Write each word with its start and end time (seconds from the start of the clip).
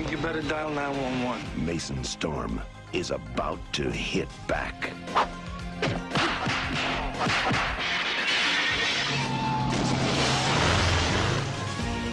think 0.00 0.12
you 0.12 0.18
better 0.18 0.40
dial 0.40 0.70
911. 0.70 1.66
Mason 1.66 2.02
Storm 2.02 2.58
is 2.94 3.10
about 3.10 3.58
to 3.74 3.90
hit 3.90 4.28
back. 4.46 4.92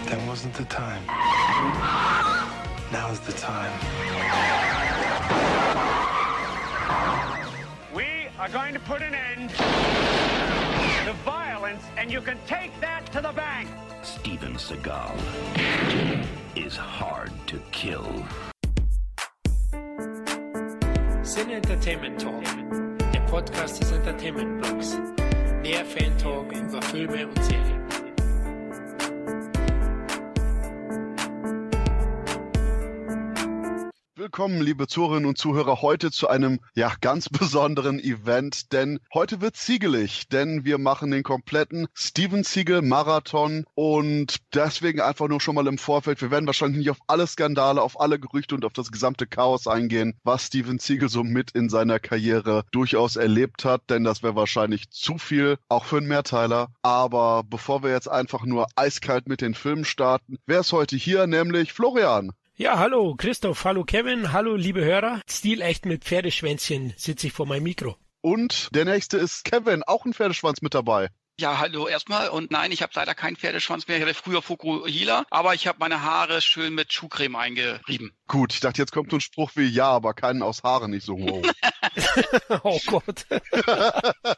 That 0.06 0.28
wasn't 0.28 0.54
the 0.56 0.66
time. 0.66 1.02
Now's 2.92 3.22
the 3.22 3.32
time. 3.32 3.72
We 7.96 8.28
are 8.38 8.50
going 8.50 8.74
to 8.74 8.82
put 8.82 9.02
an 9.02 9.16
end 9.16 9.52
to 9.52 11.14
violence, 11.24 11.84
and 11.96 12.12
you 12.12 12.20
can 12.20 12.38
take 12.48 12.78
that 12.82 13.10
to 13.14 13.22
the 13.22 13.32
bank. 13.32 13.70
Steven 14.04 14.56
Seagal 14.56 15.16
is 16.58 16.76
hard 16.76 17.32
to 17.46 17.60
kill. 17.72 18.26
Sin 21.24 21.52
Entertainment 21.52 22.20
Talk, 22.20 22.44
der 23.14 23.20
Podcast 23.30 23.80
des 23.80 23.92
Entertainment 23.92 24.62
Blogs. 24.62 24.98
Mehr 25.62 25.86
Fan 25.86 26.18
Talk 26.18 26.52
über 26.52 26.82
Filme 26.82 27.28
und 27.28 27.44
Serien. 27.44 28.07
Willkommen, 34.28 34.60
liebe 34.60 34.88
Zuhörerinnen 34.88 35.26
und 35.26 35.38
Zuhörer, 35.38 35.82
heute 35.82 36.12
zu 36.12 36.28
einem 36.28 36.60
ja 36.76 36.92
ganz 37.00 37.30
besonderen 37.30 37.98
Event, 37.98 38.74
denn 38.74 39.00
heute 39.14 39.40
wird 39.40 39.56
siegelig, 39.56 40.28
denn 40.28 40.66
wir 40.66 40.80
machen 40.80 41.12
den 41.12 41.24
kompletten 41.24 41.88
Steven 41.94 42.44
Siegel 42.44 42.82
Marathon 42.82 43.64
und 43.74 44.36
deswegen 44.54 45.00
einfach 45.00 45.30
nur 45.30 45.40
schon 45.40 45.56
mal 45.56 45.66
im 45.66 45.78
Vorfeld. 45.78 46.22
Wir 46.22 46.30
werden 46.30 46.46
wahrscheinlich 46.46 46.80
nicht 46.80 46.90
auf 46.90 47.00
alle 47.08 47.26
Skandale, 47.26 47.82
auf 47.82 48.02
alle 48.02 48.20
Gerüchte 48.20 48.54
und 48.54 48.66
auf 48.66 48.74
das 48.74 48.92
gesamte 48.92 49.28
Chaos 49.28 49.66
eingehen, 49.66 50.20
was 50.26 50.48
Steven 50.48 50.78
Siegel 50.78 51.08
so 51.08 51.24
mit 51.24 51.52
in 51.52 51.70
seiner 51.70 51.98
Karriere 51.98 52.66
durchaus 52.72 53.16
erlebt 53.16 53.64
hat, 53.64 53.90
denn 53.90 54.04
das 54.04 54.24
wäre 54.24 54.36
wahrscheinlich 54.36 54.90
zu 54.90 55.18
viel, 55.18 55.58
auch 55.70 55.86
für 55.86 56.00
einen 56.00 56.10
Mehrteiler. 56.10 56.68
Aber 56.82 57.44
bevor 57.50 57.82
wir 57.82 57.92
jetzt 57.92 58.12
einfach 58.12 58.44
nur 58.44 58.68
eiskalt 58.76 59.30
mit 59.30 59.40
den 59.40 59.54
Filmen 59.54 59.86
starten, 59.86 60.36
wer 60.46 60.60
ist 60.60 60.74
heute 60.74 60.98
hier, 60.98 61.28
nämlich 61.28 61.72
Florian. 61.72 62.34
Ja, 62.60 62.80
hallo 62.80 63.14
Christoph, 63.16 63.66
hallo 63.66 63.84
Kevin, 63.84 64.34
hallo 64.34 64.56
liebe 64.56 64.84
Hörer. 64.84 65.22
Stilecht 65.30 65.86
mit 65.86 66.04
Pferdeschwänzchen 66.04 66.92
sitze 66.98 67.28
ich 67.28 67.34
vor 67.34 67.46
meinem 67.46 67.62
Mikro. 67.62 67.98
Und 68.22 68.70
der 68.74 68.84
nächste 68.84 69.18
ist 69.18 69.46
Kevin, 69.46 69.84
auch 69.84 70.06
ein 70.06 70.14
Pferdeschwanz 70.16 70.64
mit 70.64 70.74
dabei. 70.74 71.10
Ja, 71.40 71.60
hallo 71.60 71.88
erstmal. 71.88 72.30
Und 72.30 72.50
nein, 72.50 72.72
ich 72.72 72.82
habe 72.82 72.94
leider 72.96 73.14
keinen 73.14 73.36
Pferdeschwanz 73.36 73.88
mehr. 73.88 73.98
Ich 73.98 74.04
hatte 74.04 74.16
früher 74.16 74.42
Fukuhila, 74.42 75.24
aber 75.30 75.54
ich 75.54 75.68
habe 75.68 75.78
meine 75.78 76.02
Haare 76.02 76.42
schön 76.42 76.74
mit 76.74 76.92
Schuhcreme 76.92 77.36
eingerieben. 77.36 78.12
Gut, 78.28 78.54
ich 78.54 78.60
dachte, 78.60 78.82
jetzt 78.82 78.92
kommt 78.92 79.12
so 79.12 79.18
ein 79.18 79.22
Spruch 79.22 79.52
wie 79.54 79.68
ja, 79.68 79.86
aber 79.86 80.16
keinen 80.16 80.42
aus 80.42 80.64
Haaren 80.64 80.90
nicht 80.90 81.06
so 81.06 81.16
wow. 81.20 81.46
oh 82.64 82.80
Gott. 82.88 83.26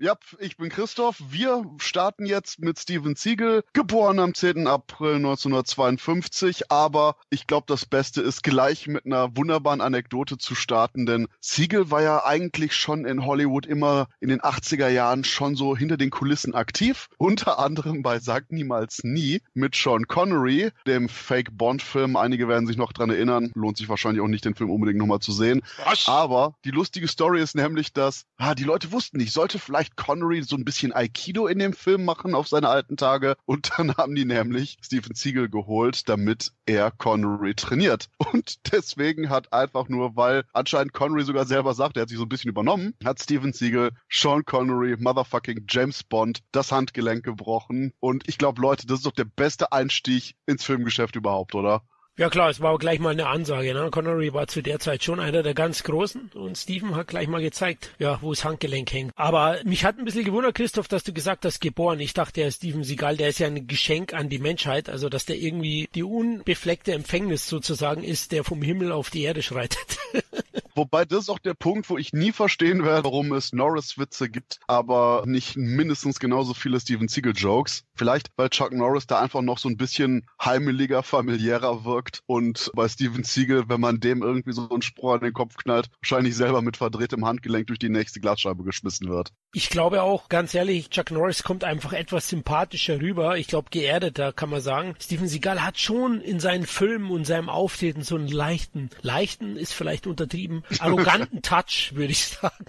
ja, 0.00 0.14
ich 0.38 0.56
bin 0.56 0.70
Christoph. 0.70 1.16
Wir 1.28 1.64
starten 1.78 2.26
jetzt 2.26 2.60
mit 2.60 2.78
Steven 2.78 3.14
Siegel, 3.14 3.62
geboren 3.72 4.18
am 4.18 4.34
10. 4.34 4.66
April 4.66 5.16
1952. 5.16 6.70
Aber 6.70 7.16
ich 7.30 7.46
glaube, 7.46 7.66
das 7.68 7.86
Beste 7.86 8.22
ist 8.22 8.42
gleich 8.42 8.86
mit 8.86 9.06
einer 9.06 9.36
wunderbaren 9.36 9.80
Anekdote 9.80 10.38
zu 10.38 10.54
starten, 10.54 11.06
denn 11.06 11.28
Siegel 11.40 11.90
war 11.90 12.02
ja 12.02 12.24
eigentlich 12.24 12.74
schon 12.74 13.04
in 13.04 13.24
Hollywood 13.24 13.66
immer 13.66 14.08
in 14.20 14.28
den 14.28 14.40
80er 14.40 14.88
Jahren 14.88 15.24
schon 15.24 15.54
so 15.54 15.76
hinter 15.76 15.96
den 15.96 16.10
Kulissen 16.10 16.37
aktiv. 16.46 17.08
Unter 17.18 17.58
anderem 17.58 18.02
bei 18.02 18.18
Sag 18.18 18.50
Niemals 18.50 19.04
Nie 19.04 19.40
mit 19.54 19.74
Sean 19.74 20.06
Connery, 20.06 20.70
dem 20.86 21.08
Fake-Bond-Film. 21.08 22.16
Einige 22.16 22.48
werden 22.48 22.66
sich 22.66 22.76
noch 22.76 22.92
dran 22.92 23.10
erinnern. 23.10 23.50
Lohnt 23.54 23.76
sich 23.76 23.88
wahrscheinlich 23.88 24.22
auch 24.22 24.28
nicht, 24.28 24.44
den 24.44 24.54
Film 24.54 24.70
unbedingt 24.70 24.98
nochmal 24.98 25.20
zu 25.20 25.32
sehen. 25.32 25.62
Was? 25.84 26.08
Aber 26.08 26.54
die 26.64 26.70
lustige 26.70 27.08
Story 27.08 27.40
ist 27.40 27.54
nämlich, 27.54 27.92
dass 27.92 28.24
ah, 28.36 28.54
die 28.54 28.64
Leute 28.64 28.92
wussten 28.92 29.18
nicht, 29.18 29.32
sollte 29.32 29.58
vielleicht 29.58 29.96
Connery 29.96 30.42
so 30.42 30.56
ein 30.56 30.64
bisschen 30.64 30.92
Aikido 30.92 31.46
in 31.46 31.58
dem 31.58 31.72
Film 31.72 32.04
machen 32.04 32.34
auf 32.34 32.48
seine 32.48 32.68
alten 32.68 32.96
Tage. 32.96 33.36
Und 33.44 33.70
dann 33.76 33.94
haben 33.96 34.14
die 34.14 34.24
nämlich 34.24 34.78
Steven 34.82 35.14
Siegel 35.14 35.48
geholt, 35.48 36.08
damit 36.08 36.52
er 36.66 36.90
Connery 36.90 37.54
trainiert. 37.54 38.08
Und 38.32 38.72
deswegen 38.72 39.30
hat 39.30 39.52
einfach 39.52 39.88
nur, 39.88 40.16
weil 40.16 40.44
anscheinend 40.52 40.92
Connery 40.92 41.24
sogar 41.24 41.46
selber 41.46 41.74
sagt, 41.74 41.96
er 41.96 42.02
hat 42.02 42.08
sich 42.08 42.18
so 42.18 42.24
ein 42.24 42.28
bisschen 42.28 42.50
übernommen, 42.50 42.94
hat 43.04 43.20
Steven 43.20 43.52
Siegel 43.52 43.90
Sean 44.10 44.44
Connery, 44.44 44.96
motherfucking 44.98 45.64
James 45.68 46.02
Bond, 46.02 46.27
das 46.52 46.72
Handgelenk 46.72 47.24
gebrochen. 47.24 47.92
Und 48.00 48.28
ich 48.28 48.38
glaube, 48.38 48.60
Leute, 48.60 48.86
das 48.86 48.98
ist 48.98 49.06
doch 49.06 49.12
der 49.12 49.24
beste 49.24 49.72
Einstieg 49.72 50.34
ins 50.46 50.64
Filmgeschäft 50.64 51.16
überhaupt, 51.16 51.54
oder? 51.54 51.82
Ja 52.18 52.28
klar, 52.30 52.50
es 52.50 52.60
war 52.60 52.72
auch 52.72 52.80
gleich 52.80 52.98
mal 52.98 53.10
eine 53.10 53.28
Ansage. 53.28 53.72
Ne? 53.72 53.90
Connery 53.92 54.34
war 54.34 54.48
zu 54.48 54.60
der 54.60 54.80
Zeit 54.80 55.04
schon 55.04 55.20
einer 55.20 55.44
der 55.44 55.54
ganz 55.54 55.84
Großen 55.84 56.32
und 56.34 56.58
Steven 56.58 56.96
hat 56.96 57.06
gleich 57.06 57.28
mal 57.28 57.40
gezeigt, 57.40 57.94
ja, 58.00 58.18
wo 58.22 58.32
das 58.32 58.44
Handgelenk 58.44 58.92
hängt. 58.92 59.12
Aber 59.14 59.60
mich 59.62 59.84
hat 59.84 59.98
ein 59.98 60.04
bisschen 60.04 60.24
gewundert, 60.24 60.56
Christoph, 60.56 60.88
dass 60.88 61.04
du 61.04 61.12
gesagt 61.12 61.44
hast, 61.44 61.60
geboren. 61.60 62.00
Ich 62.00 62.14
dachte, 62.14 62.40
der 62.40 62.50
Steven 62.50 62.82
Seagal, 62.82 63.16
der 63.16 63.28
ist 63.28 63.38
ja 63.38 63.46
ein 63.46 63.68
Geschenk 63.68 64.14
an 64.14 64.28
die 64.28 64.40
Menschheit, 64.40 64.88
also 64.88 65.08
dass 65.08 65.26
der 65.26 65.36
irgendwie 65.36 65.88
die 65.94 66.02
unbefleckte 66.02 66.92
Empfängnis 66.92 67.46
sozusagen 67.46 68.02
ist, 68.02 68.32
der 68.32 68.42
vom 68.42 68.62
Himmel 68.62 68.90
auf 68.90 69.10
die 69.10 69.22
Erde 69.22 69.42
schreitet. 69.42 69.98
Wobei 70.78 71.04
das 71.04 71.22
ist 71.22 71.28
auch 71.28 71.40
der 71.40 71.54
Punkt, 71.54 71.90
wo 71.90 71.98
ich 71.98 72.12
nie 72.12 72.30
verstehen 72.30 72.84
werde, 72.84 73.02
warum 73.02 73.32
es 73.32 73.52
Norris-Witze 73.52 74.30
gibt, 74.30 74.60
aber 74.68 75.24
nicht 75.26 75.56
mindestens 75.56 76.20
genauso 76.20 76.54
viele 76.54 76.78
Steven 76.78 77.08
Seagal-Jokes. 77.08 77.82
Vielleicht, 77.96 78.28
weil 78.36 78.48
Chuck 78.48 78.72
Norris 78.72 79.08
da 79.08 79.20
einfach 79.20 79.42
noch 79.42 79.58
so 79.58 79.68
ein 79.68 79.76
bisschen 79.76 80.28
heimeliger, 80.40 81.02
familiärer 81.02 81.84
wirkt 81.84 82.22
und 82.26 82.70
bei 82.76 82.88
Steven 82.88 83.24
Seagal, 83.24 83.68
wenn 83.68 83.80
man 83.80 83.98
dem 83.98 84.22
irgendwie 84.22 84.52
so 84.52 84.70
einen 84.70 84.82
Spruch 84.82 85.14
an 85.14 85.20
den 85.20 85.32
Kopf 85.32 85.56
knallt, 85.56 85.88
wahrscheinlich 86.00 86.36
selber 86.36 86.62
mit 86.62 86.76
verdrehtem 86.76 87.24
Handgelenk 87.24 87.66
durch 87.66 87.80
die 87.80 87.88
nächste 87.88 88.20
Glasscheibe 88.20 88.62
geschmissen 88.62 89.08
wird. 89.08 89.32
Ich 89.52 89.70
glaube 89.70 90.02
auch, 90.02 90.28
ganz 90.28 90.54
ehrlich, 90.54 90.90
Chuck 90.90 91.10
Norris 91.10 91.42
kommt 91.42 91.64
einfach 91.64 91.94
etwas 91.94 92.28
sympathischer 92.28 93.00
rüber. 93.00 93.38
Ich 93.38 93.46
glaube, 93.46 93.70
geerdeter 93.70 94.32
kann 94.32 94.50
man 94.50 94.60
sagen. 94.60 94.94
Steven 95.00 95.26
Seagal 95.26 95.64
hat 95.64 95.78
schon 95.78 96.20
in 96.20 96.38
seinen 96.38 96.66
Filmen 96.66 97.10
und 97.10 97.24
seinem 97.24 97.48
Auftreten 97.48 98.02
so 98.02 98.16
einen 98.16 98.28
leichten, 98.28 98.90
leichten 99.00 99.56
ist 99.56 99.72
vielleicht 99.72 100.06
untertrieben, 100.06 100.64
arroganten 100.80 101.40
Touch, 101.40 101.92
würde 101.94 102.12
ich 102.12 102.26
sagen. 102.26 102.66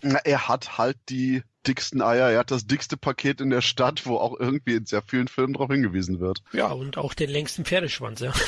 Na, 0.00 0.18
er 0.24 0.48
hat 0.48 0.78
halt 0.78 0.96
die 1.10 1.42
dicksten 1.68 2.02
Eier. 2.02 2.30
Er 2.30 2.38
hat 2.38 2.50
das 2.50 2.66
dickste 2.66 2.96
Paket 2.96 3.40
in 3.40 3.50
der 3.50 3.60
Stadt, 3.60 4.06
wo 4.06 4.16
auch 4.16 4.38
irgendwie 4.40 4.74
in 4.74 4.86
sehr 4.86 5.02
vielen 5.02 5.28
Filmen 5.28 5.52
darauf 5.52 5.70
hingewiesen 5.70 6.18
wird. 6.18 6.42
Ja, 6.52 6.68
und 6.68 6.96
auch 6.96 7.14
den 7.14 7.30
längsten 7.30 7.64
Pferdeschwanz, 7.64 8.20
ja. 8.20 8.32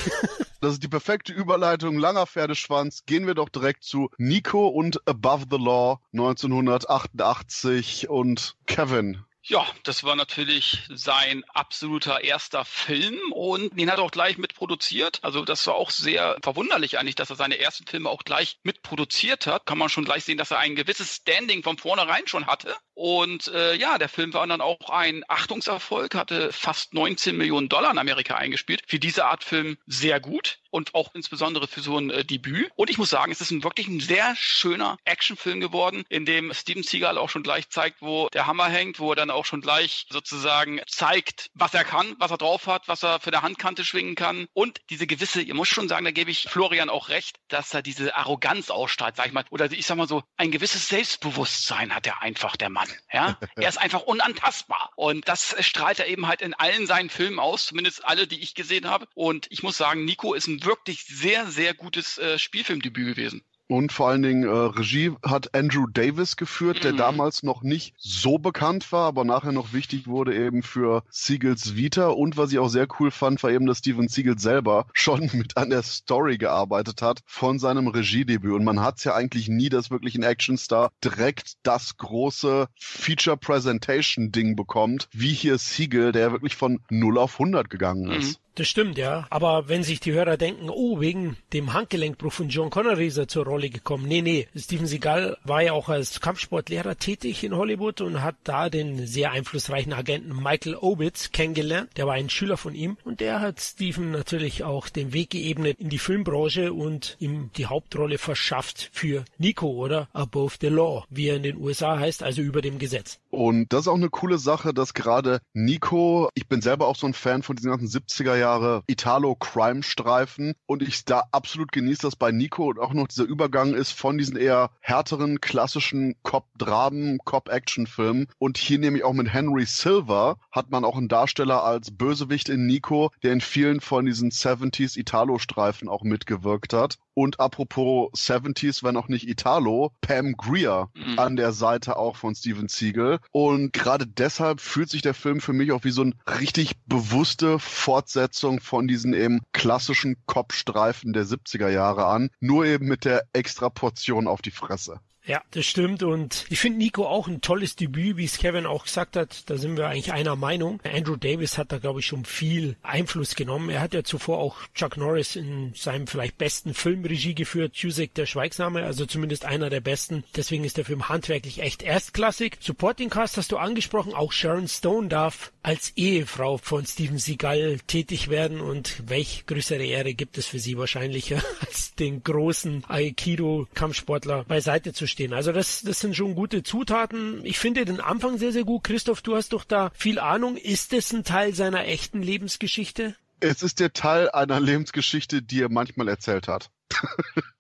Das 0.63 0.75
ist 0.75 0.83
die 0.83 0.89
perfekte 0.89 1.33
Überleitung. 1.33 1.97
Langer 1.97 2.27
Pferdeschwanz. 2.27 3.07
Gehen 3.07 3.27
wir 3.27 3.33
doch 3.33 3.49
direkt 3.49 3.83
zu 3.83 4.11
Nico 4.19 4.69
und 4.69 5.09
Above 5.09 5.47
the 5.51 5.57
Law 5.57 6.01
1988 6.13 8.11
und 8.11 8.57
Kevin. 8.67 9.25
Ja, 9.51 9.67
das 9.83 10.05
war 10.05 10.15
natürlich 10.15 10.79
sein 10.91 11.43
absoluter 11.53 12.23
erster 12.23 12.65
Film 12.65 13.19
und 13.33 13.77
den 13.77 13.91
hat 13.91 13.99
er 13.99 14.05
auch 14.05 14.13
gleich 14.13 14.39
mitproduziert. 14.39 15.19
Also 15.23 15.45
das 15.45 15.67
war 15.67 15.75
auch 15.75 15.91
sehr 15.91 16.37
verwunderlich 16.41 17.01
eigentlich, 17.01 17.17
dass 17.17 17.31
er 17.31 17.37
seine 17.37 17.59
ersten 17.59 17.85
Filme 17.85 18.11
auch 18.11 18.23
gleich 18.23 18.61
mitproduziert 18.63 19.49
hat. 19.49 19.67
Kann 19.67 19.77
man 19.77 19.89
schon 19.89 20.05
gleich 20.05 20.23
sehen, 20.23 20.39
dass 20.39 20.53
er 20.53 20.61
ein 20.61 20.77
gewisses 20.77 21.17
Standing 21.17 21.65
von 21.65 21.79
vornherein 21.79 22.29
schon 22.29 22.47
hatte. 22.47 22.77
Und 22.95 23.49
äh, 23.49 23.75
ja, 23.75 23.99
der 23.99 24.09
Film 24.09 24.35
war 24.35 24.47
dann 24.47 24.61
auch 24.61 24.91
ein 24.91 25.25
Achtungserfolg, 25.27 26.15
hatte 26.15 26.53
fast 26.53 26.95
19 26.95 27.37
Millionen 27.37 27.69
Dollar 27.69 27.91
in 27.91 27.99
Amerika 27.99 28.37
eingespielt. 28.37 28.83
Für 28.87 29.01
diese 29.01 29.25
Art 29.25 29.43
Film 29.43 29.79
sehr 29.87 30.21
gut 30.21 30.61
und 30.71 30.95
auch 30.95 31.15
insbesondere 31.15 31.67
für 31.67 31.81
so 31.81 31.97
ein 31.97 32.11
äh, 32.11 32.25
Debüt. 32.25 32.71
Und 32.77 32.91
ich 32.91 32.99
muss 32.99 33.11
sagen, 33.11 33.33
es 33.33 33.41
ist 33.41 33.51
ein 33.51 33.65
wirklich 33.65 33.89
ein 33.89 34.01
sehr 34.01 34.35
schöner 34.37 34.99
Actionfilm 35.05 35.61
geworden, 35.61 36.05
in 36.09 36.25
dem 36.25 36.53
Steven 36.55 36.83
Seagal 36.83 37.19
auch 37.19 37.31
schon 37.31 37.43
gleich 37.43 37.71
zeigt, 37.71 38.03
wo 38.03 38.29
der 38.35 38.47
Hammer 38.47 38.69
hängt, 38.69 39.01
wo 39.01 39.13
er 39.13 39.17
dann 39.17 39.31
auch 39.31 39.40
schon 39.45 39.61
gleich 39.61 40.07
sozusagen 40.11 40.81
zeigt, 40.87 41.51
was 41.55 41.75
er 41.75 41.85
kann, 41.85 42.15
was 42.19 42.31
er 42.31 42.39
drauf 42.39 42.67
hat, 42.67 42.89
was 42.89 43.03
er 43.03 43.21
für 43.21 43.31
der 43.31 43.43
Handkante 43.43 43.85
schwingen 43.85 44.15
kann. 44.15 44.47
Und 44.53 44.81
diese 44.91 45.07
gewisse, 45.07 45.43
ihr 45.43 45.55
muss 45.55 45.69
schon 45.69 45.89
sagen, 45.89 46.05
da 46.05 46.11
gebe 46.11 46.31
ich 46.31 46.45
Florian 46.49 46.91
auch 46.91 47.09
recht, 47.09 47.37
dass 47.49 47.75
er 47.75 47.83
diese 47.83 48.17
Arroganz 48.17 48.71
ausstrahlt, 48.71 49.17
sag 49.17 49.27
ich 49.27 49.33
mal, 49.33 49.45
oder 49.51 49.71
ich 49.71 49.87
sag 49.87 49.97
mal 49.97 50.09
so, 50.09 50.23
ein 50.37 50.51
gewisses 50.51 50.89
Selbstbewusstsein 50.89 51.95
hat 51.95 52.07
er 52.07 52.23
einfach, 52.23 52.57
der 52.57 52.71
Mann. 52.71 52.89
Ja, 53.13 53.39
er 53.57 53.69
ist 53.69 53.79
einfach 53.79 54.03
unantastbar. 54.03 54.91
Und 54.97 55.29
das 55.29 55.57
strahlt 55.61 55.99
er 55.99 56.07
eben 56.07 56.27
halt 56.27 56.43
in 56.43 56.55
allen 56.55 56.87
seinen 56.87 57.11
Filmen 57.11 57.39
aus, 57.39 57.67
zumindest 57.67 58.05
alle, 58.05 58.27
die 58.27 58.41
ich 58.41 58.55
gesehen 58.55 58.89
habe. 58.89 59.07
Und 59.15 59.47
ich 59.51 59.63
muss 59.63 59.77
sagen, 59.77 60.05
Nico 60.05 60.35
ist 60.35 60.47
ein 60.47 60.65
wirklich 60.65 61.05
sehr, 61.05 61.47
sehr 61.47 61.75
gutes 61.75 62.19
äh, 62.19 62.39
Spielfilmdebüt 62.39 63.17
gewesen. 63.17 63.45
Und 63.71 63.93
vor 63.93 64.09
allen 64.09 64.23
Dingen 64.23 64.43
äh, 64.43 64.49
Regie 64.49 65.13
hat 65.25 65.55
Andrew 65.55 65.87
Davis 65.87 66.37
geführt, 66.37 66.83
der 66.83 66.93
Mhm. 66.93 66.97
damals 66.97 67.43
noch 67.45 67.63
nicht 67.63 67.95
so 67.99 68.37
bekannt 68.39 68.91
war, 68.91 69.07
aber 69.07 69.25
nachher 69.25 69.53
noch 69.53 69.73
wichtig 69.73 70.09
wurde 70.09 70.35
eben 70.35 70.65
für 70.65 71.05
Siegels 71.09 71.77
Vita. 71.77 72.09
Und 72.09 72.37
was 72.37 72.51
ich 72.51 72.59
auch 72.59 72.69
sehr 72.69 72.89
cool 72.99 73.13
fand, 73.13 73.41
war 73.45 73.51
eben, 73.51 73.67
dass 73.67 73.79
Steven 73.79 74.09
Siegel 74.09 74.39
selber 74.41 74.87
schon 74.93 75.21
mit 75.35 75.57
an 75.57 75.71
der 75.71 75.85
Story 75.85 76.37
gearbeitet 76.37 77.01
hat 77.01 77.21
von 77.27 77.61
seinem 77.61 77.87
Regiedebüt. 77.87 78.53
Und 78.53 78.65
man 78.65 78.81
hat 78.81 78.99
es 78.99 79.05
ja 79.05 79.15
eigentlich 79.15 79.49
nie, 79.49 79.69
dass 79.69 79.91
wirklich 79.93 80.17
ein 80.17 80.25
Actionstar 80.25 80.91
direkt 81.05 81.53
das 81.63 81.97
große 81.97 82.67
Feature-Presentation-Ding 82.79 84.57
bekommt, 84.57 85.09
wie 85.13 85.33
hier 85.33 85.59
Siegel, 85.59 86.11
der 86.13 86.33
wirklich 86.33 86.57
von 86.57 86.81
0 86.91 87.19
auf 87.19 87.35
100 87.35 87.71
gegangen 87.71 88.11
ist. 88.11 88.41
Mhm. 88.41 88.50
Das 88.61 88.69
stimmt, 88.69 88.99
ja. 88.99 89.27
Aber 89.31 89.71
wenn 89.71 89.83
sich 89.83 90.01
die 90.01 90.13
Hörer 90.13 90.37
denken, 90.37 90.69
oh, 90.69 91.01
wegen 91.01 91.39
dem 91.55 91.73
Handgelenkbruch 91.73 92.31
von 92.31 92.51
John 92.51 92.69
Connery 92.69 93.07
ist 93.07 93.17
er 93.17 93.27
zur 93.27 93.47
Rolle 93.47 93.71
gekommen. 93.71 94.07
Nee, 94.07 94.21
nee. 94.21 94.49
Steven 94.55 94.87
Seagal 94.87 95.39
war 95.45 95.63
ja 95.63 95.73
auch 95.73 95.89
als 95.89 96.21
Kampfsportlehrer 96.21 96.99
tätig 96.99 97.43
in 97.43 97.57
Hollywood 97.57 98.03
und 98.03 98.23
hat 98.23 98.37
da 98.45 98.69
den 98.69 99.07
sehr 99.07 99.31
einflussreichen 99.31 99.95
Agenten 99.95 100.37
Michael 100.37 100.77
Obitz 100.77 101.33
kennengelernt. 101.33 101.89
Der 101.97 102.07
war 102.07 102.13
ein 102.13 102.29
Schüler 102.29 102.59
von 102.59 102.75
ihm 102.75 102.99
und 103.03 103.21
der 103.21 103.41
hat 103.41 103.63
Steven 103.63 104.11
natürlich 104.11 104.63
auch 104.63 104.91
den 104.91 105.15
Weg 105.15 105.31
geebnet 105.31 105.79
in 105.81 105.89
die 105.89 105.97
Filmbranche 105.97 106.75
und 106.75 107.17
ihm 107.19 107.49
die 107.57 107.65
Hauptrolle 107.65 108.19
verschafft 108.19 108.91
für 108.93 109.25
Nico 109.39 109.69
oder 109.69 110.11
Above 110.13 110.57
the 110.61 110.69
Law, 110.69 111.07
wie 111.09 111.29
er 111.29 111.37
in 111.37 111.45
den 111.45 111.57
USA 111.57 111.99
heißt, 111.99 112.23
also 112.23 112.43
über 112.43 112.61
dem 112.61 112.79
Gesetz. 112.79 113.21
Und 113.31 113.73
das 113.73 113.83
ist 113.83 113.89
auch 113.89 113.95
eine 113.95 114.11
coole 114.11 114.39
Sache, 114.39 114.75
dass 114.75 114.93
gerade 114.93 115.41
Nico, 115.55 116.29
ich 116.35 116.49
bin 116.49 116.61
selber 116.61 116.89
auch 116.89 116.97
so 116.97 117.07
ein 117.07 117.15
Fan 117.15 117.43
von 117.43 117.57
diesen 117.57 117.71
ganzen 117.71 117.89
70er 117.89 118.37
Jahre 118.37 118.83
Italo-Crime-Streifen 118.89 120.55
und 120.67 120.83
ich 120.83 121.05
da 121.05 121.25
absolut 121.31 121.71
genieße, 121.73 122.03
dass 122.03 122.17
bei 122.17 122.33
Nico 122.33 122.75
auch 122.81 122.93
noch 122.93 123.07
dieser 123.07 123.25
Übergang 123.25 123.75
ist 123.75 123.93
von 123.93 124.19
diesen 124.19 124.37
eher 124.37 124.71
härteren, 124.81 125.41
klassischen 125.41 126.17
Cop-Dramen, 126.23 127.19
Cop-Action-Filmen. 127.25 128.27
Und 128.39 128.59
hier 128.59 128.81
nämlich 128.81 129.05
auch 129.05 129.13
mit 129.13 129.33
Henry 129.33 129.65
Silver 129.65 130.37
hat 130.51 130.71
man 130.71 130.85
auch 130.85 130.97
einen 130.97 131.09
Darsteller 131.09 131.63
als 131.63 131.91
Bösewicht 131.97 132.49
in 132.49 132.67
Nico, 132.67 133.11
der 133.23 133.33
in 133.33 133.41
vielen 133.41 133.81
von 133.81 134.07
diesen 134.07 134.31
70s 134.31 134.99
Italo-Streifen 134.99 135.89
auch 135.89 136.03
mitgewirkt 136.03 136.73
hat. 136.73 136.99
Und 137.15 137.39
apropos 137.39 138.11
70s, 138.15 138.83
wenn 138.83 138.97
auch 138.97 139.09
nicht 139.09 139.29
Italo, 139.29 139.93
Pam 140.01 140.37
Greer 140.37 140.89
mhm. 140.95 141.19
an 141.19 141.37
der 141.37 141.53
Seite 141.53 141.97
auch 141.97 142.17
von 142.17 142.35
Steven 142.35 142.69
Siegel. 142.69 143.20
Und 143.33 143.73
gerade 143.73 144.07
deshalb 144.07 144.61
fühlt 144.61 144.91
sich 144.91 145.03
der 145.03 145.15
Film 145.15 145.41
für 145.41 145.53
mich 145.53 145.73
auch 145.73 145.85
wie 145.85 145.91
so 145.91 146.03
eine 146.03 146.15
richtig 146.27 146.75
bewusste 146.87 147.59
Fortsetzung 147.59 148.61
von 148.61 148.89
diesen 148.89 149.15
eben 149.15 149.41
klassischen 149.53 150.17
Kopfstreifen 150.27 151.13
der 151.13 151.25
70er 151.25 151.69
Jahre 151.69 152.07
an. 152.07 152.31
Nur 152.41 152.65
eben 152.65 152.87
mit 152.87 153.05
der 153.05 153.25
extra 153.33 153.71
Portion 153.71 154.27
auf 154.27 154.43
die 154.43 154.51
Fresse. 154.51 155.01
Ja, 155.27 155.43
das 155.51 155.67
stimmt. 155.67 156.03
Und 156.03 156.47
ich 156.49 156.59
finde 156.59 156.79
Nico 156.79 157.07
auch 157.07 157.29
ein 157.29 157.41
tolles 157.41 157.77
Debüt, 157.77 158.17
wie 158.17 158.25
es 158.25 158.39
Kevin 158.39 158.67
auch 158.67 158.85
gesagt 158.85 159.17
hat. 159.17 159.49
Da 159.51 159.59
sind 159.59 159.77
wir 159.77 159.87
eigentlich 159.87 160.13
einer 160.13 160.35
Meinung. 160.35 160.81
Andrew 160.83 161.17
Davis 161.17 161.59
hat 161.59 161.73
da, 161.73 161.79
glaube 161.79 162.01
ich, 162.01 162.07
schon 162.07 162.25
viel 162.25 162.77
Einfluss 162.83 163.35
genommen. 163.35 163.69
Er 163.69 163.81
hat 163.81 163.93
ja 163.93 164.03
zuvor 164.03 164.39
auch 164.39 164.57
Chuck 164.75 164.97
Norris 164.97 165.37
in 165.37 165.73
seinem 165.75 166.07
vielleicht 166.07 166.39
besten 166.39 166.75
Film 166.75 167.05
Regie 167.05 167.35
geführt, 167.35 167.77
Cusick 167.79 168.15
der 168.15 168.27
Schweigsame, 168.27 168.85
also 168.85 169.05
zumindest 169.07 169.45
einer 169.45 169.69
der 169.69 169.81
besten. 169.81 170.25
Deswegen 170.37 170.65
ist 170.65 170.79
der 170.79 170.85
Film 170.87 171.09
handwerklich 171.09 171.61
echt 171.61 171.83
erstklassig. 171.83 172.57
Supporting 172.61 173.11
Cast 173.11 173.37
hast 173.37 173.53
du 173.53 173.59
angesprochen. 173.59 174.15
Auch 174.15 174.33
Sharon 174.33 174.69
Stone 174.69 175.09
darf 175.09 175.53
als 175.63 175.93
Ehefrau 175.97 176.57
von 176.57 176.87
Steven 176.87 177.19
Seagal 177.19 177.79
tätig 177.87 178.31
werden. 178.31 178.61
Und 178.61 179.03
welch 179.07 179.45
größere 179.47 179.85
Ehre 179.85 180.15
gibt 180.15 180.39
es 180.39 180.47
für 180.47 180.59
sie 180.59 180.79
wahrscheinlich, 180.79 181.35
als 181.61 181.95
den 181.95 182.23
großen 182.23 182.85
Aikido-Kampfsportler 182.89 184.45
beiseite 184.45 184.95
zu 184.95 185.07
stehen. 185.11 185.33
Also 185.35 185.53
das, 185.53 185.83
das 185.83 186.01
sind 186.01 186.17
schon 186.17 186.35
gute 186.35 186.63
Zutaten. 186.63 187.45
Ich 187.45 187.59
finde 187.59 187.85
den 187.85 188.01
Anfang 188.01 188.39
sehr, 188.39 188.53
sehr 188.53 188.65
gut. 188.65 188.85
Christoph, 188.85 189.21
du 189.23 189.37
hast 189.37 189.53
doch 189.53 189.65
da 189.65 189.91
viel 189.95 190.19
Ahnung. 190.19 190.57
Ist 190.57 190.93
es 190.93 191.13
ein 191.13 191.25
Teil 191.25 191.55
seiner 191.55 191.87
echten 191.87 192.23
Lebensgeschichte? 192.23 193.15
Es 193.41 193.63
ist 193.63 193.81
der 193.81 193.93
Teil 193.93 194.31
einer 194.31 194.61
Lebensgeschichte, 194.61 195.43
die 195.43 195.63
er 195.63 195.71
manchmal 195.71 196.09
erzählt 196.09 196.49
hat. 196.49 196.71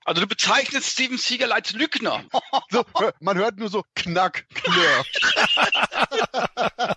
Also 0.06 0.22
du 0.22 0.26
bezeichnest 0.26 0.90
Steven 0.90 1.18
Seagal 1.18 1.52
als 1.52 1.72
Lügner. 1.72 2.24
So, 2.70 2.84
man 3.20 3.38
hört 3.38 3.58
nur 3.58 3.68
so 3.68 3.84
knack, 3.94 4.44
klirr. 4.54 5.04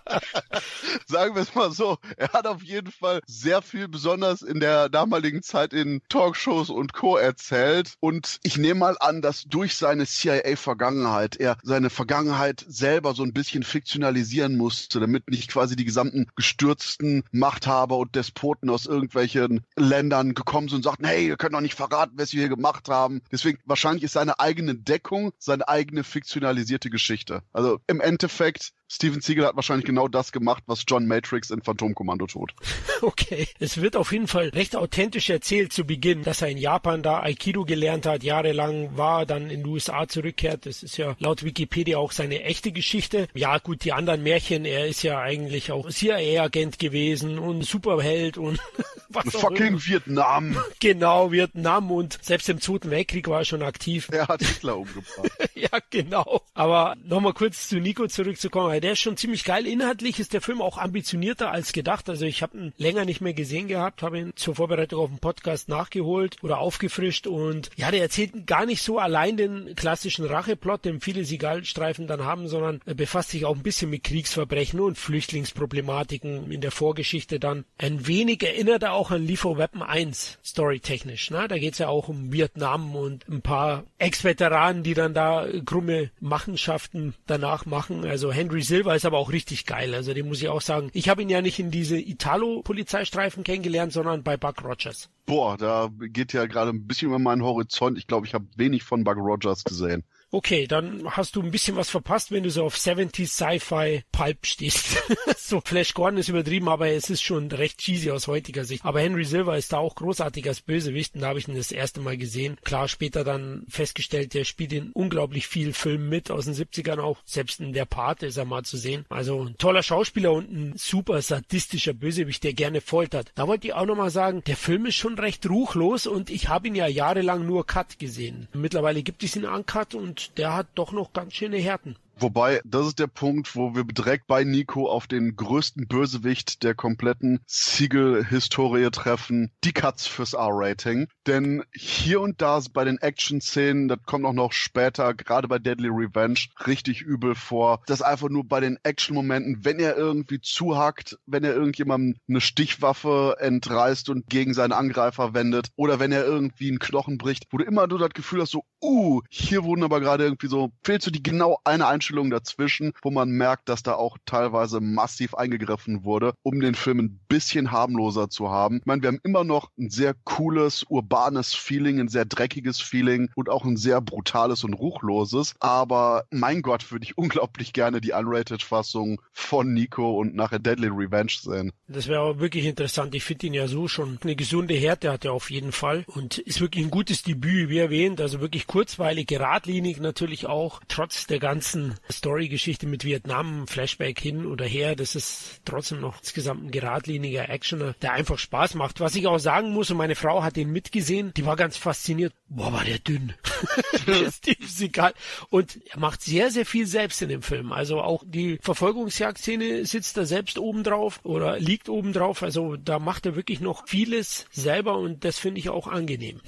Sagen 1.06 1.34
wir 1.34 1.42
es 1.42 1.54
mal 1.54 1.70
so, 1.70 1.98
er 2.16 2.32
hat 2.32 2.46
auf 2.46 2.62
jeden 2.62 2.90
Fall 2.90 3.20
sehr 3.26 3.62
viel 3.62 3.88
besonders 3.88 4.42
in 4.42 4.60
der 4.60 4.88
damaligen 4.88 5.42
Zeit 5.42 5.72
in 5.72 6.00
Talkshows 6.08 6.70
und 6.70 6.92
Co. 6.92 7.16
erzählt. 7.16 7.94
Und 8.00 8.38
ich 8.42 8.56
nehme 8.56 8.80
mal 8.80 8.96
an, 8.98 9.22
dass 9.22 9.44
durch 9.44 9.76
seine 9.76 10.06
CIA-Vergangenheit 10.06 11.36
er 11.36 11.56
seine 11.62 11.90
Vergangenheit 11.90 12.64
selber 12.66 13.14
so 13.14 13.22
ein 13.22 13.32
bisschen 13.32 13.62
fiktionalisieren 13.62 14.56
musste, 14.56 15.00
damit 15.00 15.30
nicht 15.30 15.50
quasi 15.50 15.76
die 15.76 15.84
gesamten 15.84 16.26
gestürzten 16.36 17.24
Machthaber 17.32 17.98
und 17.98 18.14
Despoten 18.14 18.70
aus 18.70 18.86
irgendwelchen 18.86 19.64
Ländern 19.76 20.34
gekommen 20.34 20.68
sind 20.68 20.78
und 20.78 20.82
sagten, 20.84 21.06
hey, 21.06 21.28
ihr 21.28 21.36
könnt 21.36 21.54
doch 21.54 21.60
nicht 21.60 21.74
verraten, 21.74 22.14
was 22.16 22.32
wir 22.32 22.40
hier 22.40 22.48
gemacht 22.48 22.88
haben 22.88 22.94
haben. 22.94 23.22
Deswegen 23.30 23.58
wahrscheinlich 23.66 24.04
ist 24.04 24.12
seine 24.12 24.40
eigene 24.40 24.74
Deckung 24.74 25.32
seine 25.38 25.68
eigene 25.68 26.04
fiktionalisierte 26.04 26.90
Geschichte. 26.90 27.42
Also 27.52 27.80
im 27.86 28.00
Endeffekt 28.00 28.72
Steven 28.94 29.20
Siegel 29.20 29.44
hat 29.44 29.56
wahrscheinlich 29.56 29.86
genau 29.86 30.06
das 30.06 30.30
gemacht, 30.30 30.62
was 30.66 30.84
John 30.86 31.06
Matrix 31.06 31.50
in 31.50 31.62
Phantomkommando 31.62 32.26
tut. 32.26 32.54
Okay, 33.00 33.48
es 33.58 33.82
wird 33.82 33.96
auf 33.96 34.12
jeden 34.12 34.28
Fall 34.28 34.48
recht 34.48 34.76
authentisch 34.76 35.28
erzählt 35.28 35.74
zu 35.74 35.84
Beginn, 35.84 36.22
dass 36.22 36.40
er 36.40 36.48
in 36.48 36.56
Japan 36.56 37.02
da 37.02 37.20
Aikido 37.20 37.64
gelernt 37.64 38.06
hat, 38.06 38.22
jahrelang 38.22 38.96
war, 38.96 39.26
dann 39.26 39.50
in 39.50 39.62
die 39.62 39.68
USA 39.68 40.08
zurückkehrt. 40.08 40.64
Das 40.64 40.82
ist 40.82 40.96
ja 40.96 41.14
laut 41.18 41.44
Wikipedia 41.44 41.98
auch 41.98 42.12
seine 42.12 42.44
echte 42.44 42.72
Geschichte. 42.72 43.28
Ja 43.34 43.58
gut, 43.58 43.84
die 43.84 43.92
anderen 43.92 44.22
Märchen, 44.22 44.64
er 44.64 44.86
ist 44.86 45.02
ja 45.02 45.18
eigentlich 45.18 45.70
auch 45.70 45.90
CIA-Agent 45.90 46.78
gewesen 46.78 47.38
und 47.38 47.62
Superheld 47.62 48.38
und 48.38 48.58
was 49.10 49.24
Fucking 49.34 49.84
Vietnam. 49.84 50.56
Genau, 50.80 51.30
Vietnam 51.32 51.90
und 51.90 52.18
selbst 52.22 52.48
im 52.48 52.60
Zweiten 52.60 52.90
Weltkrieg 52.90 53.28
war 53.28 53.40
er 53.40 53.44
schon 53.44 53.62
aktiv. 53.62 54.08
Er 54.12 54.28
hat 54.28 54.42
Hitler 54.42 54.76
umgebracht. 54.78 55.30
ja, 55.54 55.78
genau. 55.90 56.42
Aber 56.52 56.94
nochmal 57.04 57.32
kurz 57.32 57.68
zu 57.68 57.76
Nico 57.80 58.06
zurückzukommen 58.06 58.70
der 58.84 58.92
ist 58.92 59.00
schon 59.00 59.16
ziemlich 59.16 59.44
geil. 59.44 59.66
Inhaltlich 59.66 60.20
ist 60.20 60.34
der 60.34 60.42
Film 60.42 60.60
auch 60.60 60.76
ambitionierter 60.76 61.50
als 61.50 61.72
gedacht. 61.72 62.10
Also 62.10 62.26
ich 62.26 62.42
habe 62.42 62.58
ihn 62.58 62.72
länger 62.76 63.06
nicht 63.06 63.22
mehr 63.22 63.32
gesehen 63.32 63.66
gehabt, 63.66 64.02
habe 64.02 64.18
ihn 64.18 64.32
zur 64.36 64.54
Vorbereitung 64.54 65.00
auf 65.00 65.08
den 65.08 65.20
Podcast 65.20 65.70
nachgeholt 65.70 66.36
oder 66.42 66.58
aufgefrischt 66.58 67.26
und 67.26 67.70
ja, 67.76 67.90
der 67.90 68.02
erzählt 68.02 68.46
gar 68.46 68.66
nicht 68.66 68.82
so 68.82 68.98
allein 68.98 69.38
den 69.38 69.74
klassischen 69.74 70.26
Racheplot, 70.26 70.84
den 70.84 71.00
viele 71.00 71.24
Sigalstreifen 71.24 72.06
dann 72.06 72.24
haben, 72.24 72.46
sondern 72.46 72.80
befasst 72.84 73.30
sich 73.30 73.46
auch 73.46 73.56
ein 73.56 73.62
bisschen 73.62 73.88
mit 73.88 74.04
Kriegsverbrechen 74.04 74.78
und 74.80 74.98
Flüchtlingsproblematiken 74.98 76.52
in 76.52 76.60
der 76.60 76.70
Vorgeschichte 76.70 77.40
dann. 77.40 77.64
Ein 77.78 78.06
wenig 78.06 78.42
erinnert 78.42 78.82
er 78.82 78.92
auch 78.92 79.10
an 79.10 79.26
Lethal 79.26 79.56
Weapon 79.56 79.82
1, 79.82 80.40
storytechnisch. 80.44 81.30
Ne? 81.30 81.48
Da 81.48 81.56
geht's 81.56 81.78
ja 81.78 81.88
auch 81.88 82.08
um 82.08 82.34
Vietnam 82.34 82.94
und 82.94 83.26
ein 83.30 83.40
paar 83.40 83.84
Ex-Veteranen, 83.96 84.82
die 84.82 84.92
dann 84.92 85.14
da 85.14 85.46
krumme 85.64 86.10
Machenschaften 86.20 87.14
danach 87.26 87.64
machen. 87.64 88.04
Also 88.04 88.30
Henry 88.30 88.60
Silva 88.64 88.94
ist 88.94 89.04
aber 89.04 89.18
auch 89.18 89.30
richtig 89.30 89.66
geil. 89.66 89.94
Also 89.94 90.12
den 90.14 90.26
muss 90.28 90.42
ich 90.42 90.48
auch 90.48 90.60
sagen. 90.60 90.90
Ich 90.92 91.08
habe 91.08 91.22
ihn 91.22 91.28
ja 91.28 91.40
nicht 91.40 91.58
in 91.58 91.70
diese 91.70 91.98
Italo-Polizeistreifen 91.98 93.44
kennengelernt, 93.44 93.92
sondern 93.92 94.22
bei 94.22 94.36
Buck 94.36 94.64
Rogers. 94.64 95.08
Boah, 95.26 95.56
da 95.56 95.90
geht 96.00 96.32
ja 96.32 96.46
gerade 96.46 96.70
ein 96.70 96.86
bisschen 96.86 97.08
über 97.08 97.18
meinen 97.18 97.42
Horizont. 97.42 97.96
Ich 97.98 98.06
glaube, 98.06 98.26
ich 98.26 98.34
habe 98.34 98.46
wenig 98.56 98.82
von 98.82 99.04
Buck 99.04 99.16
Rogers 99.16 99.64
gesehen. 99.64 100.04
Okay, 100.34 100.66
dann 100.66 101.08
hast 101.08 101.36
du 101.36 101.42
ein 101.42 101.52
bisschen 101.52 101.76
was 101.76 101.90
verpasst, 101.90 102.32
wenn 102.32 102.42
du 102.42 102.50
so 102.50 102.64
auf 102.64 102.74
70s 102.74 103.28
Sci-Fi 103.28 104.02
Pulp 104.10 104.44
stehst. 104.44 105.00
so 105.36 105.62
Flash 105.64 105.94
Gordon 105.94 106.18
ist 106.18 106.28
übertrieben, 106.28 106.68
aber 106.68 106.88
es 106.88 107.08
ist 107.08 107.22
schon 107.22 107.52
recht 107.52 107.78
cheesy 107.78 108.10
aus 108.10 108.26
heutiger 108.26 108.64
Sicht. 108.64 108.84
Aber 108.84 108.98
Henry 108.98 109.24
Silver 109.24 109.56
ist 109.56 109.72
da 109.72 109.78
auch 109.78 109.94
großartig 109.94 110.48
als 110.48 110.60
Bösewicht 110.60 111.14
und 111.14 111.20
da 111.20 111.28
habe 111.28 111.38
ich 111.38 111.46
ihn 111.46 111.54
das 111.54 111.70
erste 111.70 112.00
Mal 112.00 112.16
gesehen. 112.16 112.56
Klar, 112.64 112.88
später 112.88 113.22
dann 113.22 113.64
festgestellt, 113.68 114.34
der 114.34 114.42
spielt 114.42 114.72
in 114.72 114.90
unglaublich 114.90 115.46
viel 115.46 115.72
Film 115.72 116.08
mit 116.08 116.32
aus 116.32 116.46
den 116.46 116.54
70ern 116.54 116.98
auch. 116.98 117.18
Selbst 117.24 117.60
in 117.60 117.72
der 117.72 117.84
Pate 117.84 118.26
ist 118.26 118.36
er 118.36 118.44
mal 118.44 118.64
zu 118.64 118.76
sehen. 118.76 119.04
Also 119.10 119.40
ein 119.40 119.56
toller 119.58 119.84
Schauspieler 119.84 120.32
und 120.32 120.50
ein 120.50 120.74
super 120.76 121.22
sadistischer 121.22 121.92
Bösewicht, 121.92 122.42
der 122.42 122.54
gerne 122.54 122.80
foltert. 122.80 123.30
Da 123.36 123.46
wollte 123.46 123.68
ich 123.68 123.74
auch 123.74 123.86
nochmal 123.86 124.10
sagen, 124.10 124.42
der 124.48 124.56
Film 124.56 124.86
ist 124.86 124.96
schon 124.96 125.16
recht 125.16 125.48
ruchlos 125.48 126.08
und 126.08 126.28
ich 126.28 126.48
habe 126.48 126.66
ihn 126.66 126.74
ja 126.74 126.88
jahrelang 126.88 127.46
nur 127.46 127.64
Cut 127.64 128.00
gesehen. 128.00 128.48
Mittlerweile 128.52 129.04
gibt 129.04 129.22
es 129.22 129.36
ihn 129.36 129.44
Uncut 129.44 129.94
und 129.94 130.23
der 130.32 130.54
hat 130.54 130.68
doch 130.74 130.92
noch 130.92 131.12
ganz 131.12 131.34
schöne 131.34 131.58
Härten. 131.58 131.96
Wobei, 132.16 132.60
das 132.64 132.86
ist 132.86 132.98
der 132.98 133.08
Punkt, 133.08 133.56
wo 133.56 133.74
wir 133.74 133.84
direkt 133.84 134.26
bei 134.26 134.44
Nico 134.44 134.88
auf 134.88 135.06
den 135.06 135.34
größten 135.34 135.88
Bösewicht 135.88 136.62
der 136.62 136.74
kompletten 136.74 137.40
Siegel-Historie 137.46 138.90
treffen. 138.90 139.50
Die 139.64 139.72
Cuts 139.72 140.06
fürs 140.06 140.34
R-Rating. 140.34 141.08
Denn 141.26 141.64
hier 141.74 142.20
und 142.20 142.40
da 142.40 142.54
bei 142.72 142.84
den 142.84 142.98
Action-Szenen, 142.98 143.88
das 143.88 143.98
kommt 144.06 144.24
auch 144.24 144.32
noch 144.32 144.52
später, 144.52 145.12
gerade 145.12 145.48
bei 145.48 145.58
Deadly 145.58 145.88
Revenge, 145.88 146.38
richtig 146.66 147.02
übel 147.02 147.34
vor. 147.34 147.82
Das 147.86 148.00
einfach 148.00 148.28
nur 148.28 148.44
bei 148.46 148.60
den 148.60 148.78
Action-Momenten, 148.84 149.64
wenn 149.64 149.80
er 149.80 149.96
irgendwie 149.96 150.40
zuhackt, 150.40 151.18
wenn 151.26 151.42
er 151.42 151.54
irgendjemandem 151.54 152.16
eine 152.28 152.40
Stichwaffe 152.40 153.36
entreißt 153.40 154.08
und 154.08 154.28
gegen 154.28 154.54
seinen 154.54 154.72
Angreifer 154.72 155.34
wendet, 155.34 155.70
oder 155.74 155.98
wenn 155.98 156.12
er 156.12 156.24
irgendwie 156.24 156.68
einen 156.68 156.78
Knochen 156.78 157.18
bricht, 157.18 157.46
wo 157.50 157.58
du 157.58 157.64
immer 157.64 157.88
nur 157.88 157.98
das 157.98 158.10
Gefühl 158.10 158.40
hast, 158.40 158.52
so, 158.52 158.64
uh, 158.80 159.20
hier 159.28 159.64
wurden 159.64 159.82
aber 159.82 160.00
gerade 160.00 160.24
irgendwie 160.24 160.46
so, 160.46 160.70
fehlt 160.82 161.02
so 161.02 161.10
die 161.10 161.22
genau 161.22 161.58
eine 161.64 161.86
Einstellung 161.88 162.03
Einstellungen 162.04 162.30
dazwischen, 162.30 162.92
wo 163.02 163.10
man 163.10 163.30
merkt, 163.30 163.70
dass 163.70 163.82
da 163.82 163.94
auch 163.94 164.18
teilweise 164.26 164.80
massiv 164.80 165.34
eingegriffen 165.34 166.04
wurde, 166.04 166.34
um 166.42 166.60
den 166.60 166.74
Film 166.74 166.98
ein 166.98 167.20
bisschen 167.28 167.72
harmloser 167.72 168.28
zu 168.28 168.50
haben. 168.50 168.78
Ich 168.78 168.86
meine, 168.86 169.00
wir 169.00 169.08
haben 169.08 169.20
immer 169.22 169.44
noch 169.44 169.70
ein 169.78 169.88
sehr 169.88 170.14
cooles, 170.24 170.84
urbanes 170.90 171.54
Feeling, 171.54 172.00
ein 172.00 172.08
sehr 172.08 172.26
dreckiges 172.26 172.80
Feeling 172.80 173.30
und 173.34 173.48
auch 173.48 173.64
ein 173.64 173.78
sehr 173.78 174.02
brutales 174.02 174.64
und 174.64 174.74
ruchloses. 174.74 175.54
Aber 175.60 176.24
mein 176.30 176.60
Gott, 176.60 176.92
würde 176.92 177.04
ich 177.04 177.16
unglaublich 177.24 177.72
gerne 177.72 178.02
die 178.02 178.12
Unrated-Fassung 178.12 179.22
von 179.32 179.72
Nico 179.72 180.18
und 180.18 180.34
nachher 180.34 180.58
Deadly 180.58 180.88
Revenge 180.88 181.32
sehen. 181.40 181.72
Das 181.88 182.06
wäre 182.06 182.20
auch 182.20 182.38
wirklich 182.38 182.66
interessant. 182.66 183.14
Ich 183.14 183.24
finde 183.24 183.46
ihn 183.46 183.54
ja 183.54 183.66
so 183.66 183.88
schon 183.88 184.18
eine 184.22 184.36
gesunde 184.36 184.74
Härte 184.74 185.10
hat 185.10 185.24
er 185.24 185.32
auf 185.32 185.50
jeden 185.50 185.72
Fall 185.72 186.04
und 186.06 186.38
ist 186.38 186.60
wirklich 186.60 186.84
ein 186.84 186.90
gutes 186.90 187.22
Debüt, 187.22 187.70
wie 187.70 187.78
erwähnt. 187.78 188.20
Also 188.20 188.40
wirklich 188.40 188.66
kurzweilig, 188.66 189.26
geradlinig 189.26 190.00
natürlich 190.00 190.46
auch, 190.46 190.80
trotz 190.88 191.26
der 191.26 191.38
ganzen 191.38 191.93
Story-Geschichte 192.10 192.86
mit 192.86 193.04
Vietnam, 193.04 193.66
Flashback 193.66 194.20
hin 194.20 194.46
oder 194.46 194.64
her. 194.64 194.96
Das 194.96 195.14
ist 195.14 195.60
trotzdem 195.64 196.00
noch 196.00 196.18
insgesamt 196.18 196.64
ein 196.64 196.70
geradliniger 196.70 197.48
Actioner, 197.48 197.94
der 198.02 198.12
einfach 198.12 198.38
Spaß 198.38 198.74
macht. 198.74 199.00
Was 199.00 199.14
ich 199.14 199.26
auch 199.26 199.38
sagen 199.38 199.72
muss, 199.72 199.90
und 199.90 199.96
meine 199.96 200.14
Frau 200.14 200.42
hat 200.42 200.56
den 200.56 200.70
mitgesehen, 200.70 201.32
die 201.36 201.46
war 201.46 201.56
ganz 201.56 201.76
fasziniert. 201.76 202.32
Boah, 202.48 202.72
war 202.72 202.84
der 202.84 202.98
dünn. 202.98 203.34
der 204.06 204.30
Steve 204.30 204.66
Seagal. 204.66 205.14
Und 205.50 205.80
er 205.90 205.98
macht 205.98 206.22
sehr, 206.22 206.50
sehr 206.50 206.66
viel 206.66 206.86
selbst 206.86 207.22
in 207.22 207.28
dem 207.28 207.42
Film. 207.42 207.72
Also 207.72 208.00
auch 208.00 208.22
die 208.26 208.58
Verfolgungsjagdszene 208.60 209.86
sitzt 209.86 210.16
da 210.16 210.24
selbst 210.24 210.58
oben 210.58 210.84
drauf 210.84 211.20
oder 211.24 211.58
liegt 211.58 211.88
oben 211.88 212.12
drauf. 212.12 212.42
Also 212.42 212.76
da 212.76 212.98
macht 212.98 213.26
er 213.26 213.36
wirklich 213.36 213.60
noch 213.60 213.86
vieles 213.88 214.46
selber 214.50 214.98
und 214.98 215.24
das 215.24 215.38
finde 215.38 215.60
ich 215.60 215.68
auch 215.68 215.86
angenehm. 215.86 216.40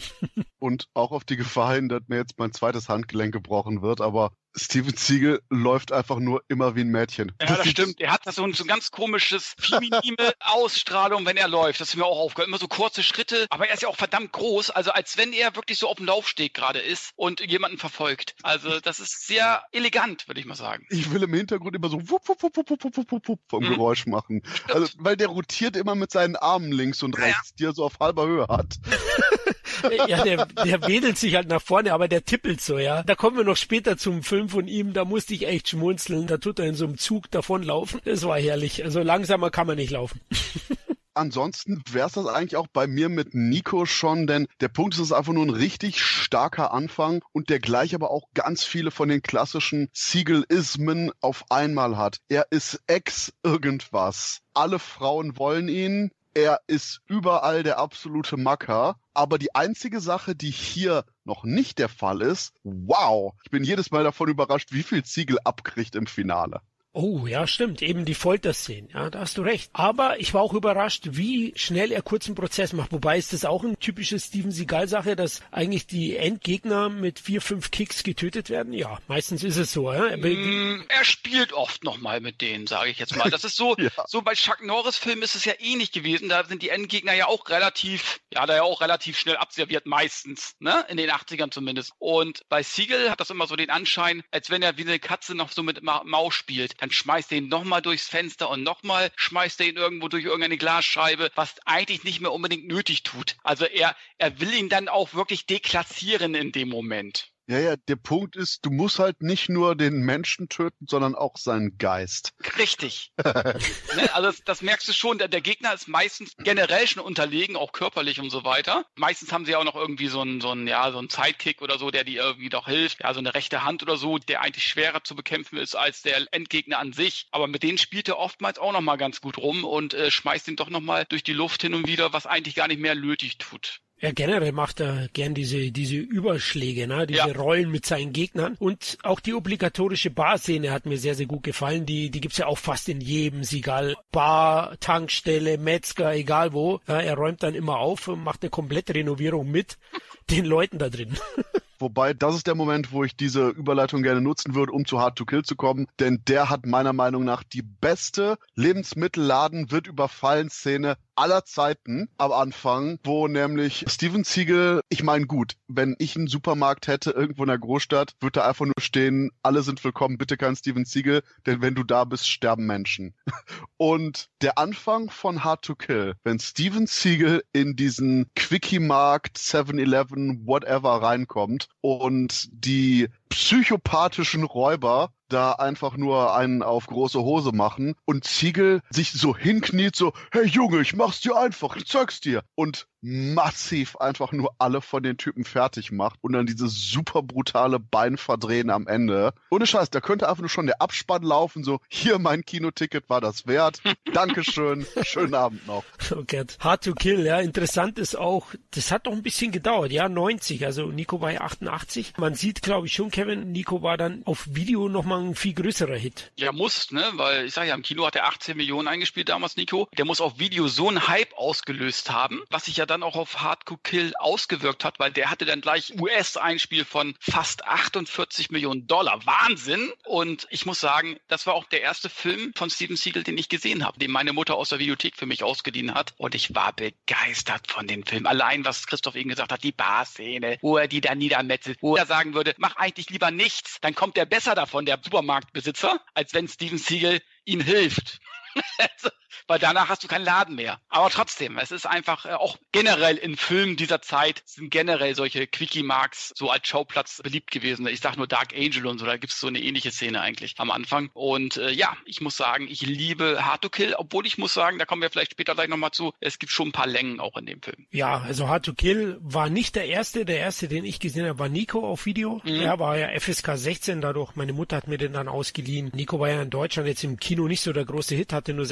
und 0.58 0.88
auch 0.94 1.12
auf 1.12 1.24
die 1.24 1.36
Gefahr 1.36 1.74
hin, 1.74 1.88
dass 1.88 2.02
mir 2.08 2.16
jetzt 2.16 2.38
mein 2.38 2.52
zweites 2.52 2.88
Handgelenk 2.88 3.32
gebrochen 3.32 3.82
wird, 3.82 4.00
aber 4.00 4.32
Steven 4.56 4.96
Siegel 4.96 5.42
läuft 5.50 5.92
einfach 5.92 6.18
nur 6.18 6.42
immer 6.48 6.74
wie 6.74 6.80
ein 6.80 6.88
Mädchen. 6.88 7.32
Ja, 7.40 7.46
das, 7.46 7.58
das 7.58 7.68
stimmt. 7.68 8.00
Er 8.00 8.12
hat 8.12 8.24
so 8.24 8.42
ein, 8.42 8.54
so 8.54 8.64
ein 8.64 8.66
ganz 8.66 8.90
komisches, 8.90 9.54
feminine 9.58 10.32
Ausstrahlung, 10.40 11.26
wenn 11.26 11.36
er 11.36 11.48
läuft. 11.48 11.80
Das 11.80 11.90
ist 11.90 11.96
mir 11.96 12.06
auch 12.06 12.18
aufgehört. 12.18 12.48
Immer 12.48 12.58
so 12.58 12.68
kurze 12.68 13.02
Schritte. 13.02 13.46
Aber 13.50 13.68
er 13.68 13.74
ist 13.74 13.82
ja 13.82 13.88
auch 13.88 13.96
verdammt 13.96 14.32
groß. 14.32 14.70
Also 14.70 14.92
als 14.92 15.16
wenn 15.18 15.32
er 15.32 15.54
wirklich 15.56 15.78
so 15.78 15.88
auf 15.88 15.96
dem 15.96 16.06
Laufsteg 16.06 16.54
gerade 16.54 16.78
ist 16.78 17.10
und 17.16 17.40
jemanden 17.40 17.78
verfolgt. 17.78 18.34
Also 18.42 18.80
das 18.80 19.00
ist 19.00 19.26
sehr 19.26 19.62
elegant, 19.72 20.26
würde 20.28 20.40
ich 20.40 20.46
mal 20.46 20.54
sagen. 20.54 20.86
Ich 20.90 21.12
will 21.12 21.22
im 21.22 21.34
Hintergrund 21.34 21.76
immer 21.76 21.88
so 21.88 22.08
wupp, 22.08 22.28
wupp, 22.28 22.42
wupp, 22.42 22.56
wupp, 22.56 22.84
wupp, 22.84 22.96
wupp, 22.96 23.28
wupp 23.28 23.40
vom 23.48 23.64
mhm. 23.64 23.70
Geräusch 23.70 24.06
machen. 24.06 24.42
Also, 24.72 24.88
weil 24.98 25.16
der 25.16 25.28
rotiert 25.28 25.76
immer 25.76 25.94
mit 25.94 26.10
seinen 26.10 26.36
Armen 26.36 26.72
links 26.72 27.02
und 27.02 27.18
rechts, 27.18 27.50
ja. 27.50 27.56
die 27.58 27.64
er 27.64 27.72
so 27.74 27.84
auf 27.84 27.98
halber 28.00 28.26
Höhe 28.26 28.46
hat. 28.48 28.76
ja, 30.08 30.22
der, 30.22 30.46
der 30.46 30.86
wedelt 30.86 31.18
sich 31.18 31.34
halt 31.34 31.48
nach 31.48 31.62
vorne, 31.62 31.92
aber 31.92 32.08
der 32.08 32.24
tippelt 32.24 32.60
so, 32.60 32.78
ja. 32.78 33.02
Da 33.02 33.14
kommen 33.14 33.36
wir 33.36 33.44
noch 33.44 33.56
später 33.56 33.96
zum 33.96 34.22
Film 34.22 34.48
von 34.48 34.68
ihm, 34.68 34.92
da 34.92 35.04
musste 35.04 35.34
ich 35.34 35.46
echt 35.46 35.68
schmunzeln. 35.68 36.26
Da 36.26 36.38
tut 36.38 36.58
er 36.58 36.66
in 36.66 36.74
so 36.74 36.84
einem 36.84 36.98
Zug 36.98 37.30
davonlaufen. 37.30 38.00
Das 38.04 38.24
war 38.24 38.38
herrlich. 38.38 38.84
Also 38.84 39.00
langsamer 39.00 39.50
kann 39.50 39.66
man 39.66 39.76
nicht 39.76 39.90
laufen. 39.90 40.20
ansonsten 41.16 41.82
wäre 41.90 42.06
es 42.06 42.12
das 42.12 42.26
eigentlich 42.26 42.56
auch 42.56 42.66
bei 42.66 42.86
mir 42.86 43.08
mit 43.08 43.34
Nico 43.34 43.86
schon, 43.86 44.26
denn 44.26 44.46
der 44.60 44.68
Punkt 44.68 44.94
ist, 44.94 45.00
es 45.00 45.06
ist 45.06 45.12
einfach 45.12 45.32
nur 45.32 45.44
ein 45.44 45.50
richtig 45.50 46.00
starker 46.00 46.72
Anfang 46.72 47.24
und 47.32 47.48
der 47.48 47.58
gleich 47.58 47.94
aber 47.94 48.10
auch 48.10 48.28
ganz 48.34 48.64
viele 48.64 48.90
von 48.90 49.08
den 49.08 49.22
klassischen 49.22 49.88
Siegelismen 49.92 51.10
auf 51.20 51.44
einmal 51.50 51.96
hat. 51.96 52.18
Er 52.28 52.46
ist 52.50 52.80
ex 52.86 53.32
irgendwas. 53.42 54.40
Alle 54.54 54.78
Frauen 54.78 55.38
wollen 55.38 55.68
ihn, 55.68 56.10
er 56.36 56.60
ist 56.66 57.00
überall 57.06 57.62
der 57.62 57.78
absolute 57.78 58.36
Macker. 58.36 59.00
Aber 59.14 59.38
die 59.38 59.54
einzige 59.54 60.00
Sache, 60.00 60.36
die 60.36 60.50
hier 60.50 61.04
noch 61.24 61.44
nicht 61.44 61.78
der 61.78 61.88
Fall 61.88 62.20
ist, 62.20 62.52
wow, 62.62 63.32
ich 63.42 63.50
bin 63.50 63.64
jedes 63.64 63.90
Mal 63.90 64.04
davon 64.04 64.28
überrascht, 64.28 64.70
wie 64.72 64.82
viel 64.82 65.02
Ziegel 65.02 65.38
abkriegt 65.44 65.96
im 65.96 66.06
Finale. 66.06 66.60
Oh, 66.98 67.26
ja, 67.26 67.46
stimmt. 67.46 67.82
Eben 67.82 68.06
die 68.06 68.14
Folterszenen. 68.14 68.88
Ja, 68.88 69.10
da 69.10 69.20
hast 69.20 69.36
du 69.36 69.42
recht. 69.42 69.68
Aber 69.74 70.18
ich 70.18 70.32
war 70.32 70.40
auch 70.40 70.54
überrascht, 70.54 71.02
wie 71.10 71.52
schnell 71.54 71.92
er 71.92 72.00
kurzen 72.00 72.34
Prozess 72.34 72.72
macht. 72.72 72.90
Wobei 72.90 73.18
ist 73.18 73.34
das 73.34 73.44
auch 73.44 73.64
ein 73.64 73.78
typisches 73.78 74.24
Steven 74.24 74.50
Seagal-Sache, 74.50 75.14
dass 75.14 75.42
eigentlich 75.50 75.86
die 75.86 76.16
Endgegner 76.16 76.88
mit 76.88 77.18
vier, 77.18 77.42
fünf 77.42 77.70
Kicks 77.70 78.02
getötet 78.02 78.48
werden? 78.48 78.72
Ja, 78.72 78.98
meistens 79.08 79.44
ist 79.44 79.58
es 79.58 79.74
so. 79.74 79.92
Ja? 79.92 80.16
Mm, 80.16 80.86
er 80.88 81.04
spielt 81.04 81.52
oft 81.52 81.84
nochmal 81.84 82.22
mit 82.22 82.40
denen, 82.40 82.66
sage 82.66 82.88
ich 82.88 82.98
jetzt 82.98 83.14
mal. 83.14 83.28
Das 83.28 83.44
ist 83.44 83.58
so, 83.58 83.76
ja. 83.78 83.90
so 84.06 84.22
bei 84.22 84.32
Chuck 84.32 84.62
Norris-Filmen 84.62 85.22
ist 85.22 85.34
es 85.34 85.44
ja 85.44 85.52
ähnlich 85.58 85.92
gewesen. 85.92 86.30
Da 86.30 86.44
sind 86.44 86.62
die 86.62 86.70
Endgegner 86.70 87.12
ja 87.12 87.26
auch 87.26 87.46
relativ, 87.50 88.20
ja, 88.32 88.46
da 88.46 88.56
ja 88.56 88.62
auch 88.62 88.80
relativ 88.80 89.18
schnell 89.18 89.36
abserviert, 89.36 89.84
meistens, 89.84 90.54
ne? 90.60 90.86
In 90.88 90.96
den 90.96 91.10
80ern 91.10 91.50
zumindest. 91.50 91.92
Und 91.98 92.48
bei 92.48 92.62
Siegel 92.62 93.10
hat 93.10 93.20
das 93.20 93.28
immer 93.28 93.46
so 93.46 93.54
den 93.54 93.68
Anschein, 93.68 94.22
als 94.30 94.48
wenn 94.48 94.62
er 94.62 94.78
wie 94.78 94.82
eine 94.84 94.98
Katze 94.98 95.34
noch 95.34 95.52
so 95.52 95.62
mit 95.62 95.82
Maus 95.82 96.32
spielt 96.32 96.85
dann 96.86 96.92
schmeißt 96.92 97.32
er 97.32 97.38
ihn 97.38 97.48
nochmal 97.48 97.82
durchs 97.82 98.08
Fenster 98.08 98.48
und 98.48 98.62
nochmal 98.62 99.10
schmeißt 99.16 99.60
er 99.60 99.66
ihn 99.66 99.76
irgendwo 99.76 100.08
durch 100.08 100.24
irgendeine 100.24 100.56
Glasscheibe, 100.56 101.30
was 101.34 101.54
eigentlich 101.64 102.04
nicht 102.04 102.20
mehr 102.20 102.32
unbedingt 102.32 102.66
nötig 102.66 103.02
tut. 103.02 103.36
Also 103.42 103.64
er, 103.64 103.96
er 104.18 104.38
will 104.38 104.54
ihn 104.54 104.68
dann 104.68 104.88
auch 104.88 105.14
wirklich 105.14 105.46
deklassieren 105.46 106.34
in 106.34 106.52
dem 106.52 106.68
Moment. 106.68 107.32
Ja, 107.48 107.60
ja, 107.60 107.76
der 107.76 107.94
Punkt 107.94 108.34
ist, 108.34 108.64
du 108.64 108.70
musst 108.70 108.98
halt 108.98 109.22
nicht 109.22 109.48
nur 109.48 109.76
den 109.76 110.00
Menschen 110.00 110.48
töten, 110.48 110.86
sondern 110.88 111.14
auch 111.14 111.36
seinen 111.36 111.78
Geist. 111.78 112.32
Richtig. 112.58 113.12
ne, 113.24 114.14
also 114.14 114.28
das, 114.28 114.42
das, 114.44 114.62
merkst 114.62 114.88
du 114.88 114.92
schon, 114.92 115.18
der, 115.18 115.28
der, 115.28 115.40
Gegner 115.40 115.72
ist 115.72 115.86
meistens 115.86 116.32
generell 116.38 116.88
schon 116.88 117.04
unterlegen, 117.04 117.54
auch 117.54 117.70
körperlich 117.70 118.20
und 118.20 118.30
so 118.30 118.42
weiter. 118.42 118.84
Meistens 118.96 119.32
haben 119.32 119.44
sie 119.44 119.54
auch 119.54 119.62
noch 119.62 119.76
irgendwie 119.76 120.08
so 120.08 120.22
einen, 120.22 120.40
so 120.40 120.50
einen, 120.50 120.66
ja, 120.66 120.90
so 120.90 120.98
einen 120.98 121.08
Sidekick 121.08 121.62
oder 121.62 121.78
so, 121.78 121.92
der 121.92 122.02
dir 122.02 122.20
irgendwie 122.20 122.48
doch 122.48 122.66
hilft. 122.66 123.04
Ja, 123.04 123.14
so 123.14 123.20
eine 123.20 123.34
rechte 123.34 123.62
Hand 123.62 123.80
oder 123.84 123.96
so, 123.96 124.18
der 124.18 124.40
eigentlich 124.40 124.66
schwerer 124.66 125.04
zu 125.04 125.14
bekämpfen 125.14 125.58
ist 125.58 125.76
als 125.76 126.02
der 126.02 126.26
Endgegner 126.32 126.80
an 126.80 126.92
sich. 126.92 127.28
Aber 127.30 127.46
mit 127.46 127.62
denen 127.62 127.78
spielt 127.78 128.08
er 128.08 128.18
oftmals 128.18 128.58
auch 128.58 128.72
nochmal 128.72 128.98
ganz 128.98 129.20
gut 129.20 129.38
rum 129.38 129.64
und 129.64 129.94
äh, 129.94 130.10
schmeißt 130.10 130.48
ihn 130.48 130.56
doch 130.56 130.68
nochmal 130.68 131.04
durch 131.08 131.22
die 131.22 131.32
Luft 131.32 131.62
hin 131.62 131.74
und 131.74 131.86
wieder, 131.86 132.12
was 132.12 132.26
eigentlich 132.26 132.56
gar 132.56 132.66
nicht 132.66 132.80
mehr 132.80 132.96
nötig 132.96 133.38
tut. 133.38 133.82
Ja, 133.98 134.12
generell 134.12 134.52
macht 134.52 134.80
er 134.80 135.08
gern 135.14 135.32
diese, 135.32 135.72
diese 135.72 135.96
Überschläge, 135.96 136.86
ne? 136.86 137.06
diese 137.06 137.18
ja. 137.18 137.32
Rollen 137.32 137.70
mit 137.70 137.86
seinen 137.86 138.12
Gegnern. 138.12 138.54
Und 138.58 138.98
auch 139.02 139.20
die 139.20 139.32
obligatorische 139.32 140.10
Bar-Szene 140.10 140.70
hat 140.70 140.84
mir 140.84 140.98
sehr, 140.98 141.14
sehr 141.14 141.24
gut 141.24 141.42
gefallen. 141.42 141.86
Die, 141.86 142.10
die 142.10 142.20
gibt's 142.20 142.36
ja 142.36 142.46
auch 142.46 142.58
fast 142.58 142.90
in 142.90 143.00
jedem 143.00 143.42
Sigal. 143.42 143.96
Bar, 144.12 144.78
Tankstelle, 144.80 145.56
Metzger, 145.56 146.14
egal 146.14 146.52
wo. 146.52 146.80
Ja, 146.86 147.00
er 147.00 147.14
räumt 147.14 147.42
dann 147.42 147.54
immer 147.54 147.78
auf 147.78 148.08
und 148.08 148.22
macht 148.22 148.42
eine 148.42 148.50
komplette 148.50 148.94
Renovierung 148.94 149.50
mit 149.50 149.78
den 150.30 150.44
Leuten 150.44 150.78
da 150.78 150.90
drin. 150.90 151.16
Wobei, 151.78 152.14
das 152.14 152.34
ist 152.34 152.46
der 152.46 152.54
Moment, 152.54 152.92
wo 152.92 153.04
ich 153.04 153.16
diese 153.16 153.48
Überleitung 153.48 154.02
gerne 154.02 154.22
nutzen 154.22 154.54
würde, 154.54 154.72
um 154.72 154.86
zu 154.86 154.98
Hard 154.98 155.16
to 155.16 155.26
Kill 155.26 155.42
zu 155.42 155.56
kommen. 155.56 155.86
Denn 156.00 156.22
der 156.26 156.48
hat 156.48 156.64
meiner 156.64 156.92
Meinung 156.94 157.24
nach 157.24 157.42
die 157.42 157.62
beste 157.62 158.38
Lebensmittelladen 158.54 159.70
wird 159.70 159.86
überfallen 159.86 160.48
Szene 160.48 160.96
aller 161.16 161.44
Zeiten 161.44 162.08
am 162.18 162.32
Anfang, 162.32 162.98
wo 163.02 163.26
nämlich 163.28 163.84
Steven 163.88 164.24
Siegel, 164.24 164.82
ich 164.88 165.02
meine 165.02 165.26
gut, 165.26 165.54
wenn 165.66 165.96
ich 165.98 166.16
einen 166.16 166.26
Supermarkt 166.26 166.86
hätte 166.86 167.10
irgendwo 167.10 167.42
in 167.42 167.48
der 167.48 167.58
Großstadt, 167.58 168.14
würde 168.20 168.40
da 168.40 168.48
einfach 168.48 168.66
nur 168.66 168.74
stehen, 168.78 169.30
alle 169.42 169.62
sind 169.62 169.82
willkommen, 169.82 170.18
bitte 170.18 170.36
kein 170.36 170.56
Steven 170.56 170.84
Siegel, 170.84 171.22
denn 171.46 171.62
wenn 171.62 171.74
du 171.74 171.82
da 171.82 172.04
bist, 172.04 172.28
sterben 172.28 172.66
Menschen. 172.66 173.14
Und 173.76 174.28
der 174.42 174.58
Anfang 174.58 175.10
von 175.10 175.44
Hard 175.44 175.62
to 175.64 175.74
Kill, 175.74 176.14
wenn 176.24 176.38
Steven 176.38 176.86
Siegel 176.86 177.42
in 177.52 177.76
diesen 177.76 178.30
Quickie-Markt, 178.34 179.38
7-Eleven, 179.38 180.46
whatever 180.46 181.02
reinkommt 181.02 181.68
und 181.80 182.48
die 182.52 183.08
psychopathischen 183.28 184.44
Räuber 184.44 185.10
da 185.28 185.52
einfach 185.52 185.96
nur 185.96 186.34
einen 186.34 186.62
auf 186.62 186.86
große 186.86 187.18
Hose 187.18 187.52
machen 187.52 187.94
und 188.04 188.24
Ziegel 188.24 188.80
sich 188.90 189.12
so 189.12 189.36
hinkniet, 189.36 189.96
so, 189.96 190.12
hey 190.30 190.46
Junge, 190.46 190.80
ich 190.80 190.94
mach's 190.94 191.20
dir 191.20 191.36
einfach, 191.36 191.76
ich 191.76 191.86
zeig's 191.86 192.20
dir. 192.20 192.42
Und 192.54 192.86
massiv 193.06 193.96
einfach 193.96 194.32
nur 194.32 194.54
alle 194.58 194.80
von 194.80 195.02
den 195.02 195.16
Typen 195.16 195.44
fertig 195.44 195.92
macht 195.92 196.18
und 196.22 196.32
dann 196.32 196.46
dieses 196.46 196.90
super 196.90 197.22
brutale 197.22 197.78
Beinverdrehen 197.78 198.68
am 198.68 198.88
Ende. 198.88 199.32
Ohne 199.50 199.66
Scheiß, 199.66 199.90
da 199.90 200.00
könnte 200.00 200.28
einfach 200.28 200.40
nur 200.40 200.48
schon 200.48 200.66
der 200.66 200.80
Abspann 200.80 201.22
laufen, 201.22 201.62
so, 201.62 201.78
hier 201.88 202.18
mein 202.18 202.44
Kinoticket 202.44 203.08
war 203.08 203.20
das 203.20 203.46
wert. 203.46 203.80
Dankeschön, 204.12 204.86
schönen 205.02 205.34
Abend 205.34 205.66
noch. 205.66 205.84
Okay. 206.10 206.44
Hard 206.58 206.84
to 206.84 206.94
kill, 206.94 207.24
ja. 207.24 207.38
Interessant 207.38 207.98
ist 207.98 208.16
auch, 208.16 208.48
das 208.72 208.90
hat 208.90 209.06
doch 209.06 209.12
ein 209.12 209.22
bisschen 209.22 209.52
gedauert, 209.52 209.92
ja, 209.92 210.08
90, 210.08 210.66
also 210.66 210.86
Nico 210.86 211.20
war 211.20 211.30
ja 211.30 211.42
88. 211.42 212.14
Man 212.18 212.34
sieht, 212.34 212.62
glaube 212.62 212.88
ich, 212.88 212.94
schon, 212.94 213.10
Kevin, 213.12 213.52
Nico 213.52 213.82
war 213.82 213.96
dann 213.96 214.22
auf 214.24 214.48
Video 214.50 214.88
nochmal 214.88 215.22
ein 215.22 215.34
viel 215.36 215.54
größerer 215.54 215.96
Hit. 215.96 216.32
Ja, 216.36 216.50
muss, 216.50 216.90
ne, 216.90 217.04
weil 217.12 217.46
ich 217.46 217.54
sage 217.54 217.68
ja, 217.68 217.74
im 217.74 217.82
Kino 217.82 218.04
hat 218.04 218.16
er 218.16 218.26
18 218.26 218.56
Millionen 218.56 218.88
eingespielt 218.88 219.28
damals, 219.28 219.56
Nico. 219.56 219.88
Der 219.96 220.04
muss 220.04 220.20
auf 220.20 220.40
Video 220.40 220.66
so 220.66 220.88
einen 220.88 221.06
Hype 221.06 221.32
ausgelöst 221.36 222.10
haben, 222.10 222.42
was 222.50 222.64
sich 222.64 222.78
ja 222.78 222.86
dann 222.86 222.95
dann 222.96 223.02
auch 223.02 223.16
auf 223.16 223.42
Hardcore 223.42 223.80
Kill 223.82 224.14
ausgewirkt 224.18 224.82
hat, 224.82 224.98
weil 224.98 225.12
der 225.12 225.30
hatte 225.30 225.44
dann 225.44 225.60
gleich 225.60 225.92
US-Einspiel 226.00 226.86
von 226.86 227.14
fast 227.20 227.66
48 227.66 228.50
Millionen 228.50 228.86
Dollar. 228.86 229.20
Wahnsinn! 229.26 229.92
Und 230.04 230.46
ich 230.48 230.64
muss 230.64 230.80
sagen, 230.80 231.18
das 231.28 231.46
war 231.46 231.54
auch 231.54 231.64
der 231.64 231.82
erste 231.82 232.08
Film 232.08 232.52
von 232.56 232.70
Steven 232.70 232.96
Siegel, 232.96 233.22
den 233.22 233.36
ich 233.36 233.50
gesehen 233.50 233.84
habe, 233.84 233.98
den 233.98 234.10
meine 234.10 234.32
Mutter 234.32 234.54
aus 234.54 234.70
der 234.70 234.78
Videothek 234.78 235.16
für 235.16 235.26
mich 235.26 235.42
ausgeliehen 235.42 235.92
hat. 235.92 236.14
Und 236.16 236.34
ich 236.34 236.54
war 236.54 236.72
begeistert 236.72 237.70
von 237.70 237.86
dem 237.86 238.06
Film. 238.06 238.24
Allein, 238.24 238.64
was 238.64 238.86
Christoph 238.86 239.14
eben 239.14 239.28
gesagt 239.28 239.52
hat, 239.52 239.62
die 239.62 239.72
Bar-Szene, 239.72 240.56
wo 240.62 240.78
er 240.78 240.88
die 240.88 241.02
da 241.02 241.14
niedermetzelt, 241.14 241.78
wo 241.82 241.96
er 241.96 242.06
sagen 242.06 242.32
würde, 242.32 242.54
mach 242.56 242.76
eigentlich 242.76 243.10
lieber 243.10 243.30
nichts, 243.30 243.76
dann 243.82 243.94
kommt 243.94 244.16
der 244.16 244.24
besser 244.24 244.54
davon, 244.54 244.86
der 244.86 244.98
Supermarktbesitzer, 245.02 246.00
als 246.14 246.32
wenn 246.32 246.48
Steven 246.48 246.78
Siegel 246.78 247.20
ihm 247.44 247.60
hilft. 247.60 248.20
Weil 249.46 249.58
danach 249.58 249.88
hast 249.88 250.04
du 250.04 250.08
keinen 250.08 250.24
Laden 250.24 250.54
mehr. 250.56 250.80
Aber 250.88 251.10
trotzdem, 251.10 251.58
es 251.58 251.70
ist 251.70 251.86
einfach 251.86 252.26
äh, 252.26 252.32
auch 252.32 252.56
generell 252.72 253.16
in 253.16 253.36
Filmen 253.36 253.76
dieser 253.76 254.02
Zeit 254.02 254.42
sind 254.44 254.70
generell 254.70 255.14
solche 255.14 255.46
Quickie-Marks 255.46 256.32
so 256.34 256.50
als 256.50 256.66
Schauplatz 256.66 257.20
beliebt 257.22 257.50
gewesen. 257.50 257.86
Ich 257.86 258.00
sag 258.00 258.16
nur 258.16 258.26
Dark 258.26 258.54
Angel 258.54 258.86
und 258.86 258.98
so, 258.98 259.06
da 259.06 259.16
gibt 259.16 259.32
es 259.32 259.40
so 259.40 259.46
eine 259.46 259.60
ähnliche 259.60 259.90
Szene 259.90 260.20
eigentlich 260.20 260.54
am 260.58 260.70
Anfang. 260.70 261.10
Und 261.14 261.56
äh, 261.56 261.70
ja, 261.70 261.96
ich 262.04 262.20
muss 262.20 262.36
sagen, 262.36 262.68
ich 262.68 262.82
liebe 262.82 263.44
Hard 263.44 263.62
to 263.62 263.68
Kill, 263.68 263.94
obwohl 263.94 264.26
ich 264.26 264.38
muss 264.38 264.54
sagen, 264.54 264.78
da 264.78 264.84
kommen 264.84 265.02
wir 265.02 265.10
vielleicht 265.10 265.32
später 265.32 265.54
gleich 265.54 265.68
nochmal 265.68 265.92
zu, 265.92 266.12
es 266.20 266.38
gibt 266.38 266.52
schon 266.52 266.68
ein 266.68 266.72
paar 266.72 266.86
Längen 266.86 267.20
auch 267.20 267.36
in 267.36 267.46
dem 267.46 267.62
Film. 267.62 267.86
Ja, 267.90 268.20
also 268.20 268.48
Hard 268.48 268.64
to 268.64 268.74
Kill 268.74 269.18
war 269.20 269.48
nicht 269.48 269.76
der 269.76 269.86
erste. 269.86 270.24
Der 270.24 270.38
erste, 270.38 270.68
den 270.68 270.84
ich 270.84 271.00
gesehen 271.00 271.26
habe, 271.26 271.38
war 271.38 271.48
Nico 271.48 271.86
auf 271.86 272.06
Video. 272.06 272.40
Mhm. 272.44 272.60
Er 272.60 272.78
war 272.78 272.98
ja 272.98 273.08
FSK 273.18 273.56
16, 273.56 274.00
dadurch, 274.00 274.34
meine 274.36 274.52
Mutter 274.52 274.76
hat 274.76 274.88
mir 274.88 274.98
den 274.98 275.12
dann 275.12 275.28
ausgeliehen. 275.28 275.90
Nico 275.94 276.20
war 276.20 276.30
ja 276.30 276.42
in 276.42 276.50
Deutschland 276.50 276.88
jetzt 276.88 277.04
im 277.04 277.18
Kino 277.18 277.48
nicht 277.48 277.60
so 277.60 277.72
der 277.72 277.84
große 277.84 278.14
Hit, 278.14 278.32
hatte 278.32 278.54
nur 278.54 278.66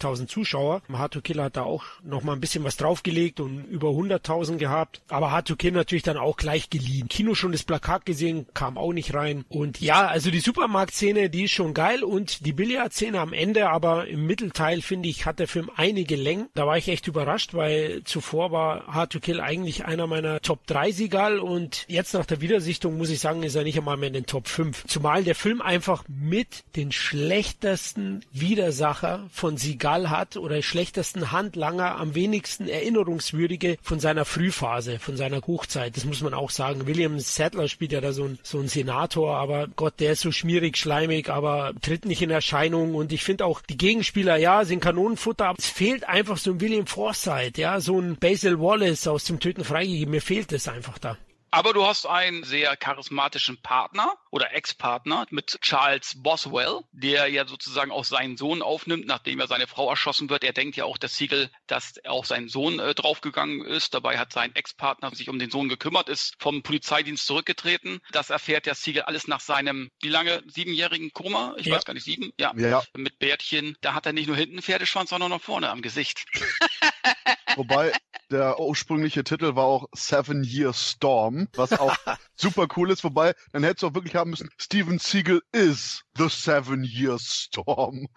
66.000 0.00 0.26
Zuschauer. 0.26 0.82
Hard 0.92 1.16
hat 1.16 1.56
da 1.56 1.62
auch 1.62 1.84
noch 2.02 2.22
mal 2.22 2.32
ein 2.32 2.40
bisschen 2.40 2.64
was 2.64 2.76
draufgelegt 2.76 3.40
und 3.40 3.64
über 3.64 3.88
100.000 3.88 4.56
gehabt. 4.56 5.02
Aber 5.08 5.30
Hard 5.30 5.50
natürlich 5.72 6.02
dann 6.02 6.16
auch 6.16 6.36
gleich 6.36 6.70
geliehen. 6.70 7.08
Kino 7.08 7.34
schon 7.34 7.52
das 7.52 7.62
Plakat 7.62 8.06
gesehen, 8.06 8.46
kam 8.54 8.78
auch 8.78 8.92
nicht 8.92 9.14
rein. 9.14 9.44
Und 9.48 9.80
ja, 9.80 10.06
also 10.06 10.30
die 10.30 10.40
Supermarktszene, 10.40 11.30
die 11.30 11.44
ist 11.44 11.52
schon 11.52 11.74
geil 11.74 12.02
und 12.02 12.44
die 12.46 12.52
Billardszene 12.52 13.18
am 13.20 13.32
Ende, 13.32 13.70
aber 13.70 14.06
im 14.06 14.26
Mittelteil 14.26 14.82
finde 14.82 15.08
ich, 15.08 15.26
hat 15.26 15.38
der 15.38 15.48
Film 15.48 15.70
einige 15.76 16.16
Längen. 16.16 16.48
Da 16.54 16.66
war 16.66 16.76
ich 16.76 16.88
echt 16.88 17.06
überrascht, 17.06 17.54
weil 17.54 18.02
zuvor 18.04 18.52
war 18.52 18.86
Hard 18.86 19.16
eigentlich 19.40 19.84
einer 19.86 20.06
meiner 20.06 20.40
Top 20.40 20.66
3 20.66 20.92
Siegal 20.92 21.38
und 21.38 21.84
jetzt 21.88 22.12
nach 22.12 22.26
der 22.26 22.40
Wiedersichtung 22.40 22.98
muss 22.98 23.10
ich 23.10 23.20
sagen, 23.20 23.42
ist 23.42 23.54
er 23.54 23.64
nicht 23.64 23.78
einmal 23.78 23.96
mehr 23.96 24.08
in 24.08 24.14
den 24.14 24.26
Top 24.26 24.46
5. 24.46 24.84
Zumal 24.86 25.24
der 25.24 25.34
Film 25.34 25.62
einfach 25.62 26.04
mit 26.08 26.64
den 26.76 26.92
schlechtesten 26.92 28.24
Widersacher 28.32 29.26
von 29.32 29.56
Sigal 29.76 30.08
hat 30.08 30.38
oder 30.38 30.62
schlechtesten 30.62 31.32
Handlanger, 31.32 31.96
am 31.96 32.14
wenigsten 32.14 32.66
erinnerungswürdige 32.66 33.76
von 33.82 34.00
seiner 34.00 34.24
Frühphase, 34.24 34.98
von 34.98 35.18
seiner 35.18 35.42
Hochzeit. 35.46 35.98
Das 35.98 36.06
muss 36.06 36.22
man 36.22 36.32
auch 36.32 36.48
sagen. 36.48 36.86
William 36.86 37.20
Sadler 37.20 37.68
spielt 37.68 37.92
ja 37.92 38.00
da 38.00 38.12
so 38.12 38.24
ein, 38.24 38.38
so 38.42 38.58
ein 38.58 38.68
Senator, 38.68 39.36
aber 39.36 39.68
Gott, 39.76 40.00
der 40.00 40.12
ist 40.12 40.22
so 40.22 40.32
schmierig, 40.32 40.78
schleimig, 40.78 41.28
aber 41.28 41.74
tritt 41.82 42.06
nicht 42.06 42.22
in 42.22 42.30
Erscheinung. 42.30 42.94
Und 42.94 43.12
ich 43.12 43.22
finde 43.22 43.44
auch, 43.44 43.60
die 43.60 43.76
Gegenspieler, 43.76 44.38
ja, 44.38 44.64
sind 44.64 44.80
Kanonenfutter, 44.80 45.48
aber 45.48 45.58
es 45.58 45.66
fehlt 45.66 46.08
einfach 46.08 46.38
so 46.38 46.52
ein 46.52 46.60
William 46.62 46.86
Forsythe, 46.86 47.60
ja, 47.60 47.78
so 47.78 48.00
ein 48.00 48.16
Basil 48.16 48.58
Wallace 48.58 49.06
aus 49.08 49.24
dem 49.24 49.40
Töten 49.40 49.62
freigegeben. 49.62 50.12
Mir 50.12 50.22
fehlt 50.22 50.52
es 50.52 50.68
einfach 50.68 50.98
da. 50.98 51.18
Aber 51.56 51.72
du 51.72 51.86
hast 51.86 52.04
einen 52.04 52.44
sehr 52.44 52.76
charismatischen 52.76 53.56
Partner 53.62 54.12
oder 54.30 54.52
Ex-Partner 54.52 55.26
mit 55.30 55.58
Charles 55.62 56.22
Boswell, 56.22 56.80
der 56.92 57.28
ja 57.28 57.46
sozusagen 57.46 57.90
auch 57.90 58.04
seinen 58.04 58.36
Sohn 58.36 58.60
aufnimmt, 58.60 59.06
nachdem 59.06 59.40
er 59.40 59.46
seine 59.46 59.66
Frau 59.66 59.88
erschossen 59.88 60.28
wird. 60.28 60.44
Er 60.44 60.52
denkt 60.52 60.76
ja 60.76 60.84
auch, 60.84 60.98
dass 60.98 61.16
Siegel, 61.16 61.50
dass 61.66 61.94
auch 62.04 62.26
sein 62.26 62.50
Sohn 62.50 62.78
äh, 62.78 62.94
draufgegangen 62.94 63.64
ist. 63.64 63.94
Dabei 63.94 64.18
hat 64.18 64.34
sein 64.34 64.54
Ex-Partner 64.54 65.14
sich 65.14 65.30
um 65.30 65.38
den 65.38 65.50
Sohn 65.50 65.70
gekümmert, 65.70 66.10
ist 66.10 66.34
vom 66.38 66.62
Polizeidienst 66.62 67.26
zurückgetreten. 67.26 68.00
Das 68.10 68.28
erfährt 68.28 68.66
ja 68.66 68.74
Siegel 68.74 69.04
alles 69.04 69.26
nach 69.26 69.40
seinem, 69.40 69.90
wie 70.02 70.10
lange, 70.10 70.42
siebenjährigen 70.48 71.10
Koma? 71.14 71.54
Ich 71.56 71.68
ja. 71.68 71.74
weiß 71.74 71.86
gar 71.86 71.94
nicht, 71.94 72.04
sieben? 72.04 72.34
Ja. 72.38 72.52
ja. 72.54 72.82
Mit 72.94 73.18
Bärtchen. 73.18 73.78
Da 73.80 73.94
hat 73.94 74.04
er 74.04 74.12
nicht 74.12 74.26
nur 74.26 74.36
hinten 74.36 74.60
Pferdeschwanz, 74.60 75.08
sondern 75.08 75.30
noch 75.30 75.40
vorne 75.40 75.70
am 75.70 75.80
Gesicht. 75.80 76.26
Wobei 77.56 77.92
der 78.30 78.58
ursprüngliche 78.60 79.24
Titel 79.24 79.54
war 79.54 79.64
auch 79.64 79.88
Seven 79.94 80.44
Year 80.44 80.72
Storm, 80.72 81.48
was 81.54 81.72
auch 81.72 81.94
super 82.36 82.66
cool 82.76 82.90
ist. 82.90 83.04
Wobei, 83.04 83.34
dann 83.52 83.62
hättest 83.62 83.82
du 83.82 83.88
auch 83.88 83.94
wirklich 83.94 84.16
haben 84.16 84.30
müssen, 84.30 84.50
Steven 84.58 84.98
Siegel 84.98 85.42
is 85.52 86.02
the 86.16 86.28
Seven 86.28 86.84
Year 86.84 87.18
Storm. 87.18 88.08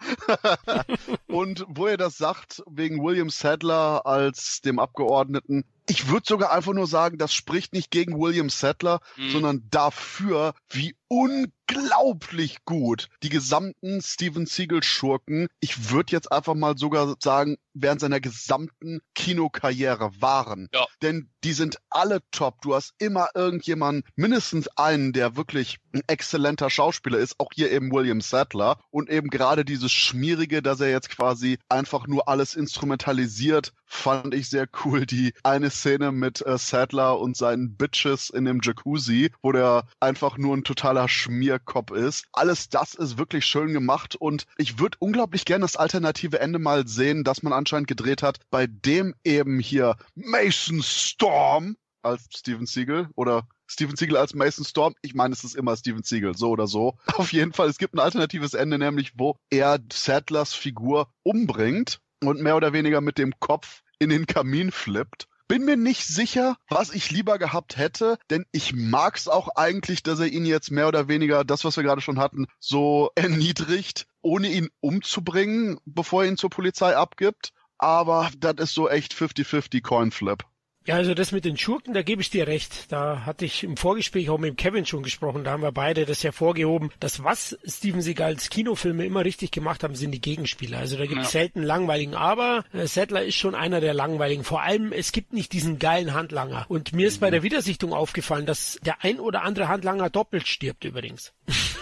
Und 1.26 1.64
wo 1.68 1.86
er 1.86 1.96
das 1.96 2.16
sagt, 2.16 2.62
wegen 2.68 3.02
William 3.02 3.30
Sadler 3.30 4.06
als 4.06 4.60
dem 4.60 4.78
Abgeordneten, 4.78 5.64
ich 5.88 6.08
würde 6.08 6.24
sogar 6.26 6.52
einfach 6.52 6.72
nur 6.72 6.86
sagen, 6.86 7.18
das 7.18 7.34
spricht 7.34 7.72
nicht 7.72 7.90
gegen 7.90 8.18
William 8.18 8.50
Sadler, 8.50 9.00
mhm. 9.16 9.30
sondern 9.30 9.68
dafür, 9.70 10.54
wie 10.68 10.94
unglaublich 11.10 12.64
gut 12.64 13.08
die 13.24 13.30
gesamten 13.30 14.00
Steven 14.00 14.46
Siegel 14.46 14.84
Schurken, 14.84 15.48
ich 15.58 15.90
würde 15.90 16.12
jetzt 16.12 16.30
einfach 16.30 16.54
mal 16.54 16.78
sogar 16.78 17.16
sagen, 17.20 17.56
während 17.74 18.00
seiner 18.00 18.20
gesamten 18.20 19.00
Kinokarriere 19.14 20.12
waren. 20.20 20.68
Ja. 20.72 20.86
Denn 21.02 21.28
die 21.42 21.52
sind 21.52 21.78
alle 21.90 22.20
top. 22.30 22.62
Du 22.62 22.74
hast 22.74 22.94
immer 22.98 23.28
irgendjemanden, 23.34 24.04
mindestens 24.14 24.68
einen, 24.76 25.12
der 25.12 25.36
wirklich 25.36 25.78
ein 25.92 26.02
exzellenter 26.06 26.70
Schauspieler 26.70 27.18
ist, 27.18 27.40
auch 27.40 27.50
hier 27.52 27.72
eben 27.72 27.90
William 27.90 28.20
Sadler 28.20 28.78
und 28.90 29.10
eben 29.10 29.30
gerade 29.30 29.64
dieses 29.64 29.90
Schmierige, 29.90 30.62
dass 30.62 30.80
er 30.80 30.90
jetzt 30.90 31.10
quasi 31.10 31.58
einfach 31.68 32.06
nur 32.06 32.28
alles 32.28 32.54
instrumentalisiert, 32.54 33.72
fand 33.84 34.32
ich 34.34 34.48
sehr 34.48 34.68
cool. 34.84 35.06
Die 35.06 35.34
eine 35.42 35.70
Szene 35.80 36.12
mit 36.12 36.44
äh, 36.46 36.58
Sadler 36.58 37.18
und 37.18 37.36
seinen 37.36 37.76
Bitches 37.76 38.30
in 38.30 38.44
dem 38.44 38.60
Jacuzzi, 38.62 39.32
wo 39.42 39.52
der 39.52 39.86
einfach 39.98 40.38
nur 40.38 40.56
ein 40.56 40.64
totaler 40.64 41.08
Schmierkopf 41.08 41.90
ist. 41.90 42.26
Alles 42.32 42.68
das 42.68 42.94
ist 42.94 43.18
wirklich 43.18 43.46
schön 43.46 43.72
gemacht 43.72 44.14
und 44.16 44.46
ich 44.56 44.78
würde 44.78 44.98
unglaublich 45.00 45.44
gerne 45.44 45.62
das 45.62 45.76
alternative 45.76 46.40
Ende 46.40 46.58
mal 46.58 46.86
sehen, 46.86 47.24
das 47.24 47.42
man 47.42 47.52
anscheinend 47.52 47.88
gedreht 47.88 48.22
hat, 48.22 48.38
bei 48.50 48.66
dem 48.66 49.14
eben 49.24 49.58
hier 49.58 49.96
Mason 50.14 50.82
Storm 50.82 51.76
als 52.02 52.28
Steven 52.34 52.66
Siegel 52.66 53.08
oder 53.14 53.46
Steven 53.66 53.96
Siegel 53.96 54.16
als 54.16 54.34
Mason 54.34 54.64
Storm. 54.64 54.94
Ich 55.02 55.14
meine, 55.14 55.32
es 55.32 55.44
ist 55.44 55.54
immer 55.54 55.76
Steven 55.76 56.02
Siegel, 56.02 56.36
so 56.36 56.50
oder 56.50 56.66
so. 56.66 56.96
Auf 57.14 57.32
jeden 57.32 57.52
Fall, 57.52 57.68
es 57.68 57.78
gibt 57.78 57.94
ein 57.94 58.00
alternatives 58.00 58.54
Ende, 58.54 58.78
nämlich 58.78 59.12
wo 59.16 59.36
er 59.50 59.78
Sadlers 59.92 60.54
Figur 60.54 61.08
umbringt 61.22 62.00
und 62.22 62.40
mehr 62.40 62.56
oder 62.56 62.72
weniger 62.72 63.00
mit 63.00 63.18
dem 63.18 63.32
Kopf 63.38 63.82
in 63.98 64.10
den 64.10 64.26
Kamin 64.26 64.72
flippt. 64.72 65.28
Bin 65.50 65.64
mir 65.64 65.76
nicht 65.76 66.06
sicher, 66.06 66.56
was 66.68 66.94
ich 66.94 67.10
lieber 67.10 67.36
gehabt 67.36 67.76
hätte, 67.76 68.20
denn 68.30 68.46
ich 68.52 68.72
mag 68.72 69.16
es 69.16 69.26
auch 69.26 69.48
eigentlich, 69.56 70.04
dass 70.04 70.20
er 70.20 70.28
ihn 70.28 70.46
jetzt 70.46 70.70
mehr 70.70 70.86
oder 70.86 71.08
weniger, 71.08 71.42
das, 71.44 71.64
was 71.64 71.76
wir 71.76 71.82
gerade 71.82 72.00
schon 72.00 72.20
hatten, 72.20 72.46
so 72.60 73.10
erniedrigt, 73.16 74.06
ohne 74.22 74.46
ihn 74.46 74.68
umzubringen, 74.78 75.80
bevor 75.84 76.22
er 76.22 76.28
ihn 76.28 76.36
zur 76.36 76.50
Polizei 76.50 76.96
abgibt. 76.96 77.52
Aber 77.78 78.30
das 78.38 78.54
ist 78.58 78.74
so 78.74 78.88
echt 78.88 79.12
50-50 79.12 79.82
Coinflip. 79.82 80.44
Ja, 80.90 80.96
also 80.96 81.14
das 81.14 81.30
mit 81.30 81.44
den 81.44 81.56
Schurken, 81.56 81.94
da 81.94 82.02
gebe 82.02 82.20
ich 82.20 82.30
dir 82.30 82.48
recht. 82.48 82.90
Da 82.90 83.24
hatte 83.24 83.44
ich 83.44 83.62
im 83.62 83.76
Vorgespräch 83.76 84.28
auch 84.28 84.38
mit 84.38 84.56
Kevin 84.56 84.86
schon 84.86 85.04
gesprochen. 85.04 85.44
Da 85.44 85.52
haben 85.52 85.62
wir 85.62 85.70
beide 85.70 86.04
das 86.04 86.24
hervorgehoben, 86.24 86.90
dass 86.98 87.22
was 87.22 87.56
Steven 87.64 88.02
Seagals 88.02 88.50
Kinofilme 88.50 89.04
immer 89.04 89.24
richtig 89.24 89.52
gemacht 89.52 89.84
haben, 89.84 89.94
sind 89.94 90.10
die 90.10 90.20
Gegenspieler. 90.20 90.78
Also 90.78 90.96
da 90.96 91.06
gibt 91.06 91.20
es 91.20 91.32
ja. 91.32 91.42
selten 91.42 91.62
langweiligen, 91.62 92.16
aber 92.16 92.64
äh, 92.72 92.88
Settler 92.88 93.22
ist 93.22 93.36
schon 93.36 93.54
einer 93.54 93.80
der 93.80 93.94
langweiligen. 93.94 94.42
Vor 94.42 94.62
allem, 94.62 94.90
es 94.90 95.12
gibt 95.12 95.32
nicht 95.32 95.52
diesen 95.52 95.78
geilen 95.78 96.12
Handlanger. 96.12 96.66
Und 96.68 96.92
mir 96.92 97.06
ist 97.06 97.18
mhm. 97.18 97.20
bei 97.20 97.30
der 97.30 97.44
Wiedersichtung 97.44 97.92
aufgefallen, 97.92 98.46
dass 98.46 98.80
der 98.84 99.04
ein 99.04 99.20
oder 99.20 99.44
andere 99.44 99.68
Handlanger 99.68 100.10
doppelt 100.10 100.48
stirbt 100.48 100.84
übrigens. 100.84 101.32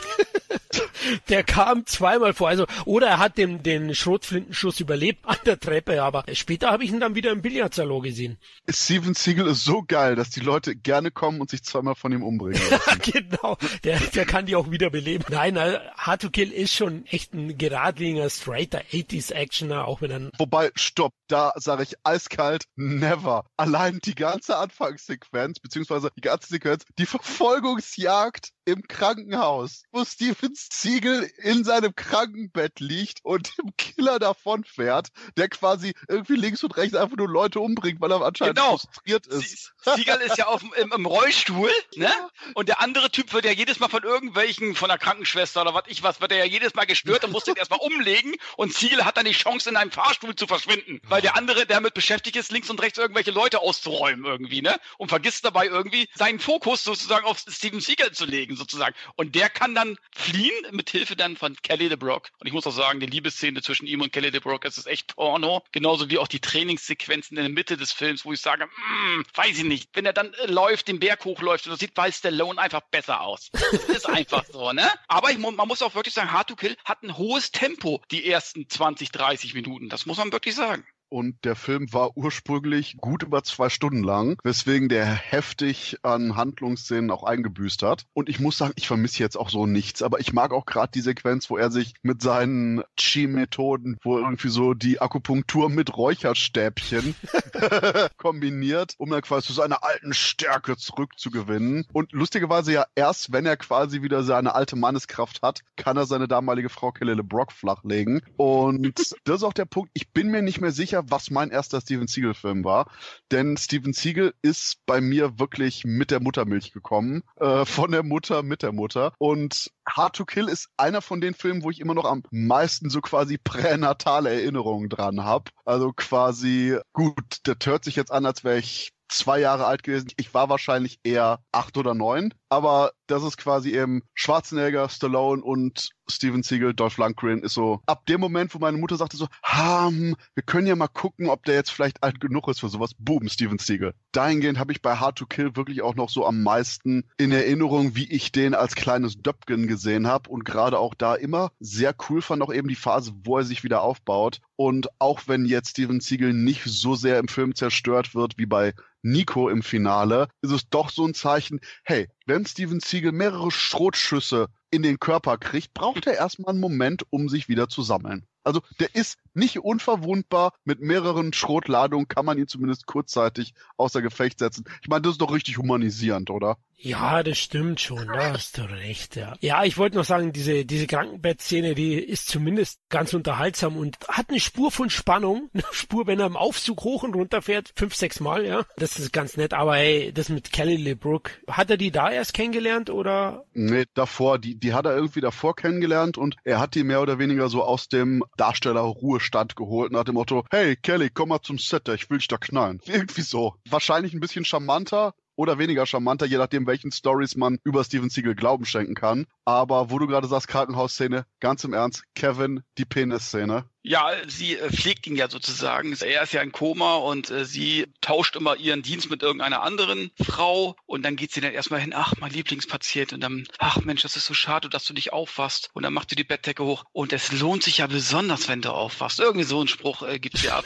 der 1.29 1.45
kam 1.45 1.87
zweimal 1.87 2.33
vor. 2.35 2.49
Also, 2.49 2.67
oder 2.85 3.09
er 3.09 3.19
hat 3.19 3.39
den, 3.39 3.63
den 3.63 3.95
Schrotflintenschuss 3.95 4.81
überlebt 4.81 5.25
an 5.25 5.37
der 5.47 5.59
Treppe, 5.59 6.03
aber 6.03 6.25
später 6.33 6.71
habe 6.71 6.85
ich 6.85 6.91
ihn 6.91 7.01
dann 7.01 7.15
wieder 7.15 7.31
im 7.31 7.43
Billardsalon 7.43 8.03
gesehen. 8.03 8.39
Steven 8.69 9.15
Siegel 9.15 9.47
ist 9.47 9.65
so 9.65 9.83
geil, 9.83 10.17
dass 10.17 10.31
die 10.31 10.41
Leute 10.41 10.75
gerne 10.77 11.11
kommen 11.11 11.41
und 11.41 11.51
sich 11.51 11.63
zweimal 11.63 11.95
von 11.95 12.13
ihm 12.13 12.23
umbringen. 12.23 12.61
genau, 13.03 13.57
der, 13.85 13.99
der 14.01 14.27
kann 14.27 14.47
die 14.47 14.57
auch 14.57 14.71
wieder 14.71 14.91
beleben. 14.91 15.25
Nein, 15.31 15.57
äh, 15.57 15.79
Hard 15.97 16.23
to 16.23 16.31
Kill 16.31 16.53
ist 16.53 16.75
schon 16.75 17.07
echt 17.07 17.35
ein 17.35 17.59
geradliniger, 17.59 18.31
straighter 18.31 18.81
80s 18.93 19.33
Actioner, 19.33 19.87
auch 19.87 20.01
wenn 20.01 20.11
er... 20.11 20.31
Wobei, 20.39 20.71
stopp, 20.75 21.13
da 21.29 21.53
sage 21.57 21.83
ich 21.83 21.95
eiskalt, 22.05 22.65
never. 22.77 23.45
Allein 23.57 23.99
die 24.05 24.15
ganze 24.15 24.57
Anfangssequenz, 24.57 25.61
beziehungsweise 25.61 26.11
die 26.17 26.23
ganze 26.23 26.49
Sequenz, 26.49 26.85
die 26.99 27.07
Verfolgungsjagd 27.07 28.51
im 28.65 28.83
Krankenhaus, 28.87 29.83
wo 29.93 30.05
Steven 30.05 30.38
Siegel 30.73 31.31
in 31.39 31.65
seinem 31.65 31.95
Krankenbett 31.95 32.81
liegt 32.81 33.25
und 33.25 33.57
dem 33.59 33.73
Killer 33.77 34.19
davonfährt, 34.19 35.09
der 35.37 35.49
quasi 35.49 35.95
irgendwie 36.09 36.37
links 36.37 36.63
und 36.65 36.77
rechts 36.77 36.95
einfach 36.97 37.17
nur 37.17 37.29
Leute 37.29 37.61
umbringt, 37.61 38.01
weil 38.01 38.13
er 38.13 38.23
anscheinend 38.23 38.57
Genau. 38.59 38.79
frustriert 38.79 39.27
ist. 39.27 39.73
Siegel 39.97 40.17
ist 40.21 40.39
ja 40.39 40.47
auf, 40.47 40.61
dem- 40.61 40.73
im, 40.75 40.93
im 40.93 41.07
Rollstuhl, 41.07 41.71
ne? 41.97 42.11
Und 42.55 42.69
der 42.69 42.81
andere 42.81 43.11
Typ 43.11 43.33
wird 43.33 43.45
ja 43.45 43.53
jedes 43.53 43.81
Mal 43.81 43.89
von 43.89 44.03
irgendwelchen, 44.03 44.75
von 44.75 44.89
der 44.89 44.99
Krankenschwester 44.99 45.63
oder 45.63 45.75
was 45.75 45.85
ich 45.87 46.03
was, 46.03 46.21
wird 46.21 46.33
er 46.33 46.39
ja 46.39 46.45
jedes 46.45 46.75
Mal 46.75 46.85
gestört 46.87 47.25
und 47.25 47.33
muss 47.33 47.45
den 47.45 47.57
erstmal 47.57 47.81
umlegen. 47.81 48.35
Und 48.57 48.75
Siegel 48.75 49.05
hat 49.05 49.17
dann 49.17 49.25
die 49.25 49.33
Chance, 49.33 49.69
in 49.71 49.77
einem 49.77 49.91
Fahrstuhl 49.91 50.35
zu 50.37 50.47
verschwinden. 50.47 51.01
Weil 51.09 51.23
der 51.23 51.37
andere, 51.37 51.67
der 51.67 51.77
damit 51.77 51.95
beschäftigt 51.95 52.37
ist, 52.37 52.53
links 52.53 52.71
und 52.71 52.81
rechts 52.81 52.99
irgendwelche 52.99 53.31
Leute 53.31 53.61
auszuräumen 53.61 54.25
irgendwie, 54.25 54.63
ne? 54.63 54.77
Und 54.99 55.09
vergisst 55.09 55.45
dabei 55.45 55.67
irgendwie 55.67 56.09
seinen 56.15 56.39
Fokus 56.41 56.85
sozusagen 56.85 57.25
auf 57.27 57.39
Steven 57.39 57.81
Siegel 57.81 58.13
zu 58.13 58.25
legen, 58.25 58.57
sozusagen. 58.57 58.95
Und 59.17 59.35
der 59.35 59.49
kann 59.51 59.75
dann 59.75 59.97
fliehen, 60.29 60.55
mit 60.73 60.91
Hilfe 60.91 61.17
dann 61.17 61.37
von 61.37 61.57
Kelly 61.63 61.89
LeBrock. 61.89 62.31
Und 62.39 62.47
ich 62.47 62.53
muss 62.53 62.67
auch 62.67 62.73
sagen, 62.73 63.01
die 63.01 63.07
Liebesszene 63.07 63.63
zwischen 63.63 63.87
ihm 63.87 64.01
und 64.01 64.13
Kelly 64.13 64.31
LeBrock, 64.31 64.63
das 64.63 64.79
ist 64.79 64.87
echt 64.87 65.15
Porno. 65.15 65.63
Genauso 65.73 66.11
wie 66.11 66.19
auch 66.19 66.29
die 66.29 66.41
Trainingssequenzen 66.41 67.37
in 67.37 67.45
der 67.45 67.53
Mitte 67.53 67.77
des 67.77 67.93
Films, 67.93 68.25
wo 68.25 68.33
ich 68.33 68.41
sage, 68.41 68.65
hm, 68.65 69.25
weiß 69.35 69.59
ich 69.59 69.65
nicht, 69.65 69.91
wenn 69.95 70.07
er 70.07 70.13
dann 70.13 70.33
äh, 70.35 70.47
läuft, 70.47 70.89
den 70.89 71.01
Berg 71.01 71.25
hochläuft, 71.25 71.67
und 71.67 71.73
das 71.73 71.81
sieht 71.81 71.95
bei 71.95 72.13
Stallone 72.13 72.61
einfach 72.61 72.83
besser 72.91 73.23
aus. 73.23 73.51
Das 73.53 73.85
ist 73.85 74.09
einfach 74.09 74.45
so, 74.51 74.73
ne? 74.73 74.89
Aber 75.09 75.31
ich, 75.31 75.39
man 75.39 75.55
muss 75.69 75.83
auch 75.83 75.95
wirklich 75.95 76.15
sagen, 76.15 76.33
Hard 76.33 76.49
to 76.49 76.57
Kill 76.57 76.77
hat 76.85 77.03
ein 77.03 77.17
hohes 77.17 77.51
Tempo, 77.51 78.03
die 78.11 78.29
ersten 78.29 78.69
20, 78.69 79.11
30 79.13 79.55
Minuten. 79.55 79.89
Das 79.89 80.07
muss 80.07 80.19
man 80.19 80.33
wirklich 80.33 80.55
sagen. 80.55 80.87
Und 81.11 81.37
der 81.45 81.57
Film 81.57 81.93
war 81.93 82.17
ursprünglich 82.17 82.97
gut 82.99 83.23
über 83.23 83.43
zwei 83.43 83.69
Stunden 83.69 84.03
lang, 84.03 84.39
weswegen 84.45 84.89
der 84.89 85.07
heftig 85.07 85.99
an 86.03 86.37
Handlungsszenen 86.37 87.11
auch 87.11 87.25
eingebüßt 87.25 87.83
hat. 87.83 88.07
Und 88.13 88.29
ich 88.29 88.41
muss 88.41 88.59
sagen, 88.59 88.73
ich 88.77 88.87
vermisse 88.87 89.21
jetzt 89.21 89.37
auch 89.37 89.49
so 89.49 89.67
nichts. 89.67 90.03
Aber 90.03 90.21
ich 90.21 90.33
mag 90.33 90.53
auch 90.53 90.67
gerade 90.67 90.93
die 90.93 91.01
Sequenz, 91.01 91.51
wo 91.51 91.57
er 91.57 91.71
sich 91.71 91.95
mit 92.03 92.23
seinen 92.23 92.83
Chi-Methoden, 92.97 93.99
wo 94.03 94.19
irgendwie 94.19 94.49
so 94.49 94.75
die 94.75 95.01
Akupunktur 95.01 95.71
mit 95.71 95.97
Räucherstäbchen 95.97 97.15
kombiniert, 98.17 98.95
um 98.99 99.11
dann 99.11 99.23
quasi 99.23 99.47
zu 99.47 99.53
seiner 99.55 99.85
alten 99.85 100.13
Stärke 100.13 100.77
zurückzugewinnen. 100.77 101.87
Und 101.93 102.13
lustigerweise 102.13 102.73
ja 102.73 102.87
erst, 102.95 103.33
wenn 103.33 103.47
er 103.47 103.57
quasi 103.57 104.03
wieder 104.03 104.23
seine 104.23 104.55
alte 104.55 104.77
Manneskraft 104.77 105.43
hat, 105.43 105.61
kann 105.77 105.97
er 105.97 106.07
seine 106.07 106.29
damalige 106.29 106.69
Frau 106.69 106.93
Kelly 106.93 107.15
LeBrock 107.15 107.53
flachlegen. 107.53 108.21
Und 108.37 108.99
das 109.25 109.37
ist 109.37 109.43
auch 109.43 109.53
der 109.53 109.65
Punkt, 109.65 109.91
ich 109.95 110.11
bin 110.11 110.29
mir 110.29 110.43
nicht 110.43 110.61
mehr 110.61 110.73
sicher, 110.73 110.98
was 111.09 111.31
mein 111.31 111.51
erster 111.51 111.81
Steven 111.81 112.07
Seagal-Film 112.07 112.65
war. 112.65 112.91
Denn 113.31 113.57
Steven 113.57 113.93
Seagal 113.93 114.35
ist 114.43 114.79
bei 114.87 115.01
mir 115.01 115.39
wirklich 115.39 115.85
mit 115.85 116.11
der 116.11 116.21
Muttermilch 116.21 116.73
gekommen. 116.73 117.23
Äh, 117.37 117.65
von 117.65 117.91
der 117.91 118.03
Mutter 118.03 118.43
mit 118.43 118.63
der 118.63 118.73
Mutter. 118.73 119.13
Und 119.19 119.71
Hard 119.89 120.17
to 120.17 120.25
Kill 120.25 120.49
ist 120.49 120.69
einer 120.77 121.03
von 121.03 121.21
den 121.21 121.35
Filmen, 121.35 121.63
wo 121.63 121.71
ich 121.71 121.81
immer 121.81 121.95
noch 121.95 122.05
am 122.05 122.23
meisten 122.31 122.91
so 122.91 123.01
quasi 123.01 123.39
pränatale 123.39 124.31
Erinnerungen 124.31 124.89
dran 124.89 125.25
habe. 125.25 125.51
Also 125.65 125.93
quasi, 125.93 126.79
gut, 126.93 127.39
das 127.45 127.57
hört 127.65 127.85
sich 127.85 127.97
jetzt 127.97 128.13
an, 128.13 128.27
als 128.27 128.45
wäre 128.45 128.59
ich 128.59 128.93
zwei 129.09 129.41
Jahre 129.41 129.67
alt 129.67 129.83
gewesen. 129.83 130.11
Ich 130.17 130.35
war 130.35 130.49
wahrscheinlich 130.49 131.01
eher 131.03 131.41
acht 131.53 131.77
oder 131.77 131.95
neun, 131.95 132.35
aber 132.49 132.93
das 133.09 133.25
ist 133.25 133.37
quasi 133.37 133.75
eben 133.75 134.03
Schwarzenegger, 134.15 134.89
Stallone 134.89 135.43
und 135.43 135.91
Steven 136.11 136.43
Seagal, 136.43 136.75
Dolph 136.75 136.97
Lundgren 136.97 137.43
ist 137.43 137.55
so 137.55 137.81
ab 137.87 138.07
dem 138.07 138.21
Moment, 138.21 138.55
wo 138.55 138.59
meine 138.59 138.79
Mutter 138.79 138.97
sagte 138.97 139.17
so, 139.17 139.27
hm, 139.43 140.17
wir 140.35 140.43
können 140.43 140.67
ja 140.67 140.77
mal 140.77 140.89
gucken, 140.89 141.29
ob 141.29 141.45
der 141.45 141.55
jetzt 141.55 141.71
vielleicht 141.71 142.03
alt 142.03 142.21
genug 142.21 142.49
ist 142.49 142.61
für 142.61 142.69
sowas. 142.69 142.93
Boom, 142.99 143.29
Steven 143.29 143.59
Seagal. 143.59 143.95
Dahingehend 144.13 144.59
habe 144.59 144.73
ich 144.73 144.83
bei 144.83 144.97
Hard 144.97 145.17
to 145.19 145.27
Kill 145.27 145.57
wirklich 145.57 145.83
auch 145.83 145.95
noch 145.95 146.09
so 146.09 146.27
am 146.27 146.43
meisten 146.43 147.09
in 147.19 147.33
Erinnerung, 147.33 147.95
wie 147.95 148.11
ich 148.11 148.33
den 148.33 148.55
als 148.55 148.75
kleines 148.75 149.21
Döpken 149.21 149.67
gesehen 149.67 150.07
habe 150.07 150.31
und 150.31 150.45
gerade 150.45 150.79
auch 150.79 150.95
da 150.95 151.15
immer 151.15 151.51
sehr 151.61 151.95
cool 152.09 152.23
fand 152.23 152.43
auch 152.43 152.53
eben 152.53 152.69
die 152.69 152.75
Phase, 152.75 153.13
wo 153.25 153.39
er 153.39 153.45
sich 153.45 153.65
wieder 153.65 153.83
aufbaut 153.83 154.41
und 154.57 154.89
auch 154.99 155.23
wenn 155.27 155.45
jetzt 155.45 155.71
Steven 155.71 156.01
Seagal 156.01 156.33
nicht 156.33 156.65
so 156.65 156.95
sehr 156.95 157.19
im 157.19 157.29
Film 157.29 157.55
zerstört 157.55 158.15
wird 158.15 158.39
wie 158.39 158.47
bei 158.47 158.75
Nico 159.03 159.49
im 159.49 159.63
Finale, 159.63 160.29
ist 160.43 160.51
es 160.51 160.69
doch 160.69 160.91
so 160.91 161.07
ein 161.07 161.15
Zeichen, 161.15 161.61
hey, 161.85 162.09
wenn 162.29 162.45
Steven 162.45 162.81
Seagal 162.81 163.13
mehrere 163.13 163.51
Schrotschüsse 163.51 164.49
in 164.71 164.83
den 164.83 165.01
Körper 165.01 165.39
kriegt, 165.39 165.73
braucht 165.73 166.07
er 166.07 166.15
erstmal 166.15 166.51
einen 166.51 166.61
Moment, 166.61 167.05
um 167.11 167.29
sich 167.29 167.49
wieder 167.49 167.69
zu 167.69 167.83
sammeln. 167.83 168.27
Also 168.49 168.63
der 168.81 168.95
ist 168.95 169.19
nicht 169.35 169.59
unverwundbar. 169.59 170.55
Mit 170.65 170.81
mehreren 170.81 171.35
Schrotladungen 171.35 172.09
kann 172.09 172.25
man 172.25 172.39
ihn 172.39 172.49
zumindest 172.49 172.87
kurzzeitig 172.87 173.53
außer 173.77 174.01
Gefecht 174.01 174.39
setzen. 174.39 174.65
Ich 174.81 174.89
meine, 174.89 175.03
das 175.03 175.13
ist 175.13 175.21
doch 175.21 175.35
richtig 175.35 175.59
humanisierend, 175.59 176.31
oder? 176.31 176.57
Ja, 176.81 177.25
das 177.25 177.39
stimmt 177.39 177.81
schon, 177.81 178.07
da 178.07 178.35
hast 178.35 178.57
du 178.57 178.63
recht, 178.63 179.17
ja. 179.17 179.35
Ja, 179.41 179.65
ich 179.65 179.79
wollte 179.79 179.97
noch 179.97 180.05
sagen, 180.05 180.33
diese, 180.33 180.65
diese 180.65 180.87
Krankenbettszene, 180.87 181.75
die 181.75 181.95
ist 181.95 182.29
zumindest 182.29 182.79
ganz 182.89 183.15
unterhaltsam 183.15 183.77
und 183.77 183.99
hat 184.07 184.31
eine 184.31 184.39
Spur 184.39 184.71
von 184.71 184.89
Spannung, 184.89 185.51
eine 185.53 185.65
Spur, 185.73 186.07
wenn 186.07 186.21
er 186.21 186.27
im 186.27 186.37
Aufzug 186.37 186.85
hoch 186.85 187.03
und 187.03 187.17
runter 187.17 187.43
fährt, 187.43 187.73
fünf, 187.75 187.97
sechs 187.97 188.21
Mal, 188.21 188.47
ja. 188.47 188.65
Das 188.77 188.97
ist 189.01 189.13
ganz 189.13 189.37
nett, 189.37 189.55
aber 189.55 189.75
hey, 189.75 190.13
das 190.13 190.29
mit 190.29 190.53
Kelly 190.53 190.77
LeBrook, 190.77 191.31
hat 191.51 191.69
er 191.69 191.79
die 191.79 191.91
da 191.91 192.13
erst 192.13 192.33
kennengelernt 192.33 192.91
oder? 192.91 193.45
Nee, 193.55 193.87
davor, 193.95 194.39
die, 194.39 194.55
die 194.55 194.73
hat 194.73 194.87
er 194.87 194.95
irgendwie 194.95 195.21
davor 195.21 195.57
kennengelernt 195.57 196.17
und 196.17 196.37
er 196.45 196.61
hat 196.61 196.77
die 196.77 196.85
mehr 196.85 197.03
oder 197.03 197.19
weniger 197.19 197.49
so 197.49 197.65
aus 197.65 197.89
dem 197.89 198.23
Darstellerruhestand 198.39 199.57
geholt 199.57 199.93
nach 199.93 200.05
dem 200.05 200.15
Motto, 200.15 200.45
hey 200.51 200.77
Kelly, 200.77 201.11
komm 201.11 201.29
mal 201.29 201.43
zum 201.43 201.59
Set, 201.59 201.89
ich 201.89 202.09
will 202.09 202.19
dich 202.19 202.29
da 202.29 202.39
knallen. 202.39 202.81
Irgendwie 202.87 203.23
so. 203.23 203.57
Wahrscheinlich 203.69 204.15
ein 204.15 204.21
bisschen 204.21 204.45
charmanter, 204.45 205.13
oder 205.39 205.57
weniger 205.57 205.87
charmanter, 205.87 206.27
je 206.27 206.37
nachdem, 206.37 206.67
welchen 206.67 206.91
Stories 206.91 207.37
man 207.37 207.61
über 207.63 207.85
Steven 207.85 208.11
Seagal 208.11 208.35
Glauben 208.35 208.65
schenken 208.65 208.97
kann. 208.97 209.27
Aber 209.45 209.89
wo 209.89 210.01
du 210.01 210.09
gerade 210.09 210.27
sagst, 210.27 210.49
Krankenhausszene, 210.49 211.27
ganz 211.39 211.63
im 211.63 211.73
Ernst, 211.73 212.03
Kevin, 212.17 212.63
die 212.77 212.85
Penis-Szene. 212.85 213.65
Ja, 213.83 214.11
sie 214.27 214.57
äh, 214.57 214.71
pflegt 214.71 215.07
ihn 215.07 215.17
ja 215.17 215.31
sozusagen. 215.31 215.97
Er 216.01 216.23
ist 216.23 216.33
ja 216.33 216.43
in 216.43 216.53
Koma 216.53 216.97
und 216.97 217.31
äh, 217.31 217.45
sie 217.45 217.87
tauscht 218.01 218.37
immer 218.37 218.57
ihren 218.57 218.83
Dienst 218.83 219.09
mit 219.11 219.23
irgendeiner 219.23 219.63
anderen 219.63 220.11
Frau 220.21 220.77
und 220.87 221.03
dann 221.03 221.17
geht 221.17 221.33
sie 221.33 221.41
dann 221.41 221.53
erstmal 221.53 221.81
hin, 221.81 221.93
ach, 221.95 222.15
mein 222.19 222.33
Lieblingspatient 222.33 223.13
und 223.13 223.21
dann, 223.21 223.47
ach 223.59 223.79
Mensch, 223.83 224.03
das 224.03 224.17
ist 224.17 224.27
so 224.27 224.35
schade, 224.35 224.69
dass 224.69 224.85
du 224.85 224.95
dich 224.95 225.13
aufwachst 225.13 225.71
und 225.75 225.85
dann 225.85 225.93
macht 225.93 226.11
sie 226.11 226.17
die 226.17 226.25
Bettdecke 226.25 226.65
hoch 226.65 226.85
und 226.93 227.13
es 227.13 227.33
lohnt 227.33 227.63
sich 227.63 227.79
ja 227.79 227.87
besonders, 227.87 228.49
wenn 228.49 228.63
du 228.63 228.71
aufwachst. 228.71 229.21
Irgendwie 229.21 229.45
so 229.45 229.59
einen 229.59 229.69
Spruch 229.69 230.03
äh, 230.03 230.19
gibt 230.19 230.39
sie 230.39 230.51
ab. 230.51 230.65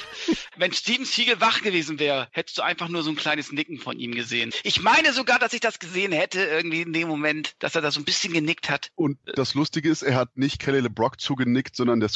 wenn 0.57 0.72
Steven 0.72 1.05
Siegel 1.05 1.40
wach 1.40 1.62
gewesen 1.62 1.98
wäre, 1.98 2.29
hättest 2.33 2.59
du 2.59 2.62
einfach 2.62 2.88
nur 2.88 3.03
so 3.03 3.11
ein 3.11 3.16
kleines 3.16 3.53
Nicken 3.53 3.79
von 3.79 3.98
ihm 3.98 4.14
gesehen. 4.14 4.53
Ich 4.64 4.83
meine 4.83 5.12
sogar, 5.12 5.38
dass 5.38 5.53
ich 5.53 5.61
das 5.61 5.79
gesehen 5.79 6.12
hätte 6.12 6.42
irgendwie 6.42 6.83
in 6.83 6.92
dem 6.92 7.09
Moment, 7.09 7.55
dass 7.59 7.75
er 7.75 7.83
da 7.83 7.90
so 7.90 8.01
ein 8.01 8.05
bisschen 8.05 8.33
genickt 8.33 8.70
hat. 8.70 8.90
Und 8.94 9.18
das 9.27 9.55
Lustige 9.55 9.90
ist, 9.90 10.03
er 10.03 10.16
hat 10.16 10.37
nicht 10.37 10.59
Kelly 10.59 10.81
LeBrock 10.81 11.20
zugenickt, 11.20 11.77
sondern 11.77 12.01
der 12.01 12.09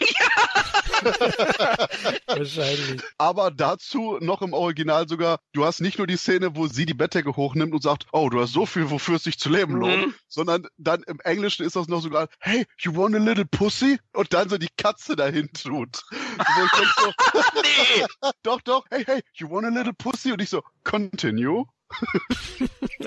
Wahrscheinlich. 2.26 3.00
Aber 3.18 3.50
dazu 3.50 4.18
noch 4.20 4.42
im 4.42 4.52
Original 4.52 5.08
sogar, 5.08 5.38
du 5.52 5.64
hast 5.64 5.80
nicht 5.80 5.98
nur 5.98 6.06
die 6.06 6.16
Szene, 6.16 6.56
wo 6.56 6.66
sie 6.66 6.86
die 6.86 6.94
Bettdecke 6.94 7.36
hochnimmt 7.36 7.72
und 7.72 7.82
sagt, 7.82 8.06
oh, 8.12 8.28
du 8.28 8.40
hast 8.40 8.52
so 8.52 8.66
viel, 8.66 8.90
wofür 8.90 9.16
es 9.16 9.24
sich 9.24 9.38
zu 9.38 9.48
leben 9.48 9.74
lohnt, 9.76 10.06
Mhm. 10.08 10.14
sondern 10.28 10.66
dann 10.76 11.02
im 11.04 11.20
Englischen 11.20 11.64
ist 11.64 11.76
das 11.76 11.88
noch 11.88 12.00
sogar, 12.02 12.28
hey, 12.40 12.66
you 12.78 12.94
want 12.94 13.14
a 13.14 13.18
little 13.18 13.44
pussy? 13.44 13.98
Und 14.12 14.32
dann 14.32 14.48
so 14.48 14.58
die 14.58 14.68
Katze 14.76 15.16
dahin 15.16 15.48
tut. 15.52 16.02
Wo 16.10 16.64
ich 16.64 16.70
denk 16.72 16.88
so, 16.98 17.12
Nee! 17.62 18.32
doch, 18.42 18.60
doch, 18.62 18.84
hey, 18.90 19.04
hey, 19.06 19.20
you 19.34 19.48
want 19.50 19.66
a 19.66 19.70
little 19.70 19.92
pussy? 19.94 20.32
Und 20.32 20.42
ich 20.42 20.50
so, 20.50 20.62
continue. 20.84 21.64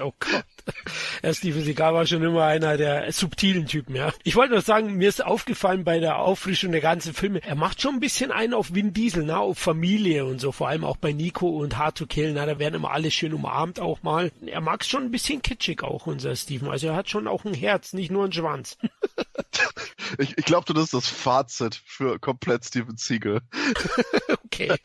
Oh 0.01 0.13
Gott. 0.19 0.45
Ja, 1.23 1.33
Steven 1.33 1.63
Seagal 1.63 1.93
war 1.93 2.05
schon 2.05 2.23
immer 2.23 2.45
einer 2.45 2.77
der 2.77 3.11
subtilen 3.11 3.67
Typen, 3.67 3.95
ja. 3.95 4.11
Ich 4.23 4.35
wollte 4.35 4.53
nur 4.53 4.61
sagen, 4.61 4.95
mir 4.95 5.09
ist 5.09 5.23
aufgefallen 5.23 5.83
bei 5.83 5.99
der 5.99 6.19
Auffrischung 6.19 6.71
der 6.71 6.81
ganzen 6.81 7.13
Filme, 7.13 7.41
er 7.43 7.55
macht 7.55 7.81
schon 7.81 7.95
ein 7.95 7.99
bisschen 7.99 8.31
einen 8.31 8.53
auf 8.53 8.73
Vin 8.73 8.93
Diesel, 8.93 9.23
na, 9.23 9.39
auf 9.39 9.57
Familie 9.59 10.25
und 10.25 10.41
so, 10.41 10.51
vor 10.51 10.67
allem 10.67 10.83
auch 10.83 10.97
bei 10.97 11.11
Nico 11.11 11.47
und 11.47 11.77
Hard 11.77 11.97
to 11.97 12.05
Kill, 12.07 12.33
na, 12.33 12.45
da 12.45 12.59
werden 12.59 12.75
immer 12.75 12.91
alle 12.91 13.11
schön 13.11 13.33
umarmt 13.33 13.79
auch 13.79 14.01
mal. 14.03 14.31
Er 14.45 14.61
mag 14.61 14.81
es 14.81 14.87
schon 14.87 15.03
ein 15.03 15.11
bisschen 15.11 15.41
kitschig 15.41 15.83
auch, 15.83 16.07
unser 16.07 16.35
Steven. 16.35 16.69
Also 16.69 16.87
er 16.87 16.95
hat 16.95 17.09
schon 17.09 17.27
auch 17.27 17.45
ein 17.45 17.53
Herz, 17.53 17.93
nicht 17.93 18.11
nur 18.11 18.23
einen 18.23 18.33
Schwanz. 18.33 18.77
Ich, 20.17 20.37
ich 20.37 20.45
glaube, 20.45 20.73
das 20.73 20.85
ist 20.85 20.93
das 20.93 21.07
Fazit 21.07 21.81
für 21.85 22.19
komplett 22.19 22.65
Steven 22.65 22.97
Seagal. 22.97 23.41
Okay, 24.53 24.75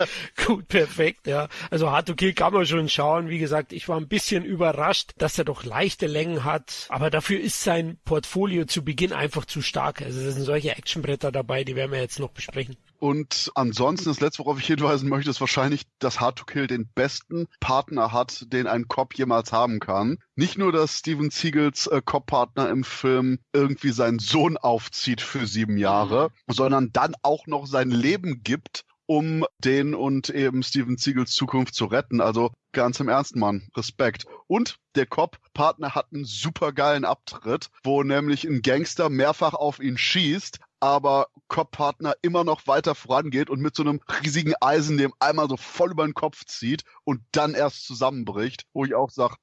gut, 0.46 0.68
perfekt, 0.68 1.26
ja. 1.26 1.48
Also 1.70 1.90
Hard 1.90 2.06
to 2.06 2.14
Kill 2.14 2.32
kann 2.34 2.52
man 2.52 2.66
schon 2.66 2.88
schauen. 2.88 3.28
Wie 3.28 3.40
gesagt, 3.40 3.72
ich 3.72 3.88
war 3.88 3.96
ein 3.96 4.06
bisschen 4.06 4.44
überrascht, 4.44 5.10
dass 5.18 5.36
er 5.38 5.44
doch 5.44 5.64
leichte 5.66 6.06
Längen 6.06 6.44
hat. 6.44 6.86
Aber 6.88 7.10
dafür 7.10 7.38
ist 7.40 7.62
sein 7.62 7.98
Portfolio 8.04 8.64
zu 8.64 8.84
Beginn 8.84 9.12
einfach 9.12 9.44
zu 9.44 9.60
stark. 9.60 10.00
Also 10.00 10.20
es 10.20 10.34
sind 10.34 10.44
solche 10.44 10.76
Actionbretter 10.76 11.30
dabei, 11.30 11.64
die 11.64 11.76
werden 11.76 11.92
wir 11.92 12.00
jetzt 12.00 12.18
noch 12.18 12.30
besprechen. 12.30 12.76
Und 12.98 13.52
ansonsten, 13.54 14.08
das 14.08 14.20
letzte, 14.20 14.44
worauf 14.44 14.58
ich 14.58 14.66
hinweisen 14.66 15.08
möchte, 15.08 15.28
ist 15.28 15.40
wahrscheinlich, 15.40 15.82
dass 15.98 16.20
Hard 16.20 16.38
to 16.38 16.44
Kill 16.44 16.66
den 16.66 16.88
besten 16.94 17.46
Partner 17.60 18.12
hat, 18.12 18.46
den 18.52 18.66
ein 18.66 18.88
Cop 18.88 19.14
jemals 19.14 19.52
haben 19.52 19.80
kann. 19.80 20.18
Nicht 20.34 20.56
nur, 20.56 20.72
dass 20.72 20.98
Steven 20.98 21.30
Seagals 21.30 21.86
äh, 21.88 22.00
Cop-Partner 22.02 22.70
im 22.70 22.84
Film 22.84 23.38
irgendwie 23.52 23.90
seinen 23.90 24.18
Sohn 24.18 24.56
aufzieht 24.56 25.20
für 25.20 25.46
sieben 25.46 25.76
Jahre, 25.76 26.30
sondern 26.46 26.90
dann 26.92 27.14
auch 27.22 27.46
noch 27.46 27.66
sein 27.66 27.90
Leben 27.90 28.42
gibt, 28.42 28.84
um 29.06 29.44
den 29.58 29.94
und 29.94 30.30
eben 30.30 30.62
Steven 30.62 30.96
Siegels 30.96 31.32
Zukunft 31.32 31.74
zu 31.74 31.86
retten. 31.86 32.20
Also 32.20 32.52
ganz 32.76 33.00
im 33.00 33.08
Ernst, 33.08 33.34
Mann. 33.36 33.68
Respekt. 33.74 34.26
Und 34.46 34.78
der 34.96 35.06
Cop-Partner 35.06 35.94
hat 35.94 36.12
einen 36.12 36.26
supergeilen 36.26 37.06
Abtritt, 37.06 37.70
wo 37.82 38.02
nämlich 38.02 38.44
ein 38.44 38.60
Gangster 38.60 39.08
mehrfach 39.08 39.54
auf 39.54 39.80
ihn 39.80 39.96
schießt, 39.96 40.60
aber 40.78 41.28
Cop-Partner 41.48 42.14
immer 42.20 42.44
noch 42.44 42.66
weiter 42.66 42.94
vorangeht 42.94 43.48
und 43.48 43.60
mit 43.60 43.74
so 43.74 43.82
einem 43.82 44.00
riesigen 44.22 44.52
Eisen 44.60 44.98
dem 44.98 45.14
einmal 45.18 45.48
so 45.48 45.56
voll 45.56 45.92
über 45.92 46.04
den 46.04 46.12
Kopf 46.12 46.44
zieht 46.44 46.84
und 47.04 47.22
dann 47.32 47.54
erst 47.54 47.86
zusammenbricht, 47.86 48.66
wo 48.74 48.84
ich 48.84 48.94
auch 48.94 49.10
sage, 49.10 49.36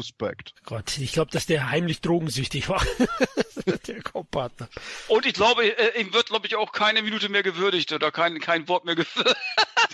Respekt. 0.00 0.54
Gott, 0.64 0.98
ich 0.98 1.12
glaube, 1.12 1.30
dass 1.30 1.46
der 1.46 1.70
heimlich 1.70 2.00
drogensüchtig 2.00 2.68
war. 2.68 2.84
der 3.86 4.02
Co-Partner. 4.02 4.68
Und 5.08 5.26
ich 5.26 5.34
glaube, 5.34 5.64
äh, 5.64 6.00
ihm 6.00 6.12
wird, 6.12 6.26
glaube 6.26 6.46
ich, 6.46 6.56
auch 6.56 6.72
keine 6.72 7.02
Minute 7.02 7.28
mehr 7.28 7.42
gewürdigt 7.42 7.92
oder 7.92 8.10
kein, 8.10 8.40
kein 8.40 8.68
Wort 8.68 8.84
mehr 8.84 8.96
geführt. 8.96 9.36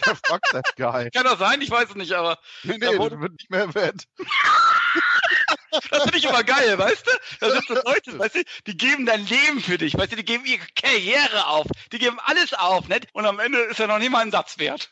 Der 0.05 0.17
fuck 0.17 0.43
that 0.51 0.77
guy. 0.77 1.11
Kann 1.11 1.25
das 1.25 1.39
sein? 1.39 1.61
Ich 1.63 1.71
weiß 1.71 1.89
es 1.91 1.95
nicht, 1.95 2.13
aber. 2.13 2.39
Nee, 2.65 2.77
nee, 2.79 2.97
das 2.97 2.99
wird 2.99 3.33
nicht 3.33 3.51
mehr 3.51 3.61
erwähnt. 3.61 4.07
Das 5.91 6.05
finde 6.05 6.19
ich 6.19 6.25
immer 6.25 6.43
geil, 6.43 6.79
weißt 6.79 7.07
du? 7.07 7.11
Da 7.41 7.51
sind 7.51 7.67
so 7.67 7.75
Leute, 7.75 8.19
weißt 8.19 8.37
du, 8.37 8.43
die 8.67 8.77
geben 8.77 9.05
dein 9.05 9.27
Leben 9.27 9.61
für 9.61 9.77
dich, 9.77 9.95
weißt 9.95 10.13
du, 10.13 10.17
die 10.17 10.25
geben 10.25 10.47
ihre 10.47 10.65
Karriere 10.75 11.49
auf, 11.49 11.67
die 11.93 11.99
geben 11.99 12.19
alles 12.25 12.55
auf, 12.55 12.89
nicht? 12.89 13.09
Und 13.13 13.27
am 13.27 13.39
Ende 13.39 13.59
ist 13.61 13.79
er 13.79 13.87
noch 13.87 13.99
nicht 13.99 14.11
mal 14.11 14.21
ein 14.21 14.31
Satz 14.31 14.59
wert. 14.59 14.89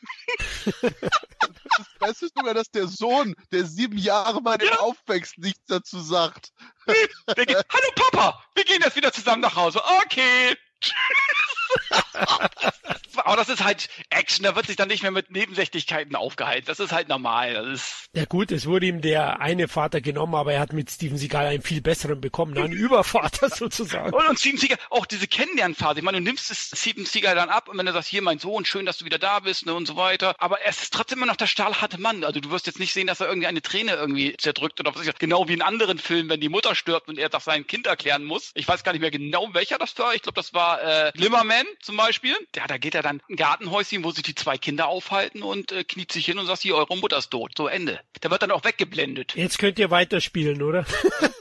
Das 1.77 1.87
Beste 1.99 2.25
ist 2.25 2.37
sogar, 2.37 2.53
dass 2.53 2.69
der 2.71 2.87
Sohn, 2.87 3.35
der 3.51 3.65
sieben 3.65 3.97
Jahre 3.97 4.41
bei 4.41 4.57
dem 4.57 4.69
Ja. 4.69 4.79
aufwächst, 4.79 5.37
nichts 5.37 5.63
dazu 5.67 5.99
sagt. 5.99 6.51
Der 6.87 7.45
geht, 7.45 7.57
Hallo 7.57 7.91
Papa, 7.95 8.43
wir 8.55 8.63
gehen 8.63 8.81
jetzt 8.83 8.95
wieder 8.95 9.11
zusammen 9.11 9.41
nach 9.41 9.55
Hause. 9.55 9.81
Okay. 10.03 10.55
Aber 13.23 13.37
das 13.37 13.49
ist 13.49 13.63
halt 13.63 13.89
Action, 14.09 14.43
da 14.43 14.55
wird 14.55 14.67
sich 14.67 14.75
dann 14.75 14.87
nicht 14.87 15.01
mehr 15.01 15.11
mit 15.11 15.31
Nebensächlichkeiten 15.31 16.15
aufgehalten. 16.15 16.65
Das 16.67 16.79
ist 16.79 16.91
halt 16.91 17.07
normal. 17.07 17.53
Das 17.53 17.67
ist 17.67 18.09
Ja 18.13 18.25
gut, 18.25 18.51
es 18.51 18.65
wurde 18.65 18.87
ihm 18.87 19.01
der 19.01 19.39
eine 19.39 19.67
Vater 19.67 20.01
genommen, 20.01 20.35
aber 20.35 20.53
er 20.53 20.59
hat 20.59 20.73
mit 20.73 20.91
Steven 20.91 21.17
Seagal 21.17 21.47
einen 21.47 21.61
viel 21.63 21.81
besseren 21.81 22.21
bekommen, 22.21 22.57
einen 22.57 22.73
Übervater 22.73 23.49
sozusagen. 23.55 24.13
Und, 24.13 24.27
und 24.27 24.39
Steven 24.39 24.57
Seagal, 24.57 24.77
auch 24.89 25.05
diese 25.05 25.27
Kennenlernphase. 25.27 25.99
Ich 25.99 26.05
meine, 26.05 26.17
du 26.17 26.23
nimmst 26.23 26.51
es 26.51 26.71
Steven 26.75 27.05
Seagal 27.05 27.35
dann 27.35 27.49
ab 27.49 27.69
und 27.69 27.77
wenn 27.77 27.85
du 27.85 27.93
sagst, 27.93 28.09
hier 28.09 28.21
mein 28.21 28.39
Sohn, 28.39 28.65
schön, 28.65 28.85
dass 28.85 28.97
du 28.97 29.05
wieder 29.05 29.17
da 29.17 29.39
bist 29.39 29.65
ne, 29.65 29.73
und 29.73 29.87
so 29.87 29.95
weiter. 29.95 30.35
Aber 30.37 30.61
er 30.61 30.69
ist 30.69 30.93
trotzdem 30.93 31.19
immer 31.19 31.27
noch 31.27 31.35
der 31.35 31.47
stahlharte 31.47 31.99
Mann. 31.99 32.23
Also 32.23 32.39
du 32.39 32.51
wirst 32.51 32.67
jetzt 32.67 32.79
nicht 32.79 32.93
sehen, 32.93 33.07
dass 33.07 33.21
er 33.21 33.27
irgendwie 33.27 33.47
eine 33.47 33.61
Träne 33.61 33.93
irgendwie 33.93 34.35
zerdrückt 34.37 34.79
oder 34.79 34.93
was 34.93 35.05
ich. 35.05 35.15
Genau 35.17 35.47
wie 35.47 35.53
in 35.53 35.61
anderen 35.61 35.97
Filmen, 35.97 36.29
wenn 36.29 36.41
die 36.41 36.49
Mutter 36.49 36.75
stirbt 36.75 37.07
und 37.07 37.17
er 37.17 37.29
das 37.29 37.45
seinem 37.45 37.65
Kind 37.65 37.87
erklären 37.87 38.23
muss. 38.23 38.51
Ich 38.53 38.67
weiß 38.67 38.83
gar 38.83 38.91
nicht 38.91 39.01
mehr 39.01 39.11
genau, 39.11 39.53
welcher 39.53 39.77
das 39.77 39.97
war. 39.97 40.13
Ich 40.13 40.21
glaube, 40.21 40.35
das 40.35 40.53
war 40.53 40.83
äh, 40.83 41.11
Glimmerman 41.15 41.65
zum 41.85 41.97
Beispiel. 41.97 42.35
Ja, 42.55 42.67
da 42.67 42.77
geht 42.77 42.95
er 42.95 43.01
dann 43.01 43.21
ein 43.29 43.35
Gartenhäuschen, 43.35 44.03
wo 44.03 44.11
sich 44.11 44.23
die 44.23 44.35
zwei 44.35 44.57
Kinder 44.57 44.87
aufhalten 44.87 45.43
und 45.43 45.71
äh, 45.71 45.83
kniet 45.83 46.11
sich 46.11 46.25
hin 46.25 46.37
und 46.39 46.47
sagt, 46.47 46.61
hier, 46.61 46.75
eure 46.75 46.97
Mutter 46.97 47.17
ist 47.17 47.29
tot. 47.29 47.53
So, 47.57 47.67
Ende. 47.67 47.99
Da 48.21 48.31
wird 48.31 48.41
dann 48.41 48.51
auch 48.51 48.63
weggeblendet. 48.63 49.35
Jetzt 49.35 49.59
könnt 49.59 49.79
ihr 49.79 49.91
weiterspielen, 49.91 50.61
oder? 50.61 50.85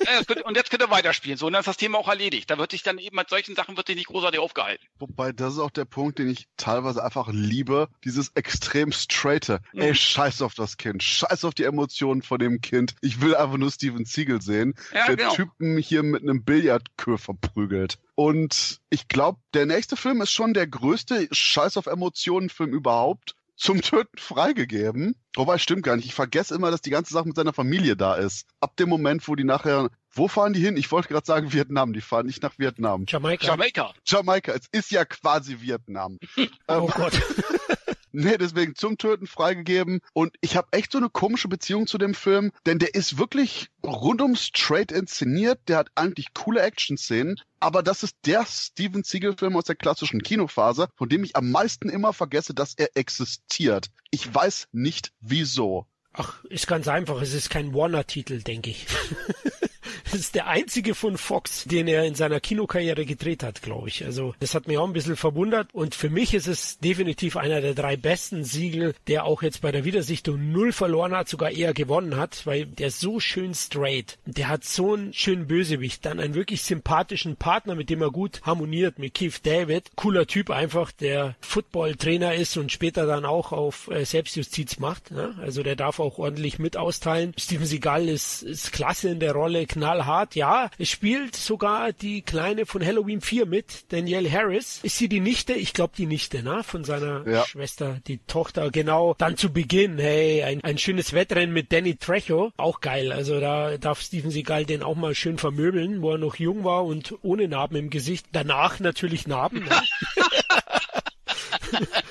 Ja, 0.05 0.21
und 0.45 0.55
jetzt 0.55 0.71
könnt 0.71 0.83
ihr 0.83 0.91
weiterspielen. 0.91 1.39
So, 1.39 1.47
und 1.47 1.55
dann 1.55 1.61
ist 1.61 1.67
das 1.67 1.79
Thema 1.79 1.97
auch 1.97 2.09
erledigt. 2.09 2.51
Da 2.51 2.59
wird 2.59 2.73
sich 2.73 2.83
dann 2.83 2.99
eben 2.99 3.17
mit 3.17 3.31
solchen 3.31 3.55
Sachen 3.55 3.77
wird 3.79 3.87
sich 3.87 3.97
nicht 3.97 4.09
großartig 4.09 4.39
aufgehalten. 4.39 4.85
Wobei, 4.99 5.33
das 5.33 5.55
ist 5.55 5.59
auch 5.59 5.71
der 5.71 5.87
Punkt, 5.87 6.19
den 6.19 6.29
ich 6.29 6.47
teilweise 6.59 7.03
einfach 7.03 7.29
liebe. 7.33 7.89
Dieses 8.05 8.31
extrem 8.35 8.93
straighte. 8.93 9.61
Mhm. 9.73 9.81
Ey, 9.81 9.95
scheiß 9.95 10.43
auf 10.43 10.55
das 10.55 10.77
Kind. 10.77 11.03
Scheiß 11.03 11.47
auf 11.47 11.55
die 11.55 11.65
Emotionen 11.65 12.21
von 12.21 12.39
dem 12.39 12.61
Kind. 12.61 12.95
Ich 13.01 13.23
will 13.23 13.35
einfach 13.35 13.57
nur 13.57 13.71
Steven 13.71 14.05
Siegel 14.05 14.43
sehen, 14.43 14.75
Ja, 14.93 15.07
der 15.07 15.17
genau. 15.17 15.35
Typen 15.35 15.79
hier 15.79 16.03
mit 16.03 16.23
einem 16.23 16.45
Billardkür 16.45 17.17
verprügelt. 17.17 17.99
Und 18.15 18.81
ich 18.91 19.09
glaube, 19.09 19.41
der 19.55 19.67
nächste 19.67 19.97
Film 19.97 20.21
ist 20.23 20.31
schon 20.31 20.55
der 20.55 20.67
größte 20.67 21.29
Scheiß 21.31 21.77
auf 21.77 21.87
Emotionen 21.87 22.49
Film 22.49 22.73
überhaupt. 22.73 23.35
Zum 23.57 23.83
Töten 23.83 24.19
freigegeben. 24.19 25.15
Wobei, 25.37 25.59
stimmt 25.59 25.85
gar 25.85 25.95
nicht. 25.95 26.07
Ich 26.07 26.15
vergesse 26.15 26.57
immer, 26.57 26.73
dass 26.73 26.83
die 26.83 26.91
ganze 26.91 27.15
Sache 27.15 27.29
mit 27.29 27.37
seiner 27.37 27.53
Familie 27.53 27.97
da 27.97 28.17
ist. 28.17 28.49
Ab 28.61 28.77
dem 28.77 28.89
Moment, 28.89 29.29
wo 29.29 29.37
die 29.37 29.45
nachher. 29.45 29.91
Wo 30.11 30.27
fahren 30.27 30.55
die 30.55 30.61
hin? 30.61 30.77
Ich 30.77 30.91
wollte 30.91 31.09
gerade 31.09 31.25
sagen 31.25 31.53
Vietnam. 31.53 31.93
Die 31.93 32.01
fahren 32.01 32.27
nicht 32.27 32.43
nach 32.43 32.59
Vietnam. 32.59 33.05
Jamaika. 33.07 33.47
Jamaika. 33.47 33.95
Jamaika, 34.05 34.53
es 34.53 34.67
ist 34.73 34.91
ja 34.91 35.05
quasi 35.05 35.61
Vietnam. 35.61 36.19
Oh 36.67 36.89
ähm, 36.89 36.93
Gott. 36.95 37.13
nee, 38.15 38.39
deswegen 38.39 38.75
zum 38.75 38.97
Töten 38.97 39.27
freigegeben. 39.27 40.01
Und 40.13 40.35
ich 40.41 40.57
habe 40.57 40.69
echt 40.71 40.93
so 40.93 40.99
eine 40.99 41.11
komische 41.11 41.49
Beziehung 41.49 41.87
zu 41.87 41.99
dem 41.99 42.15
Film, 42.15 42.53
denn 42.65 42.79
der 42.79 42.95
ist 42.95 43.19
wirklich 43.19 43.69
rundum 43.85 44.37
straight 44.37 44.93
inszeniert. 44.93 45.61
Der 45.69 45.79
hat 45.79 45.89
eigentlich 45.95 46.33
coole 46.33 46.63
Action-Szenen. 46.63 47.41
Aber 47.61 47.83
das 47.83 48.03
ist 48.03 48.17
der 48.25 48.47
Steven 48.47 49.03
Seagal-Film 49.03 49.57
aus 49.57 49.65
der 49.65 49.75
klassischen 49.75 50.23
Kinophase, 50.23 50.89
von 50.97 51.09
dem 51.09 51.25
ich 51.25 51.37
am 51.37 51.51
meisten 51.51 51.89
immer 51.89 52.13
vergesse, 52.13 52.55
dass 52.55 52.75
er 52.75 52.97
existiert. 52.97 53.91
Ich 54.11 54.33
weiß 54.33 54.69
nicht 54.73 55.13
wieso. 55.21 55.87
Ach, 56.13 56.45
ist 56.45 56.69
ganz 56.69 56.87
einfach. 56.87 57.21
Es 57.21 57.35
ist 57.35 57.51
kein 57.51 57.75
Warner-Titel, 57.75 58.43
denke 58.43 58.71
ich. 58.71 58.87
Das 60.05 60.21
ist 60.21 60.35
der 60.35 60.47
einzige 60.47 60.95
von 60.95 61.19
Fox, 61.19 61.65
den 61.65 61.89
er 61.89 62.05
in 62.05 62.15
seiner 62.15 62.41
Kinokarriere 62.41 63.05
gedreht 63.05 63.43
hat, 63.43 63.63
glaube 63.63 63.89
ich. 63.89 64.05
Also 64.05 64.35
das 64.41 64.55
hat 64.55 64.69
mich 64.69 64.79
auch 64.79 64.87
ein 64.87 64.93
bisschen 64.93 65.17
verwundert. 65.17 65.69
Und 65.73 65.95
für 65.95 66.11
mich 66.11 66.35
ist 66.35 66.47
es 66.47 66.79
definitiv 66.79 67.37
einer 67.37 67.61
der 67.61 67.75
drei 67.75 67.97
besten 67.97 68.45
Siegel, 68.45 68.95
der 69.07 69.25
auch 69.25 69.43
jetzt 69.43 69.63
bei 69.63 69.73
der 69.73 69.85
Wiedersichtung 69.85 70.53
null 70.53 70.73
verloren 70.73 71.17
hat, 71.17 71.29
sogar 71.29 71.51
eher 71.51 71.75
gewonnen 71.75 72.17
hat, 72.17 72.47
weil 72.47 72.67
der 72.67 72.89
ist 72.89 73.01
so 73.01 73.21
schön 73.21 73.55
straight. 73.55 74.19
Der 74.27 74.49
hat 74.49 74.65
so 74.65 74.95
einen 74.95 75.13
schönen 75.13 75.47
Bösewicht, 75.47 76.05
dann 76.05 76.21
einen 76.21 76.35
wirklich 76.35 76.63
sympathischen 76.63 77.37
Partner, 77.37 77.75
mit 77.75 77.91
dem 77.91 78.03
er 78.03 78.11
gut 78.11 78.41
harmoniert, 78.43 78.99
mit 78.99 79.15
Keith 79.15 79.41
David. 79.43 79.91
Cooler 79.97 80.27
Typ 80.27 80.51
einfach, 80.51 80.93
der 80.93 81.37
Football-Trainer 81.41 82.35
ist 82.35 82.57
und 82.57 82.73
später 82.73 83.07
dann 83.07 83.25
auch 83.25 83.53
auf 83.53 83.89
äh, 83.91 84.05
Selbstjustiz 84.05 84.79
macht. 84.79 85.11
Ne? 85.11 85.35
Also 85.41 85.63
der 85.63 85.77
darf 85.77 86.01
auch 86.01 86.19
ordentlich 86.19 86.59
mit 86.59 86.77
austeilen. 86.77 87.35
Steven 87.39 87.67
Seagal 87.67 88.09
ist, 88.09 88.43
ist 88.43 88.73
klasse 88.73 89.09
in 89.09 89.21
der 89.21 89.33
Rolle, 89.33 89.67
knallhart. 89.95 90.35
Ja, 90.35 90.71
es 90.79 90.89
spielt 90.91 91.37
sogar 91.37 91.93
die 91.93 92.23
Kleine 92.23 92.67
von 92.67 92.85
Halloween 92.85 93.21
4 93.21 93.47
mit, 93.47 93.93
Danielle 93.93 94.31
Harris. 94.31 94.81
Ist 94.83 94.99
sie 94.99 95.09
die 95.09 95.21
Nichte? 95.21 95.53
Ich 95.55 95.73
glaube 95.73 95.95
die 95.97 96.07
Nichte, 96.07 96.43
ne? 96.43 96.63
Von 96.65 96.85
seiner 96.85 97.27
Ja. 97.29 97.45
Schwester, 97.47 98.01
die 98.07 98.19
Tochter, 98.27 98.71
genau. 98.71 99.15
Dann 99.19 99.37
zu 99.37 99.53
Beginn, 99.53 99.99
hey, 99.99 100.43
ein, 100.43 100.63
ein 100.65 100.79
schönes 100.79 101.13
Wettrennen 101.13 101.53
mit 101.53 101.73
Danny 101.73 101.97
Trejo. 101.97 102.53
Auch 102.57 102.81
geil. 102.81 103.13
Also 103.13 103.41
da 103.41 103.77
darf 103.79 104.01
Steven 104.01 104.31
Seagal 104.31 104.65
den 104.65 104.83
auch 104.83 104.97
mal 104.97 105.15
schön 105.15 105.39
vermöbeln, 105.39 106.03
wo 106.03 106.13
er 106.13 106.19
noch 106.19 106.37
jung 106.37 106.65
war 106.65 106.85
und 106.85 107.15
ohne 107.23 107.49
Narben 107.49 107.77
im 107.77 107.91
Gesicht. 107.91 108.27
Danach 108.33 108.81
natürlich 108.81 109.27
Narben. 109.27 109.65
Ne? 109.65 109.71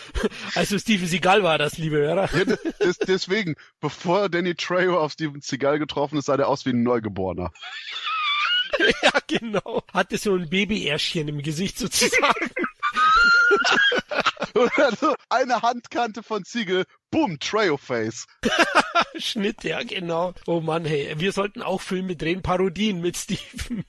also 0.56 0.78
Steven 0.78 1.08
Seagal 1.08 1.44
war 1.44 1.58
das, 1.58 1.78
liebe 1.78 1.98
Hörer. 1.98 2.30
Ja, 2.36 2.46
des, 2.46 2.98
deswegen, 3.00 3.56
bevor 3.80 4.30
Danny 4.30 4.56
Trejo 4.56 5.00
auf 5.00 5.14
Steven 5.14 5.42
Seagal 5.42 5.80
getroffen 5.80 6.18
ist, 6.18 6.26
sah 6.26 6.38
der 6.38 6.48
aus 6.48 6.66
wie 6.66 6.72
ein 6.72 6.84
Neugeborener. 6.84 7.52
ja, 9.04 9.12
genau. 9.28 9.84
Hatte 9.94 10.18
so 10.18 10.36
ein 10.36 10.50
Babyärschchen 10.50 11.28
im 11.28 11.42
Gesicht 11.42 11.78
sozusagen. 11.78 12.50
Also 14.76 15.16
eine 15.30 15.64
Handkante 15.64 16.22
von 16.22 16.46
Ziegel, 16.46 16.86
boom, 17.10 17.40
Trejo-Face. 17.40 18.28
Schnitt, 19.18 19.64
ja, 19.64 19.82
genau. 19.82 20.34
Oh 20.46 20.62
Mann, 20.62 20.86
hey, 20.86 21.16
wir 21.18 21.32
sollten 21.32 21.64
auch 21.64 21.82
Filme 21.82 22.16
drehen, 22.16 22.44
Parodien 22.44 23.02
mit 23.02 23.18
Steven. 23.18 23.84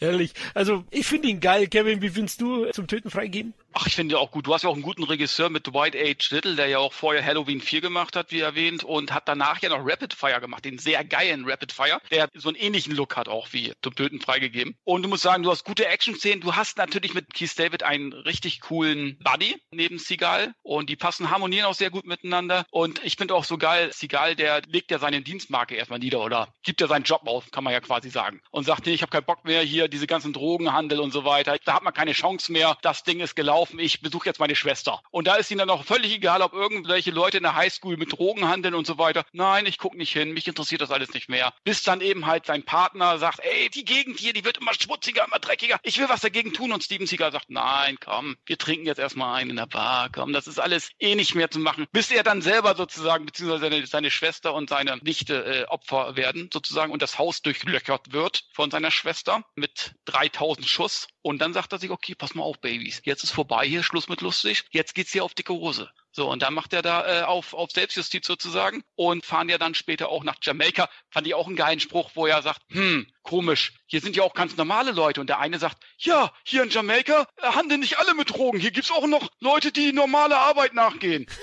Ehrlich. 0.00 0.32
Also, 0.54 0.84
ich 0.90 1.06
finde 1.06 1.28
ihn 1.28 1.40
geil. 1.40 1.68
Kevin, 1.68 2.02
wie 2.02 2.10
findest 2.10 2.40
du 2.40 2.70
zum 2.70 2.86
Töten 2.86 3.10
freigeben? 3.10 3.54
Ach, 3.72 3.86
ich 3.86 3.94
finde 3.94 4.18
auch 4.18 4.30
gut. 4.30 4.46
Du 4.46 4.54
hast 4.54 4.62
ja 4.62 4.68
auch 4.68 4.74
einen 4.74 4.82
guten 4.82 5.02
Regisseur 5.02 5.50
mit 5.50 5.66
Dwight 5.66 5.94
H. 5.96 6.34
Little, 6.34 6.54
der 6.54 6.68
ja 6.68 6.78
auch 6.78 6.92
vorher 6.92 7.24
Halloween 7.24 7.60
4 7.60 7.80
gemacht 7.80 8.14
hat, 8.14 8.30
wie 8.30 8.40
erwähnt, 8.40 8.84
und 8.84 9.12
hat 9.12 9.28
danach 9.28 9.60
ja 9.62 9.68
noch 9.68 9.80
Rapid 9.84 10.14
Fire 10.14 10.40
gemacht, 10.40 10.64
den 10.64 10.78
sehr 10.78 11.04
geilen 11.04 11.44
Rapid 11.44 11.72
Fire, 11.72 12.00
der 12.10 12.28
so 12.34 12.48
einen 12.48 12.56
ähnlichen 12.56 12.94
Look 12.94 13.16
hat 13.16 13.28
auch 13.28 13.52
wie 13.52 13.72
zum 13.82 13.94
Töten 13.94 14.20
freigegeben. 14.20 14.76
Und 14.84 15.02
du 15.02 15.08
musst 15.08 15.22
sagen, 15.22 15.42
du 15.42 15.50
hast 15.50 15.64
gute 15.64 15.86
Action-Szenen. 15.86 16.40
Du 16.40 16.54
hast 16.54 16.78
natürlich 16.78 17.14
mit 17.14 17.34
Keith 17.34 17.58
David 17.58 17.82
einen 17.82 18.12
richtig 18.12 18.60
coolen 18.60 19.18
Buddy 19.24 19.56
neben 19.70 19.98
Seagal 19.98 20.54
und 20.62 20.88
die 20.88 20.96
passen, 20.96 21.30
harmonieren 21.30 21.66
auch 21.66 21.74
sehr 21.74 21.90
gut 21.90 22.06
miteinander. 22.06 22.66
Und 22.70 23.04
ich 23.04 23.16
finde 23.16 23.34
auch 23.34 23.44
so 23.44 23.58
geil, 23.58 23.92
Seagal, 23.92 24.36
der 24.36 24.62
legt 24.66 24.90
ja 24.90 24.98
seine 24.98 25.22
Dienstmarke 25.22 25.74
erstmal 25.74 25.98
nieder 25.98 26.20
oder 26.20 26.52
gibt 26.62 26.80
ja 26.80 26.86
seinen 26.86 27.04
Job 27.04 27.22
auf, 27.26 27.50
kann 27.50 27.64
man 27.64 27.72
ja 27.72 27.80
quasi 27.80 28.10
sagen. 28.10 28.40
Und 28.50 28.64
sagt, 28.64 28.86
nee, 28.86 28.94
ich 28.94 29.02
habe 29.02 29.10
keinen 29.10 29.24
Bock 29.24 29.44
mehr 29.44 29.53
hier, 29.60 29.88
diese 29.88 30.06
ganzen 30.06 30.32
Drogenhandel 30.32 31.00
und 31.00 31.12
so 31.12 31.24
weiter. 31.24 31.56
Da 31.64 31.74
hat 31.74 31.82
man 31.82 31.94
keine 31.94 32.12
Chance 32.12 32.52
mehr. 32.52 32.76
Das 32.82 33.02
Ding 33.02 33.20
ist 33.20 33.34
gelaufen. 33.36 33.78
Ich 33.78 34.00
besuche 34.00 34.26
jetzt 34.26 34.40
meine 34.40 34.56
Schwester. 34.56 35.00
Und 35.10 35.26
da 35.26 35.36
ist 35.36 35.50
ihnen 35.50 35.58
dann 35.58 35.70
auch 35.70 35.84
völlig 35.84 36.12
egal, 36.12 36.42
ob 36.42 36.52
irgendwelche 36.52 37.10
Leute 37.10 37.38
in 37.38 37.42
der 37.42 37.54
Highschool 37.54 37.96
mit 37.96 38.12
Drogen 38.12 38.48
handeln 38.48 38.74
und 38.74 38.86
so 38.86 38.98
weiter. 38.98 39.24
Nein, 39.32 39.66
ich 39.66 39.78
gucke 39.78 39.96
nicht 39.96 40.12
hin. 40.12 40.32
Mich 40.32 40.48
interessiert 40.48 40.80
das 40.80 40.90
alles 40.90 41.12
nicht 41.14 41.28
mehr. 41.28 41.52
Bis 41.64 41.82
dann 41.82 42.00
eben 42.00 42.26
halt 42.26 42.46
sein 42.46 42.64
Partner 42.64 43.18
sagt, 43.18 43.40
ey, 43.40 43.70
die 43.70 43.84
Gegend 43.84 44.18
hier, 44.18 44.32
die 44.32 44.44
wird 44.44 44.58
immer 44.58 44.74
schmutziger, 44.74 45.24
immer 45.26 45.38
dreckiger. 45.38 45.78
Ich 45.82 45.98
will 45.98 46.08
was 46.08 46.20
dagegen 46.20 46.52
tun. 46.52 46.72
Und 46.72 46.82
Steven 46.82 47.06
Seagal 47.06 47.32
sagt, 47.32 47.50
nein, 47.50 47.96
komm, 48.02 48.36
wir 48.46 48.58
trinken 48.58 48.86
jetzt 48.86 48.98
erstmal 48.98 49.36
einen 49.36 49.50
in 49.50 49.56
der 49.56 49.66
Bar. 49.66 50.08
Komm, 50.12 50.32
das 50.32 50.46
ist 50.46 50.58
alles 50.58 50.90
eh 50.98 51.14
nicht 51.14 51.34
mehr 51.34 51.50
zu 51.50 51.58
machen. 51.58 51.86
Bis 51.92 52.10
er 52.10 52.22
dann 52.22 52.42
selber 52.42 52.74
sozusagen, 52.74 53.26
beziehungsweise 53.26 53.70
seine, 53.70 53.86
seine 53.86 54.10
Schwester 54.10 54.54
und 54.54 54.68
seine 54.68 54.96
Nichte 54.98 55.44
äh, 55.44 55.64
Opfer 55.66 56.16
werden, 56.16 56.50
sozusagen, 56.52 56.92
und 56.92 57.02
das 57.02 57.18
Haus 57.18 57.42
durchlöchert 57.42 58.12
wird 58.12 58.44
von 58.52 58.70
seiner 58.70 58.90
Schwester. 58.90 59.33
Panzer 59.34 59.44
mit 59.54 59.92
3000 60.06 60.66
Schuss. 60.66 61.08
Und 61.22 61.40
dann 61.40 61.52
sagt 61.52 61.72
er 61.72 61.78
sich, 61.78 61.90
okay, 61.90 62.14
pass 62.14 62.34
mal 62.34 62.42
auf, 62.42 62.60
Babys. 62.60 63.00
Jetzt 63.04 63.24
ist 63.24 63.30
vorbei 63.30 63.66
hier, 63.66 63.82
Schluss 63.82 64.08
mit 64.08 64.20
lustig. 64.20 64.64
Jetzt 64.70 64.94
geht's 64.94 65.12
hier 65.12 65.24
auf 65.24 65.34
dicke 65.34 65.52
Hose. 65.52 65.90
So, 66.12 66.30
und 66.30 66.42
dann 66.42 66.54
macht 66.54 66.72
er 66.72 66.82
da 66.82 67.22
äh, 67.22 67.22
auf, 67.24 67.54
auf 67.54 67.70
Selbstjustiz 67.72 68.26
sozusagen 68.26 68.84
und 68.94 69.26
fahren 69.26 69.48
ja 69.48 69.58
dann 69.58 69.74
später 69.74 70.10
auch 70.10 70.22
nach 70.22 70.36
Jamaika. 70.40 70.88
Fand 71.10 71.26
ich 71.26 71.34
auch 71.34 71.48
einen 71.48 71.56
geilen 71.56 71.80
Spruch, 71.80 72.10
wo 72.14 72.26
er 72.26 72.40
sagt, 72.42 72.60
hm, 72.70 73.06
komisch, 73.22 73.72
hier 73.86 74.00
sind 74.00 74.14
ja 74.14 74.22
auch 74.22 74.34
ganz 74.34 74.56
normale 74.56 74.92
Leute. 74.92 75.20
Und 75.20 75.28
der 75.28 75.40
eine 75.40 75.58
sagt, 75.58 75.82
ja, 75.98 76.32
hier 76.44 76.62
in 76.62 76.70
Jamaika 76.70 77.26
äh, 77.42 77.48
handeln 77.48 77.80
nicht 77.80 77.98
alle 77.98 78.14
mit 78.14 78.30
Drogen. 78.30 78.60
Hier 78.60 78.70
gibt's 78.70 78.92
auch 78.92 79.06
noch 79.06 79.28
Leute, 79.40 79.72
die 79.72 79.92
normale 79.92 80.36
Arbeit 80.36 80.74
nachgehen. 80.74 81.26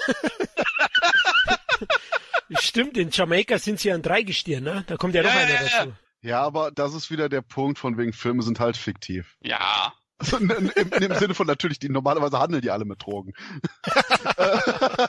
Stimmt, 2.60 2.98
in 2.98 3.10
Jamaika 3.12 3.58
sind 3.60 3.80
sie 3.80 3.90
ja 3.90 3.96
ein 3.96 4.02
Dreigestirn, 4.02 4.64
ne? 4.64 4.84
Da 4.88 4.98
kommt 4.98 5.16
ja 5.16 5.24
noch 5.24 5.34
Ja, 5.34 5.40
einer 5.40 5.54
ja. 5.54 5.62
dazu. 5.62 5.90
Ja, 5.90 5.98
aber 6.30 6.72
das 6.72 6.94
ist 6.94 7.10
wieder 7.10 7.30
der 7.30 7.42
Punkt 7.42 7.80
von 7.80 7.98
wegen 7.98 8.14
Filme 8.14 8.44
sind 8.44 8.60
halt 8.60 8.78
fiktiv. 8.78 9.38
Ja, 9.42 9.94
in 10.40 10.90
dem 10.90 11.16
Sinne 11.16 11.34
von 11.34 11.48
natürlich, 11.48 11.80
die 11.80 11.90
normalerweise 11.90 12.40
handeln 12.40 12.62
die 12.62 12.70
alle 12.70 12.86
mit 12.86 13.04
Drogen. 13.04 13.34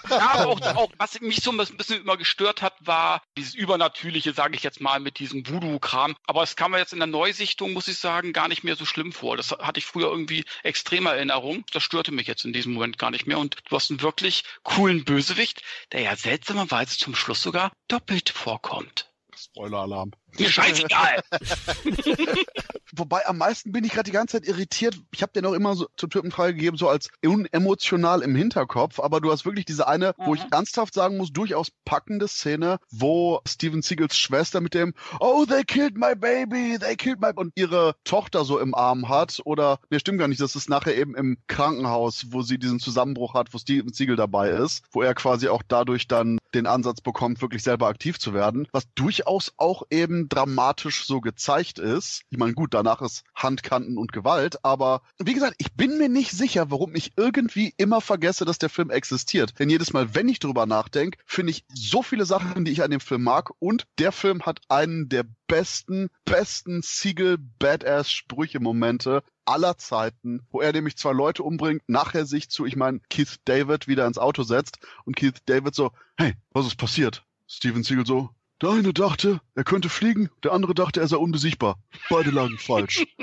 Ja, 0.09 0.33
aber 0.33 0.49
auch, 0.49 0.61
auch, 0.77 0.93
was 0.97 1.21
mich 1.21 1.43
so 1.43 1.51
ein 1.51 1.77
bisschen 1.77 2.01
immer 2.01 2.17
gestört 2.17 2.63
hat, 2.63 2.75
war 2.81 3.23
dieses 3.37 3.55
Übernatürliche, 3.55 4.33
sage 4.33 4.57
ich 4.57 4.63
jetzt 4.63 4.81
mal, 4.81 5.01
mit 5.01 5.19
diesem 5.19 5.47
Voodoo-Kram. 5.47 6.17
Aber 6.27 6.43
es 6.43 6.57
kam 6.57 6.71
mir 6.71 6.79
jetzt 6.79 6.93
in 6.93 6.99
der 6.99 7.09
Neusichtung, 7.09 7.73
muss 7.73 7.89
ich 7.89 7.99
sagen, 7.99 8.33
gar 8.33 8.49
nicht 8.49 8.65
mehr 8.65 8.77
so 8.77 8.85
schlimm 8.85 9.13
vor. 9.13 9.37
Das 9.37 9.51
hatte 9.51 9.79
ich 9.79 9.87
früher 9.87 10.09
irgendwie 10.09 10.45
extreme 10.63 11.11
Erinnerung. 11.11 11.65
Das 11.73 11.83
störte 11.83 12.13
mich 12.13 12.27
jetzt 12.27 12.45
in 12.45 12.53
diesem 12.53 12.73
Moment 12.73 12.99
gar 12.99 13.11
nicht 13.11 13.27
mehr. 13.27 13.39
Und 13.39 13.57
du 13.69 13.77
hast 13.77 13.91
einen 13.91 14.03
wirklich 14.03 14.45
coolen 14.63 15.05
Bösewicht, 15.05 15.63
der 15.93 16.01
ja 16.03 16.17
seltsamerweise 16.17 16.97
zum 16.99 17.15
Schluss 17.15 17.43
sogar 17.43 17.73
doppelt 17.89 18.31
vorkommt. 18.31 19.11
Spoiler-Alarm. 19.37 20.13
Mir 20.39 20.49
scheißegal. 20.51 21.23
Wobei 22.95 23.27
am 23.27 23.39
meisten 23.39 23.73
bin 23.73 23.85
ich 23.85 23.93
gerade 23.93 24.05
die 24.05 24.11
ganze 24.15 24.37
Zeit 24.39 24.47
irritiert. 24.47 24.97
Ich 25.15 25.23
habe 25.23 25.33
den 25.33 25.47
auch 25.47 25.55
immer 25.55 25.75
so 25.75 25.87
zur 25.97 26.11
Typen 26.11 26.31
freigegeben, 26.31 26.77
so 26.79 26.89
als 26.91 27.09
unemotional 27.25 28.21
im 28.23 28.35
Hinterkopf. 28.35 29.01
Aber 29.01 29.21
du 29.21 29.33
hast 29.33 29.47
wirklich 29.47 29.65
diese 29.65 29.89
eine, 29.89 30.15
wo 30.19 30.35
ich 30.35 30.43
Mhm. 30.43 30.49
ernsthaft 30.51 30.93
sagen 30.93 31.17
muss, 31.17 31.33
durchaus 31.33 31.69
packende 31.87 32.29
Szene, 32.29 32.79
wo 32.91 33.41
Steven 33.49 33.81
Seagals 33.81 34.19
Schwester 34.19 34.61
mit 34.61 34.75
dem 34.75 34.93
Oh, 35.21 35.47
they 35.47 35.65
killed 35.65 35.97
my 35.97 36.15
baby, 36.15 36.79
they 36.79 36.97
killed 36.97 37.21
my 37.21 37.31
und 37.35 37.53
ihre 37.55 37.95
Tochter 38.05 38.45
so 38.45 38.59
im 38.59 38.75
Arm 38.75 39.09
hat. 39.09 39.41
Oder, 39.45 39.79
ne, 39.91 39.99
stimmt 39.99 40.19
gar 40.19 40.29
nicht, 40.29 40.41
das 40.41 40.55
ist 40.55 40.69
nachher 40.69 40.95
eben 40.97 41.15
im 41.15 41.39
Krankenhaus, 41.47 42.27
wo 42.29 42.43
sie 42.43 42.59
diesen 42.59 42.79
Zusammenbruch 42.79 43.33
hat, 43.35 43.55
wo 43.55 43.59
Steven 43.59 43.93
Seagal 43.93 44.17
dabei 44.17 44.51
ist, 44.51 44.83
wo 44.93 45.01
er 45.01 45.15
quasi 45.15 45.49
auch 45.49 45.63
dadurch 45.67 46.09
dann 46.09 46.39
den 46.55 46.67
Ansatz 46.67 47.01
bekommt, 47.01 47.41
wirklich 47.41 47.63
selber 47.63 47.87
aktiv 47.87 48.19
zu 48.19 48.35
werden, 48.35 48.69
was 48.73 48.85
durchaus 48.95 49.53
auch 49.57 49.85
eben 49.91 50.22
dramatisch 50.29 51.07
so 51.07 51.21
gezeigt 51.21 51.79
ist. 51.79 52.23
Ich 52.31 52.39
meine, 52.39 52.55
gut, 52.55 52.75
danach 52.75 53.01
ist 53.03 53.25
Handkanten 53.35 53.99
und 53.99 54.13
Gewalt, 54.13 54.65
aber 54.65 55.03
wie 55.19 55.35
gesagt, 55.35 55.57
ich 55.59 55.73
bin 55.75 55.99
mir 55.99 56.09
nicht 56.09 56.31
sicher, 56.33 56.71
warum 56.71 56.95
ich 56.95 57.13
irgendwie 57.17 57.75
immer 57.77 58.01
vergesse, 58.01 58.45
dass 58.45 58.59
der 58.59 58.69
Film 58.69 58.91
existiert. 58.91 59.59
Denn 59.59 59.71
jedes 59.71 59.93
Mal, 59.93 60.15
wenn 60.15 60.29
ich 60.29 60.39
drüber 60.39 60.67
nachdenke, 60.67 61.19
finde 61.27 61.51
ich 61.51 61.65
so 61.73 62.03
viele 62.03 62.25
Sachen, 62.25 62.65
die 62.65 62.71
ich 62.73 62.83
an 62.83 62.91
dem 62.91 63.01
Film 63.01 63.23
mag 63.23 63.51
und 63.59 63.87
der 63.99 64.13
Film 64.13 64.43
hat 64.43 64.61
einen 64.69 65.09
der 65.09 65.25
besten, 65.47 66.09
besten 66.25 66.83
Siegel-Badass-Sprüche-Momente 66.83 69.23
aller 69.45 69.77
Zeiten, 69.77 70.47
wo 70.51 70.61
er 70.61 70.73
nämlich 70.73 70.97
zwei 70.97 71.13
Leute 71.13 71.43
umbringt, 71.43 71.83
nachher 71.87 72.25
sich 72.27 72.49
zu, 72.49 72.65
ich 72.65 72.77
meine, 72.77 73.01
Keith 73.11 73.41
David 73.45 73.89
wieder 73.89 74.07
ins 74.07 74.19
Auto 74.19 74.45
setzt 74.45 74.79
und 75.05 75.17
Keith 75.17 75.43
David 75.47 75.75
so, 75.75 75.91
hey, 76.17 76.35
was 76.53 76.67
ist 76.67 76.77
passiert? 76.77 77.25
Steven 77.47 77.83
Siegel 77.83 78.07
so, 78.07 78.31
der 78.63 78.71
eine 78.71 78.93
dachte, 78.93 79.41
er 79.55 79.65
könnte 79.65 79.89
fliegen, 79.89 80.31
der 80.45 80.53
andere 80.53 80.75
dachte, 80.75 81.01
er 81.01 81.09
sei 81.09 81.17
unbesiegbar. 81.17 81.79
Beide 82.09 82.31
lagen 82.31 82.59
falsch. 82.59 83.05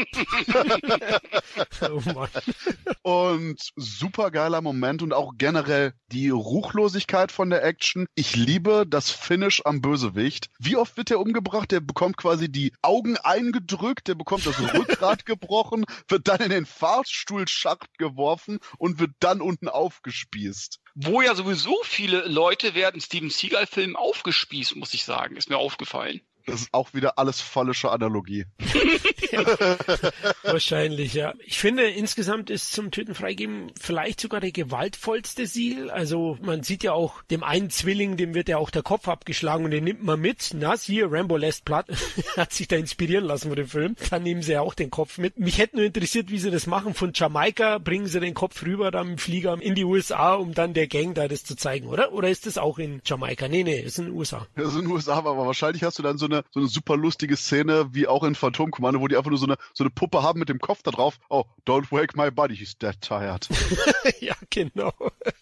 Oh. 1.82 2.02
Und 3.02 3.72
super 3.76 4.32
geiler 4.32 4.62
Moment 4.62 5.02
und 5.02 5.14
auch 5.14 5.34
generell 5.38 5.94
die 6.12 6.30
Ruchlosigkeit 6.30 7.32
von 7.32 7.50
der 7.50 7.64
Action. 7.64 8.06
Ich 8.16 8.36
liebe 8.36 8.86
das 8.88 9.10
Finish 9.10 9.62
am 9.66 9.82
Bösewicht. 9.82 10.50
Wie 10.60 10.76
oft 10.76 10.98
wird 10.98 11.10
der 11.10 11.20
umgebracht? 11.20 11.72
Der 11.72 11.80
bekommt 11.80 12.18
quasi 12.18 12.52
die 12.52 12.74
Augen 12.82 13.18
eingedrückt, 13.18 14.08
der 14.08 14.16
bekommt 14.16 14.46
das 14.46 14.60
Rückgrat 14.74 15.26
gebrochen, 15.26 15.86
wird 16.08 16.28
dann 16.28 16.42
in 16.42 16.50
den 16.50 16.66
Fahrstuhlschacht 16.66 17.98
geworfen 17.98 18.60
und 18.78 19.00
wird 19.00 19.12
dann 19.20 19.42
unten 19.42 19.70
aufgespießt. 19.70 20.80
Wo 20.96 21.22
ja 21.22 21.36
sowieso 21.36 21.82
viele 21.84 22.28
Leute 22.28 22.76
werden 22.76 23.02
Steven 23.02 23.30
Seagal-Filmen 23.30 23.96
aufgespießt, 23.96 24.76
muss 24.76 24.94
ich 24.94 25.04
sagen. 25.06 25.36
Ist 25.36 25.50
mir 25.50 25.58
aufgefallen. 25.58 26.22
Das 26.46 26.62
ist 26.62 26.70
auch 26.74 26.94
wieder 26.94 27.20
alles 27.20 27.42
fallische 27.42 27.92
Analogie. 27.92 28.46
Wahrscheinlich, 30.44 31.14
ja. 31.14 31.34
Ich 31.46 31.60
finde, 31.60 31.84
insgesamt 31.84 32.50
ist 32.50 32.72
zum 32.72 32.92
Töten 32.92 33.14
freigeben 33.16 33.72
vielleicht 33.80 34.20
sogar 34.20 34.40
der 34.40 34.52
gewaltvollste 34.52 35.46
Siegel. 35.46 35.92
Also 35.92 36.38
man 36.42 36.64
sieht 36.64 36.84
ja 36.84 36.94
auch, 36.94 37.22
dem 37.24 37.44
einen 37.44 37.70
Zwilling, 37.70 38.18
dem 38.18 38.34
wird 38.34 38.50
ja 38.50 38.58
auch 38.58 38.70
der 38.70 38.84
Kopf 38.84 39.08
abgeschlagen 39.08 39.66
und 39.66 39.72
den 39.72 39.84
nimmt 39.84 40.04
man 40.04 40.20
mit. 40.20 40.52
Na, 40.56 40.76
hier, 40.78 41.12
Rambo 41.12 41.38
lässt 41.38 41.66
platt. 41.66 41.88
Hat 42.38 42.54
sich 42.54 42.68
da 42.68 42.78
inspirieren 42.78 43.26
lassen 43.26 43.50
von 43.50 43.56
dem 43.56 43.68
Film. 43.68 43.96
Dann 44.10 44.24
nehmen 44.24 44.42
sie 44.42 44.54
ja 44.54 44.62
auch 44.62 44.74
den 44.74 44.90
Kopf 44.90 45.18
mit. 45.18 45.40
Mich 45.40 45.58
hätte 45.58 45.76
nur 45.76 45.86
interessiert, 45.86 46.32
wie 46.32 46.40
sie 46.40 46.52
das 46.52 46.68
machen. 46.68 46.94
Von 46.94 47.12
Jamaika 47.14 47.78
bringen 47.78 48.08
sie 48.08 48.20
den 48.20 48.34
Kopf 48.34 48.64
rüber 48.64 48.92
dann 48.92 49.12
im 49.12 49.18
Flieger 49.18 49.58
in 49.60 49.76
die 49.76 49.84
USA, 49.84 50.36
um 50.36 50.54
dann 50.54 50.74
der 50.74 50.88
Gang 50.88 51.14
da 51.16 51.28
das 51.28 51.44
zu 51.44 51.56
zeigen, 51.56 51.88
oder? 51.88 52.14
Oder 52.14 52.30
ist 52.30 52.46
das 52.46 52.58
auch 52.58 52.80
in 52.80 53.02
Jamaika? 53.06 53.48
Nee, 53.48 53.64
nee, 53.64 53.80
ist 53.80 54.00
in 54.00 54.06
den 54.06 54.14
USA. 54.14 54.48
Das 54.56 54.70
ist 54.70 54.76
in 54.76 54.82
den 54.82 54.92
USA, 54.92 55.16
aber 55.16 55.38
wahrscheinlich 55.38 55.84
hast 55.84 56.00
du 56.00 56.04
dann 56.04 56.18
so 56.18 56.28
eine, 56.32 56.44
so 56.52 56.60
eine 56.60 56.70
super 56.70 56.98
lustige 56.98 57.36
Szene 57.36 57.90
wie 57.92 58.08
auch 58.08 58.24
in 58.24 58.36
Phantomkommando, 58.36 59.00
wo 59.00 59.08
die 59.08 59.18
einfach 59.18 59.30
nur 59.30 59.40
so 59.40 59.46
eine, 59.46 59.58
so 59.74 59.84
eine 59.84 59.92
Puppe 59.92 60.24
haben 60.24 60.40
mit 60.40 60.50
dem 60.50 60.60
Kopf 60.60 60.82
da 60.84 60.92
drauf. 60.92 61.20
Oh, 61.30 61.46
don't 61.66 61.92
wake 61.92 62.16
my 62.16 62.32
buddy, 62.32 62.56
he's 62.56 62.78
dead 62.78 63.00
tired. 63.02 63.48
ja, 64.20 64.36
genau. 64.50 64.94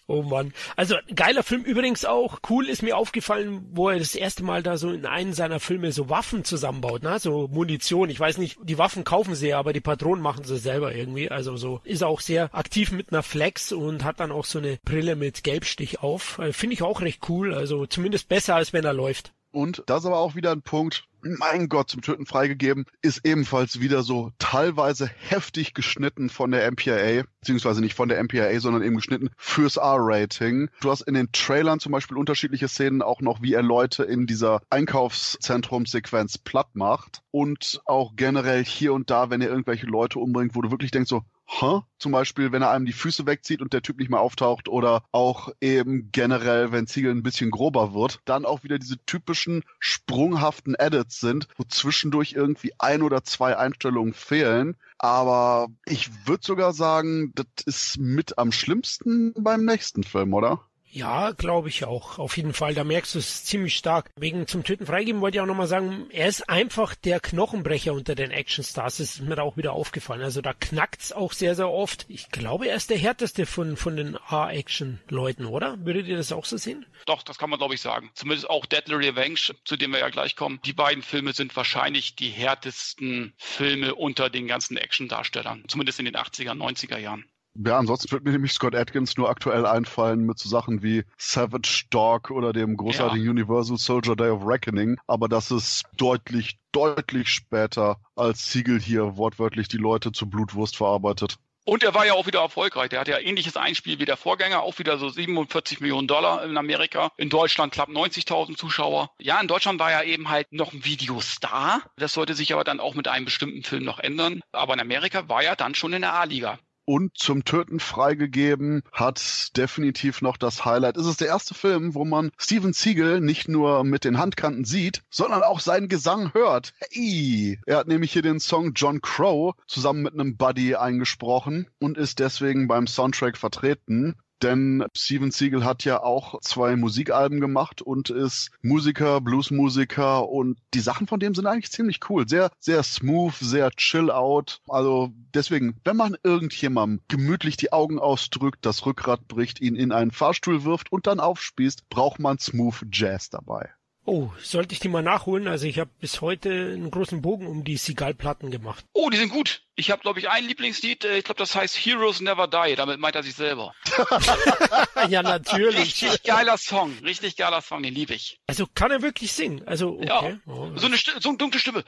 Oh 0.06 0.22
Mann. 0.22 0.52
Also 0.76 0.96
geiler 1.14 1.42
Film 1.42 1.62
übrigens 1.64 2.04
auch. 2.04 2.40
Cool 2.48 2.66
ist 2.66 2.82
mir 2.82 2.96
aufgefallen, 2.96 3.68
wo 3.72 3.90
er 3.90 3.98
das 3.98 4.14
erste 4.14 4.42
Mal 4.42 4.62
da 4.62 4.78
so 4.78 4.90
in 4.90 5.06
einen 5.06 5.34
seiner 5.34 5.60
Filme 5.60 5.92
so 5.92 6.08
Waffen 6.08 6.44
zusammenbaut, 6.44 7.02
ne? 7.02 7.18
So 7.18 7.48
Munition. 7.48 8.08
Ich 8.08 8.18
weiß 8.18 8.38
nicht, 8.38 8.58
die 8.62 8.78
Waffen 8.78 9.04
kaufen 9.04 9.34
sie 9.34 9.48
ja, 9.48 9.58
aber 9.58 9.72
die 9.72 9.80
Patronen 9.80 10.22
machen 10.22 10.44
sie 10.44 10.58
selber 10.58 10.94
irgendwie. 10.94 11.30
Also 11.30 11.56
so 11.56 11.80
ist 11.84 12.02
auch 12.02 12.20
sehr 12.20 12.54
aktiv 12.54 12.92
mit 12.92 13.12
einer 13.12 13.22
Flex 13.22 13.72
und 13.72 14.04
hat 14.04 14.20
dann 14.20 14.32
auch 14.32 14.44
so 14.44 14.58
eine 14.58 14.78
Brille 14.84 15.16
mit 15.16 15.44
Gelbstich 15.44 16.00
auf. 16.00 16.38
Äh, 16.38 16.52
Finde 16.52 16.74
ich 16.74 16.82
auch 16.82 17.00
recht 17.02 17.28
cool. 17.28 17.54
Also 17.54 17.86
zumindest 17.86 18.28
besser, 18.28 18.54
als 18.54 18.72
wenn 18.72 18.84
er 18.84 18.94
läuft. 18.94 19.32
Und 19.50 19.82
das 19.86 20.00
ist 20.00 20.06
aber 20.06 20.18
auch 20.18 20.34
wieder 20.34 20.52
ein 20.52 20.62
Punkt, 20.62 21.08
mein 21.22 21.68
Gott, 21.68 21.90
zum 21.90 22.02
Töten 22.02 22.26
freigegeben, 22.26 22.84
ist 23.02 23.24
ebenfalls 23.24 23.80
wieder 23.80 24.02
so 24.02 24.30
teilweise 24.38 25.06
heftig 25.06 25.74
geschnitten 25.74 26.28
von 26.28 26.50
der 26.50 26.70
MPAA, 26.70 27.24
beziehungsweise 27.40 27.80
nicht 27.80 27.94
von 27.94 28.08
der 28.08 28.22
MPAA, 28.22 28.60
sondern 28.60 28.82
eben 28.82 28.96
geschnitten 28.96 29.30
fürs 29.36 29.76
R-Rating. 29.76 30.70
Du 30.80 30.90
hast 30.90 31.02
in 31.02 31.14
den 31.14 31.32
Trailern 31.32 31.80
zum 31.80 31.92
Beispiel 31.92 32.16
unterschiedliche 32.16 32.68
Szenen 32.68 33.02
auch 33.02 33.20
noch, 33.20 33.42
wie 33.42 33.54
er 33.54 33.62
Leute 33.62 34.04
in 34.04 34.26
dieser 34.26 34.60
Einkaufszentrumsequenz 34.70 36.38
platt 36.38 36.74
macht 36.74 37.22
und 37.30 37.80
auch 37.84 38.12
generell 38.16 38.64
hier 38.64 38.92
und 38.92 39.10
da, 39.10 39.30
wenn 39.30 39.40
er 39.40 39.48
irgendwelche 39.48 39.86
Leute 39.86 40.18
umbringt, 40.18 40.54
wo 40.54 40.62
du 40.62 40.70
wirklich 40.70 40.90
denkst 40.90 41.10
so, 41.10 41.22
Huh? 41.50 41.82
Zum 41.98 42.12
Beispiel, 42.12 42.52
wenn 42.52 42.62
er 42.62 42.70
einem 42.70 42.84
die 42.84 42.92
Füße 42.92 43.26
wegzieht 43.26 43.62
und 43.62 43.72
der 43.72 43.80
Typ 43.80 43.98
nicht 43.98 44.10
mehr 44.10 44.20
auftaucht 44.20 44.68
oder 44.68 45.02
auch 45.12 45.48
eben 45.60 46.10
generell, 46.12 46.72
wenn 46.72 46.86
Ziegel 46.86 47.10
ein 47.10 47.22
bisschen 47.22 47.50
grober 47.50 47.94
wird, 47.94 48.20
dann 48.26 48.44
auch 48.44 48.64
wieder 48.64 48.78
diese 48.78 49.02
typischen 49.06 49.64
sprunghaften 49.78 50.74
Edits 50.78 51.20
sind, 51.20 51.48
wo 51.56 51.64
zwischendurch 51.64 52.34
irgendwie 52.34 52.72
ein 52.78 53.02
oder 53.02 53.24
zwei 53.24 53.56
Einstellungen 53.56 54.12
fehlen. 54.12 54.76
Aber 54.98 55.68
ich 55.86 56.26
würde 56.26 56.44
sogar 56.44 56.74
sagen, 56.74 57.32
das 57.34 57.46
ist 57.64 57.98
mit 57.98 58.36
am 58.38 58.52
schlimmsten 58.52 59.32
beim 59.32 59.64
nächsten 59.64 60.04
Film, 60.04 60.34
oder? 60.34 60.60
Ja, 60.90 61.32
glaube 61.32 61.68
ich 61.68 61.84
auch. 61.84 62.18
Auf 62.18 62.36
jeden 62.36 62.54
Fall. 62.54 62.74
Da 62.74 62.84
merkst 62.84 63.14
du 63.14 63.18
es 63.18 63.44
ziemlich 63.44 63.76
stark. 63.76 64.10
Wegen 64.16 64.46
zum 64.46 64.64
Töten 64.64 64.86
freigeben 64.86 65.20
wollte 65.20 65.36
ich 65.36 65.40
auch 65.40 65.46
nochmal 65.46 65.66
sagen, 65.66 66.06
er 66.10 66.28
ist 66.28 66.48
einfach 66.48 66.94
der 66.94 67.20
Knochenbrecher 67.20 67.92
unter 67.92 68.14
den 68.14 68.30
Actionstars. 68.30 68.96
Das 68.96 69.16
ist 69.16 69.20
mir 69.20 69.36
da 69.36 69.42
auch 69.42 69.56
wieder 69.56 69.72
aufgefallen. 69.72 70.22
Also 70.22 70.40
da 70.40 70.54
knackt's 70.54 71.12
auch 71.12 71.32
sehr, 71.32 71.54
sehr 71.54 71.70
oft. 71.70 72.06
Ich 72.08 72.30
glaube, 72.30 72.68
er 72.68 72.76
ist 72.76 72.90
der 72.90 72.98
härteste 72.98 73.44
von, 73.44 73.76
von 73.76 73.96
den 73.96 74.16
A-Action-Leuten, 74.16 75.46
oder? 75.46 75.78
Würdet 75.84 76.06
ihr 76.06 76.16
das 76.16 76.32
auch 76.32 76.44
so 76.44 76.56
sehen? 76.56 76.86
Doch, 77.06 77.22
das 77.22 77.38
kann 77.38 77.50
man 77.50 77.58
glaube 77.58 77.74
ich 77.74 77.80
sagen. 77.80 78.10
Zumindest 78.14 78.48
auch 78.48 78.66
Deadly 78.66 78.94
Revenge, 78.94 79.38
zu 79.64 79.76
dem 79.76 79.92
wir 79.92 80.00
ja 80.00 80.08
gleich 80.08 80.36
kommen. 80.36 80.60
Die 80.64 80.72
beiden 80.72 81.02
Filme 81.02 81.32
sind 81.32 81.54
wahrscheinlich 81.54 82.16
die 82.16 82.30
härtesten 82.30 83.34
Filme 83.36 83.94
unter 83.94 84.30
den 84.30 84.46
ganzen 84.46 84.76
Action-Darstellern. 84.76 85.64
Zumindest 85.68 85.98
in 85.98 86.06
den 86.06 86.16
80er, 86.16 86.52
90er 86.52 86.98
Jahren. 86.98 87.24
Ja, 87.60 87.76
ansonsten 87.76 88.12
wird 88.12 88.24
mir 88.24 88.30
nämlich 88.30 88.52
Scott 88.52 88.76
Atkins 88.76 89.16
nur 89.16 89.28
aktuell 89.28 89.66
einfallen 89.66 90.20
mit 90.20 90.38
so 90.38 90.48
Sachen 90.48 90.80
wie 90.84 91.02
Savage 91.16 91.86
Dog 91.90 92.30
oder 92.30 92.52
dem 92.52 92.76
großartigen 92.76 93.28
Universal 93.28 93.78
Soldier 93.78 94.14
Day 94.14 94.30
of 94.30 94.46
Reckoning. 94.46 94.96
Aber 95.08 95.28
das 95.28 95.50
ist 95.50 95.82
deutlich, 95.96 96.60
deutlich 96.70 97.30
später, 97.30 97.96
als 98.14 98.52
Siegel 98.52 98.80
hier 98.80 99.16
wortwörtlich 99.16 99.66
die 99.66 99.76
Leute 99.76 100.12
zu 100.12 100.30
Blutwurst 100.30 100.76
verarbeitet. 100.76 101.38
Und 101.64 101.82
er 101.82 101.94
war 101.94 102.06
ja 102.06 102.14
auch 102.14 102.28
wieder 102.28 102.40
erfolgreich. 102.40 102.90
Der 102.90 103.00
hatte 103.00 103.10
ja 103.10 103.18
ähnliches 103.18 103.56
Einspiel 103.56 103.98
wie 103.98 104.06
der 104.06 104.16
Vorgänger, 104.16 104.62
auch 104.62 104.78
wieder 104.78 104.96
so 104.96 105.08
47 105.08 105.80
Millionen 105.80 106.06
Dollar 106.06 106.44
in 106.44 106.56
Amerika. 106.56 107.10
In 107.16 107.28
Deutschland 107.28 107.74
knapp 107.74 107.88
90.000 107.88 108.56
Zuschauer. 108.56 109.10
Ja, 109.18 109.40
in 109.40 109.48
Deutschland 109.48 109.80
war 109.80 109.90
er 109.90 110.04
eben 110.04 110.30
halt 110.30 110.50
noch 110.52 110.72
ein 110.72 110.84
Videostar. 110.84 111.82
Das 111.96 112.12
sollte 112.12 112.34
sich 112.34 112.54
aber 112.54 112.62
dann 112.62 112.78
auch 112.78 112.94
mit 112.94 113.08
einem 113.08 113.24
bestimmten 113.24 113.64
Film 113.64 113.84
noch 113.84 113.98
ändern. 113.98 114.40
Aber 114.52 114.74
in 114.74 114.80
Amerika 114.80 115.28
war 115.28 115.42
er 115.42 115.56
dann 115.56 115.74
schon 115.74 115.92
in 115.92 116.02
der 116.02 116.14
A-Liga 116.14 116.58
und 116.88 117.18
zum 117.18 117.44
Töten 117.44 117.80
freigegeben 117.80 118.82
hat 118.92 119.54
definitiv 119.58 120.22
noch 120.22 120.38
das 120.38 120.64
Highlight. 120.64 120.96
Es 120.96 121.04
ist 121.04 121.20
der 121.20 121.28
erste 121.28 121.52
Film, 121.52 121.94
wo 121.94 122.06
man 122.06 122.30
Steven 122.38 122.72
Siegel 122.72 123.20
nicht 123.20 123.46
nur 123.46 123.84
mit 123.84 124.04
den 124.04 124.16
Handkanten 124.16 124.64
sieht, 124.64 125.02
sondern 125.10 125.42
auch 125.42 125.60
seinen 125.60 125.88
Gesang 125.88 126.32
hört. 126.32 126.72
Hey! 126.90 127.60
Er 127.66 127.76
hat 127.76 127.88
nämlich 127.88 128.12
hier 128.12 128.22
den 128.22 128.40
Song 128.40 128.72
John 128.74 129.02
Crow 129.02 129.54
zusammen 129.66 130.00
mit 130.00 130.14
einem 130.14 130.38
Buddy 130.38 130.76
eingesprochen 130.76 131.68
und 131.78 131.98
ist 131.98 132.20
deswegen 132.20 132.68
beim 132.68 132.86
Soundtrack 132.86 133.36
vertreten. 133.36 134.16
Denn 134.42 134.84
Steven 134.96 135.30
Siegel 135.30 135.64
hat 135.64 135.84
ja 135.84 136.02
auch 136.02 136.40
zwei 136.40 136.76
Musikalben 136.76 137.40
gemacht 137.40 137.82
und 137.82 138.10
ist 138.10 138.50
Musiker, 138.62 139.20
Bluesmusiker 139.20 140.28
und 140.28 140.58
die 140.74 140.80
Sachen 140.80 141.06
von 141.06 141.20
dem 141.20 141.34
sind 141.34 141.46
eigentlich 141.46 141.72
ziemlich 141.72 142.00
cool. 142.08 142.28
Sehr, 142.28 142.50
sehr 142.58 142.82
smooth, 142.82 143.34
sehr 143.34 143.70
chill 143.72 144.10
out. 144.10 144.60
Also 144.68 145.10
deswegen, 145.34 145.76
wenn 145.84 145.96
man 145.96 146.16
irgendjemandem 146.22 147.00
gemütlich 147.08 147.56
die 147.56 147.72
Augen 147.72 147.98
ausdrückt, 147.98 148.64
das 148.64 148.86
Rückgrat 148.86 149.26
bricht, 149.28 149.60
ihn 149.60 149.76
in 149.76 149.92
einen 149.92 150.10
Fahrstuhl 150.10 150.64
wirft 150.64 150.92
und 150.92 151.06
dann 151.06 151.20
aufspießt, 151.20 151.88
braucht 151.88 152.18
man 152.18 152.38
Smooth 152.38 152.86
Jazz 152.92 153.30
dabei. 153.30 153.70
Oh, 154.04 154.30
sollte 154.40 154.72
ich 154.72 154.80
die 154.80 154.88
mal 154.88 155.02
nachholen? 155.02 155.46
Also 155.48 155.66
ich 155.66 155.78
habe 155.78 155.90
bis 156.00 156.22
heute 156.22 156.50
einen 156.50 156.90
großen 156.90 157.20
Bogen 157.20 157.46
um 157.46 157.62
die 157.62 157.76
Sigal-Platten 157.76 158.50
gemacht. 158.50 158.86
Oh, 158.94 159.10
die 159.10 159.18
sind 159.18 159.30
gut. 159.30 159.67
Ich 159.78 159.92
habe, 159.92 160.02
glaube 160.02 160.18
ich, 160.18 160.28
ein 160.28 160.44
Lieblingslied, 160.44 161.04
äh, 161.04 161.18
ich 161.18 161.24
glaube, 161.24 161.38
das 161.38 161.54
heißt 161.54 161.76
Heroes 161.76 162.20
Never 162.20 162.48
Die, 162.48 162.74
damit 162.74 162.98
meint 162.98 163.14
er 163.14 163.22
sich 163.22 163.36
selber. 163.36 163.72
ja, 165.08 165.22
natürlich. 165.22 165.78
Richtig 165.78 166.24
geiler 166.24 166.58
Song, 166.58 166.98
richtig 167.04 167.36
geiler 167.36 167.62
Song, 167.62 167.84
den 167.84 167.94
liebe 167.94 168.12
ich. 168.12 168.40
Also 168.48 168.66
kann 168.74 168.90
er 168.90 169.02
wirklich 169.02 169.32
singen? 169.32 169.62
Also, 169.66 169.90
okay. 169.90 170.06
Ja. 170.08 170.52
Oh, 170.52 170.72
so, 170.74 170.86
eine 170.86 170.96
so 170.96 171.28
eine 171.28 171.38
dunkle 171.38 171.60
Stimme. 171.60 171.84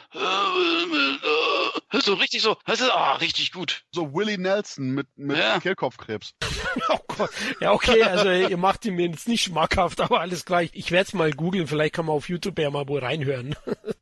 So 1.92 2.14
richtig 2.14 2.42
so, 2.42 2.56
das 2.64 2.80
ist 2.80 2.90
ah, 2.90 3.14
richtig 3.14 3.50
gut. 3.50 3.82
So 3.90 4.14
Willie 4.14 4.38
Nelson 4.38 4.90
mit, 4.90 5.08
mit 5.16 5.36
ja. 5.36 5.58
Kehlkopfkrebs. 5.58 6.34
oh 6.90 6.98
Gott. 7.08 7.30
Ja, 7.60 7.72
okay, 7.72 8.04
also 8.04 8.30
ihr 8.30 8.56
macht 8.56 8.84
ihn 8.84 8.94
mir 8.94 9.08
jetzt 9.08 9.26
nicht 9.26 9.42
schmackhaft, 9.42 10.00
aber 10.00 10.20
alles 10.20 10.44
gleich. 10.44 10.70
Ich 10.74 10.92
werde 10.92 11.08
es 11.08 11.12
mal 11.12 11.32
googeln, 11.32 11.66
vielleicht 11.66 11.94
kann 11.94 12.06
man 12.06 12.14
auf 12.14 12.28
YouTube 12.28 12.56
ja 12.60 12.70
mal 12.70 12.86
wohl 12.86 13.00
reinhören. 13.00 13.56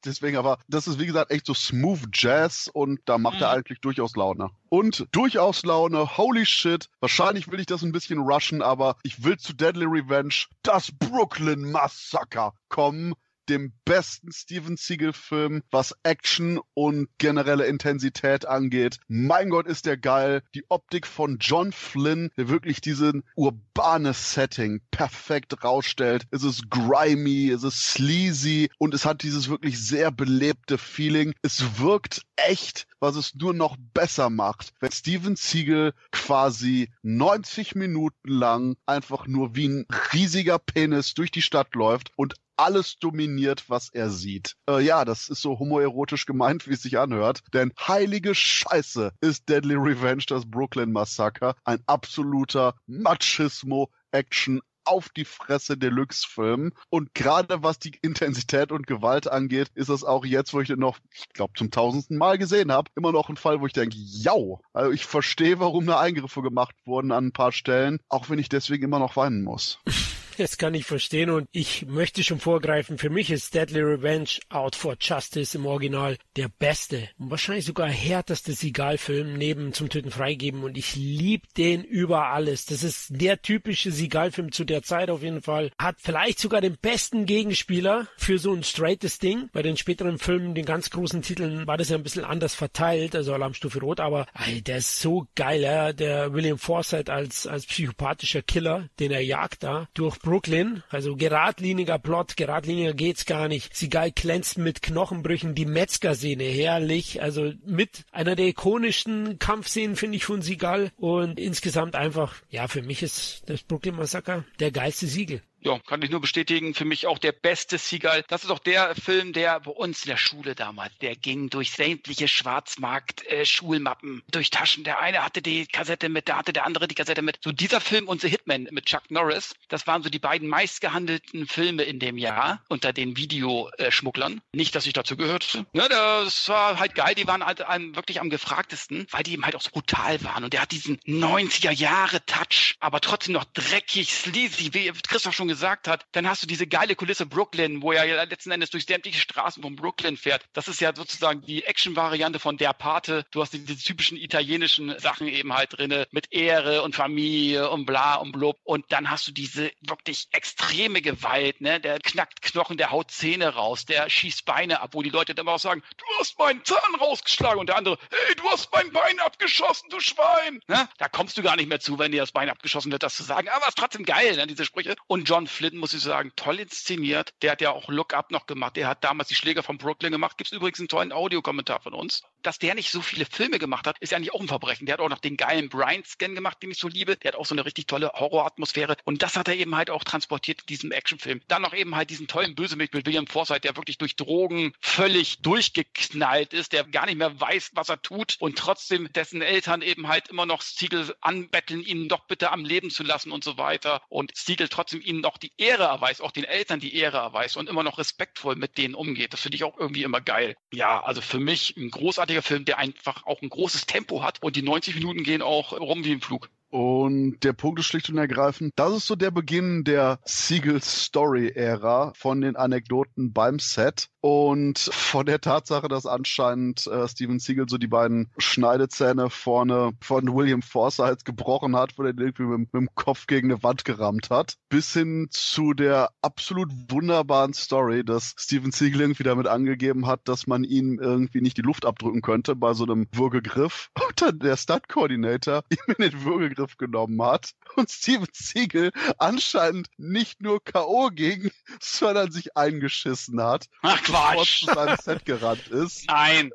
Deswegen 0.04 0.36
aber, 0.36 0.58
das 0.68 0.86
ist 0.86 1.00
wie 1.00 1.06
gesagt 1.06 1.30
echt 1.30 1.46
so 1.46 1.54
smooth 1.54 2.00
Jazz 2.12 2.68
und 2.70 3.00
da 3.06 3.16
macht 3.16 3.36
mhm. 3.36 3.42
er 3.42 3.50
eigentlich 3.50 3.77
durchaus 3.80 4.16
Laune. 4.16 4.50
Und 4.68 5.06
durchaus 5.12 5.64
Laune, 5.64 6.16
holy 6.16 6.46
shit. 6.46 6.88
Wahrscheinlich 7.00 7.50
will 7.50 7.60
ich 7.60 7.66
das 7.66 7.82
ein 7.82 7.92
bisschen 7.92 8.18
rushen, 8.18 8.62
aber 8.62 8.96
ich 9.02 9.24
will 9.24 9.38
zu 9.38 9.52
Deadly 9.52 9.86
Revenge, 9.86 10.46
das 10.62 10.90
Brooklyn 10.92 11.70
Massacre 11.70 12.52
kommen 12.68 13.14
dem 13.48 13.72
besten 13.84 14.32
Steven 14.32 14.76
Seagal-Film, 14.76 15.62
was 15.70 15.94
Action 16.02 16.60
und 16.74 17.08
generelle 17.18 17.66
Intensität 17.66 18.46
angeht. 18.46 18.98
Mein 19.08 19.50
Gott, 19.50 19.66
ist 19.66 19.86
der 19.86 19.96
geil. 19.96 20.42
Die 20.54 20.64
Optik 20.68 21.06
von 21.06 21.38
John 21.40 21.72
Flynn, 21.72 22.30
der 22.36 22.48
wirklich 22.48 22.80
diesen 22.80 23.24
urbane 23.34 24.12
Setting 24.12 24.80
perfekt 24.90 25.64
rausstellt. 25.64 26.26
Es 26.30 26.42
ist 26.42 26.70
grimy, 26.70 27.50
es 27.50 27.62
ist 27.62 27.86
sleazy 27.86 28.70
und 28.78 28.94
es 28.94 29.04
hat 29.04 29.22
dieses 29.22 29.48
wirklich 29.48 29.78
sehr 29.84 30.10
belebte 30.10 30.78
Feeling. 30.78 31.34
Es 31.42 31.78
wirkt 31.78 32.22
echt, 32.36 32.86
was 33.00 33.16
es 33.16 33.34
nur 33.34 33.54
noch 33.54 33.76
besser 33.94 34.30
macht, 34.30 34.72
wenn 34.80 34.92
Steven 34.92 35.36
Siegel 35.36 35.94
quasi 36.12 36.90
90 37.02 37.74
Minuten 37.74 38.28
lang 38.28 38.76
einfach 38.86 39.26
nur 39.26 39.54
wie 39.54 39.68
ein 39.68 39.86
riesiger 40.12 40.58
Penis 40.58 41.14
durch 41.14 41.30
die 41.30 41.42
Stadt 41.42 41.74
läuft 41.74 42.12
und 42.16 42.34
alles 42.58 42.98
dominiert, 42.98 43.64
was 43.68 43.88
er 43.90 44.10
sieht. 44.10 44.56
Äh, 44.68 44.82
ja, 44.82 45.04
das 45.04 45.28
ist 45.28 45.40
so 45.40 45.58
homoerotisch 45.58 46.26
gemeint, 46.26 46.66
wie 46.66 46.74
es 46.74 46.82
sich 46.82 46.98
anhört. 46.98 47.40
Denn 47.54 47.72
heilige 47.80 48.34
Scheiße 48.34 49.12
ist 49.20 49.48
Deadly 49.48 49.76
Revenge, 49.76 50.24
das 50.26 50.44
Brooklyn 50.44 50.92
Massaker, 50.92 51.54
ein 51.64 51.80
absoluter 51.86 52.74
Machismo-Action 52.86 54.60
auf 54.84 55.10
die 55.10 55.26
Fresse 55.26 55.76
Deluxe-Film. 55.76 56.72
Und 56.88 57.14
gerade 57.14 57.62
was 57.62 57.78
die 57.78 57.92
Intensität 58.00 58.72
und 58.72 58.86
Gewalt 58.86 59.28
angeht, 59.28 59.68
ist 59.74 59.90
das 59.90 60.02
auch 60.02 60.24
jetzt, 60.24 60.54
wo 60.54 60.60
ich 60.60 60.68
den 60.68 60.80
noch, 60.80 60.98
ich 61.12 61.28
glaube, 61.28 61.52
zum 61.56 61.70
tausendsten 61.70 62.16
Mal 62.16 62.38
gesehen 62.38 62.72
habe, 62.72 62.90
immer 62.96 63.12
noch 63.12 63.28
ein 63.28 63.36
Fall, 63.36 63.60
wo 63.60 63.66
ich 63.66 63.74
denke, 63.74 63.96
ja, 63.98 64.32
also 64.72 64.90
ich 64.90 65.04
verstehe, 65.04 65.60
warum 65.60 65.86
da 65.86 66.00
Eingriffe 66.00 66.42
gemacht 66.42 66.74
wurden 66.86 67.12
an 67.12 67.26
ein 67.26 67.32
paar 67.32 67.52
Stellen, 67.52 68.00
auch 68.08 68.30
wenn 68.30 68.38
ich 68.38 68.48
deswegen 68.48 68.84
immer 68.84 68.98
noch 68.98 69.16
weinen 69.16 69.44
muss. 69.44 69.78
Das 70.48 70.56
kann 70.56 70.74
ich 70.74 70.86
verstehen 70.86 71.30
und 71.30 71.48
ich 71.52 71.86
möchte 71.86 72.22
schon 72.22 72.38
vorgreifen. 72.38 72.96
Für 72.96 73.10
mich 73.10 73.30
ist 73.30 73.54
Deadly 73.54 73.80
Revenge 73.80 74.30
Out 74.48 74.76
for 74.76 74.96
Justice 74.98 75.56
im 75.56 75.66
Original 75.66 76.16
der 76.36 76.48
beste 76.48 77.08
und 77.18 77.30
wahrscheinlich 77.30 77.64
sogar 77.64 77.88
härteste 77.88 78.52
Sigal-Film 78.52 79.36
neben 79.36 79.72
Zum 79.72 79.88
Töten 79.88 80.10
freigeben 80.10 80.62
und 80.62 80.78
ich 80.78 80.94
liebe 80.94 81.46
den 81.56 81.82
über 81.82 82.26
alles. 82.26 82.66
Das 82.66 82.82
ist 82.82 83.08
der 83.10 83.42
typische 83.42 83.90
Sigal-Film 83.90 84.52
zu 84.52 84.64
der 84.64 84.82
Zeit 84.82 85.10
auf 85.10 85.22
jeden 85.22 85.42
Fall. 85.42 85.70
Hat 85.78 85.96
vielleicht 85.98 86.38
sogar 86.38 86.60
den 86.60 86.76
besten 86.80 87.26
Gegenspieler 87.26 88.06
für 88.16 88.38
so 88.38 88.54
ein 88.54 88.62
straightes 88.62 89.18
Ding. 89.18 89.50
Bei 89.52 89.62
den 89.62 89.76
späteren 89.76 90.18
Filmen, 90.18 90.54
den 90.54 90.64
ganz 90.64 90.90
großen 90.90 91.22
Titeln, 91.22 91.66
war 91.66 91.76
das 91.76 91.88
ja 91.88 91.96
ein 91.96 92.04
bisschen 92.04 92.24
anders 92.24 92.54
verteilt, 92.54 93.16
also 93.16 93.34
Alarmstufe 93.34 93.80
Rot, 93.80 94.00
aber 94.00 94.26
ey, 94.46 94.62
der 94.62 94.78
ist 94.78 95.00
so 95.00 95.26
geil, 95.34 95.62
ja? 95.62 95.92
der 95.92 96.32
William 96.32 96.58
Forsythe 96.58 97.12
als, 97.12 97.46
als 97.46 97.66
psychopathischer 97.66 98.42
Killer, 98.42 98.88
den 99.00 99.10
er 99.10 99.20
jagt 99.20 99.64
da 99.64 99.88
durch 99.94 100.18
Brooklyn. 100.28 100.82
Also 100.90 101.16
geradliniger 101.16 101.98
Plot, 101.98 102.36
geradliniger 102.36 102.94
geht's 102.94 103.26
gar 103.26 103.48
nicht. 103.48 103.74
Sigal 103.74 104.12
glänzt 104.12 104.58
mit 104.58 104.82
Knochenbrüchen, 104.82 105.54
die 105.54 105.66
Metzger-Szene, 105.66 106.44
herrlich. 106.44 107.22
Also 107.22 107.52
mit 107.64 108.04
einer 108.12 108.36
der 108.36 108.46
ikonischsten 108.46 109.38
Kampfszenen, 109.38 109.96
finde 109.96 110.16
ich, 110.16 110.24
von 110.24 110.42
Sigal. 110.42 110.90
Und 110.96 111.40
insgesamt 111.40 111.94
einfach, 111.94 112.36
ja, 112.50 112.68
für 112.68 112.82
mich 112.82 113.02
ist 113.02 113.42
das 113.46 113.62
Brooklyn 113.62 113.96
Massaker 113.96 114.44
der 114.60 114.70
geilste 114.70 115.06
Siegel 115.06 115.42
ja, 115.60 115.78
kann 115.80 116.02
ich 116.02 116.10
nur 116.10 116.20
bestätigen, 116.20 116.74
für 116.74 116.84
mich 116.84 117.06
auch 117.06 117.18
der 117.18 117.32
beste 117.32 117.78
Seagull. 117.78 118.24
Das 118.28 118.44
ist 118.44 118.50
auch 118.50 118.58
der 118.58 118.94
Film, 118.94 119.32
der 119.32 119.60
bei 119.60 119.70
uns 119.70 120.04
in 120.04 120.10
der 120.10 120.16
Schule 120.16 120.54
damals, 120.54 120.92
der 121.00 121.16
ging 121.16 121.50
durch 121.50 121.72
sämtliche 121.72 122.28
Schwarzmarkt-Schulmappen, 122.28 124.18
äh, 124.18 124.30
durch 124.30 124.50
Taschen. 124.50 124.84
Der 124.84 125.00
eine 125.00 125.24
hatte 125.24 125.42
die 125.42 125.66
Kassette 125.66 126.08
mit, 126.08 126.28
der 126.28 126.38
hatte 126.38 126.52
der 126.52 126.64
andere 126.64 126.86
die 126.86 126.94
Kassette 126.94 127.22
mit. 127.22 127.38
So 127.42 127.50
dieser 127.52 127.80
Film 127.80 128.08
und 128.08 128.20
The 128.20 128.28
Hitman 128.28 128.68
mit 128.70 128.86
Chuck 128.86 129.10
Norris, 129.10 129.54
das 129.68 129.86
waren 129.86 130.02
so 130.02 130.10
die 130.10 130.18
beiden 130.18 130.48
meistgehandelten 130.48 131.46
Filme 131.46 131.82
in 131.82 131.98
dem 131.98 132.18
Jahr 132.18 132.62
unter 132.68 132.92
den 132.92 133.16
Videoschmugglern. 133.16 134.40
Nicht, 134.52 134.74
dass 134.74 134.86
ich 134.86 134.92
dazu 134.92 135.16
gehörte. 135.16 135.66
Ja, 135.72 135.88
das 135.88 136.48
war 136.48 136.78
halt 136.78 136.94
geil. 136.94 137.14
Die 137.14 137.26
waren 137.26 137.44
halt 137.44 137.58
wirklich 137.96 138.20
am 138.20 138.30
gefragtesten, 138.30 139.06
weil 139.10 139.24
die 139.24 139.32
eben 139.32 139.44
halt 139.44 139.56
auch 139.56 139.62
so 139.62 139.70
brutal 139.70 140.22
waren. 140.22 140.44
Und 140.44 140.52
der 140.52 140.62
hat 140.62 140.70
diesen 140.70 140.98
90er-Jahre-Touch, 141.00 142.76
aber 142.78 143.00
trotzdem 143.00 143.34
noch 143.34 143.44
dreckig, 143.44 144.12
sleazy, 144.12 144.72
wie 144.72 144.92
Christoph 145.08 145.34
schon 145.34 145.47
schon 145.48 145.58
gesagt 145.58 145.88
hat, 145.88 146.04
dann 146.12 146.28
hast 146.28 146.42
du 146.42 146.46
diese 146.46 146.66
geile 146.66 146.94
Kulisse 146.94 147.26
Brooklyn, 147.26 147.82
wo 147.82 147.92
er 147.92 148.04
ja 148.04 148.22
letzten 148.24 148.50
Endes 148.50 148.70
durch 148.70 148.84
sämtliche 148.84 149.20
Straßen 149.20 149.62
von 149.62 149.76
Brooklyn 149.76 150.16
fährt. 150.16 150.44
Das 150.52 150.68
ist 150.68 150.80
ja 150.80 150.94
sozusagen 150.94 151.42
die 151.42 151.64
Action-Variante 151.64 152.38
von 152.38 152.56
der 152.56 152.72
Pate. 152.72 153.24
Du 153.30 153.40
hast 153.40 153.52
diese 153.52 153.76
typischen 153.76 154.16
italienischen 154.16 154.98
Sachen 154.98 155.26
eben 155.28 155.52
halt 155.54 155.78
drinne 155.78 156.06
mit 156.10 156.32
Ehre 156.32 156.82
und 156.82 156.94
Familie 156.94 157.70
und 157.70 157.86
bla 157.86 158.16
und 158.16 158.32
blub. 158.32 158.58
Und 158.64 158.84
dann 158.90 159.10
hast 159.10 159.26
du 159.26 159.32
diese 159.32 159.70
wirklich 159.80 160.28
extreme 160.32 161.00
Gewalt, 161.00 161.60
ne? 161.60 161.80
Der 161.80 161.98
knackt 161.98 162.42
Knochen, 162.42 162.76
der 162.76 162.90
haut 162.90 163.10
Zähne 163.10 163.48
raus, 163.54 163.84
der 163.84 164.10
schießt 164.10 164.44
Beine 164.44 164.80
ab, 164.80 164.90
wo 164.92 165.02
die 165.02 165.10
Leute 165.10 165.34
dann 165.34 165.48
auch 165.48 165.58
sagen, 165.58 165.82
du 165.96 166.04
hast 166.18 166.38
meinen 166.38 166.64
Zahn 166.64 166.94
rausgeschlagen 167.00 167.58
und 167.58 167.68
der 167.68 167.76
andere, 167.76 167.98
hey, 168.10 168.34
du 168.36 168.48
hast 168.50 168.70
mein 168.72 168.90
Bein 168.92 169.18
abgeschossen, 169.20 169.88
du 169.90 170.00
Schwein. 170.00 170.60
Ne? 170.66 170.88
Da 170.98 171.08
kommst 171.08 171.38
du 171.38 171.42
gar 171.42 171.56
nicht 171.56 171.68
mehr 171.68 171.80
zu, 171.80 171.98
wenn 171.98 172.12
dir 172.12 172.20
das 172.20 172.32
Bein 172.32 172.50
abgeschossen 172.50 172.92
wird, 172.92 173.02
das 173.02 173.16
zu 173.16 173.22
sagen. 173.22 173.48
Aber 173.48 173.62
es 173.62 173.70
ist 173.70 173.78
trotzdem 173.78 174.04
geil, 174.04 174.36
ne, 174.36 174.46
diese 174.46 174.64
Sprüche. 174.64 174.96
Und 175.06 175.28
John 175.28 175.37
John 175.38 175.46
Flynn, 175.46 175.76
muss 175.76 175.94
ich 175.94 176.02
sagen, 176.02 176.32
toll 176.34 176.58
inszeniert. 176.58 177.32
Der 177.42 177.52
hat 177.52 177.60
ja 177.60 177.70
auch 177.70 177.88
Look 177.88 178.12
Up 178.12 178.32
noch 178.32 178.46
gemacht. 178.46 178.74
Der 178.74 178.88
hat 178.88 179.04
damals 179.04 179.28
die 179.28 179.36
Schläger 179.36 179.62
von 179.62 179.78
Brooklyn 179.78 180.10
gemacht. 180.10 180.36
Gibt 180.36 180.50
es 180.50 180.52
übrigens 180.52 180.80
einen 180.80 180.88
tollen 180.88 181.12
Audiokommentar 181.12 181.80
von 181.80 181.94
uns. 181.94 182.24
Dass 182.42 182.58
der 182.58 182.74
nicht 182.74 182.90
so 182.90 183.00
viele 183.00 183.26
Filme 183.26 183.58
gemacht 183.58 183.86
hat, 183.86 183.98
ist 183.98 184.12
ja 184.12 184.16
eigentlich 184.16 184.32
auch 184.32 184.40
ein 184.40 184.48
Verbrechen. 184.48 184.86
Der 184.86 184.94
hat 184.94 185.00
auch 185.00 185.08
noch 185.08 185.18
den 185.18 185.36
geilen 185.36 185.68
Brian-Scan 185.68 186.34
gemacht, 186.34 186.62
den 186.62 186.70
ich 186.70 186.78
so 186.78 186.88
liebe. 186.88 187.16
Der 187.16 187.32
hat 187.32 187.38
auch 187.38 187.46
so 187.46 187.54
eine 187.54 187.64
richtig 187.64 187.86
tolle 187.86 188.10
Horroratmosphäre. 188.14 188.96
Und 189.04 189.22
das 189.22 189.36
hat 189.36 189.48
er 189.48 189.56
eben 189.56 189.74
halt 189.76 189.90
auch 189.90 190.04
transportiert 190.04 190.60
in 190.62 190.66
diesem 190.66 190.92
Actionfilm. 190.92 191.40
Dann 191.48 191.62
noch 191.62 191.74
eben 191.74 191.94
halt 191.96 192.10
diesen 192.10 192.28
tollen 192.28 192.54
Bösewicht 192.54 192.94
mit 192.94 193.06
William 193.06 193.26
Forsythe, 193.26 193.60
der 193.60 193.76
wirklich 193.76 193.98
durch 193.98 194.16
Drogen 194.16 194.72
völlig 194.80 195.42
durchgeknallt 195.42 196.52
ist, 196.52 196.72
der 196.72 196.84
gar 196.84 197.06
nicht 197.06 197.18
mehr 197.18 197.40
weiß, 197.40 197.70
was 197.74 197.88
er 197.88 198.00
tut 198.02 198.36
und 198.38 198.58
trotzdem 198.58 199.12
dessen 199.12 199.42
Eltern 199.42 199.82
eben 199.82 200.08
halt 200.08 200.28
immer 200.28 200.46
noch 200.46 200.62
Siegel 200.62 201.14
anbetteln, 201.20 201.82
ihn 201.82 202.08
doch 202.08 202.26
bitte 202.26 202.50
am 202.50 202.64
Leben 202.64 202.90
zu 202.90 203.02
lassen 203.02 203.32
und 203.32 203.44
so 203.44 203.58
weiter. 203.58 204.02
Und 204.08 204.32
Siegel 204.34 204.68
trotzdem 204.68 205.00
ihnen 205.00 205.20
noch 205.20 205.38
die 205.38 205.52
Ehre 205.56 205.84
erweist, 205.84 206.22
auch 206.22 206.32
den 206.32 206.44
Eltern 206.44 206.80
die 206.80 206.94
Ehre 206.94 207.18
erweist 207.18 207.56
und 207.56 207.68
immer 207.68 207.82
noch 207.82 207.98
respektvoll 207.98 208.56
mit 208.56 208.78
denen 208.78 208.94
umgeht. 208.94 209.32
Das 209.32 209.40
finde 209.40 209.56
ich 209.56 209.64
auch 209.64 209.78
irgendwie 209.78 210.02
immer 210.02 210.20
geil. 210.20 210.56
Ja, 210.72 211.02
also 211.02 211.20
für 211.20 211.38
mich 211.38 211.76
ein 211.76 211.90
großartiger 211.90 212.27
großartiger 212.28 212.42
Film, 212.42 212.64
der 212.64 212.78
einfach 212.78 213.26
auch 213.26 213.40
ein 213.42 213.48
großes 213.48 213.86
Tempo 213.86 214.22
hat 214.22 214.42
und 214.42 214.56
die 214.56 214.62
90 214.62 214.96
Minuten 214.96 215.22
gehen 215.22 215.42
auch 215.42 215.72
rum 215.72 216.04
wie 216.04 216.12
im 216.12 216.20
Flug. 216.20 216.50
Und 216.70 217.40
der 217.44 217.54
Punkt 217.54 217.80
ist 217.80 217.86
schlicht 217.86 218.10
und 218.10 218.18
ergreifend, 218.18 218.74
das 218.76 218.94
ist 218.94 219.06
so 219.06 219.16
der 219.16 219.30
Beginn 219.30 219.84
der 219.84 220.20
Siegel 220.26 220.82
Story 220.82 221.48
Ära 221.54 222.12
von 222.14 222.42
den 222.42 222.56
Anekdoten 222.56 223.32
beim 223.32 223.58
Set 223.58 224.10
und 224.20 224.78
von 224.78 225.26
der 225.26 225.40
Tatsache, 225.40 225.88
dass 225.88 226.06
anscheinend 226.06 226.86
äh, 226.86 227.06
Steven 227.06 227.38
Siegel 227.38 227.68
so 227.68 227.78
die 227.78 227.86
beiden 227.86 228.30
Schneidezähne 228.38 229.30
vorne 229.30 229.92
von 230.00 230.34
William 230.34 230.62
Forsythe 230.62 231.24
gebrochen 231.24 231.76
hat, 231.76 231.96
wo 231.96 232.02
er 232.02 232.18
irgendwie 232.18 232.42
mit, 232.42 232.72
mit 232.72 232.74
dem 232.74 232.94
Kopf 232.94 233.26
gegen 233.26 233.50
eine 233.50 233.62
Wand 233.62 233.84
gerammt 233.84 234.30
hat, 234.30 234.56
bis 234.68 234.92
hin 234.92 235.28
zu 235.30 235.72
der 235.72 236.10
absolut 236.20 236.70
wunderbaren 236.88 237.54
Story, 237.54 238.04
dass 238.04 238.34
Steven 238.36 238.72
Siegel 238.72 239.02
irgendwie 239.02 239.22
damit 239.22 239.46
angegeben 239.46 240.06
hat, 240.06 240.26
dass 240.26 240.46
man 240.46 240.64
ihm 240.64 240.98
irgendwie 241.00 241.40
nicht 241.40 241.56
die 241.56 241.62
Luft 241.62 241.84
abdrücken 241.84 242.22
könnte 242.22 242.56
bei 242.56 242.74
so 242.74 242.84
einem 242.84 243.06
Würgegriff 243.12 243.90
und 244.08 244.20
dann 244.20 244.38
der 244.40 244.56
Stunt-Coordinator 244.56 245.62
ihm 245.70 245.94
in 245.96 246.10
den 246.10 246.24
Würgegriff 246.24 246.76
genommen 246.76 247.22
hat 247.22 247.52
und 247.76 247.90
Steven 247.90 248.26
Siegel 248.32 248.90
anscheinend 249.18 249.88
nicht 249.96 250.42
nur 250.42 250.62
K.O. 250.62 251.10
ging, 251.12 251.50
sondern 251.80 252.32
sich 252.32 252.56
eingeschissen 252.56 253.40
hat. 253.40 253.66
Ach 253.82 254.07
Quatsch. 254.12 254.64
zu 254.64 254.74
seinem 254.74 254.96
Set 255.02 255.24
gerannt 255.24 255.68
ist. 255.68 256.06
Nein. 256.08 256.50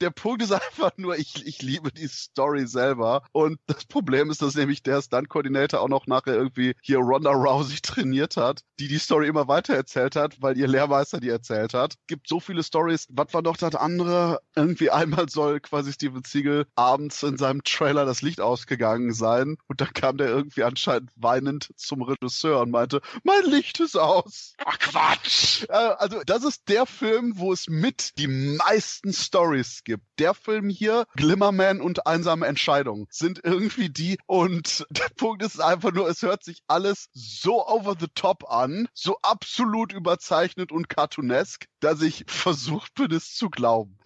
Der 0.00 0.10
Punkt 0.10 0.42
ist 0.42 0.52
einfach 0.52 0.92
nur, 0.96 1.16
ich, 1.16 1.46
ich 1.46 1.62
liebe 1.62 1.90
die 1.90 2.08
Story 2.08 2.66
selber. 2.66 3.22
Und 3.32 3.58
das 3.66 3.84
Problem 3.84 4.30
ist, 4.30 4.42
dass 4.42 4.54
nämlich 4.54 4.82
der 4.82 5.02
Stunt-Coordinator 5.02 5.80
auch 5.80 5.88
noch 5.88 6.06
nachher 6.06 6.34
irgendwie 6.34 6.74
hier 6.82 6.98
Ronda 6.98 7.30
Rousey 7.30 7.80
trainiert 7.80 8.36
hat, 8.36 8.60
die 8.78 8.88
die 8.88 8.98
Story 8.98 9.28
immer 9.28 9.48
weiter 9.48 9.74
erzählt 9.74 10.16
hat, 10.16 10.40
weil 10.40 10.56
ihr 10.58 10.68
Lehrmeister 10.68 11.20
die 11.20 11.28
erzählt 11.28 11.74
hat. 11.74 11.94
Gibt 12.06 12.28
so 12.28 12.40
viele 12.40 12.62
Stories. 12.62 13.06
Was 13.10 13.32
war 13.32 13.42
doch 13.42 13.56
das 13.56 13.74
andere? 13.74 14.40
Irgendwie 14.54 14.90
einmal 14.90 15.28
soll 15.28 15.60
quasi 15.60 15.92
Steven 15.92 16.22
Siegel 16.24 16.66
abends 16.74 17.22
in 17.22 17.38
seinem 17.38 17.62
Trailer 17.64 18.04
das 18.04 18.22
Licht 18.22 18.40
ausgegangen 18.40 19.12
sein. 19.12 19.56
Und 19.66 19.80
dann 19.80 19.92
kam 19.92 20.16
der 20.16 20.28
irgendwie 20.28 20.62
anscheinend 20.62 21.10
weinend 21.16 21.70
zum 21.76 22.02
Regisseur 22.02 22.60
und 22.60 22.70
meinte, 22.70 23.00
mein 23.22 23.44
Licht 23.44 23.80
ist 23.80 23.96
aus. 23.96 24.54
Ach 24.64 24.78
Quatsch. 24.78 25.64
Äh, 25.68 25.72
also 25.72 26.22
das 26.24 26.44
ist 26.44 26.68
der 26.68 26.86
Film, 26.96 27.34
wo 27.36 27.52
es 27.52 27.68
mit 27.68 28.16
die 28.16 28.26
meisten 28.26 29.12
Stories 29.12 29.82
gibt. 29.84 30.04
Der 30.18 30.32
Film 30.32 30.70
hier, 30.70 31.06
Glimmerman 31.14 31.82
und 31.82 32.06
Einsame 32.06 32.46
Entscheidung, 32.46 33.06
sind 33.10 33.40
irgendwie 33.44 33.90
die. 33.90 34.18
Und 34.24 34.86
der 34.90 35.08
Punkt 35.16 35.42
ist 35.42 35.60
einfach 35.60 35.92
nur, 35.92 36.08
es 36.08 36.22
hört 36.22 36.42
sich 36.42 36.62
alles 36.66 37.08
so 37.12 37.66
over 37.66 37.96
the 38.00 38.08
top 38.14 38.50
an, 38.50 38.88
so 38.94 39.18
absolut 39.20 39.92
überzeichnet 39.92 40.72
und 40.72 40.88
cartoonesk, 40.88 41.66
dass 41.80 42.00
ich 42.00 42.24
versucht 42.26 42.94
bin, 42.94 43.12
es 43.12 43.34
zu 43.34 43.50
glauben. 43.50 43.98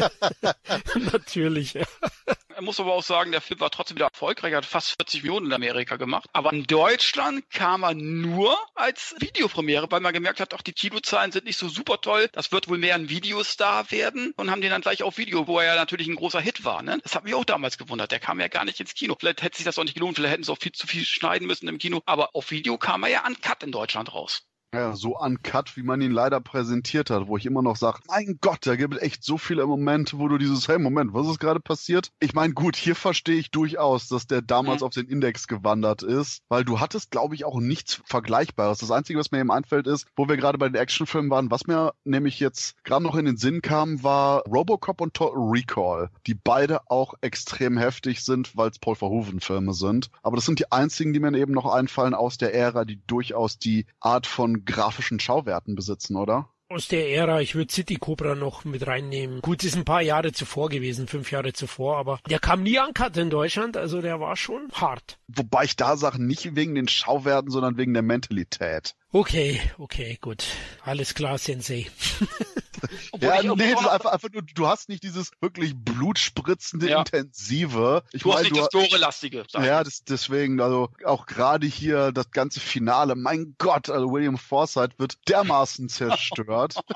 Natürlich. 1.12 1.78
Er 2.56 2.62
muss 2.62 2.80
aber 2.80 2.94
auch 2.94 3.02
sagen, 3.02 3.32
der 3.32 3.42
Film 3.42 3.60
war 3.60 3.70
trotzdem 3.70 3.98
wieder 3.98 4.06
erfolgreich, 4.06 4.52
er 4.52 4.56
hat 4.56 4.64
fast 4.64 4.94
40 4.98 5.24
Millionen 5.24 5.44
in 5.44 5.52
Amerika 5.52 5.96
gemacht. 5.96 6.26
Aber 6.32 6.54
in 6.54 6.66
Deutschland 6.66 7.50
kam 7.50 7.82
er 7.82 7.92
nur 7.92 8.56
als 8.74 9.14
Videopremiere, 9.18 9.90
weil 9.90 10.00
man 10.00 10.14
gemerkt 10.14 10.40
hat, 10.40 10.54
auch 10.54 10.62
die 10.62 10.72
Kinozahlen 10.72 11.32
sind 11.32 11.44
nicht 11.44 11.58
so 11.58 11.68
super 11.68 12.00
toll. 12.00 12.30
Das 12.32 12.52
wird 12.52 12.70
wohl 12.70 12.78
mehr 12.78 12.94
ein 12.94 13.10
Videostar 13.10 13.90
werden 13.90 14.32
und 14.38 14.50
haben 14.50 14.62
den 14.62 14.70
dann 14.70 14.80
gleich 14.80 15.02
auf 15.02 15.18
Video, 15.18 15.46
wo 15.46 15.58
er 15.58 15.66
ja 15.66 15.74
natürlich 15.74 16.08
ein 16.08 16.14
großer 16.14 16.40
Hit 16.40 16.64
war. 16.64 16.82
Ne? 16.82 16.98
Das 17.02 17.14
hat 17.14 17.24
mich 17.24 17.34
auch 17.34 17.44
damals 17.44 17.76
gewundert. 17.76 18.10
Der 18.10 18.20
kam 18.20 18.40
ja 18.40 18.48
gar 18.48 18.64
nicht 18.64 18.80
ins 18.80 18.94
Kino. 18.94 19.16
Vielleicht 19.20 19.42
hätte 19.42 19.58
sich 19.58 19.66
das 19.66 19.78
auch 19.78 19.84
nicht 19.84 19.92
gelohnt, 19.92 20.16
vielleicht 20.16 20.32
hätten 20.32 20.44
sie 20.44 20.52
auch 20.52 20.58
viel 20.58 20.72
zu 20.72 20.86
viel 20.86 21.04
schneiden 21.04 21.46
müssen 21.46 21.68
im 21.68 21.76
Kino. 21.76 22.00
Aber 22.06 22.34
auf 22.34 22.50
Video 22.50 22.78
kam 22.78 23.02
er 23.02 23.10
ja 23.10 23.20
an 23.24 23.38
Cut 23.38 23.64
in 23.64 23.70
Deutschland 23.70 24.14
raus. 24.14 24.46
Ja, 24.74 24.94
so 24.94 25.16
uncut, 25.16 25.76
wie 25.76 25.82
man 25.82 26.00
ihn 26.02 26.10
leider 26.10 26.38
präsentiert 26.40 27.08
hat, 27.08 27.28
wo 27.28 27.36
ich 27.38 27.46
immer 27.46 27.62
noch 27.62 27.76
sage, 27.76 28.00
mein 28.08 28.36
Gott, 28.42 28.66
da 28.66 28.76
gibt 28.76 28.94
es 28.94 29.00
echt 29.00 29.22
so 29.24 29.38
viele 29.38 29.64
Momente, 29.64 30.18
wo 30.18 30.28
du 30.28 30.36
dieses, 30.36 30.68
hey, 30.68 30.78
Moment, 30.78 31.14
was 31.14 31.28
ist 31.28 31.38
gerade 31.38 31.60
passiert? 31.60 32.10
Ich 32.20 32.34
meine, 32.34 32.52
gut, 32.52 32.76
hier 32.76 32.94
verstehe 32.94 33.36
ich 33.36 33.50
durchaus, 33.50 34.08
dass 34.08 34.26
der 34.26 34.42
damals 34.42 34.82
Mhm. 34.82 34.86
auf 34.86 34.92
den 34.92 35.06
Index 35.06 35.46
gewandert 35.46 36.02
ist, 36.02 36.42
weil 36.48 36.64
du 36.64 36.78
hattest, 36.80 37.10
glaube 37.10 37.34
ich, 37.36 37.44
auch 37.46 37.58
nichts 37.60 38.02
Vergleichbares. 38.04 38.78
Das 38.78 38.90
Einzige, 38.90 39.18
was 39.18 39.30
mir 39.30 39.38
eben 39.38 39.50
einfällt, 39.50 39.86
ist, 39.86 40.08
wo 40.16 40.28
wir 40.28 40.36
gerade 40.36 40.58
bei 40.58 40.68
den 40.68 40.74
Actionfilmen 40.74 41.30
waren, 41.30 41.50
was 41.50 41.66
mir 41.66 41.94
nämlich 42.04 42.38
jetzt 42.40 42.74
gerade 42.84 43.04
noch 43.04 43.14
in 43.14 43.24
den 43.24 43.36
Sinn 43.38 43.62
kam, 43.62 44.02
war 44.02 44.42
Robocop 44.46 45.00
und 45.00 45.14
Total 45.14 45.38
Recall, 45.38 46.10
die 46.26 46.34
beide 46.34 46.80
auch 46.90 47.14
extrem 47.22 47.78
heftig 47.78 48.24
sind, 48.24 48.56
weil 48.56 48.70
es 48.70 48.78
Paul 48.78 48.96
Verhoeven-Filme 48.96 49.72
sind. 49.72 50.10
Aber 50.22 50.36
das 50.36 50.44
sind 50.44 50.58
die 50.58 50.70
einzigen, 50.70 51.12
die 51.14 51.20
mir 51.20 51.32
eben 51.38 51.52
noch 51.52 51.72
einfallen 51.72 52.14
aus 52.14 52.36
der 52.36 52.52
Ära, 52.52 52.84
die 52.84 53.00
durchaus 53.06 53.58
die 53.58 53.86
Art 54.00 54.26
von 54.26 54.55
grafischen 54.64 55.20
Schauwerten 55.20 55.74
besitzen, 55.74 56.16
oder? 56.16 56.50
Aus 56.68 56.88
der 56.88 57.10
Ära, 57.10 57.40
ich 57.40 57.54
würde 57.54 57.72
City 57.72 57.94
Cobra 57.94 58.34
noch 58.34 58.64
mit 58.64 58.88
reinnehmen. 58.88 59.40
Gut, 59.40 59.62
ist 59.62 59.76
ein 59.76 59.84
paar 59.84 60.02
Jahre 60.02 60.32
zuvor 60.32 60.68
gewesen, 60.68 61.06
fünf 61.06 61.30
Jahre 61.30 61.52
zuvor, 61.52 61.96
aber 61.96 62.18
der 62.28 62.40
kam 62.40 62.64
nie 62.64 62.80
an 62.80 62.92
Cut 62.92 63.16
in 63.16 63.30
Deutschland, 63.30 63.76
also 63.76 64.00
der 64.00 64.18
war 64.18 64.36
schon 64.36 64.68
hart. 64.72 65.18
Wobei 65.28 65.62
ich 65.62 65.76
da 65.76 65.96
sage, 65.96 66.20
nicht 66.20 66.56
wegen 66.56 66.74
den 66.74 66.88
Schauwerten, 66.88 67.52
sondern 67.52 67.76
wegen 67.76 67.94
der 67.94 68.02
Mentalität. 68.02 68.96
Okay, 69.12 69.60
okay, 69.78 70.18
gut. 70.20 70.44
Alles 70.82 71.14
klar, 71.14 71.38
Sensei. 71.38 71.86
Obwohl 73.12 73.28
ja, 73.28 73.40
ich 73.40 73.54
nee, 73.54 73.72
das 73.74 73.86
einfach, 73.86 74.12
einfach 74.12 74.28
nur, 74.32 74.42
du 74.42 74.66
hast 74.68 74.88
nicht 74.88 75.02
dieses 75.02 75.30
wirklich 75.40 75.74
blutspritzende, 75.76 76.88
Ja. 76.88 76.98
intensive. 77.00 78.02
Ich 78.12 78.22
du 78.22 78.30
hast 78.32 78.42
meine, 78.42 78.48
nicht 78.50 78.60
das 78.62 78.68
Tore-lastige. 78.70 79.44
sag 79.50 79.62
ich. 79.62 79.66
ja, 79.68 79.84
das, 79.84 80.04
deswegen, 80.04 80.60
also 80.60 80.90
auch 81.04 81.26
gerade 81.26 81.66
hier 81.66 82.12
das 82.12 82.30
ganze 82.30 82.60
Finale, 82.60 83.14
mein 83.14 83.54
Gott, 83.58 83.90
also 83.90 84.10
William 84.12 84.38
Forsythe 84.38 84.94
wird 84.98 85.28
dermaßen 85.28 85.88
zerstört. 85.88 86.74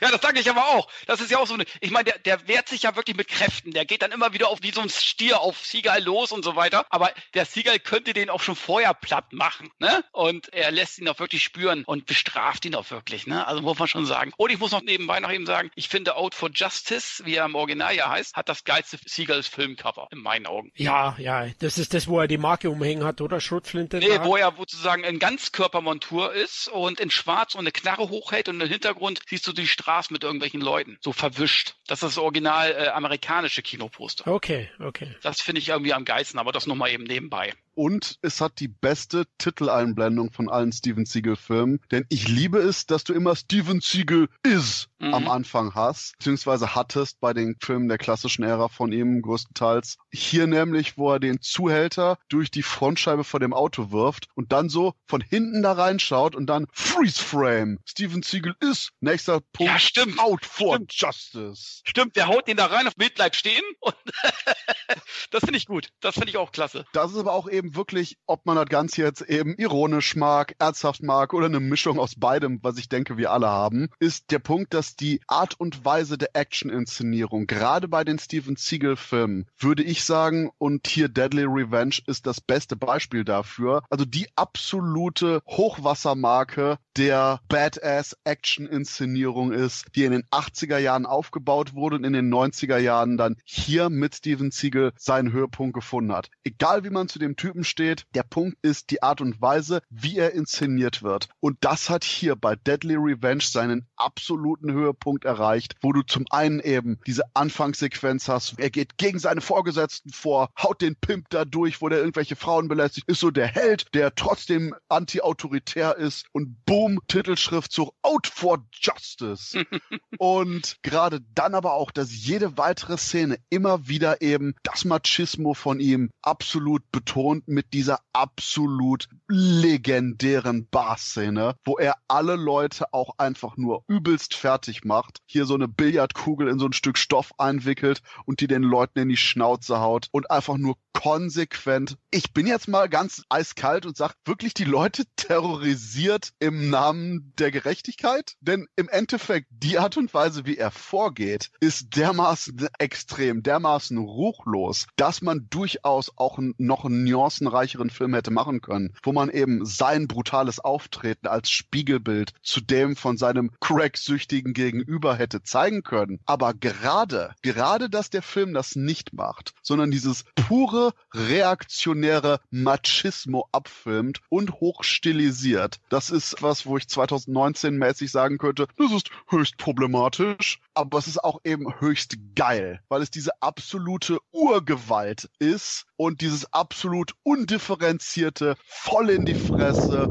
Ja, 0.00 0.10
das 0.10 0.22
sage 0.22 0.40
ich 0.40 0.48
aber 0.48 0.66
auch. 0.68 0.88
Das 1.06 1.20
ist 1.20 1.30
ja 1.30 1.38
auch 1.38 1.46
so 1.46 1.54
eine. 1.54 1.64
Ich 1.80 1.90
meine, 1.90 2.04
der, 2.04 2.18
der 2.18 2.48
wehrt 2.48 2.68
sich 2.68 2.82
ja 2.84 2.96
wirklich 2.96 3.16
mit 3.16 3.28
Kräften. 3.28 3.70
Der 3.72 3.84
geht 3.84 4.02
dann 4.02 4.12
immer 4.12 4.32
wieder 4.32 4.48
auf 4.48 4.62
wie 4.62 4.70
so 4.72 4.80
ein 4.80 4.88
Stier 4.88 5.40
auf 5.40 5.58
Seagull 5.64 6.02
los 6.02 6.32
und 6.32 6.42
so 6.44 6.56
weiter. 6.56 6.86
Aber 6.90 7.10
der 7.34 7.44
Seagull 7.44 7.78
könnte 7.78 8.12
den 8.14 8.30
auch 8.30 8.40
schon 8.40 8.56
vorher 8.56 8.94
platt 8.94 9.32
machen, 9.32 9.70
ne? 9.78 10.04
Und 10.12 10.52
er 10.52 10.70
lässt 10.70 10.98
ihn 10.98 11.08
auch 11.08 11.18
wirklich 11.18 11.44
spüren 11.44 11.84
und 11.84 12.06
bestraft 12.06 12.64
ihn 12.64 12.74
auch 12.74 12.90
wirklich, 12.90 13.26
ne? 13.26 13.46
Also 13.46 13.62
muss 13.62 13.78
man 13.78 13.88
schon 13.88 14.06
sagen. 14.06 14.32
Und 14.36 14.50
ich 14.50 14.58
muss 14.58 14.72
noch 14.72 14.82
nebenbei 14.82 15.13
noch 15.20 15.32
eben 15.32 15.46
sagen, 15.46 15.70
ich 15.74 15.88
finde 15.88 16.16
Out 16.16 16.34
for 16.34 16.50
Justice, 16.52 17.24
wie 17.24 17.36
er 17.36 17.44
im 17.44 17.54
Original 17.54 17.94
ja 17.94 18.10
heißt, 18.10 18.34
hat 18.34 18.48
das 18.48 18.64
geilste 18.64 18.98
Seagulls 19.04 19.46
Filmcover 19.46 20.08
in 20.10 20.18
meinen 20.18 20.46
Augen. 20.46 20.72
Ja, 20.74 21.16
ja, 21.18 21.46
das 21.58 21.78
ist 21.78 21.94
das, 21.94 22.08
wo 22.08 22.20
er 22.20 22.28
die 22.28 22.38
Marke 22.38 22.70
umhängen 22.70 23.04
hat, 23.04 23.20
oder? 23.20 23.40
Schrotflinte? 23.40 23.98
Nee, 23.98 24.20
wo 24.22 24.36
er 24.36 24.54
sozusagen 24.56 25.04
in 25.04 25.18
Ganzkörpermontur 25.18 26.32
ist 26.32 26.68
und 26.68 27.00
in 27.00 27.10
schwarz 27.10 27.54
und 27.54 27.60
eine 27.60 27.72
Knarre 27.72 28.08
hochhält 28.08 28.48
und 28.48 28.60
im 28.60 28.68
Hintergrund 28.68 29.20
siehst 29.28 29.46
du 29.46 29.52
die 29.52 29.66
Straße 29.66 30.12
mit 30.12 30.24
irgendwelchen 30.24 30.60
Leuten. 30.60 30.98
So 31.00 31.12
verwischt. 31.12 31.74
Das 31.86 32.02
ist 32.02 32.16
das 32.16 32.18
original 32.18 32.72
äh, 32.72 32.88
amerikanische 32.88 33.62
Kinoposter. 33.62 34.26
Okay, 34.26 34.70
okay. 34.80 35.14
Das 35.22 35.40
finde 35.40 35.60
ich 35.60 35.68
irgendwie 35.68 35.92
am 35.92 36.04
geilsten, 36.04 36.38
aber 36.38 36.52
das 36.52 36.66
nochmal 36.66 36.90
eben 36.90 37.04
nebenbei. 37.04 37.54
Und 37.74 38.18
es 38.22 38.40
hat 38.40 38.60
die 38.60 38.68
beste 38.68 39.26
Titeleinblendung 39.38 40.32
von 40.32 40.48
allen 40.48 40.72
Steven 40.72 41.04
Siegel-Filmen. 41.06 41.80
Denn 41.90 42.06
ich 42.08 42.28
liebe 42.28 42.58
es, 42.58 42.86
dass 42.86 43.04
du 43.04 43.12
immer 43.12 43.34
Steven 43.36 43.80
Siegel 43.80 44.28
is 44.42 44.88
Mhm. 45.04 45.14
am 45.14 45.28
Anfang 45.28 45.74
hast, 45.74 46.16
beziehungsweise 46.18 46.74
hattest 46.74 47.20
bei 47.20 47.34
den 47.34 47.56
Filmen 47.60 47.88
der 47.88 47.98
klassischen 47.98 48.42
Ära 48.42 48.68
von 48.68 48.90
ihm 48.92 49.20
größtenteils. 49.22 49.98
Hier 50.10 50.46
nämlich, 50.46 50.96
wo 50.96 51.12
er 51.12 51.20
den 51.20 51.40
Zuhälter 51.42 52.16
durch 52.28 52.50
die 52.50 52.62
Frontscheibe 52.62 53.24
vor 53.24 53.40
dem 53.40 53.52
Auto 53.52 53.90
wirft 53.90 54.28
und 54.34 54.52
dann 54.52 54.68
so 54.68 54.94
von 55.06 55.20
hinten 55.20 55.62
da 55.62 55.72
reinschaut 55.72 56.34
und 56.34 56.46
dann 56.46 56.66
Freeze 56.72 57.22
Frame. 57.22 57.78
Steven 57.84 58.22
Siegel 58.22 58.54
is. 58.60 58.90
Nächster 59.00 59.40
Punkt. 59.52 59.72
Ja, 59.72 59.78
stimmt. 59.78 60.18
Out 60.18 60.46
for 60.46 60.76
Stimmt. 60.76 60.92
Justice. 60.94 61.80
Stimmt, 61.84 62.16
der 62.16 62.28
haut 62.28 62.48
den 62.48 62.56
da 62.56 62.66
rein, 62.66 62.86
auf 62.86 62.94
Bild 62.96 63.14
bleibt 63.14 63.36
stehen 63.36 63.62
und 63.80 63.94
das 65.30 65.40
finde 65.40 65.58
ich 65.58 65.66
gut. 65.66 65.88
Das 66.00 66.14
finde 66.14 66.30
ich 66.30 66.36
auch 66.36 66.52
klasse. 66.52 66.84
Das 66.92 67.12
ist 67.12 67.18
aber 67.18 67.32
auch 67.32 67.48
eben 67.48 67.63
wirklich, 67.72 68.18
ob 68.26 68.46
man 68.46 68.56
das 68.56 68.66
Ganze 68.66 69.02
jetzt 69.02 69.22
eben 69.22 69.54
ironisch 69.56 70.16
mag, 70.16 70.54
ernsthaft 70.58 71.02
mag 71.02 71.32
oder 71.32 71.46
eine 71.46 71.60
Mischung 71.60 71.98
aus 71.98 72.14
beidem, 72.16 72.58
was 72.62 72.78
ich 72.78 72.88
denke, 72.88 73.16
wir 73.16 73.30
alle 73.30 73.48
haben, 73.48 73.88
ist 73.98 74.30
der 74.30 74.38
Punkt, 74.38 74.74
dass 74.74 74.96
die 74.96 75.20
Art 75.26 75.58
und 75.58 75.84
Weise 75.84 76.18
der 76.18 76.30
Action-Inszenierung, 76.34 77.46
gerade 77.46 77.88
bei 77.88 78.04
den 78.04 78.18
Steven 78.18 78.56
Seagal-Filmen, 78.56 79.46
würde 79.58 79.82
ich 79.82 80.04
sagen, 80.04 80.50
und 80.58 80.86
hier 80.86 81.08
Deadly 81.08 81.44
Revenge 81.44 81.96
ist 82.06 82.26
das 82.26 82.40
beste 82.40 82.76
Beispiel 82.76 83.24
dafür, 83.24 83.82
also 83.88 84.04
die 84.04 84.28
absolute 84.36 85.40
Hochwassermarke 85.46 86.78
der 86.96 87.40
Badass-Action-Inszenierung 87.48 89.52
ist, 89.52 89.86
die 89.94 90.04
in 90.04 90.12
den 90.12 90.24
80er 90.30 90.78
Jahren 90.78 91.06
aufgebaut 91.06 91.74
wurde 91.74 91.96
und 91.96 92.04
in 92.04 92.12
den 92.12 92.32
90er 92.32 92.78
Jahren 92.78 93.16
dann 93.16 93.36
hier 93.44 93.90
mit 93.90 94.14
Steven 94.14 94.50
Siegel 94.50 94.92
seinen 94.96 95.32
Höhepunkt 95.32 95.74
gefunden 95.74 96.12
hat. 96.12 96.30
Egal 96.44 96.84
wie 96.84 96.90
man 96.90 97.08
zu 97.08 97.18
dem 97.18 97.36
Typen 97.36 97.53
Typen 97.54 97.62
steht. 97.62 98.04
Der 98.16 98.24
Punkt 98.24 98.58
ist 98.62 98.90
die 98.90 99.02
Art 99.02 99.20
und 99.20 99.40
Weise, 99.40 99.80
wie 99.88 100.18
er 100.18 100.32
inszeniert 100.32 101.04
wird. 101.04 101.28
Und 101.38 101.58
das 101.60 101.88
hat 101.88 102.02
hier 102.02 102.34
bei 102.34 102.56
Deadly 102.56 102.96
Revenge 102.96 103.44
seinen 103.44 103.86
absoluten 103.94 104.72
Höhepunkt 104.72 105.24
erreicht, 105.24 105.76
wo 105.80 105.92
du 105.92 106.02
zum 106.02 106.26
einen 106.30 106.58
eben 106.58 106.98
diese 107.06 107.22
Anfangssequenz 107.32 108.28
hast. 108.28 108.58
Er 108.58 108.70
geht 108.70 108.98
gegen 108.98 109.20
seine 109.20 109.40
Vorgesetzten 109.40 110.10
vor, 110.10 110.48
haut 110.60 110.82
den 110.82 110.96
Pimp 110.96 111.30
da 111.30 111.44
durch, 111.44 111.80
wo 111.80 111.88
der 111.88 112.00
irgendwelche 112.00 112.34
Frauen 112.34 112.66
belästigt, 112.66 113.08
ist 113.08 113.20
so 113.20 113.30
der 113.30 113.46
Held, 113.46 113.86
der 113.94 114.16
trotzdem 114.16 114.74
anti-autoritär 114.88 115.96
ist 115.96 116.26
und 116.32 116.64
boom, 116.64 116.98
Titelschrift 117.06 117.72
so 117.72 117.94
Out 118.02 118.26
for 118.26 118.66
Justice. 118.72 119.64
und 120.18 120.76
gerade 120.82 121.20
dann 121.34 121.54
aber 121.54 121.74
auch, 121.74 121.92
dass 121.92 122.26
jede 122.26 122.58
weitere 122.58 122.96
Szene 122.96 123.38
immer 123.48 123.86
wieder 123.86 124.22
eben 124.22 124.56
das 124.64 124.84
Machismo 124.84 125.54
von 125.54 125.78
ihm 125.78 126.10
absolut 126.20 126.90
betont 126.90 127.43
mit 127.46 127.72
dieser 127.72 128.00
absolut 128.12 129.08
legendären 129.28 130.68
Bar-Szene, 130.68 131.56
wo 131.64 131.78
er 131.78 131.94
alle 132.08 132.36
Leute 132.36 132.92
auch 132.92 133.18
einfach 133.18 133.56
nur 133.56 133.84
übelst 133.88 134.34
fertig 134.34 134.84
macht, 134.84 135.20
hier 135.26 135.46
so 135.46 135.54
eine 135.54 135.68
Billardkugel 135.68 136.48
in 136.48 136.58
so 136.58 136.66
ein 136.66 136.72
Stück 136.72 136.98
Stoff 136.98 137.32
einwickelt 137.38 138.02
und 138.26 138.40
die 138.40 138.46
den 138.46 138.62
Leuten 138.62 139.00
in 139.00 139.08
die 139.08 139.16
Schnauze 139.16 139.80
haut 139.80 140.08
und 140.12 140.30
einfach 140.30 140.56
nur 140.56 140.76
konsequent. 140.94 141.98
Ich 142.10 142.32
bin 142.32 142.46
jetzt 142.46 142.68
mal 142.68 142.88
ganz 142.88 143.24
eiskalt 143.28 143.84
und 143.84 143.96
sag 143.96 144.14
wirklich 144.24 144.54
die 144.54 144.64
Leute 144.64 145.04
terrorisiert 145.16 146.32
im 146.38 146.70
Namen 146.70 147.34
der 147.38 147.50
Gerechtigkeit, 147.50 148.36
denn 148.40 148.66
im 148.76 148.88
Endeffekt 148.88 149.48
die 149.50 149.78
Art 149.78 149.96
und 149.96 150.14
Weise, 150.14 150.46
wie 150.46 150.56
er 150.56 150.70
vorgeht, 150.70 151.50
ist 151.60 151.96
dermaßen 151.96 152.68
extrem, 152.78 153.42
dermaßen 153.42 153.98
ruchlos, 153.98 154.86
dass 154.96 155.20
man 155.20 155.48
durchaus 155.50 156.12
auch 156.16 156.38
noch 156.58 156.84
einen 156.84 157.06
nuancenreicheren 157.40 157.90
Film 157.90 158.14
hätte 158.14 158.30
machen 158.30 158.60
können, 158.60 158.92
wo 159.02 159.12
man 159.12 159.30
eben 159.30 159.64
sein 159.64 160.08
brutales 160.08 160.60
Auftreten 160.60 161.26
als 161.26 161.50
Spiegelbild 161.50 162.32
zu 162.42 162.60
dem 162.60 162.96
von 162.96 163.16
seinem 163.16 163.50
Crack-süchtigen 163.60 164.52
Gegenüber 164.52 165.16
hätte 165.16 165.42
zeigen 165.42 165.82
können. 165.82 166.20
Aber 166.26 166.54
gerade, 166.54 167.34
gerade, 167.42 167.90
dass 167.90 168.10
der 168.10 168.22
Film 168.22 168.54
das 168.54 168.76
nicht 168.76 169.12
macht, 169.12 169.54
sondern 169.62 169.90
dieses 169.90 170.24
pure 170.34 170.92
reaktionäre 171.12 172.40
Machismo 172.50 173.48
abfilmt 173.52 174.20
und 174.28 174.52
hochstilisiert. 174.60 175.80
Das 175.88 176.10
ist 176.10 176.42
was, 176.42 176.66
wo 176.66 176.76
ich 176.76 176.88
2019 176.88 177.76
mäßig 177.76 178.10
sagen 178.10 178.38
könnte, 178.38 178.66
das 178.76 178.92
ist 178.92 179.10
höchst 179.28 179.56
problematisch, 179.56 180.60
aber 180.74 180.98
es 180.98 181.06
ist 181.06 181.22
auch 181.22 181.40
eben 181.44 181.80
höchst 181.80 182.16
geil, 182.34 182.80
weil 182.88 183.02
es 183.02 183.10
diese 183.10 183.42
absolute 183.42 184.18
Urgewalt 184.32 185.30
ist 185.38 185.86
und 185.96 186.20
dieses 186.20 186.52
absolut 186.52 187.14
undifferenzierte, 187.22 188.56
voll 188.66 189.10
in 189.10 189.24
die 189.24 189.34
Fresse, 189.34 190.08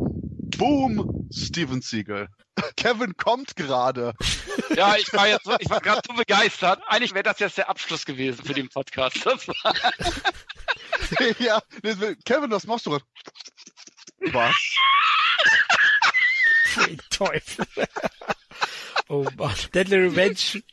Boom, 0.58 1.30
Steven 1.32 1.82
Siegel. 1.82 2.30
Kevin 2.78 3.18
kommt 3.18 3.56
gerade. 3.56 4.14
Ja, 4.76 4.96
ich 4.96 5.12
war 5.14 5.28
jetzt, 5.28 5.50
ich 5.60 5.70
war 5.70 5.82
gerade 5.82 6.02
so 6.08 6.14
begeistert. 6.14 6.82
Eigentlich 6.88 7.14
wäre 7.14 7.24
das 7.24 7.40
jetzt 7.40 7.58
der 7.58 7.70
Abschluss 7.70 8.06
gewesen 8.06 8.46
für 8.46 8.54
den 8.54 8.70
Podcast. 8.70 9.26
ja, 11.40 11.62
Kevin, 12.26 12.52
was 12.52 12.68
machst 12.68 12.86
du 12.86 12.92
gerade? 12.92 13.06
Was? 14.32 14.56
Teufel. 17.10 17.66
Oh 19.10 19.26
Mann. 19.38 19.56
Deadly 19.74 19.98
Revenge. 19.98 20.64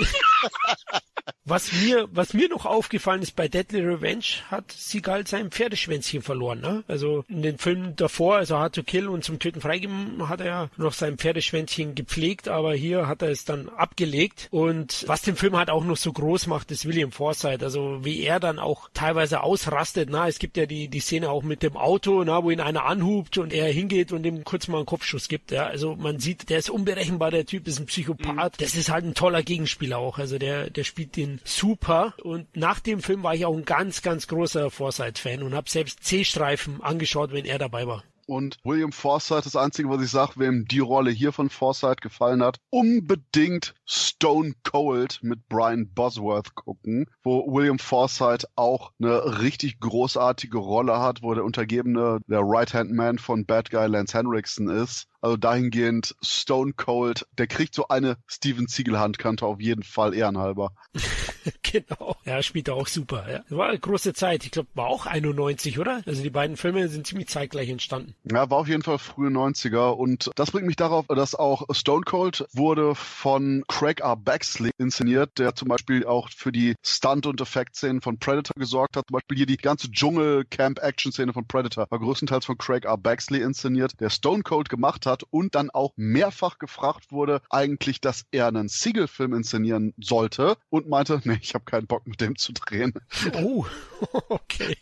Was 1.50 1.72
mir, 1.72 2.08
was 2.12 2.32
mir 2.32 2.48
noch 2.48 2.64
aufgefallen 2.64 3.22
ist, 3.22 3.34
bei 3.34 3.48
Deadly 3.48 3.80
Revenge 3.80 4.24
hat 4.52 4.70
Seagal 4.70 5.26
sein 5.26 5.50
Pferdeschwänzchen 5.50 6.22
verloren. 6.22 6.60
Ne? 6.60 6.84
Also 6.86 7.24
in 7.26 7.42
den 7.42 7.58
Filmen 7.58 7.96
davor, 7.96 8.36
also 8.36 8.56
Hard 8.56 8.76
to 8.76 8.84
Kill 8.84 9.08
und 9.08 9.24
zum 9.24 9.40
Töten 9.40 9.60
freigeben, 9.60 10.28
hat 10.28 10.40
er 10.40 10.70
noch 10.76 10.92
sein 10.92 11.18
Pferdeschwänzchen 11.18 11.96
gepflegt, 11.96 12.46
aber 12.46 12.72
hier 12.74 13.08
hat 13.08 13.22
er 13.22 13.30
es 13.30 13.44
dann 13.44 13.68
abgelegt. 13.68 14.46
Und 14.52 15.02
was 15.08 15.22
den 15.22 15.34
Film 15.34 15.56
halt 15.56 15.70
auch 15.70 15.84
noch 15.84 15.96
so 15.96 16.12
groß 16.12 16.46
macht, 16.46 16.70
ist 16.70 16.86
William 16.86 17.10
Forsythe. 17.10 17.64
Also 17.64 18.04
wie 18.04 18.22
er 18.22 18.38
dann 18.38 18.60
auch 18.60 18.88
teilweise 18.94 19.42
ausrastet. 19.42 20.08
Na, 20.08 20.28
es 20.28 20.38
gibt 20.38 20.56
ja 20.56 20.66
die, 20.66 20.86
die 20.86 21.00
Szene 21.00 21.30
auch 21.30 21.42
mit 21.42 21.64
dem 21.64 21.76
Auto, 21.76 22.22
na, 22.22 22.44
wo 22.44 22.52
ihn 22.52 22.60
einer 22.60 22.84
anhubt 22.84 23.38
und 23.38 23.52
er 23.52 23.72
hingeht 23.72 24.12
und 24.12 24.24
ihm 24.24 24.44
kurz 24.44 24.68
mal 24.68 24.76
einen 24.76 24.86
Kopfschuss 24.86 25.26
gibt. 25.26 25.50
Ja, 25.50 25.66
also 25.66 25.96
man 25.96 26.20
sieht, 26.20 26.48
der 26.48 26.60
ist 26.60 26.70
unberechenbar, 26.70 27.32
der 27.32 27.44
Typ 27.44 27.66
ist 27.66 27.80
ein 27.80 27.86
Psychopath. 27.86 28.52
Mhm. 28.52 28.62
Das 28.62 28.76
ist 28.76 28.88
halt 28.88 29.04
ein 29.04 29.14
toller 29.14 29.42
Gegenspieler 29.42 29.98
auch. 29.98 30.18
Also 30.18 30.38
der, 30.38 30.70
der 30.70 30.84
spielt 30.84 31.16
den 31.16 31.39
super. 31.44 32.14
Und 32.22 32.56
nach 32.56 32.80
dem 32.80 33.00
Film 33.00 33.22
war 33.22 33.34
ich 33.34 33.46
auch 33.46 33.56
ein 33.56 33.64
ganz, 33.64 34.02
ganz 34.02 34.26
großer 34.26 34.70
Forsyth-Fan 34.70 35.42
und 35.42 35.54
habe 35.54 35.70
selbst 35.70 36.04
C-Streifen 36.04 36.82
angeschaut, 36.82 37.32
wenn 37.32 37.44
er 37.44 37.58
dabei 37.58 37.86
war. 37.86 38.02
Und 38.30 38.58
William 38.62 38.92
Forsythe, 38.92 39.42
das 39.42 39.56
Einzige, 39.56 39.88
was 39.88 40.00
ich 40.04 40.10
sage, 40.10 40.34
wem 40.36 40.64
die 40.66 40.78
Rolle 40.78 41.10
hier 41.10 41.32
von 41.32 41.50
Forsythe 41.50 41.96
gefallen 42.00 42.44
hat, 42.44 42.58
unbedingt 42.70 43.74
Stone 43.84 44.52
Cold 44.62 45.18
mit 45.20 45.48
Brian 45.48 45.92
Bosworth 45.92 46.54
gucken, 46.54 47.06
wo 47.24 47.52
William 47.52 47.80
Forsythe 47.80 48.46
auch 48.54 48.92
eine 49.00 49.40
richtig 49.40 49.80
großartige 49.80 50.58
Rolle 50.58 51.00
hat, 51.00 51.24
wo 51.24 51.34
der 51.34 51.42
Untergebene 51.42 52.20
der 52.28 52.42
Right-Hand-Man 52.42 53.18
von 53.18 53.46
Bad 53.46 53.72
Guy 53.72 53.88
Lance 53.88 54.16
Henriksen 54.16 54.68
ist. 54.68 55.08
Also 55.20 55.36
dahingehend 55.36 56.14
Stone 56.22 56.72
Cold, 56.74 57.26
der 57.36 57.46
kriegt 57.46 57.74
so 57.74 57.88
eine 57.88 58.16
Steven 58.26 58.66
Siegel 58.68 58.98
Handkante 58.98 59.44
auf 59.44 59.60
jeden 59.60 59.82
Fall 59.82 60.14
ehrenhalber. 60.14 60.72
genau. 61.62 62.16
Ja, 62.24 62.42
spielt 62.42 62.68
er 62.68 62.74
auch 62.74 62.86
super. 62.86 63.30
Ja. 63.30 63.56
War 63.56 63.68
eine 63.68 63.78
große 63.78 64.14
Zeit. 64.14 64.44
Ich 64.44 64.50
glaube, 64.50 64.68
war 64.74 64.86
auch 64.86 65.06
91, 65.06 65.78
oder? 65.78 66.02
Also 66.06 66.22
die 66.22 66.30
beiden 66.30 66.56
Filme 66.56 66.88
sind 66.88 67.06
ziemlich 67.06 67.28
zeitgleich 67.28 67.68
entstanden. 67.68 68.14
Ja, 68.24 68.48
war 68.50 68.58
auf 68.58 68.68
jeden 68.68 68.82
Fall 68.82 68.98
frühe 68.98 69.30
90er. 69.30 69.90
Und 69.90 70.30
das 70.36 70.50
bringt 70.50 70.66
mich 70.66 70.76
darauf, 70.76 71.06
dass 71.06 71.34
auch 71.34 71.66
Stone 71.72 72.04
Cold 72.04 72.46
wurde 72.52 72.94
von 72.94 73.64
Craig 73.68 74.00
R. 74.00 74.16
Baxley 74.16 74.70
inszeniert, 74.78 75.38
der 75.38 75.54
zum 75.54 75.68
Beispiel 75.68 76.06
auch 76.06 76.30
für 76.30 76.52
die 76.52 76.74
Stunt- 76.82 77.26
und 77.26 77.40
Effekt-Szenen 77.40 78.00
von 78.00 78.18
Predator 78.18 78.54
gesorgt 78.56 78.96
hat. 78.96 79.06
Zum 79.08 79.14
Beispiel 79.14 79.36
hier 79.36 79.46
die 79.46 79.56
ganze 79.56 79.90
Dschungel-Camp-Action-Szene 79.90 81.32
von 81.32 81.46
Predator 81.46 81.86
war 81.90 81.98
größtenteils 81.98 82.46
von 82.46 82.56
Craig 82.56 82.84
R. 82.84 82.96
Baxley 82.96 83.42
inszeniert, 83.42 83.92
der 84.00 84.10
Stone 84.10 84.42
Cold 84.42 84.68
gemacht 84.68 85.06
hat 85.06 85.09
hat 85.10 85.24
und 85.30 85.54
dann 85.54 85.70
auch 85.70 85.92
mehrfach 85.96 86.58
gefragt 86.58 87.12
wurde, 87.12 87.42
eigentlich, 87.50 88.00
dass 88.00 88.24
er 88.30 88.46
einen 88.48 88.68
Siegel-Film 88.68 89.34
inszenieren 89.34 89.94
sollte 89.98 90.56
und 90.70 90.88
meinte, 90.88 91.20
nee, 91.24 91.38
ich 91.42 91.54
habe 91.54 91.64
keinen 91.64 91.86
Bock 91.86 92.06
mit 92.06 92.20
dem 92.20 92.36
zu 92.36 92.52
drehen. 92.52 92.94
Oh, 93.34 93.66
okay. 94.28 94.76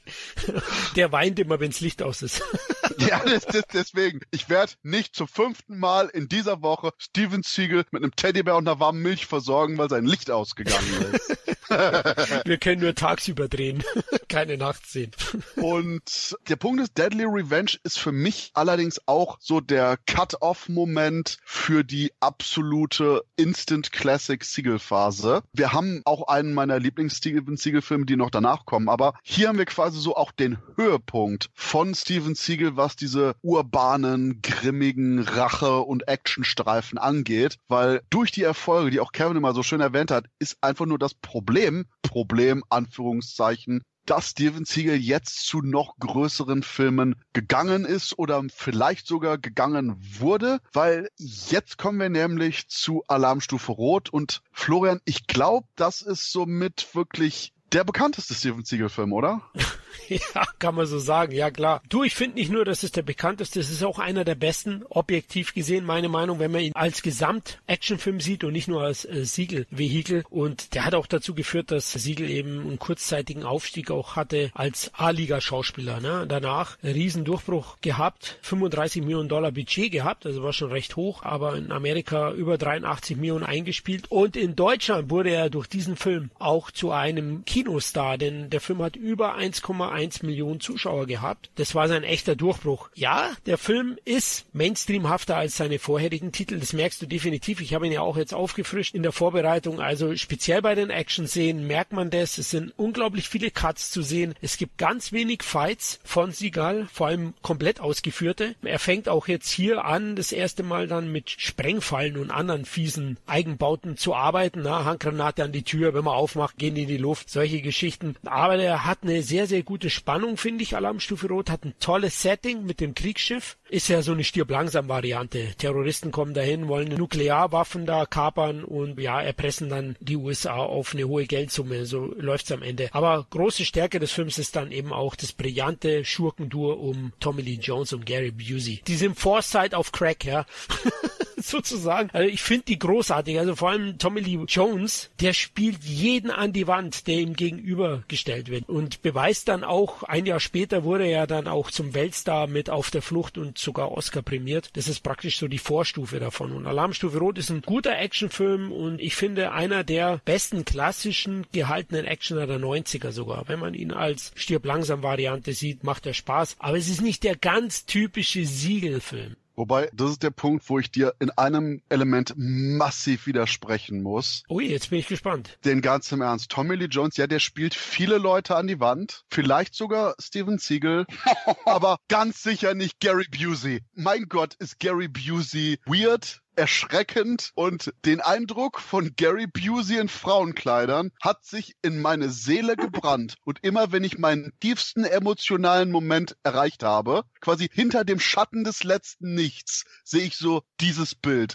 Der 0.96 1.12
weint 1.12 1.38
immer, 1.38 1.60
wenns 1.60 1.80
Licht 1.80 2.02
aus 2.02 2.22
ist. 2.22 2.42
ja, 2.98 3.20
das, 3.24 3.46
das, 3.46 3.64
deswegen. 3.72 4.20
Ich 4.30 4.48
werde 4.48 4.72
nicht 4.82 5.14
zum 5.14 5.28
fünften 5.28 5.78
Mal 5.78 6.08
in 6.08 6.28
dieser 6.28 6.62
Woche 6.62 6.92
Steven 6.98 7.42
Siegel 7.42 7.84
mit 7.90 8.02
einem 8.02 8.14
Teddybär 8.14 8.56
und 8.56 8.68
einer 8.68 8.80
warmen 8.80 9.02
Milch 9.02 9.26
versorgen, 9.26 9.78
weil 9.78 9.88
sein 9.88 10.04
Licht 10.04 10.30
ausgegangen 10.30 10.86
ist. 11.12 11.38
Wir 11.68 12.56
können 12.58 12.80
nur 12.80 12.94
tagsüber 12.94 13.48
drehen, 13.48 13.84
keine 14.28 14.56
Nachtszenen. 14.56 15.10
Und 15.56 16.36
der 16.48 16.56
Punkt 16.56 16.80
ist, 16.80 16.96
Deadly 16.96 17.24
Revenge 17.24 17.72
ist 17.84 17.98
für 17.98 18.12
mich 18.12 18.50
allerdings 18.54 19.00
auch 19.06 19.36
so 19.40 19.60
der 19.60 19.98
Cut-Off-Moment 20.18 21.38
für 21.44 21.84
die 21.84 22.10
absolute 22.18 23.22
Instant 23.36 23.92
Classic 23.92 24.42
Siegel-Phase. 24.42 25.44
Wir 25.52 25.72
haben 25.72 26.02
auch 26.06 26.26
einen 26.26 26.54
meiner 26.54 26.80
Lieblings-Steven 26.80 27.56
Siegel-Filme, 27.56 28.04
die 28.04 28.16
noch 28.16 28.30
danach 28.30 28.64
kommen, 28.66 28.88
aber 28.88 29.14
hier 29.22 29.46
haben 29.46 29.58
wir 29.58 29.64
quasi 29.66 30.00
so 30.00 30.16
auch 30.16 30.32
den 30.32 30.58
Höhepunkt 30.74 31.50
von 31.54 31.94
Steven 31.94 32.34
Siegel, 32.34 32.76
was 32.76 32.96
diese 32.96 33.36
urbanen, 33.42 34.42
grimmigen 34.42 35.20
Rache- 35.20 35.82
und 35.82 36.08
Actionstreifen 36.08 36.98
angeht, 36.98 37.58
weil 37.68 38.00
durch 38.10 38.32
die 38.32 38.42
Erfolge, 38.42 38.90
die 38.90 38.98
auch 38.98 39.12
Kevin 39.12 39.36
immer 39.36 39.54
so 39.54 39.62
schön 39.62 39.80
erwähnt 39.80 40.10
hat, 40.10 40.24
ist 40.40 40.56
einfach 40.62 40.86
nur 40.86 40.98
das 40.98 41.14
Problem, 41.14 41.86
Problem, 42.02 42.64
Anführungszeichen, 42.70 43.84
dass 44.08 44.30
Steven 44.30 44.64
Siegel 44.64 44.96
jetzt 44.96 45.46
zu 45.46 45.60
noch 45.60 45.98
größeren 45.98 46.62
Filmen 46.62 47.16
gegangen 47.34 47.84
ist 47.84 48.18
oder 48.18 48.42
vielleicht 48.54 49.06
sogar 49.06 49.36
gegangen 49.36 49.96
wurde, 50.18 50.60
weil 50.72 51.10
jetzt 51.18 51.76
kommen 51.76 52.00
wir 52.00 52.08
nämlich 52.08 52.68
zu 52.68 53.04
Alarmstufe 53.06 53.72
Rot 53.72 54.08
und 54.08 54.42
Florian, 54.50 55.00
ich 55.04 55.26
glaube, 55.26 55.66
das 55.76 56.00
ist 56.00 56.32
somit 56.32 56.94
wirklich 56.94 57.52
der 57.72 57.84
bekannteste 57.84 58.34
Steven 58.34 58.64
Siegel-Film, 58.64 59.12
oder? 59.12 59.42
ja, 60.08 60.46
kann 60.58 60.74
man 60.74 60.86
so 60.86 60.98
sagen, 60.98 61.32
ja 61.32 61.50
klar. 61.50 61.82
Du, 61.88 62.04
ich 62.04 62.14
finde 62.14 62.36
nicht 62.36 62.50
nur, 62.50 62.64
dass 62.64 62.82
es 62.82 62.92
der 62.92 63.02
bekannteste, 63.02 63.60
es 63.60 63.70
ist 63.70 63.82
auch 63.82 63.98
einer 63.98 64.24
der 64.24 64.34
besten, 64.34 64.84
objektiv 64.88 65.54
gesehen, 65.54 65.84
meine 65.84 66.08
Meinung, 66.08 66.38
wenn 66.38 66.50
man 66.50 66.62
ihn 66.62 66.72
als 66.74 67.02
Gesamt-Actionfilm 67.02 68.20
sieht 68.20 68.44
und 68.44 68.52
nicht 68.52 68.68
nur 68.68 68.82
als 68.82 69.04
äh, 69.04 69.24
Siegel-Vehikel. 69.24 70.24
Und 70.30 70.74
der 70.74 70.84
hat 70.84 70.94
auch 70.94 71.06
dazu 71.06 71.34
geführt, 71.34 71.70
dass 71.70 71.92
Siegel 71.92 72.28
eben 72.30 72.60
einen 72.60 72.78
kurzzeitigen 72.78 73.44
Aufstieg 73.44 73.90
auch 73.90 74.16
hatte 74.16 74.50
als 74.54 74.90
A-Liga-Schauspieler. 74.94 76.00
Ne? 76.00 76.26
Danach 76.28 76.78
einen 76.82 76.94
riesen 76.94 77.24
Durchbruch 77.24 77.76
gehabt, 77.80 78.38
35 78.42 79.02
Millionen 79.02 79.28
Dollar 79.28 79.52
Budget 79.52 79.92
gehabt, 79.92 80.26
also 80.26 80.42
war 80.42 80.52
schon 80.52 80.70
recht 80.70 80.96
hoch, 80.96 81.22
aber 81.22 81.56
in 81.56 81.72
Amerika 81.72 82.32
über 82.32 82.58
83 82.58 83.16
Millionen 83.16 83.44
eingespielt. 83.44 84.10
Und 84.10 84.36
in 84.36 84.56
Deutschland 84.56 85.10
wurde 85.10 85.30
er 85.30 85.50
durch 85.50 85.66
diesen 85.66 85.96
Film 85.96 86.30
auch 86.38 86.70
zu 86.70 86.90
einem 86.90 87.44
Kinostar, 87.44 88.18
denn 88.18 88.50
der 88.50 88.60
Film 88.60 88.82
hat 88.82 88.96
über 88.96 89.36
1,5 89.36 89.77
1,1 89.80 90.26
Millionen 90.26 90.60
Zuschauer 90.60 91.06
gehabt. 91.06 91.50
Das 91.56 91.74
war 91.74 91.88
sein 91.88 92.04
echter 92.04 92.36
Durchbruch. 92.36 92.90
Ja, 92.94 93.30
der 93.46 93.58
Film 93.58 93.98
ist 94.04 94.46
mainstreamhafter 94.54 95.36
als 95.36 95.56
seine 95.56 95.78
vorherigen 95.78 96.32
Titel. 96.32 96.58
Das 96.58 96.72
merkst 96.72 97.00
du 97.02 97.06
definitiv. 97.06 97.60
Ich 97.60 97.74
habe 97.74 97.86
ihn 97.86 97.92
ja 97.92 98.00
auch 98.00 98.16
jetzt 98.16 98.34
aufgefrischt 98.34 98.94
in 98.94 99.02
der 99.02 99.12
Vorbereitung. 99.12 99.80
Also 99.80 100.16
speziell 100.16 100.62
bei 100.62 100.74
den 100.74 100.90
Action-Szenen 100.90 101.66
merkt 101.66 101.92
man 101.92 102.10
das. 102.10 102.38
Es 102.38 102.50
sind 102.50 102.72
unglaublich 102.76 103.28
viele 103.28 103.50
Cuts 103.50 103.90
zu 103.90 104.02
sehen. 104.02 104.34
Es 104.40 104.56
gibt 104.56 104.78
ganz 104.78 105.12
wenig 105.12 105.42
Fights 105.42 106.00
von 106.04 106.30
Seagal, 106.30 106.88
vor 106.92 107.08
allem 107.08 107.34
komplett 107.42 107.80
ausgeführte. 107.80 108.54
Er 108.62 108.78
fängt 108.78 109.08
auch 109.08 109.28
jetzt 109.28 109.50
hier 109.50 109.84
an, 109.84 110.16
das 110.16 110.32
erste 110.32 110.62
Mal 110.62 110.88
dann 110.88 111.10
mit 111.12 111.30
Sprengfallen 111.30 112.16
und 112.16 112.30
anderen 112.30 112.64
fiesen 112.64 113.18
Eigenbauten 113.26 113.96
zu 113.96 114.14
arbeiten. 114.14 114.62
Na, 114.62 114.84
Handgranate 114.84 115.44
an 115.44 115.52
die 115.52 115.62
Tür, 115.62 115.94
wenn 115.94 116.04
man 116.04 116.14
aufmacht, 116.14 116.56
gehen 116.58 116.74
die 116.74 116.82
in 116.82 116.88
die 116.88 116.96
Luft. 116.96 117.30
Solche 117.30 117.60
Geschichten. 117.60 118.16
Aber 118.24 118.56
er 118.56 118.84
hat 118.84 118.98
eine 119.02 119.22
sehr, 119.22 119.46
sehr 119.46 119.62
gute 119.68 119.90
Spannung, 119.90 120.38
finde 120.38 120.62
ich. 120.62 120.74
Alarmstufe 120.74 121.28
Rot 121.28 121.50
hat 121.50 121.62
ein 121.66 121.74
tolles 121.78 122.22
Setting 122.22 122.64
mit 122.64 122.80
dem 122.80 122.94
Kriegsschiff. 122.94 123.58
Ist 123.68 123.88
ja 123.88 124.00
so 124.00 124.12
eine 124.12 124.24
stirb 124.24 124.50
langsam 124.50 124.88
Variante. 124.88 125.48
Terroristen 125.58 126.10
kommen 126.10 126.32
dahin, 126.32 126.68
wollen 126.68 126.88
Nuklearwaffen 126.88 127.84
da 127.84 128.06
kapern 128.06 128.64
und 128.64 128.98
ja, 128.98 129.20
erpressen 129.20 129.68
dann 129.68 129.94
die 130.00 130.16
USA 130.16 130.56
auf 130.56 130.94
eine 130.94 131.06
hohe 131.06 131.26
Geldsumme. 131.26 131.84
So 131.84 132.14
läuft's 132.16 132.50
am 132.50 132.62
Ende. 132.62 132.88
Aber 132.92 133.26
große 133.28 133.66
Stärke 133.66 133.98
des 133.98 134.10
Films 134.10 134.38
ist 134.38 134.56
dann 134.56 134.72
eben 134.72 134.94
auch 134.94 135.14
das 135.14 135.34
brillante 135.34 136.02
Schurkendur 136.02 136.80
um 136.80 137.12
Tommy 137.20 137.42
Lee 137.42 137.58
Jones 137.60 137.92
und 137.92 138.06
Gary 138.06 138.30
Busey. 138.30 138.80
Die 138.86 138.96
sind 138.96 139.20
Foresight 139.20 139.74
auf 139.74 139.92
Crack, 139.92 140.24
ja. 140.24 140.46
sozusagen. 141.42 142.10
Also 142.12 142.28
ich 142.28 142.42
finde 142.42 142.64
die 142.66 142.78
großartig. 142.78 143.38
Also 143.38 143.56
vor 143.56 143.70
allem 143.70 143.98
Tommy 143.98 144.20
Lee 144.20 144.38
Jones, 144.46 145.10
der 145.20 145.32
spielt 145.32 145.84
jeden 145.84 146.30
an 146.30 146.52
die 146.52 146.66
Wand, 146.66 147.06
der 147.06 147.18
ihm 147.18 147.34
gegenübergestellt 147.34 148.50
wird 148.50 148.68
und 148.68 149.02
beweist 149.02 149.48
dann 149.48 149.64
auch, 149.64 150.02
ein 150.02 150.26
Jahr 150.26 150.40
später 150.40 150.84
wurde 150.84 151.06
er 151.06 151.26
dann 151.26 151.48
auch 151.48 151.70
zum 151.70 151.94
Weltstar 151.94 152.46
mit 152.46 152.70
Auf 152.70 152.90
der 152.90 153.02
Flucht 153.02 153.38
und 153.38 153.58
sogar 153.58 153.92
Oscar 153.92 154.22
prämiert. 154.22 154.70
Das 154.74 154.88
ist 154.88 155.00
praktisch 155.00 155.38
so 155.38 155.48
die 155.48 155.58
Vorstufe 155.58 156.18
davon. 156.20 156.52
Und 156.52 156.66
Alarmstufe 156.66 157.18
Rot 157.18 157.38
ist 157.38 157.50
ein 157.50 157.62
guter 157.62 157.98
Actionfilm 157.98 158.72
und 158.72 159.00
ich 159.00 159.14
finde 159.14 159.52
einer 159.52 159.84
der 159.84 160.20
besten 160.24 160.64
klassischen 160.64 161.46
gehaltenen 161.52 162.04
Actioner 162.04 162.46
der 162.46 162.58
90er 162.58 163.12
sogar. 163.12 163.48
Wenn 163.48 163.60
man 163.60 163.74
ihn 163.74 163.92
als 163.92 164.32
Stirb 164.34 164.64
langsam 164.64 165.02
Variante 165.02 165.52
sieht, 165.52 165.84
macht 165.84 166.06
er 166.06 166.14
Spaß. 166.14 166.56
Aber 166.58 166.76
es 166.76 166.88
ist 166.88 167.00
nicht 167.00 167.24
der 167.24 167.36
ganz 167.36 167.86
typische 167.86 168.44
Siegelfilm. 168.44 169.36
Wobei, 169.58 169.90
das 169.92 170.12
ist 170.12 170.22
der 170.22 170.30
Punkt, 170.30 170.70
wo 170.70 170.78
ich 170.78 170.92
dir 170.92 171.14
in 171.18 171.30
einem 171.30 171.82
Element 171.88 172.32
massiv 172.36 173.26
widersprechen 173.26 174.04
muss. 174.04 174.44
Ui, 174.48 174.64
jetzt 174.64 174.90
bin 174.90 175.00
ich 175.00 175.08
gespannt. 175.08 175.58
Den 175.64 175.80
ganz 175.80 176.12
im 176.12 176.20
Ernst. 176.20 176.48
Tommy 176.48 176.76
Lee 176.76 176.84
Jones, 176.84 177.16
ja, 177.16 177.26
der 177.26 177.40
spielt 177.40 177.74
viele 177.74 178.18
Leute 178.18 178.54
an 178.54 178.68
die 178.68 178.78
Wand. 178.78 179.24
Vielleicht 179.28 179.74
sogar 179.74 180.14
Steven 180.20 180.58
Siegel. 180.58 181.06
aber 181.64 181.98
ganz 182.06 182.40
sicher 182.40 182.74
nicht 182.74 183.00
Gary 183.00 183.26
Busey. 183.36 183.80
Mein 183.94 184.26
Gott, 184.28 184.54
ist 184.60 184.78
Gary 184.78 185.08
Busey 185.08 185.80
weird, 185.86 186.40
erschreckend 186.58 187.52
und 187.54 187.94
den 188.04 188.20
Eindruck 188.20 188.80
von 188.80 189.14
Gary 189.16 189.46
Busey 189.46 189.98
in 189.98 190.08
Frauenkleidern 190.08 191.12
hat 191.22 191.44
sich 191.44 191.76
in 191.82 192.00
meine 192.00 192.30
Seele 192.30 192.74
gebrannt. 192.74 193.36
Und 193.44 193.60
immer 193.62 193.92
wenn 193.92 194.02
ich 194.02 194.18
meinen 194.18 194.52
tiefsten 194.60 195.04
emotionalen 195.04 195.92
Moment 195.92 196.36
erreicht 196.42 196.82
habe, 196.82 197.22
quasi 197.40 197.68
hinter 197.72 198.04
dem 198.04 198.18
Schatten 198.18 198.64
des 198.64 198.82
letzten 198.82 199.34
Nichts, 199.34 199.84
sehe 200.04 200.24
ich 200.24 200.36
so 200.36 200.62
dieses 200.80 201.14
Bild. 201.14 201.54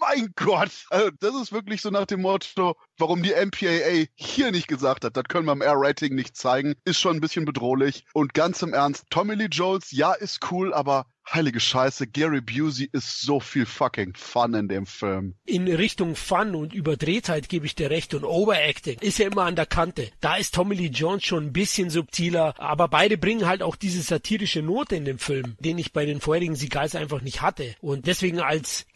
Mein 0.00 0.32
Gott! 0.36 0.70
Also 0.90 1.10
das 1.20 1.34
ist 1.34 1.52
wirklich 1.52 1.82
so 1.82 1.90
nach 1.90 2.06
dem 2.06 2.22
Motto, 2.22 2.76
warum 2.98 3.22
die 3.22 3.32
MPAA 3.32 4.06
hier 4.14 4.50
nicht 4.50 4.68
gesagt 4.68 5.04
hat, 5.04 5.16
das 5.16 5.24
können 5.24 5.46
wir 5.46 5.52
im 5.52 5.62
R-Rating 5.62 6.14
nicht 6.14 6.36
zeigen, 6.36 6.74
ist 6.84 7.00
schon 7.00 7.16
ein 7.16 7.20
bisschen 7.20 7.44
bedrohlich. 7.44 8.04
Und 8.12 8.34
ganz 8.34 8.62
im 8.62 8.74
Ernst, 8.74 9.04
Tommy 9.10 9.34
Lee 9.34 9.48
Jones, 9.50 9.90
ja, 9.90 10.12
ist 10.12 10.50
cool, 10.50 10.72
aber 10.74 11.06
heilige 11.32 11.60
Scheiße, 11.60 12.06
Gary 12.08 12.40
Busey 12.40 12.88
ist 12.92 13.22
so 13.22 13.40
viel 13.40 13.66
fucking 13.66 14.14
Fun 14.16 14.54
in 14.54 14.68
dem 14.68 14.86
Film. 14.86 15.34
In 15.44 15.68
Richtung 15.68 16.16
Fun 16.16 16.54
und 16.54 16.72
Überdrehtheit 16.74 17.48
gebe 17.48 17.66
ich 17.66 17.74
dir 17.74 17.90
recht 17.90 18.14
und 18.14 18.24
Overacting 18.24 18.98
ist 19.00 19.18
ja 19.18 19.26
immer 19.26 19.44
an 19.44 19.56
der 19.56 19.66
Kante. 19.66 20.10
Da 20.20 20.36
ist 20.36 20.54
Tommy 20.54 20.74
Lee 20.74 20.86
Jones 20.86 21.24
schon 21.24 21.46
ein 21.46 21.52
bisschen 21.52 21.90
subtiler, 21.90 22.54
aber 22.58 22.88
beide 22.88 23.18
bringen 23.18 23.46
halt 23.46 23.62
auch 23.62 23.76
diese 23.76 24.02
satirische 24.02 24.62
Note 24.62 24.96
in 24.96 25.04
dem 25.04 25.18
Film, 25.18 25.56
den 25.60 25.78
ich 25.78 25.92
bei 25.92 26.04
den 26.04 26.20
vorherigen 26.20 26.56
Seagals 26.56 26.94
einfach 26.94 27.20
nicht 27.22 27.42
hatte. 27.42 27.74
Und 27.80 28.06
deswegen 28.06 28.40
als 28.40 28.86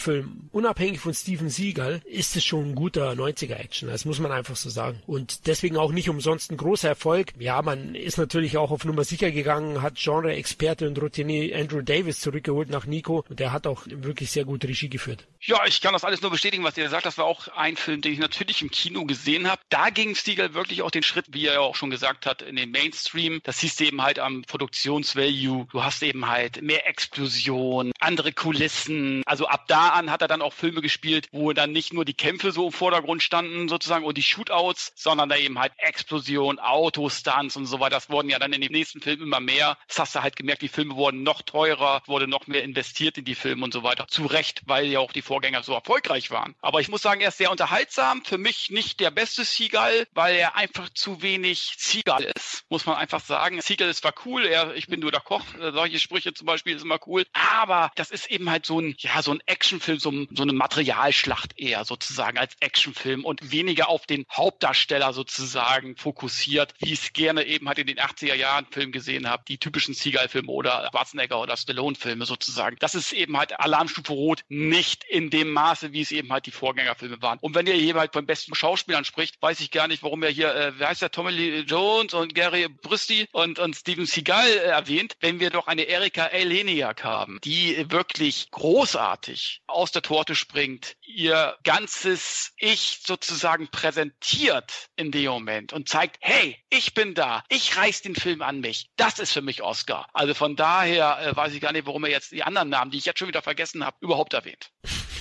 Gesamt-Action-Film, 0.00 0.48
unabhängig 0.52 1.00
von 1.00 1.14
Steven 1.14 1.48
Seagal, 1.48 2.02
ist 2.06 2.36
es 2.36 2.44
schon 2.44 2.70
ein 2.70 2.74
guter 2.74 3.12
90er-Action. 3.12 3.88
Das 3.88 4.04
muss 4.04 4.18
man 4.18 4.32
einfach 4.32 4.56
so 4.56 4.70
sagen. 4.70 5.02
Und 5.06 5.46
deswegen 5.46 5.76
auch 5.76 5.92
nicht 5.92 6.08
umsonst 6.08 6.50
ein 6.50 6.56
großer 6.56 6.88
Erfolg. 6.88 7.32
Ja, 7.38 7.60
man 7.62 7.94
ist 7.94 8.18
natürlich 8.18 8.56
auch 8.56 8.70
auf 8.70 8.84
Nummer 8.84 9.04
sicher 9.04 9.30
gegangen, 9.30 9.82
hat 9.82 9.96
Genre-Experte 9.96 10.86
und 10.86 11.00
Routine 11.00 11.54
Andrew 11.54 11.82
Davis 11.82 12.20
zurückgeholt 12.20 12.70
nach 12.70 12.86
Nico 12.86 13.24
und 13.28 13.40
der 13.40 13.52
hat 13.52 13.66
auch 13.66 13.82
wirklich 13.86 14.30
sehr 14.30 14.44
gut 14.44 14.64
Regie 14.64 14.88
geführt. 14.88 15.26
Ja, 15.42 15.64
ich 15.66 15.80
kann 15.80 15.92
das 15.92 16.04
alles 16.04 16.20
nur 16.20 16.30
bestätigen, 16.30 16.64
was 16.64 16.76
ihr 16.76 16.88
sagt. 16.90 17.06
Das 17.06 17.16
war 17.16 17.24
auch 17.24 17.48
ein 17.48 17.76
Film, 17.76 18.02
den 18.02 18.12
ich 18.12 18.18
natürlich 18.18 18.60
im 18.60 18.70
Kino 18.70 19.04
gesehen 19.04 19.50
habe. 19.50 19.60
Da 19.70 19.90
ging 19.90 20.14
Stiegel 20.14 20.54
wirklich 20.54 20.82
auch 20.82 20.90
den 20.90 21.02
Schritt, 21.02 21.26
wie 21.30 21.46
er 21.46 21.54
ja 21.54 21.60
auch 21.60 21.76
schon 21.76 21.90
gesagt 21.90 22.26
hat, 22.26 22.42
in 22.42 22.56
den 22.56 22.70
Mainstream. 22.70 23.40
Das 23.44 23.60
du 23.60 23.84
eben 23.84 24.02
halt 24.02 24.18
am 24.18 24.42
Produktionsvalue. 24.42 25.66
Du 25.72 25.82
hast 25.82 26.02
eben 26.02 26.28
halt 26.28 26.60
mehr 26.60 26.86
Explosion, 26.86 27.92
andere 28.00 28.32
Kulissen. 28.32 29.22
Also 29.24 29.46
ab 29.46 29.64
da 29.68 29.89
an 29.92 30.10
hat 30.10 30.22
er 30.22 30.28
dann 30.28 30.42
auch 30.42 30.52
Filme 30.52 30.80
gespielt, 30.80 31.28
wo 31.32 31.52
dann 31.52 31.72
nicht 31.72 31.92
nur 31.92 32.04
die 32.04 32.14
Kämpfe 32.14 32.52
so 32.52 32.66
im 32.66 32.72
Vordergrund 32.72 33.22
standen 33.22 33.68
sozusagen 33.68 34.04
und 34.04 34.16
die 34.16 34.22
Shootouts, 34.22 34.92
sondern 34.94 35.28
da 35.28 35.36
eben 35.36 35.58
halt 35.58 35.72
Explosion, 35.78 36.58
Autostunts 36.58 37.56
und 37.56 37.66
so 37.66 37.80
weiter. 37.80 37.96
Das 37.96 38.10
wurden 38.10 38.28
ja 38.28 38.38
dann 38.38 38.52
in 38.52 38.60
den 38.60 38.72
nächsten 38.72 39.00
Filmen 39.00 39.24
immer 39.24 39.40
mehr. 39.40 39.76
Das 39.88 39.98
hast 39.98 40.14
du 40.14 40.22
halt 40.22 40.36
gemerkt, 40.36 40.62
die 40.62 40.68
Filme 40.68 40.96
wurden 40.96 41.22
noch 41.22 41.42
teurer, 41.42 42.02
wurde 42.06 42.28
noch 42.28 42.46
mehr 42.46 42.62
investiert 42.62 43.18
in 43.18 43.24
die 43.24 43.34
Filme 43.34 43.64
und 43.64 43.72
so 43.72 43.82
weiter. 43.82 44.06
Zu 44.08 44.26
Recht, 44.26 44.62
weil 44.66 44.86
ja 44.86 45.00
auch 45.00 45.12
die 45.12 45.22
Vorgänger 45.22 45.62
so 45.62 45.72
erfolgreich 45.72 46.30
waren. 46.30 46.54
Aber 46.60 46.80
ich 46.80 46.88
muss 46.88 47.02
sagen, 47.02 47.20
er 47.20 47.28
ist 47.28 47.38
sehr 47.38 47.50
unterhaltsam. 47.50 48.24
Für 48.24 48.38
mich 48.38 48.70
nicht 48.70 49.00
der 49.00 49.10
beste 49.10 49.44
Seagull, 49.44 50.06
weil 50.12 50.36
er 50.36 50.56
einfach 50.56 50.88
zu 50.90 51.22
wenig 51.22 51.74
Seagull 51.78 52.30
ist, 52.34 52.64
muss 52.68 52.86
man 52.86 52.96
einfach 52.96 53.20
sagen. 53.20 53.60
Seagull 53.60 53.88
ist 53.88 54.02
zwar 54.02 54.14
cool, 54.24 54.44
er, 54.44 54.74
ich 54.74 54.86
bin 54.86 55.00
nur 55.00 55.10
der 55.10 55.20
Koch, 55.20 55.44
äh, 55.60 55.72
solche 55.72 55.98
Sprüche 55.98 56.32
zum 56.34 56.46
Beispiel 56.46 56.76
ist 56.76 56.82
immer 56.82 56.98
cool, 57.06 57.26
aber 57.32 57.90
das 57.96 58.10
ist 58.10 58.30
eben 58.30 58.50
halt 58.50 58.66
so 58.66 58.80
ein, 58.80 58.94
ja, 58.98 59.22
so 59.22 59.32
ein 59.32 59.40
Actionfilm, 59.80 60.28
so, 60.28 60.34
so 60.34 60.42
eine 60.42 60.52
Materialschlacht 60.52 61.58
eher 61.58 61.84
sozusagen 61.84 62.38
als 62.38 62.54
Actionfilm 62.60 63.24
und 63.24 63.50
weniger 63.50 63.88
auf 63.88 64.06
den 64.06 64.26
Hauptdarsteller 64.30 65.12
sozusagen 65.12 65.96
fokussiert, 65.96 66.74
wie 66.78 66.92
ich 66.92 67.00
es 67.02 67.12
gerne 67.12 67.44
eben 67.44 67.66
halt 67.68 67.78
in 67.78 67.86
den 67.86 67.98
80er 67.98 68.34
Jahren 68.34 68.66
Filmen 68.70 68.92
gesehen 68.92 69.28
habe, 69.28 69.42
die 69.48 69.58
typischen 69.58 69.94
Seagull-Filme 69.94 70.50
oder 70.50 70.88
Schwarzenegger 70.90 71.40
oder 71.40 71.56
Stallone-Filme 71.56 72.26
sozusagen. 72.26 72.76
Das 72.80 72.94
ist 72.94 73.12
eben 73.12 73.36
halt 73.36 73.58
Alarmstufe 73.58 74.12
Rot 74.12 74.42
nicht 74.48 75.04
in 75.04 75.30
dem 75.30 75.52
Maße, 75.52 75.92
wie 75.92 76.02
es 76.02 76.12
eben 76.12 76.32
halt 76.32 76.46
die 76.46 76.50
Vorgängerfilme 76.50 77.22
waren. 77.22 77.38
Und 77.40 77.54
wenn 77.54 77.66
ihr 77.66 77.74
hier 77.74 77.94
halt 77.94 78.12
von 78.12 78.26
besten 78.26 78.54
Schauspielern 78.54 79.04
spricht, 79.04 79.40
weiß 79.40 79.60
ich 79.60 79.70
gar 79.70 79.88
nicht, 79.88 80.02
warum 80.02 80.22
er 80.22 80.30
hier, 80.30 80.54
äh, 80.54 80.72
wer 80.78 80.88
heißt 80.88 81.02
der, 81.02 81.10
Tommy 81.10 81.30
Lee 81.30 81.60
Jones 81.60 82.14
und 82.14 82.34
Gary 82.34 82.68
Brüsti 82.68 83.26
und, 83.32 83.58
und 83.58 83.74
Steven 83.74 84.06
Seagal 84.06 84.48
äh, 84.48 84.66
erwähnt, 84.66 85.16
wenn 85.20 85.40
wir 85.40 85.50
doch 85.50 85.66
eine 85.66 85.82
Erika 85.82 86.26
Eleniak 86.26 87.04
haben, 87.04 87.40
die 87.44 87.90
wirklich 87.90 88.50
großartig 88.50 89.62
aus 89.70 89.92
der 89.92 90.02
Torte 90.02 90.34
springt, 90.34 90.96
ihr 91.02 91.56
ganzes 91.64 92.52
Ich 92.56 93.00
sozusagen 93.04 93.68
präsentiert 93.68 94.88
in 94.96 95.10
dem 95.10 95.30
Moment 95.30 95.72
und 95.72 95.88
zeigt, 95.88 96.18
hey, 96.20 96.56
ich 96.68 96.94
bin 96.94 97.14
da, 97.14 97.42
ich 97.48 97.76
reiß 97.76 98.02
den 98.02 98.14
Film 98.14 98.42
an 98.42 98.60
mich. 98.60 98.90
Das 98.96 99.18
ist 99.18 99.32
für 99.32 99.42
mich 99.42 99.62
Oscar. 99.62 100.08
Also 100.12 100.34
von 100.34 100.56
daher 100.56 101.18
äh, 101.20 101.36
weiß 101.36 101.54
ich 101.54 101.60
gar 101.60 101.72
nicht, 101.72 101.86
warum 101.86 102.04
er 102.04 102.10
jetzt 102.10 102.32
die 102.32 102.42
anderen 102.42 102.68
Namen, 102.68 102.90
die 102.90 102.98
ich 102.98 103.04
jetzt 103.04 103.18
schon 103.18 103.28
wieder 103.28 103.42
vergessen 103.42 103.84
habe, 103.84 103.96
überhaupt 104.00 104.34
erwähnt. 104.34 104.70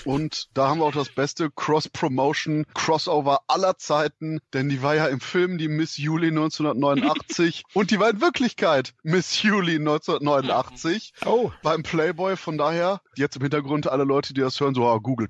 Und 0.05 0.47
da 0.53 0.69
haben 0.69 0.79
wir 0.79 0.85
auch 0.85 0.93
das 0.93 1.09
beste 1.09 1.49
Cross-Promotion, 1.51 2.65
Crossover 2.73 3.41
aller 3.47 3.77
Zeiten, 3.77 4.39
denn 4.53 4.69
die 4.69 4.81
war 4.81 4.95
ja 4.95 5.07
im 5.07 5.19
Film 5.19 5.57
die 5.57 5.67
Miss 5.67 5.97
Juli 5.97 6.27
1989 6.27 7.63
und 7.73 7.91
die 7.91 7.99
war 7.99 8.09
in 8.09 8.21
Wirklichkeit 8.21 8.93
Miss 9.03 9.41
Juli 9.41 9.75
1989 9.75 11.13
oh. 11.25 11.51
beim 11.63 11.83
Playboy. 11.83 12.37
Von 12.37 12.57
daher, 12.57 13.01
jetzt 13.15 13.35
im 13.35 13.41
Hintergrund 13.41 13.87
alle 13.87 14.03
Leute, 14.03 14.33
die 14.33 14.38
das 14.39 14.59
hören, 14.59 14.75
so, 14.75 14.87
oh, 14.87 14.99
Google. 14.99 15.27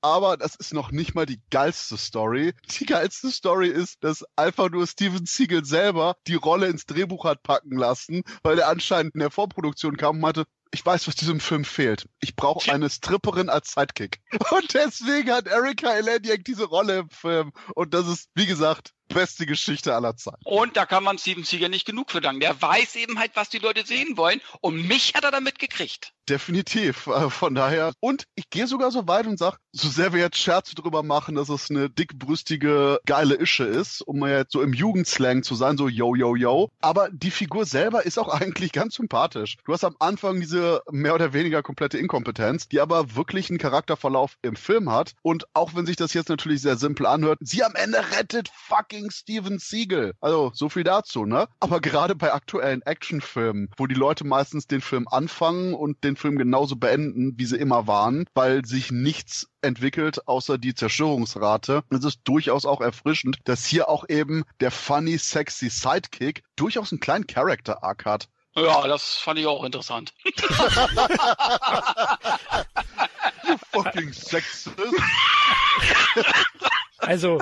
Aber 0.00 0.36
das 0.36 0.56
ist 0.56 0.74
noch 0.74 0.90
nicht 0.90 1.14
mal 1.14 1.26
die 1.26 1.40
geilste 1.50 1.96
Story. 1.96 2.52
Die 2.78 2.86
geilste 2.86 3.30
Story 3.30 3.68
ist, 3.68 4.02
dass 4.02 4.24
einfach 4.36 4.70
nur 4.70 4.86
Steven 4.86 5.26
Siegel 5.26 5.64
selber 5.64 6.16
die 6.26 6.34
Rolle 6.34 6.66
ins 6.66 6.86
Drehbuch 6.86 7.24
hat 7.24 7.42
packen 7.42 7.76
lassen, 7.76 8.22
weil 8.42 8.58
er 8.58 8.68
anscheinend 8.68 9.14
in 9.14 9.20
der 9.20 9.30
Vorproduktion 9.30 9.96
kam 9.96 10.16
und 10.16 10.22
meinte, 10.22 10.44
ich 10.72 10.84
weiß, 10.84 11.06
was 11.06 11.14
diesem 11.14 11.38
Film 11.38 11.64
fehlt. 11.64 12.06
Ich 12.20 12.34
brauche 12.34 12.72
eine 12.72 12.88
Stripperin 12.88 13.48
als 13.48 13.72
Sidekick. 13.72 14.20
Und 14.50 14.74
deswegen 14.74 15.30
hat 15.30 15.46
Erika 15.46 15.92
Eleniak 15.92 16.44
diese 16.44 16.64
Rolle 16.64 17.00
im 17.00 17.10
Film. 17.10 17.52
Und 17.74 17.94
das 17.94 18.08
ist, 18.08 18.30
wie 18.34 18.46
gesagt, 18.46 18.92
beste 19.12 19.46
Geschichte 19.46 19.94
aller 19.94 20.16
Zeiten. 20.16 20.40
Und 20.44 20.76
da 20.76 20.86
kann 20.86 21.04
man 21.04 21.18
Steven 21.18 21.44
Seagal 21.44 21.68
nicht 21.68 21.86
genug 21.86 22.10
verdanken. 22.10 22.40
Der 22.40 22.60
weiß 22.60 22.96
eben 22.96 23.18
halt, 23.18 23.32
was 23.34 23.48
die 23.48 23.58
Leute 23.58 23.86
sehen 23.86 24.16
wollen. 24.16 24.40
Und 24.60 24.86
mich 24.86 25.14
hat 25.14 25.24
er 25.24 25.30
damit 25.30 25.58
gekriegt. 25.58 26.12
Definitiv. 26.28 27.08
Äh, 27.08 27.30
Von 27.30 27.54
daher. 27.54 27.92
Und 28.00 28.24
ich 28.34 28.48
gehe 28.50 28.66
sogar 28.66 28.90
so 28.90 29.06
weit 29.08 29.26
und 29.26 29.38
sage, 29.38 29.56
so 29.72 29.88
sehr 29.88 30.12
wir 30.12 30.20
jetzt 30.20 30.38
Scherze 30.38 30.74
drüber 30.74 31.02
machen, 31.02 31.34
dass 31.34 31.48
es 31.48 31.70
eine 31.70 31.90
dickbrüstige, 31.90 33.00
geile 33.06 33.34
Ische 33.34 33.64
ist, 33.64 34.02
um 34.02 34.20
mal 34.20 34.30
jetzt 34.30 34.52
so 34.52 34.62
im 34.62 34.72
Jugendslang 34.72 35.42
zu 35.42 35.54
sein, 35.54 35.76
so 35.76 35.88
yo, 35.88 36.14
yo, 36.14 36.36
yo. 36.36 36.70
Aber 36.80 37.10
die 37.10 37.30
Figur 37.30 37.66
selber 37.66 38.06
ist 38.06 38.18
auch 38.18 38.28
eigentlich 38.40 38.72
ganz 38.72 38.94
sympathisch. 38.94 39.56
Du 39.64 39.72
hast 39.72 39.84
am 39.84 39.96
Anfang 39.98 40.40
diese 40.40 40.61
mehr 40.90 41.14
oder 41.14 41.32
weniger 41.32 41.62
komplette 41.62 41.98
Inkompetenz, 41.98 42.68
die 42.68 42.80
aber 42.80 43.14
wirklich 43.14 43.50
einen 43.50 43.58
Charakterverlauf 43.58 44.36
im 44.42 44.56
Film 44.56 44.90
hat. 44.90 45.14
Und 45.22 45.46
auch 45.54 45.74
wenn 45.74 45.86
sich 45.86 45.96
das 45.96 46.14
jetzt 46.14 46.28
natürlich 46.28 46.62
sehr 46.62 46.76
simpel 46.76 47.06
anhört, 47.06 47.38
sie 47.40 47.64
am 47.64 47.74
Ende 47.74 47.98
rettet 48.16 48.50
fucking 48.54 49.10
Steven 49.10 49.58
Seagal. 49.58 50.12
Also 50.20 50.50
so 50.54 50.68
viel 50.68 50.84
dazu, 50.84 51.26
ne? 51.26 51.48
Aber 51.60 51.80
gerade 51.80 52.14
bei 52.14 52.32
aktuellen 52.32 52.82
Actionfilmen, 52.82 53.70
wo 53.76 53.86
die 53.86 53.94
Leute 53.94 54.24
meistens 54.24 54.66
den 54.66 54.80
Film 54.80 55.06
anfangen 55.08 55.74
und 55.74 56.04
den 56.04 56.16
Film 56.16 56.38
genauso 56.38 56.76
beenden, 56.76 57.38
wie 57.38 57.46
sie 57.46 57.56
immer 57.56 57.86
waren, 57.86 58.26
weil 58.34 58.64
sich 58.64 58.90
nichts 58.90 59.48
entwickelt, 59.62 60.26
außer 60.26 60.58
die 60.58 60.74
Zerstörungsrate. 60.74 61.82
Es 61.90 62.04
ist 62.04 62.20
durchaus 62.24 62.66
auch 62.66 62.80
erfrischend, 62.80 63.38
dass 63.44 63.64
hier 63.64 63.88
auch 63.88 64.08
eben 64.08 64.44
der 64.60 64.70
funny, 64.70 65.18
sexy 65.18 65.70
Sidekick 65.70 66.42
durchaus 66.56 66.92
einen 66.92 67.00
kleinen 67.00 67.26
Character-Arc 67.26 68.04
hat. 68.04 68.28
Ja, 68.54 68.86
das 68.86 69.16
fand 69.16 69.38
ich 69.38 69.46
auch 69.46 69.64
interessant. 69.64 70.12
Fucking 73.72 74.12
sexist. 74.12 74.70
Also, 77.02 77.40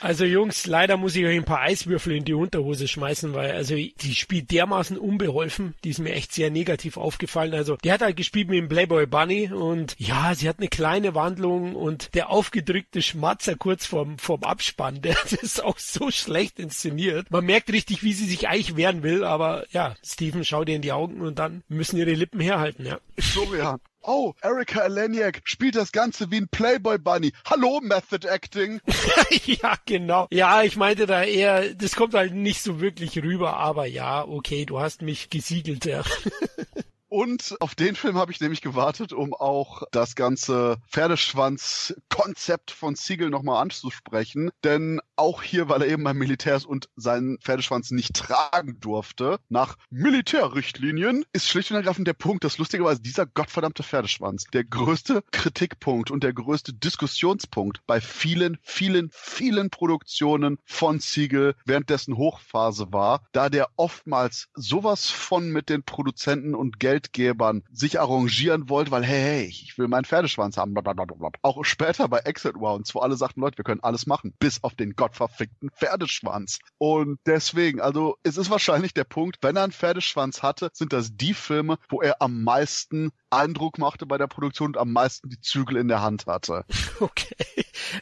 also 0.00 0.24
Jungs, 0.24 0.66
leider 0.66 0.96
muss 0.96 1.14
ich 1.14 1.24
euch 1.24 1.36
ein 1.36 1.44
paar 1.44 1.60
Eiswürfel 1.60 2.16
in 2.16 2.24
die 2.24 2.34
Unterhose 2.34 2.88
schmeißen, 2.88 3.34
weil 3.34 3.52
also 3.52 3.74
die 3.74 4.14
spielt 4.14 4.50
dermaßen 4.50 4.96
unbeholfen, 4.96 5.74
die 5.84 5.90
ist 5.90 5.98
mir 5.98 6.14
echt 6.14 6.32
sehr 6.32 6.50
negativ 6.50 6.96
aufgefallen. 6.96 7.54
Also 7.54 7.76
die 7.76 7.92
hat 7.92 8.00
halt 8.00 8.16
gespielt 8.16 8.48
mit 8.48 8.58
dem 8.58 8.68
Playboy 8.68 9.06
Bunny 9.06 9.52
und 9.52 9.94
ja, 9.98 10.34
sie 10.34 10.48
hat 10.48 10.58
eine 10.58 10.68
kleine 10.68 11.14
Wandlung 11.14 11.74
und 11.74 12.14
der 12.14 12.30
aufgedrückte 12.30 13.02
Schmatzer 13.02 13.56
kurz 13.56 13.86
vorm, 13.86 14.18
vorm 14.18 14.42
Abspann, 14.42 15.00
der 15.02 15.16
ist 15.42 15.62
auch 15.62 15.78
so 15.78 16.10
schlecht 16.10 16.58
inszeniert. 16.58 17.30
Man 17.30 17.44
merkt 17.44 17.70
richtig, 17.72 18.02
wie 18.02 18.14
sie 18.14 18.26
sich 18.26 18.48
eigentlich 18.48 18.76
wehren 18.76 19.02
will, 19.02 19.24
aber 19.24 19.66
ja, 19.70 19.94
Steven 20.04 20.44
schaut 20.44 20.68
ihr 20.68 20.76
in 20.76 20.82
die 20.82 20.92
Augen 20.92 21.20
und 21.20 21.38
dann 21.38 21.62
müssen 21.68 21.98
ihre 21.98 22.12
Lippen 22.12 22.40
herhalten, 22.40 22.86
ja. 22.86 22.98
Florian. 23.18 23.80
Oh, 24.10 24.32
Erika 24.40 24.80
Eleniak 24.80 25.42
spielt 25.44 25.76
das 25.76 25.92
Ganze 25.92 26.30
wie 26.30 26.38
ein 26.38 26.48
Playboy 26.48 26.96
Bunny. 26.96 27.30
Hallo, 27.44 27.80
Method 27.82 28.26
Acting. 28.26 28.80
ja, 29.44 29.74
genau. 29.84 30.28
Ja, 30.30 30.62
ich 30.62 30.78
meinte 30.78 31.04
da 31.04 31.24
eher, 31.24 31.74
das 31.74 31.94
kommt 31.94 32.14
halt 32.14 32.32
nicht 32.32 32.62
so 32.62 32.80
wirklich 32.80 33.22
rüber, 33.22 33.58
aber 33.58 33.84
ja, 33.84 34.26
okay, 34.26 34.64
du 34.64 34.80
hast 34.80 35.02
mich 35.02 35.28
gesiegelt, 35.28 35.84
ja. 35.84 36.02
Und 37.08 37.56
auf 37.60 37.74
den 37.74 37.96
Film 37.96 38.18
habe 38.18 38.32
ich 38.32 38.40
nämlich 38.40 38.60
gewartet, 38.60 39.14
um 39.14 39.32
auch 39.32 39.82
das 39.92 40.14
ganze 40.14 40.76
Pferdeschwanz-Konzept 40.90 42.70
von 42.70 42.96
Siegel 42.96 43.30
nochmal 43.30 43.62
anzusprechen. 43.62 44.50
Denn 44.62 45.00
auch 45.16 45.42
hier, 45.42 45.68
weil 45.68 45.82
er 45.82 45.88
eben 45.88 46.04
beim 46.04 46.18
Militär 46.18 46.56
ist 46.56 46.66
und 46.66 46.90
seinen 46.96 47.38
Pferdeschwanz 47.38 47.90
nicht 47.90 48.14
tragen 48.14 48.78
durfte, 48.80 49.38
nach 49.48 49.76
Militärrichtlinien, 49.90 51.24
ist 51.32 51.48
schlicht 51.48 51.70
und 51.70 51.78
ergreifend 51.78 52.06
der 52.06 52.12
Punkt, 52.12 52.44
dass 52.44 52.58
lustigerweise 52.58 53.00
dieser 53.00 53.24
gottverdammte 53.26 53.82
Pferdeschwanz 53.82 54.44
der 54.52 54.64
größte 54.64 55.22
Kritikpunkt 55.30 56.10
und 56.10 56.22
der 56.22 56.34
größte 56.34 56.74
Diskussionspunkt 56.74 57.80
bei 57.86 58.00
vielen, 58.02 58.58
vielen, 58.62 59.08
vielen 59.12 59.70
Produktionen 59.70 60.58
von 60.66 61.00
Siegel 61.00 61.54
während 61.64 61.88
dessen 61.88 62.16
Hochphase 62.16 62.92
war, 62.92 63.22
da 63.32 63.48
der 63.48 63.68
oftmals 63.76 64.48
sowas 64.54 65.10
von 65.10 65.50
mit 65.50 65.70
den 65.70 65.82
Produzenten 65.82 66.54
und 66.54 66.78
Geldgebern 66.98 67.62
sich 67.70 68.00
arrangieren 68.00 68.68
wollte, 68.68 68.90
weil 68.90 69.04
hey, 69.04 69.20
hey, 69.20 69.44
ich 69.46 69.78
will 69.78 69.88
meinen 69.88 70.04
Pferdeschwanz 70.04 70.56
haben, 70.56 70.74
blablabla. 70.74 71.30
Auch 71.42 71.64
später 71.64 72.08
bei 72.08 72.18
Exit 72.18 72.56
Rounds, 72.56 72.94
wo 72.94 73.00
alle 73.00 73.16
sagten, 73.16 73.40
Leute, 73.40 73.58
wir 73.58 73.64
können 73.64 73.82
alles 73.82 74.06
machen, 74.06 74.34
bis 74.38 74.64
auf 74.64 74.74
den 74.74 74.94
gottverfickten 74.94 75.70
Pferdeschwanz. 75.70 76.58
Und 76.78 77.20
deswegen, 77.26 77.80
also 77.80 78.16
es 78.24 78.36
ist 78.36 78.50
wahrscheinlich 78.50 78.94
der 78.94 79.04
Punkt, 79.04 79.38
wenn 79.42 79.56
er 79.56 79.64
einen 79.64 79.72
Pferdeschwanz 79.72 80.42
hatte, 80.42 80.70
sind 80.72 80.92
das 80.92 81.16
die 81.16 81.34
Filme, 81.34 81.78
wo 81.88 82.02
er 82.02 82.20
am 82.20 82.42
meisten 82.42 83.12
Eindruck 83.30 83.78
machte 83.78 84.06
bei 84.06 84.18
der 84.18 84.26
Produktion 84.26 84.68
und 84.68 84.78
am 84.78 84.92
meisten 84.92 85.28
die 85.28 85.40
Zügel 85.40 85.76
in 85.76 85.88
der 85.88 86.02
Hand 86.02 86.26
hatte. 86.26 86.64
Okay. 87.00 87.36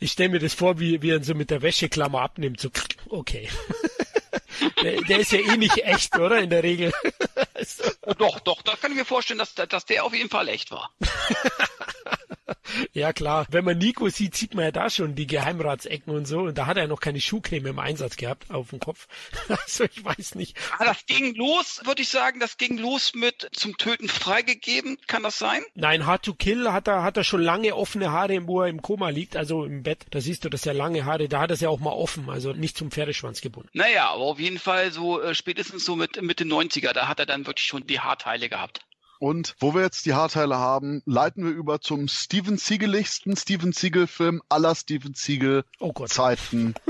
Ich 0.00 0.12
stelle 0.12 0.30
mir 0.30 0.38
das 0.38 0.54
vor, 0.54 0.80
wie, 0.80 1.02
wie 1.02 1.10
er 1.10 1.22
so 1.22 1.34
mit 1.34 1.50
der 1.50 1.60
Wäscheklammer 1.60 2.22
abnimmt. 2.22 2.60
So, 2.60 2.70
okay. 3.10 3.48
Der, 4.82 5.00
der 5.02 5.18
ist 5.20 5.32
ja 5.32 5.38
eh 5.40 5.56
nicht 5.56 5.78
echt, 5.78 6.16
oder? 6.18 6.40
In 6.40 6.50
der 6.50 6.62
Regel. 6.62 6.92
Also, 7.54 7.84
Doch, 8.14 8.40
doch, 8.40 8.62
da 8.62 8.76
kann 8.76 8.92
ich 8.92 8.96
mir 8.96 9.04
vorstellen, 9.04 9.38
dass, 9.38 9.54
dass 9.54 9.84
der 9.84 10.04
auf 10.04 10.14
jeden 10.14 10.30
Fall 10.30 10.48
echt 10.48 10.70
war. 10.70 10.90
ja 12.92 13.12
klar, 13.12 13.46
wenn 13.50 13.64
man 13.64 13.78
Nico 13.78 14.08
sieht, 14.08 14.34
sieht 14.34 14.54
man 14.54 14.64
ja 14.64 14.70
da 14.70 14.90
schon 14.90 15.14
die 15.14 15.26
Geheimratsecken 15.26 16.14
und 16.14 16.26
so. 16.26 16.40
Und 16.40 16.58
da 16.58 16.66
hat 16.66 16.76
er 16.76 16.86
noch 16.86 17.00
keine 17.00 17.20
Schuhcreme 17.20 17.66
im 17.66 17.78
Einsatz 17.78 18.16
gehabt 18.16 18.50
auf 18.50 18.70
dem 18.70 18.80
Kopf. 18.80 19.06
Also 19.48 19.84
ich 19.84 20.04
weiß 20.04 20.34
nicht. 20.34 20.56
Ah, 20.78 20.84
das 20.84 21.06
ging 21.06 21.34
los, 21.34 21.80
würde 21.84 22.02
ich 22.02 22.08
sagen, 22.08 22.40
das 22.40 22.56
ging 22.56 22.78
los 22.78 23.14
mit 23.14 23.48
zum 23.52 23.76
Töten 23.76 24.08
freigegeben. 24.08 24.98
Kann 25.06 25.22
das 25.22 25.38
sein? 25.38 25.62
Nein, 25.74 26.06
Hard 26.06 26.24
to 26.24 26.34
Kill 26.34 26.72
hat 26.72 26.88
er, 26.88 27.02
hat 27.02 27.16
er 27.16 27.24
schon 27.24 27.42
lange 27.42 27.74
offene 27.74 28.12
Haare, 28.12 28.46
wo 28.46 28.62
er 28.62 28.68
im 28.68 28.82
Koma 28.82 29.08
liegt, 29.08 29.36
also 29.36 29.64
im 29.64 29.82
Bett. 29.82 30.06
Da 30.10 30.20
siehst 30.20 30.44
du, 30.44 30.48
dass 30.48 30.66
er 30.66 30.74
lange 30.74 31.04
Haare, 31.04 31.28
da 31.28 31.40
hat 31.40 31.50
er 31.50 31.54
es 31.54 31.60
ja 31.60 31.68
auch 31.68 31.80
mal 31.80 31.90
offen, 31.90 32.28
also 32.28 32.52
nicht 32.52 32.76
zum 32.76 32.90
Pferdeschwanz 32.90 33.40
gebunden. 33.40 33.70
Naja, 33.72 34.10
aber 34.10 34.24
auf 34.24 34.40
jeden 34.40 34.58
Fall 34.58 34.92
so 34.92 35.20
äh, 35.20 35.34
spätestens 35.34 35.84
so 35.84 35.96
mit 35.96 36.20
Mitte 36.22 36.44
90er, 36.44 36.92
da 36.92 37.08
hat 37.08 37.18
er 37.18 37.26
dann 37.26 37.46
wirklich 37.46 37.66
schon 37.66 37.86
die 37.86 38.00
Haarteile 38.00 38.48
gehabt. 38.48 38.80
Und 39.18 39.54
wo 39.60 39.74
wir 39.74 39.82
jetzt 39.82 40.06
die 40.06 40.14
Haarteile 40.14 40.56
haben, 40.58 41.02
leiten 41.06 41.44
wir 41.44 41.52
über 41.52 41.80
zum 41.80 42.08
Steven 42.08 42.58
Siegeligsten 42.58 43.36
Steven 43.36 43.72
Siegel-Film 43.72 44.42
aller 44.48 44.74
Steven 44.74 45.12
Oh. 45.12 45.14
Siegel-Zeiten. 45.16 46.74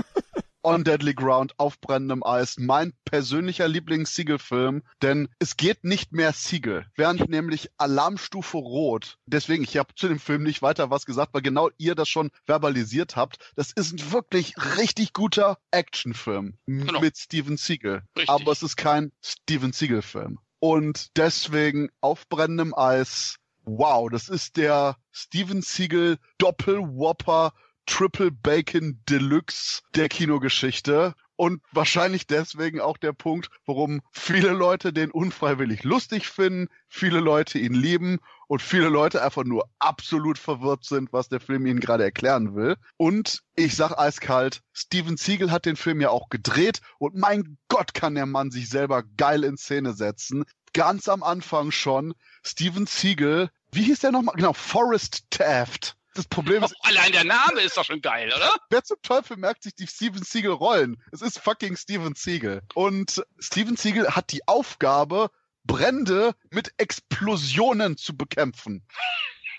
On 0.62 0.82
Deadly 0.82 1.14
Ground, 1.14 1.54
auf 1.58 1.80
brennendem 1.80 2.24
Eis, 2.24 2.56
mein 2.58 2.92
persönlicher 3.04 3.68
Lieblings-Siegel-Film, 3.68 4.82
denn 5.00 5.28
es 5.38 5.56
geht 5.56 5.84
nicht 5.84 6.10
mehr 6.12 6.32
Siegel, 6.32 6.86
während 6.96 7.28
nämlich 7.28 7.70
Alarmstufe 7.76 8.56
Rot, 8.58 9.16
deswegen, 9.26 9.62
ich 9.62 9.76
habe 9.76 9.94
zu 9.94 10.08
dem 10.08 10.18
Film 10.18 10.42
nicht 10.42 10.62
weiter 10.62 10.90
was 10.90 11.06
gesagt, 11.06 11.34
weil 11.34 11.42
genau 11.42 11.70
ihr 11.78 11.94
das 11.94 12.08
schon 12.08 12.32
verbalisiert 12.46 13.14
habt, 13.14 13.38
das 13.54 13.70
ist 13.70 13.92
ein 13.92 14.10
wirklich 14.10 14.54
richtig 14.76 15.12
guter 15.12 15.58
Actionfilm 15.70 16.54
Genau. 16.66 16.98
mit 17.00 17.16
Steven 17.16 17.56
Siegel, 17.56 18.02
Richtig. 18.16 18.28
aber 18.28 18.50
es 18.50 18.64
ist 18.64 18.74
kein 18.76 19.12
Steven 19.22 19.72
Siegel-Film. 19.72 20.40
Und 20.58 21.16
deswegen 21.16 21.90
auf 22.00 22.28
brennendem 22.28 22.74
Eis, 22.74 23.36
wow, 23.64 24.08
das 24.10 24.28
ist 24.28 24.56
der 24.56 24.96
Steven 25.12 25.62
Siegel 25.62 26.18
Doppel-Whopper 26.38 27.52
Triple 27.86 28.32
Bacon 28.32 29.00
Deluxe 29.08 29.82
der 29.94 30.08
Kinogeschichte. 30.08 31.14
Und 31.36 31.62
wahrscheinlich 31.70 32.26
deswegen 32.26 32.80
auch 32.80 32.96
der 32.96 33.12
Punkt, 33.12 33.50
warum 33.66 34.00
viele 34.10 34.50
Leute 34.50 34.92
den 34.92 35.10
unfreiwillig 35.10 35.84
lustig 35.84 36.28
finden, 36.28 36.68
viele 36.88 37.20
Leute 37.20 37.58
ihn 37.58 37.74
lieben 37.74 38.18
und 38.48 38.62
viele 38.62 38.88
Leute 38.88 39.22
einfach 39.22 39.44
nur 39.44 39.68
absolut 39.78 40.38
verwirrt 40.38 40.84
sind, 40.84 41.12
was 41.12 41.28
der 41.28 41.40
Film 41.40 41.66
ihnen 41.66 41.80
gerade 41.80 42.04
erklären 42.04 42.54
will. 42.54 42.76
Und 42.96 43.42
ich 43.54 43.76
sag 43.76 43.98
eiskalt, 43.98 44.62
Steven 44.72 45.16
Siegel 45.16 45.50
hat 45.50 45.66
den 45.66 45.76
Film 45.76 46.00
ja 46.00 46.10
auch 46.10 46.28
gedreht 46.30 46.80
und 46.98 47.16
mein 47.16 47.58
Gott 47.68 47.92
kann 47.92 48.14
der 48.14 48.26
Mann 48.26 48.50
sich 48.50 48.68
selber 48.68 49.02
geil 49.16 49.44
in 49.44 49.56
Szene 49.56 49.92
setzen. 49.92 50.44
Ganz 50.72 51.08
am 51.08 51.22
Anfang 51.22 51.70
schon, 51.70 52.14
Steven 52.44 52.86
Siegel, 52.86 53.50
wie 53.72 53.82
hieß 53.82 54.00
der 54.00 54.12
nochmal? 54.12 54.36
Genau, 54.36 54.52
Forrest 54.52 55.30
Taft. 55.30 55.96
Das 56.16 56.26
Problem 56.26 56.64
ist, 56.64 56.74
Allein 56.80 57.12
der 57.12 57.24
Name 57.24 57.60
ist 57.60 57.76
doch 57.76 57.84
schon 57.84 58.00
geil, 58.00 58.32
oder? 58.34 58.56
wer 58.70 58.82
zum 58.82 59.00
Teufel 59.02 59.36
merkt 59.36 59.62
sich 59.62 59.74
die 59.74 59.86
Steven 59.86 60.22
Siegel 60.22 60.52
Rollen? 60.52 61.02
Es 61.12 61.20
ist 61.20 61.38
fucking 61.38 61.76
Steven 61.76 62.14
Siegel. 62.14 62.62
Und 62.74 63.22
Steven 63.38 63.76
Siegel 63.76 64.08
hat 64.16 64.32
die 64.32 64.48
Aufgabe, 64.48 65.30
Brände 65.64 66.34
mit 66.50 66.72
Explosionen 66.78 67.98
zu 67.98 68.16
bekämpfen. 68.16 68.86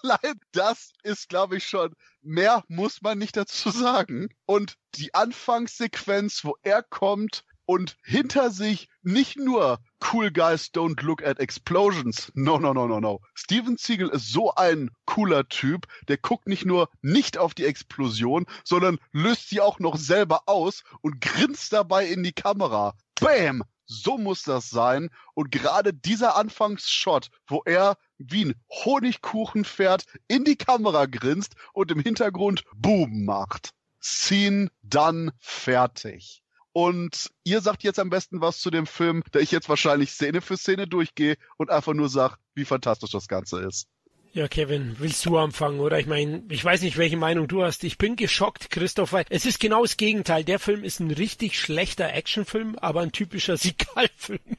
Allein 0.03 0.41
das 0.53 0.93
ist, 1.03 1.29
glaube 1.29 1.57
ich, 1.57 1.67
schon 1.67 1.95
mehr 2.21 2.65
muss 2.69 3.01
man 3.01 3.17
nicht 3.19 3.37
dazu 3.37 3.71
sagen. 3.71 4.29
Und 4.45 4.75
die 4.97 5.15
Anfangssequenz, 5.15 6.45
wo 6.45 6.57
er 6.63 6.83
kommt 6.83 7.45
und 7.67 7.97
hinter 8.03 8.51
sich 8.51 8.89
nicht 9.03 9.37
nur 9.37 9.81
Cool 10.13 10.31
Guys 10.31 10.71
Don't 10.73 11.03
Look 11.03 11.25
at 11.25 11.39
Explosions. 11.39 12.33
No, 12.35 12.59
no, 12.59 12.73
no, 12.73 12.87
no, 12.87 13.01
no. 13.01 13.21
Steven 13.35 13.77
Siegel 13.77 14.09
ist 14.09 14.33
so 14.33 14.55
ein 14.55 14.91
cooler 15.05 15.49
Typ, 15.49 15.87
der 16.09 16.17
guckt 16.17 16.47
nicht 16.47 16.65
nur 16.65 16.89
nicht 17.03 17.39
auf 17.39 17.55
die 17.55 17.67
Explosion, 17.67 18.47
sondern 18.65 18.99
löst 19.13 19.49
sie 19.49 19.61
auch 19.61 19.79
noch 19.79 19.97
selber 19.97 20.43
aus 20.47 20.85
und 21.03 21.21
grinst 21.21 21.73
dabei 21.73 22.07
in 22.07 22.23
die 22.23 22.33
Kamera. 22.33 22.95
Bam! 23.21 23.63
so 23.87 24.19
muss 24.19 24.43
das 24.43 24.69
sein. 24.69 25.11
Und 25.35 25.51
gerade 25.51 25.95
dieser 25.95 26.37
Anfangsshot, 26.37 27.31
wo 27.47 27.63
er 27.65 27.97
wie 28.19 28.47
ein 28.47 28.55
Honigkuchenpferd 28.85 30.07
in 30.29 30.45
die 30.45 30.57
Kamera 30.57 31.07
grinst 31.07 31.55
und 31.73 31.91
im 31.91 32.01
Hintergrund 32.01 32.65
Boom 32.75 33.25
macht. 33.25 33.71
Scene 34.01 34.71
dann 34.83 35.33
fertig. 35.39 36.43
Und 36.77 37.31
ihr 37.43 37.63
sagt 37.63 37.85
jetzt 37.85 37.99
am 37.99 38.11
besten 38.11 38.43
was 38.43 38.59
zu 38.59 38.71
dem 38.71 38.87
Film, 38.87 39.23
da 39.33 39.39
ich 39.39 39.51
jetzt 39.51 39.71
wahrscheinlich 39.71 40.11
Szene 40.11 40.43
für 40.43 40.59
Szene 40.59 40.87
durchgehe 40.87 41.39
und 41.57 41.71
einfach 41.71 41.95
nur 41.95 42.11
sag, 42.11 42.37
wie 42.55 42.67
fantastisch 42.67 43.13
das 43.13 43.29
Ganze 43.29 43.61
ist. 43.61 43.87
Ja, 44.35 44.47
Kevin, 44.47 44.95
willst 44.99 45.25
du 45.25 45.39
anfangen, 45.39 45.81
oder? 45.81 45.99
Ich 45.99 46.07
meine, 46.07 46.45
ich 46.51 46.63
weiß 46.63 46.83
nicht, 46.83 46.99
welche 46.99 47.17
Meinung 47.17 47.49
du 47.49 47.63
hast. 47.65 47.83
Ich 47.83 47.97
bin 47.97 48.15
geschockt, 48.15 48.69
Christoph, 48.69 49.15
weil 49.15 49.25
es 49.31 49.47
ist 49.47 49.59
genau 49.59 49.81
das 49.85 49.97
Gegenteil. 49.97 50.45
Der 50.45 50.59
Film 50.59 50.85
ist 50.85 51.01
ein 51.01 51.11
richtig 51.11 51.59
schlechter 51.59 52.13
Actionfilm, 52.13 52.77
aber 52.79 53.01
ein 53.01 53.11
typischer 53.11 53.57
Sigal-Film. 53.57 54.59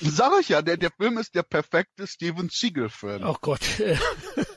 Sag 0.00 0.40
ich 0.40 0.50
ja, 0.50 0.62
der, 0.62 0.76
der 0.76 0.92
Film 0.92 1.18
ist 1.18 1.34
der 1.34 1.42
perfekte 1.42 2.06
Steven 2.06 2.50
Seagal-Film. 2.50 3.24
Oh 3.24 3.36
Gott. 3.40 3.62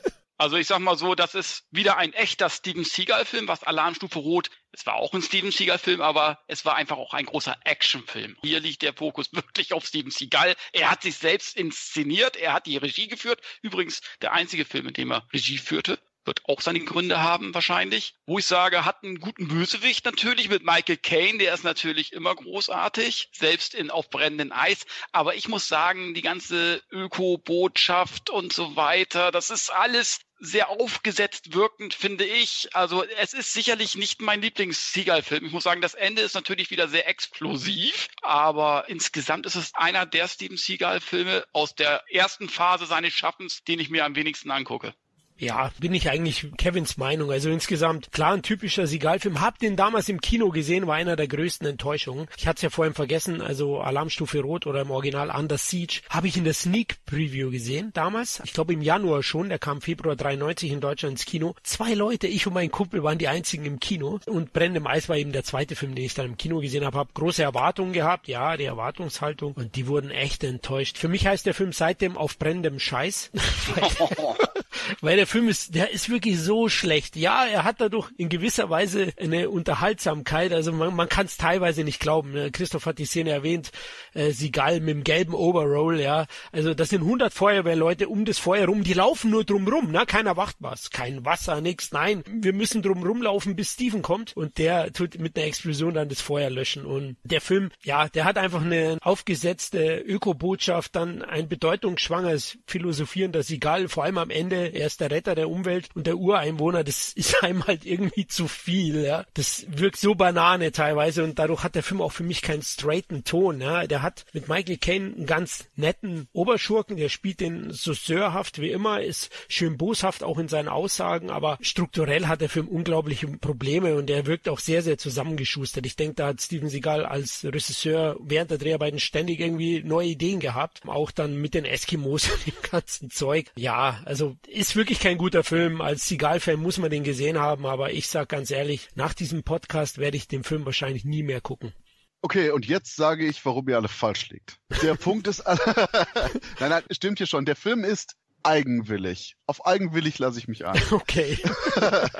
Also 0.42 0.56
ich 0.56 0.66
sag 0.66 0.80
mal 0.80 0.98
so, 0.98 1.14
das 1.14 1.36
ist 1.36 1.68
wieder 1.70 1.98
ein 1.98 2.12
echter 2.14 2.50
Steven 2.50 2.82
Seagal-Film, 2.82 3.46
was 3.46 3.62
Alarmstufe 3.62 4.18
Rot, 4.18 4.50
es 4.72 4.84
war 4.86 4.94
auch 4.94 5.14
ein 5.14 5.22
Steven 5.22 5.52
Seagal-Film, 5.52 6.00
aber 6.00 6.40
es 6.48 6.64
war 6.64 6.74
einfach 6.74 6.96
auch 6.96 7.14
ein 7.14 7.26
großer 7.26 7.56
Actionfilm. 7.64 8.36
Hier 8.42 8.58
liegt 8.58 8.82
der 8.82 8.92
Fokus 8.92 9.32
wirklich 9.32 9.72
auf 9.72 9.86
Steven 9.86 10.10
Seagal. 10.10 10.56
Er 10.72 10.90
hat 10.90 11.02
sich 11.02 11.16
selbst 11.16 11.56
inszeniert, 11.56 12.36
er 12.36 12.54
hat 12.54 12.66
die 12.66 12.76
Regie 12.76 13.06
geführt. 13.06 13.40
Übrigens 13.62 14.00
der 14.20 14.32
einzige 14.32 14.64
Film, 14.64 14.88
in 14.88 14.94
dem 14.94 15.12
er 15.12 15.28
Regie 15.32 15.58
führte 15.58 16.00
wird 16.24 16.42
auch 16.46 16.60
seine 16.60 16.80
Gründe 16.80 17.20
haben 17.20 17.54
wahrscheinlich. 17.54 18.14
Wo 18.26 18.38
ich 18.38 18.46
sage, 18.46 18.84
hat 18.84 19.02
einen 19.02 19.20
guten 19.20 19.48
Bösewicht 19.48 20.04
natürlich 20.04 20.48
mit 20.48 20.64
Michael 20.64 20.96
Caine, 20.96 21.38
der 21.38 21.54
ist 21.54 21.64
natürlich 21.64 22.12
immer 22.12 22.34
großartig, 22.34 23.30
selbst 23.32 23.74
in 23.74 23.90
auf 23.90 24.10
brennendem 24.10 24.52
Eis. 24.52 24.84
Aber 25.12 25.34
ich 25.34 25.48
muss 25.48 25.68
sagen, 25.68 26.14
die 26.14 26.22
ganze 26.22 26.82
Öko-Botschaft 26.90 28.30
und 28.30 28.52
so 28.52 28.76
weiter, 28.76 29.30
das 29.30 29.50
ist 29.50 29.72
alles 29.72 30.20
sehr 30.44 30.70
aufgesetzt 30.70 31.54
wirkend, 31.54 31.94
finde 31.94 32.24
ich. 32.24 32.68
Also 32.72 33.04
es 33.04 33.32
ist 33.32 33.52
sicherlich 33.52 33.94
nicht 33.94 34.20
mein 34.20 34.42
Lieblings-Seagal-Film. 34.42 35.46
Ich 35.46 35.52
muss 35.52 35.62
sagen, 35.62 35.80
das 35.80 35.94
Ende 35.94 36.20
ist 36.22 36.34
natürlich 36.34 36.70
wieder 36.70 36.88
sehr 36.88 37.08
explosiv, 37.08 38.08
aber 38.22 38.88
insgesamt 38.88 39.46
ist 39.46 39.54
es 39.54 39.72
einer 39.74 40.04
der 40.04 40.26
Steven 40.26 40.56
Seagal-Filme 40.56 41.44
aus 41.52 41.76
der 41.76 42.02
ersten 42.10 42.48
Phase 42.48 42.86
seines 42.86 43.14
Schaffens, 43.14 43.62
den 43.62 43.78
ich 43.78 43.88
mir 43.88 44.04
am 44.04 44.16
wenigsten 44.16 44.50
angucke. 44.50 44.94
Ja, 45.42 45.72
bin 45.80 45.92
ich 45.92 46.08
eigentlich 46.08 46.46
Kevins 46.56 46.98
Meinung. 46.98 47.32
Also 47.32 47.50
insgesamt 47.50 48.12
klar 48.12 48.32
ein 48.32 48.42
typischer 48.42 48.86
Sigal-Film. 48.86 49.40
Hab 49.40 49.58
den 49.58 49.74
damals 49.74 50.08
im 50.08 50.20
Kino 50.20 50.50
gesehen, 50.50 50.86
war 50.86 50.94
einer 50.94 51.16
der 51.16 51.26
größten 51.26 51.66
Enttäuschungen. 51.66 52.28
Ich 52.36 52.46
hatte 52.46 52.58
es 52.58 52.62
ja 52.62 52.70
vorhin 52.70 52.94
vergessen, 52.94 53.40
also 53.40 53.80
Alarmstufe 53.80 54.38
Rot 54.38 54.68
oder 54.68 54.82
im 54.82 54.92
Original 54.92 55.30
Under 55.30 55.58
Siege 55.58 56.02
habe 56.10 56.28
ich 56.28 56.36
in 56.36 56.44
der 56.44 56.54
Sneak 56.54 57.04
Preview 57.06 57.50
gesehen 57.50 57.90
damals. 57.92 58.40
Ich 58.44 58.52
glaube 58.52 58.72
im 58.72 58.82
Januar 58.82 59.24
schon, 59.24 59.48
der 59.48 59.58
kam 59.58 59.80
Februar 59.80 60.14
93 60.14 60.70
in 60.70 60.80
Deutschland 60.80 61.14
ins 61.14 61.24
Kino. 61.24 61.56
Zwei 61.64 61.94
Leute, 61.94 62.28
ich 62.28 62.46
und 62.46 62.54
mein 62.54 62.70
Kumpel 62.70 63.02
waren 63.02 63.18
die 63.18 63.26
einzigen 63.26 63.64
im 63.64 63.80
Kino 63.80 64.20
und 64.26 64.52
Brennendem 64.52 64.86
Eis 64.86 65.08
war 65.08 65.16
eben 65.16 65.32
der 65.32 65.42
zweite 65.42 65.74
Film, 65.74 65.96
den 65.96 66.04
ich 66.04 66.14
dann 66.14 66.26
im 66.26 66.36
Kino 66.36 66.60
gesehen 66.60 66.84
habe. 66.84 66.98
Hab 66.98 67.14
große 67.14 67.42
Erwartungen 67.42 67.92
gehabt, 67.92 68.28
ja, 68.28 68.56
die 68.56 68.62
Erwartungshaltung 68.62 69.54
und 69.54 69.74
die 69.74 69.88
wurden 69.88 70.12
echt 70.12 70.44
enttäuscht. 70.44 70.98
Für 70.98 71.08
mich 71.08 71.26
heißt 71.26 71.46
der 71.46 71.54
Film 71.54 71.72
seitdem 71.72 72.16
auf 72.16 72.38
brennendem 72.38 72.78
Scheiß, 72.78 73.32
weil, 73.74 73.90
weil 75.00 75.16
der 75.16 75.26
Film 75.32 75.48
ist, 75.48 75.74
der 75.74 75.92
ist 75.92 76.10
wirklich 76.10 76.38
so 76.38 76.68
schlecht. 76.68 77.16
Ja, 77.16 77.46
er 77.46 77.64
hat 77.64 77.80
dadurch 77.80 78.10
in 78.18 78.28
gewisser 78.28 78.68
Weise 78.68 79.14
eine 79.18 79.48
Unterhaltsamkeit. 79.48 80.52
Also 80.52 80.72
man, 80.72 80.94
man 80.94 81.08
kann 81.08 81.24
es 81.24 81.38
teilweise 81.38 81.84
nicht 81.84 82.00
glauben. 82.00 82.32
Ne? 82.32 82.50
Christoph 82.50 82.84
hat 82.84 82.98
die 82.98 83.06
Szene 83.06 83.30
erwähnt, 83.30 83.72
äh, 84.12 84.32
Sigal 84.32 84.80
mit 84.80 84.90
dem 84.90 85.04
gelben 85.04 85.32
Overroll, 85.32 86.00
ja. 86.00 86.26
Also 86.52 86.74
das 86.74 86.90
sind 86.90 87.00
100 87.00 87.32
Feuerwehrleute 87.32 88.08
um 88.08 88.26
das 88.26 88.38
Feuer 88.38 88.66
rum, 88.66 88.84
die 88.84 88.92
laufen 88.92 89.30
nur 89.30 89.42
drum 89.44 89.66
rum, 89.66 89.90
ne? 89.90 90.04
Keiner 90.06 90.36
wacht 90.36 90.56
was, 90.58 90.90
kein 90.90 91.24
Wasser, 91.24 91.62
nix. 91.62 91.92
Nein, 91.92 92.22
wir 92.26 92.52
müssen 92.52 92.82
drum 92.82 93.02
rumlaufen, 93.02 93.56
bis 93.56 93.72
Steven 93.72 94.02
kommt 94.02 94.36
und 94.36 94.58
der 94.58 94.92
tut 94.92 95.18
mit 95.18 95.38
einer 95.38 95.46
Explosion 95.46 95.94
dann 95.94 96.10
das 96.10 96.20
Feuer 96.20 96.50
löschen. 96.50 96.84
Und 96.84 97.16
der 97.24 97.40
Film, 97.40 97.70
ja, 97.82 98.06
der 98.10 98.26
hat 98.26 98.36
einfach 98.36 98.60
eine 98.60 98.98
aufgesetzte 99.00 99.96
Ökobotschaft, 99.96 100.94
dann 100.94 101.22
ein 101.22 101.48
bedeutungsschwangeres 101.48 102.58
Philosophieren, 102.66 103.32
dass 103.32 103.46
Sigal 103.46 103.88
vor 103.88 104.04
allem 104.04 104.18
am 104.18 104.28
Ende, 104.28 104.66
er 104.66 104.88
ist 104.88 105.00
der 105.00 105.10
Retter 105.10 105.21
Retter 105.22 105.36
der 105.36 105.50
Umwelt 105.50 105.88
und 105.94 106.08
der 106.08 106.16
Ureinwohner, 106.16 106.82
das 106.82 107.12
ist 107.12 107.44
einem 107.44 107.64
halt 107.64 107.86
irgendwie 107.86 108.26
zu 108.26 108.48
viel, 108.48 109.04
ja. 109.04 109.24
Das 109.34 109.64
wirkt 109.68 109.98
so 109.98 110.16
Banane 110.16 110.72
teilweise 110.72 111.22
und 111.22 111.38
dadurch 111.38 111.62
hat 111.62 111.76
der 111.76 111.84
Film 111.84 112.00
auch 112.00 112.10
für 112.10 112.24
mich 112.24 112.42
keinen 112.42 112.62
straighten 112.62 113.22
Ton, 113.22 113.60
ja. 113.60 113.86
Der 113.86 114.02
hat 114.02 114.24
mit 114.32 114.48
Michael 114.48 114.78
Caine 114.78 115.14
einen 115.14 115.26
ganz 115.26 115.66
netten 115.76 116.26
Oberschurken, 116.32 116.96
der 116.96 117.08
spielt 117.08 117.40
den 117.40 117.70
so 117.70 117.92
sörhaft 117.92 118.60
wie 118.60 118.70
immer, 118.70 119.00
ist 119.00 119.30
schön 119.48 119.76
boshaft 119.76 120.24
auch 120.24 120.38
in 120.38 120.48
seinen 120.48 120.68
Aussagen, 120.68 121.30
aber 121.30 121.56
strukturell 121.60 122.26
hat 122.26 122.40
der 122.40 122.48
Film 122.48 122.66
unglaubliche 122.66 123.28
Probleme 123.28 123.94
und 123.94 124.10
er 124.10 124.26
wirkt 124.26 124.48
auch 124.48 124.58
sehr, 124.58 124.82
sehr 124.82 124.98
zusammengeschustert. 124.98 125.86
Ich 125.86 125.94
denke, 125.94 126.14
da 126.14 126.26
hat 126.28 126.40
Steven 126.40 126.68
Seagal 126.68 127.06
als 127.06 127.44
Regisseur 127.44 128.16
während 128.20 128.50
der 128.50 128.58
Dreharbeiten 128.58 128.98
ständig 128.98 129.38
irgendwie 129.38 129.84
neue 129.84 130.08
Ideen 130.08 130.40
gehabt, 130.40 130.82
auch 130.86 131.12
dann 131.12 131.36
mit 131.36 131.54
den 131.54 131.64
Eskimos 131.64 132.28
und 132.32 132.46
dem 132.46 132.70
ganzen 132.70 133.10
Zeug. 133.10 133.52
Ja, 133.54 134.00
also 134.04 134.36
ist 134.48 134.74
wirklich 134.74 134.98
kein 135.02 135.18
guter 135.18 135.42
Film. 135.42 135.80
Als 135.80 136.06
Seagal-Fan 136.06 136.60
muss 136.60 136.78
man 136.78 136.88
den 136.88 137.02
gesehen 137.02 137.36
haben, 137.36 137.66
aber 137.66 137.92
ich 137.92 138.06
sag 138.06 138.28
ganz 138.28 138.52
ehrlich, 138.52 138.88
nach 138.94 139.14
diesem 139.14 139.42
Podcast 139.42 139.98
werde 139.98 140.16
ich 140.16 140.28
den 140.28 140.44
Film 140.44 140.64
wahrscheinlich 140.64 141.04
nie 141.04 141.24
mehr 141.24 141.40
gucken. 141.40 141.72
Okay, 142.20 142.50
und 142.50 142.66
jetzt 142.66 142.94
sage 142.94 143.26
ich, 143.26 143.44
warum 143.44 143.68
ihr 143.68 143.76
alle 143.76 143.88
falsch 143.88 144.30
liegt. 144.30 144.58
Der 144.80 144.94
Punkt 144.98 145.26
ist, 145.26 145.44
nein, 146.60 146.70
nein, 146.70 146.84
stimmt 146.92 147.18
hier 147.18 147.26
schon. 147.26 147.44
Der 147.44 147.56
Film 147.56 147.82
ist 147.82 148.14
eigenwillig. 148.44 149.36
Auf 149.46 149.66
eigenwillig 149.66 150.18
lasse 150.18 150.38
ich 150.38 150.48
mich 150.48 150.66
ein. 150.66 150.80
Okay. 150.92 151.38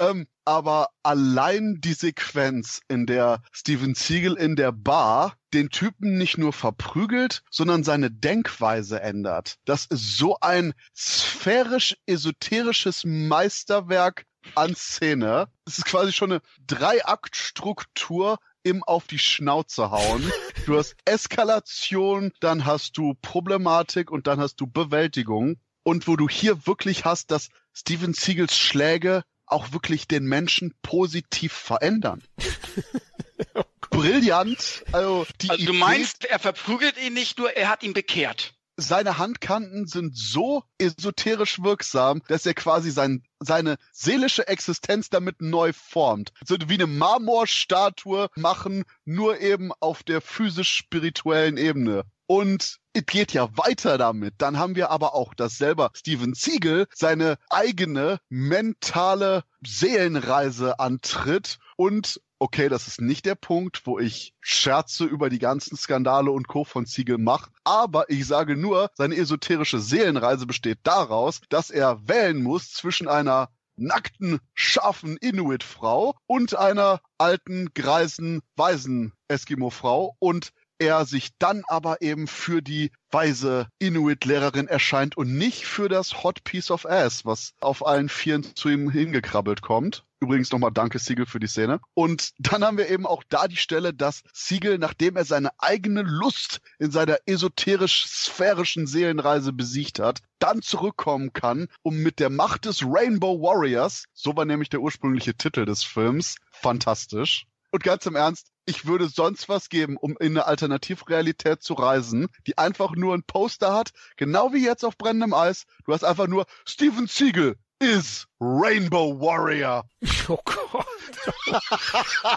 ähm, 0.00 0.26
aber 0.44 0.88
allein 1.02 1.78
die 1.80 1.94
Sequenz, 1.94 2.80
in 2.88 3.06
der 3.06 3.42
Steven 3.52 3.94
Siegel 3.94 4.34
in 4.34 4.56
der 4.56 4.72
Bar 4.72 5.36
den 5.52 5.70
Typen 5.70 6.18
nicht 6.18 6.38
nur 6.38 6.52
verprügelt, 6.52 7.44
sondern 7.50 7.84
seine 7.84 8.10
Denkweise 8.10 9.00
ändert. 9.00 9.58
Das 9.64 9.86
ist 9.86 10.16
so 10.16 10.38
ein 10.40 10.74
sphärisch-esoterisches 10.96 13.04
Meisterwerk 13.04 14.26
an 14.54 14.74
Szene. 14.74 15.48
Es 15.66 15.78
ist 15.78 15.84
quasi 15.84 16.12
schon 16.12 16.32
eine 16.32 16.42
Dreiaktstruktur 16.66 18.38
im 18.62 18.82
auf 18.82 19.06
die 19.06 19.18
Schnauze 19.18 19.90
hauen. 19.90 20.30
Du 20.66 20.76
hast 20.76 20.96
Eskalation, 21.04 22.32
dann 22.40 22.64
hast 22.64 22.96
du 22.96 23.14
Problematik 23.20 24.10
und 24.10 24.26
dann 24.26 24.40
hast 24.40 24.56
du 24.56 24.66
Bewältigung. 24.66 25.56
Und 25.82 26.06
wo 26.06 26.16
du 26.16 26.28
hier 26.28 26.66
wirklich 26.66 27.04
hast, 27.04 27.30
dass 27.30 27.48
Steven 27.74 28.14
Siegels 28.14 28.56
Schläge 28.56 29.24
auch 29.46 29.72
wirklich 29.72 30.06
den 30.06 30.24
Menschen 30.24 30.74
positiv 30.82 31.52
verändern. 31.52 32.22
Brillant. 33.90 34.84
Also, 34.92 35.26
die 35.40 35.50
also 35.50 35.66
du 35.66 35.72
meinst, 35.72 36.24
er 36.24 36.38
verprügelt 36.38 36.96
ihn 37.04 37.12
nicht 37.12 37.38
nur, 37.38 37.50
er 37.50 37.68
hat 37.68 37.82
ihn 37.82 37.92
bekehrt 37.92 38.54
seine 38.76 39.18
Handkanten 39.18 39.86
sind 39.86 40.16
so 40.16 40.64
esoterisch 40.78 41.62
wirksam, 41.62 42.22
dass 42.28 42.46
er 42.46 42.54
quasi 42.54 42.90
sein, 42.90 43.22
seine 43.44 43.76
seelische 43.92 44.48
Existenz 44.48 45.10
damit 45.10 45.40
neu 45.40 45.72
formt. 45.72 46.32
So 46.44 46.56
wie 46.66 46.74
eine 46.74 46.86
Marmorstatue 46.86 48.28
machen, 48.36 48.84
nur 49.04 49.40
eben 49.40 49.72
auf 49.80 50.02
der 50.02 50.20
physisch-spirituellen 50.20 51.56
Ebene. 51.56 52.04
Und 52.26 52.78
es 52.94 53.04
geht 53.06 53.32
ja 53.32 53.48
weiter 53.56 53.98
damit. 53.98 54.34
Dann 54.38 54.58
haben 54.58 54.74
wir 54.76 54.90
aber 54.90 55.14
auch, 55.14 55.34
dass 55.34 55.58
selber 55.58 55.90
Steven 55.94 56.34
Siegel 56.34 56.86
seine 56.94 57.36
eigene 57.50 58.20
mentale 58.28 59.44
Seelenreise 59.60 60.78
antritt 60.78 61.58
und 61.76 62.20
okay, 62.42 62.68
das 62.68 62.88
ist 62.88 63.00
nicht 63.00 63.24
der 63.24 63.36
Punkt, 63.36 63.86
wo 63.86 64.00
ich 64.00 64.34
Scherze 64.40 65.04
über 65.04 65.30
die 65.30 65.38
ganzen 65.38 65.76
Skandale 65.76 66.32
und 66.32 66.48
Co. 66.48 66.64
von 66.64 66.86
Ziegel 66.86 67.16
mache. 67.16 67.52
Aber 67.62 68.10
ich 68.10 68.26
sage 68.26 68.56
nur, 68.56 68.90
seine 68.94 69.14
esoterische 69.14 69.78
Seelenreise 69.78 70.44
besteht 70.44 70.80
daraus, 70.82 71.40
dass 71.50 71.70
er 71.70 72.08
wählen 72.08 72.42
muss 72.42 72.72
zwischen 72.72 73.06
einer 73.06 73.48
nackten, 73.76 74.40
scharfen 74.54 75.16
Inuit-Frau 75.18 76.16
und 76.26 76.56
einer 76.56 77.00
alten, 77.16 77.72
greisen, 77.74 78.42
weisen 78.56 79.12
Eskimo-Frau 79.28 80.16
und 80.18 80.52
er 80.82 81.04
sich 81.04 81.30
dann 81.38 81.62
aber 81.68 82.02
eben 82.02 82.26
für 82.26 82.60
die 82.60 82.90
weise 83.10 83.68
Inuit-Lehrerin 83.78 84.66
erscheint 84.66 85.16
und 85.16 85.32
nicht 85.36 85.64
für 85.64 85.88
das 85.88 86.24
Hot 86.24 86.42
Piece 86.42 86.70
of 86.70 86.86
Ass, 86.86 87.24
was 87.24 87.52
auf 87.60 87.86
allen 87.86 88.08
Vieren 88.08 88.44
zu 88.56 88.68
ihm 88.68 88.90
hingekrabbelt 88.90 89.62
kommt. 89.62 90.04
Übrigens 90.20 90.50
nochmal 90.50 90.72
danke 90.72 90.98
Siegel 90.98 91.26
für 91.26 91.40
die 91.40 91.46
Szene. 91.46 91.80
Und 91.94 92.30
dann 92.38 92.64
haben 92.64 92.78
wir 92.78 92.88
eben 92.88 93.06
auch 93.06 93.22
da 93.28 93.48
die 93.48 93.56
Stelle, 93.56 93.92
dass 93.92 94.22
Siegel, 94.32 94.78
nachdem 94.78 95.16
er 95.16 95.24
seine 95.24 95.50
eigene 95.58 96.02
Lust 96.02 96.60
in 96.78 96.90
seiner 96.90 97.18
esoterisch-sphärischen 97.26 98.86
Seelenreise 98.86 99.52
besiegt 99.52 99.98
hat, 99.98 100.20
dann 100.38 100.62
zurückkommen 100.62 101.32
kann, 101.32 101.68
um 101.82 101.96
mit 101.96 102.18
der 102.18 102.30
Macht 102.30 102.64
des 102.64 102.82
Rainbow 102.84 103.40
Warriors, 103.40 104.04
so 104.14 104.36
war 104.36 104.44
nämlich 104.44 104.68
der 104.68 104.80
ursprüngliche 104.80 105.34
Titel 105.34 105.64
des 105.64 105.82
Films, 105.84 106.36
fantastisch. 106.50 107.46
Und 107.72 107.82
ganz 107.82 108.04
im 108.06 108.16
Ernst, 108.16 108.51
ich 108.64 108.86
würde 108.86 109.08
sonst 109.08 109.48
was 109.48 109.68
geben, 109.68 109.96
um 109.96 110.16
in 110.18 110.32
eine 110.32 110.46
Alternativrealität 110.46 111.62
zu 111.62 111.74
reisen, 111.74 112.28
die 112.46 112.58
einfach 112.58 112.92
nur 112.92 113.14
ein 113.14 113.24
Poster 113.24 113.72
hat, 113.72 113.90
genau 114.16 114.52
wie 114.52 114.64
jetzt 114.64 114.84
auf 114.84 114.96
brennendem 114.96 115.34
Eis. 115.34 115.64
Du 115.84 115.92
hast 115.92 116.04
einfach 116.04 116.28
nur 116.28 116.46
Steven 116.64 117.06
Siegel 117.06 117.56
is 117.82 118.26
Rainbow 118.40 119.18
Warrior. 119.20 119.84
Oh 120.28 120.38
Gott. 120.44 120.86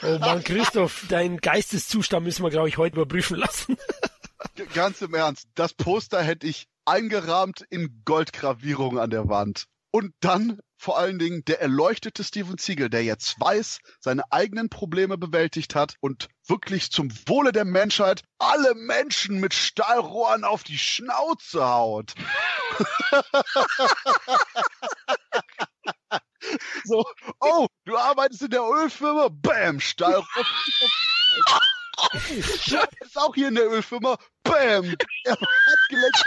Oh 0.01 0.17
Mann, 0.19 0.43
Christoph, 0.43 1.05
deinen 1.07 1.37
Geisteszustand 1.37 2.25
müssen 2.25 2.43
wir, 2.43 2.49
glaube 2.49 2.67
ich, 2.67 2.77
heute 2.77 2.95
überprüfen 2.95 3.37
lassen. 3.37 3.77
Ganz 4.73 5.01
im 5.01 5.13
Ernst, 5.13 5.47
das 5.53 5.73
Poster 5.73 6.21
hätte 6.21 6.47
ich 6.47 6.67
eingerahmt 6.85 7.65
in 7.69 8.01
Goldgravierung 8.05 8.99
an 8.99 9.11
der 9.11 9.29
Wand. 9.29 9.65
Und 9.91 10.13
dann 10.19 10.59
vor 10.77 10.97
allen 10.97 11.19
Dingen 11.19 11.43
der 11.45 11.61
erleuchtete 11.61 12.23
Steven 12.23 12.57
Siegel, 12.57 12.89
der 12.89 13.03
jetzt 13.03 13.39
weiß, 13.39 13.79
seine 13.99 14.23
eigenen 14.31 14.69
Probleme 14.69 15.17
bewältigt 15.17 15.75
hat 15.75 15.95
und 15.99 16.29
wirklich 16.47 16.91
zum 16.91 17.11
Wohle 17.27 17.51
der 17.51 17.65
Menschheit 17.65 18.23
alle 18.37 18.75
Menschen 18.75 19.39
mit 19.39 19.53
Stahlrohren 19.53 20.43
auf 20.43 20.63
die 20.63 20.77
Schnauze 20.77 21.65
haut. 21.65 22.13
so, 26.83 27.03
oh, 27.39 27.67
du 27.85 27.97
arbeitest 27.97 28.43
in 28.43 28.51
der 28.51 28.63
Ölfirma, 28.63 29.29
bam, 29.31 29.79
Stahlrohr. 29.79 30.27
Du 32.67 32.77
arbeitest 32.77 33.17
auch 33.17 33.33
hier 33.33 33.47
in 33.47 33.55
der 33.55 33.71
Ölfirma, 33.71 34.17
bam, 34.43 34.95
er 35.23 35.31
hat 35.31 35.39
geleckt 35.89 36.23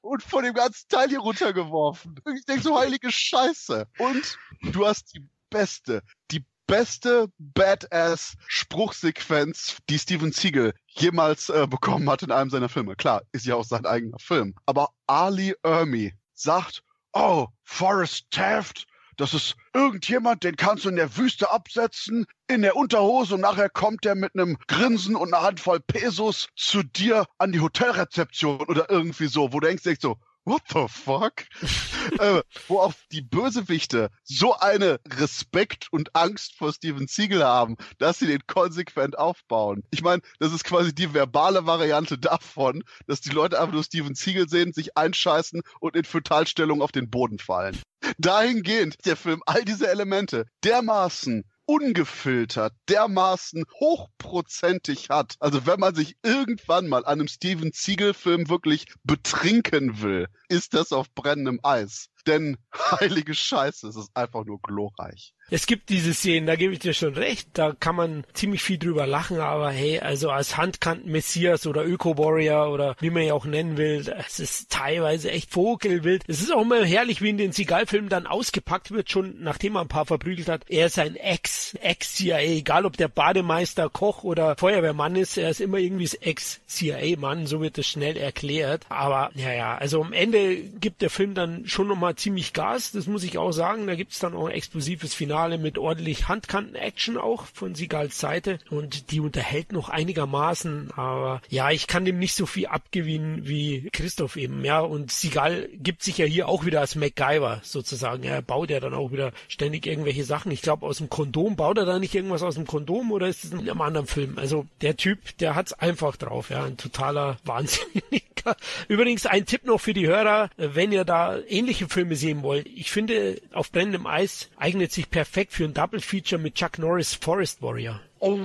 und 0.00 0.22
von 0.22 0.44
dem 0.44 0.54
ganzen 0.54 0.88
Teil 0.88 1.08
hier 1.08 1.18
runtergeworfen. 1.20 2.20
Ich 2.36 2.44
denke 2.44 2.62
so, 2.62 2.78
heilige 2.78 3.10
Scheiße. 3.10 3.86
Und 3.98 4.38
du 4.72 4.86
hast 4.86 5.14
die 5.14 5.26
beste, 5.50 6.02
die 6.30 6.44
beste 6.66 7.28
Badass-Spruchsequenz, 7.38 9.78
die 9.88 9.98
Steven 9.98 10.32
Siegel 10.32 10.74
jemals 10.86 11.48
äh, 11.50 11.66
bekommen 11.66 12.08
hat 12.08 12.22
in 12.22 12.30
einem 12.30 12.50
seiner 12.50 12.68
Filme. 12.68 12.94
Klar, 12.96 13.22
ist 13.32 13.46
ja 13.46 13.56
auch 13.56 13.64
sein 13.64 13.86
eigener 13.86 14.18
Film. 14.18 14.54
Aber 14.66 14.90
Ali 15.06 15.54
Ermi 15.62 16.12
sagt, 16.34 16.82
oh, 17.12 17.46
Forrest 17.64 18.30
Taft, 18.30 18.86
das 19.22 19.34
ist 19.34 19.54
irgendjemand, 19.72 20.42
den 20.42 20.56
kannst 20.56 20.84
du 20.84 20.88
in 20.88 20.96
der 20.96 21.16
Wüste 21.16 21.48
absetzen, 21.52 22.26
in 22.48 22.62
der 22.62 22.74
Unterhose 22.74 23.36
und 23.36 23.42
nachher 23.42 23.70
kommt 23.70 24.04
er 24.04 24.16
mit 24.16 24.34
einem 24.34 24.58
Grinsen 24.66 25.14
und 25.14 25.32
einer 25.32 25.44
Handvoll 25.44 25.78
Pesos 25.78 26.48
zu 26.56 26.82
dir 26.82 27.26
an 27.38 27.52
die 27.52 27.60
Hotelrezeption 27.60 28.62
oder 28.62 28.90
irgendwie 28.90 29.28
so, 29.28 29.52
wo 29.52 29.60
du 29.60 29.68
denkst, 29.68 29.84
denkst 29.84 30.02
so, 30.02 30.16
what 30.44 30.62
the 30.70 30.88
fuck? 30.88 31.44
äh, 32.18 32.42
wo 32.66 32.80
auch 32.80 32.94
die 33.12 33.22
Bösewichte 33.22 34.10
so 34.24 34.58
eine 34.58 34.98
Respekt 35.06 35.86
und 35.92 36.16
Angst 36.16 36.56
vor 36.58 36.72
Steven 36.72 37.06
Siegel 37.06 37.44
haben, 37.44 37.76
dass 37.98 38.18
sie 38.18 38.26
den 38.26 38.44
konsequent 38.48 39.16
aufbauen. 39.16 39.84
Ich 39.92 40.02
meine, 40.02 40.22
das 40.40 40.52
ist 40.52 40.64
quasi 40.64 40.92
die 40.92 41.14
verbale 41.14 41.64
Variante 41.64 42.18
davon, 42.18 42.82
dass 43.06 43.20
die 43.20 43.30
Leute 43.30 43.60
einfach 43.60 43.72
nur 43.72 43.84
Steven 43.84 44.16
Siegel 44.16 44.48
sehen, 44.48 44.72
sich 44.72 44.96
einscheißen 44.96 45.62
und 45.78 45.94
in 45.94 46.04
Fötalstellung 46.04 46.82
auf 46.82 46.90
den 46.90 47.08
Boden 47.08 47.38
fallen. 47.38 47.80
Dahingehend 48.18 49.04
der 49.06 49.16
Film 49.16 49.42
all 49.46 49.64
diese 49.64 49.88
Elemente 49.88 50.46
dermaßen 50.64 51.44
ungefiltert, 51.64 52.74
dermaßen 52.88 53.64
hochprozentig 53.80 55.08
hat. 55.10 55.36
Also 55.40 55.66
wenn 55.66 55.80
man 55.80 55.94
sich 55.94 56.16
irgendwann 56.22 56.88
mal 56.88 57.04
an 57.04 57.20
einem 57.20 57.28
Steven 57.28 57.70
Siegel-Film 57.72 58.48
wirklich 58.48 58.86
betrinken 59.04 60.02
will, 60.02 60.28
ist 60.48 60.74
das 60.74 60.92
auf 60.92 61.10
brennendem 61.14 61.60
Eis. 61.62 62.08
Denn 62.26 62.56
heilige 63.00 63.34
Scheiße, 63.34 63.88
es 63.88 63.96
ist 63.96 64.10
einfach 64.14 64.44
nur 64.44 64.60
glorreich. 64.60 65.34
Es 65.50 65.66
gibt 65.66 65.90
diese 65.90 66.14
Szenen, 66.14 66.46
da 66.46 66.56
gebe 66.56 66.72
ich 66.72 66.78
dir 66.78 66.94
schon 66.94 67.12
recht, 67.12 67.48
da 67.52 67.74
kann 67.78 67.94
man 67.94 68.24
ziemlich 68.32 68.62
viel 68.62 68.78
drüber 68.78 69.06
lachen, 69.06 69.38
aber 69.38 69.70
hey, 69.70 69.98
also 69.98 70.30
als 70.30 70.56
Handkanten-Messias 70.56 71.66
oder 71.66 71.84
Öko-Warrior 71.84 72.72
oder 72.72 72.96
wie 73.00 73.10
man 73.10 73.24
ja 73.24 73.34
auch 73.34 73.44
nennen 73.44 73.76
will, 73.76 74.08
es 74.26 74.40
ist 74.40 74.70
teilweise 74.70 75.30
echt 75.30 75.50
vogelwild. 75.50 76.22
Es 76.26 76.40
ist 76.40 76.54
auch 76.54 76.62
immer 76.62 76.82
herrlich, 76.84 77.20
wie 77.20 77.28
in 77.28 77.36
den 77.36 77.52
Seagal-Filmen 77.52 78.08
dann 78.08 78.26
ausgepackt 78.26 78.92
wird, 78.92 79.10
schon 79.10 79.42
nachdem 79.42 79.76
er 79.76 79.82
ein 79.82 79.88
paar 79.88 80.06
verprügelt 80.06 80.48
hat. 80.48 80.64
Er 80.68 80.86
ist 80.86 80.98
ein 80.98 81.16
Ex, 81.16 81.74
Ex-CIA, 81.74 82.40
egal 82.40 82.86
ob 82.86 82.96
der 82.96 83.08
Bademeister, 83.08 83.90
Koch 83.90 84.24
oder 84.24 84.56
Feuerwehrmann 84.56 85.16
ist, 85.16 85.36
er 85.36 85.50
ist 85.50 85.60
immer 85.60 85.78
irgendwie 85.78 86.08
Ex-CIA-Mann, 86.18 87.46
so 87.46 87.60
wird 87.60 87.76
es 87.76 87.86
schnell 87.86 88.16
erklärt. 88.16 88.86
Aber 88.88 89.30
ja, 89.34 89.52
ja, 89.52 89.76
also 89.76 90.02
am 90.02 90.14
Ende 90.14 90.56
gibt 90.56 91.02
der 91.02 91.10
Film 91.10 91.34
dann 91.34 91.66
schon 91.66 91.88
nochmal 91.88 92.11
ziemlich 92.16 92.52
Gas, 92.52 92.92
das 92.92 93.06
muss 93.06 93.24
ich 93.24 93.38
auch 93.38 93.52
sagen, 93.52 93.86
da 93.86 93.94
gibt's 93.94 94.18
dann 94.18 94.34
auch 94.34 94.46
ein 94.46 94.54
explosives 94.54 95.14
Finale 95.14 95.58
mit 95.58 95.78
ordentlich 95.78 96.28
Handkanten-Action 96.28 97.16
auch 97.16 97.46
von 97.46 97.74
Sigals 97.74 98.18
Seite. 98.18 98.58
Und 98.70 99.10
die 99.10 99.20
unterhält 99.20 99.72
noch 99.72 99.88
einigermaßen, 99.88 100.90
aber 100.96 101.42
ja, 101.48 101.70
ich 101.70 101.86
kann 101.86 102.04
dem 102.04 102.18
nicht 102.18 102.34
so 102.34 102.46
viel 102.46 102.66
abgewinnen 102.66 103.46
wie 103.46 103.88
Christoph 103.92 104.36
eben, 104.36 104.64
ja, 104.64 104.80
und 104.80 105.10
Sigal 105.10 105.68
gibt 105.74 106.02
sich 106.02 106.18
ja 106.18 106.26
hier 106.26 106.48
auch 106.48 106.64
wieder 106.64 106.80
als 106.80 106.94
MacGyver 106.94 107.60
sozusagen, 107.62 108.24
er 108.24 108.42
baut 108.42 108.70
ja 108.70 108.80
dann 108.80 108.94
auch 108.94 109.12
wieder 109.12 109.32
ständig 109.48 109.86
irgendwelche 109.86 110.24
Sachen, 110.24 110.52
ich 110.52 110.62
glaube 110.62 110.86
aus 110.86 110.98
dem 110.98 111.10
Kondom, 111.10 111.56
baut 111.56 111.78
er 111.78 111.84
da 111.84 111.98
nicht 111.98 112.14
irgendwas 112.14 112.42
aus 112.42 112.54
dem 112.54 112.66
Kondom 112.66 113.12
oder 113.12 113.28
ist 113.28 113.44
es 113.44 113.52
in 113.52 113.60
einem 113.60 113.80
anderen 113.80 114.06
Film? 114.06 114.38
Also 114.38 114.66
der 114.80 114.96
Typ, 114.96 115.36
der 115.38 115.54
hat's 115.54 115.72
einfach 115.72 116.16
drauf, 116.16 116.50
ja, 116.50 116.64
ein 116.64 116.76
totaler 116.76 117.38
Wahnsinniger. 117.44 118.56
Übrigens 118.88 119.26
ein 119.26 119.46
Tipp 119.46 119.64
noch 119.64 119.80
für 119.80 119.94
die 119.94 120.06
Hörer, 120.06 120.50
wenn 120.56 120.92
ihr 120.92 121.04
da 121.04 121.38
ähnliche 121.48 121.88
Filme 121.88 122.01
sehen 122.16 122.42
wollt, 122.42 122.66
ich 122.66 122.92
finde 122.92 123.40
auf 123.52 123.72
brennendem 123.72 124.06
Eis 124.06 124.50
eignet 124.56 124.92
sich 124.92 125.10
per 125.10 125.22
perfekt 125.22 125.52
für 125.52 125.62
ein 125.62 125.72
Double 125.72 126.00
Feature 126.00 126.40
mit 126.40 126.56
Chuck 126.56 126.78
Norris 126.78 127.14
Forest 127.14 127.62
Warrior. 127.62 128.00
Oh, 128.18 128.40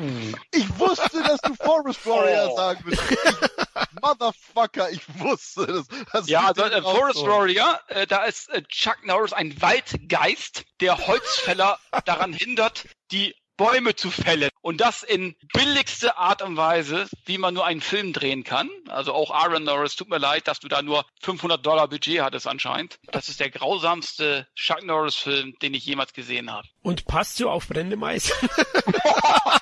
ich 0.51 0.77
wusste, 0.77 1.23
dass 1.23 1.41
du 1.41 1.55
Forest 1.55 2.05
Warrior 2.05 2.51
oh. 2.51 2.55
sagen 2.55 2.81
willst. 2.85 3.01
Motherfucker, 4.01 4.91
ich 4.91 5.01
wusste 5.19 5.65
das. 5.65 5.87
das 6.13 6.29
ja, 6.29 6.45
also, 6.45 6.61
äh, 6.65 6.81
Forest 6.83 7.25
Warrior, 7.25 7.79
äh, 7.87 8.05
da 8.05 8.25
ist 8.25 8.49
äh, 8.49 8.61
Chuck 8.69 8.97
Norris 9.05 9.33
ein 9.33 9.59
Waldgeist, 9.59 10.65
der 10.81 11.07
Holzfäller 11.07 11.79
daran 12.05 12.31
hindert, 12.31 12.85
die 13.11 13.33
Bäume 13.57 13.95
zu 13.95 14.11
fällen. 14.11 14.49
Und 14.61 14.81
das 14.81 15.03
in 15.03 15.35
billigste 15.53 16.17
Art 16.17 16.41
und 16.41 16.57
Weise, 16.57 17.07
wie 17.25 17.37
man 17.37 17.53
nur 17.53 17.65
einen 17.65 17.81
Film 17.81 18.13
drehen 18.13 18.43
kann. 18.43 18.69
Also 18.87 19.13
auch 19.13 19.31
Aaron 19.31 19.63
Norris, 19.63 19.95
tut 19.95 20.09
mir 20.09 20.19
leid, 20.19 20.47
dass 20.47 20.59
du 20.59 20.67
da 20.67 20.81
nur 20.81 21.05
500 21.21 21.65
Dollar 21.65 21.87
Budget 21.87 22.21
hattest 22.21 22.47
anscheinend. 22.47 22.99
Das 23.11 23.29
ist 23.29 23.39
der 23.39 23.49
grausamste 23.49 24.47
Chuck 24.55 24.83
Norris 24.83 25.15
Film, 25.15 25.57
den 25.61 25.73
ich 25.73 25.85
jemals 25.85 26.13
gesehen 26.13 26.51
habe. 26.51 26.67
Und 26.83 27.05
passt 27.05 27.37
so 27.37 27.49
auf 27.49 27.67
Brendemais? 27.67 28.31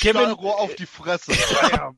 Kevin 0.00 0.30
Rohr 0.32 0.58
auf 0.58 0.74
die 0.74 0.86
Fresse. 0.86 1.32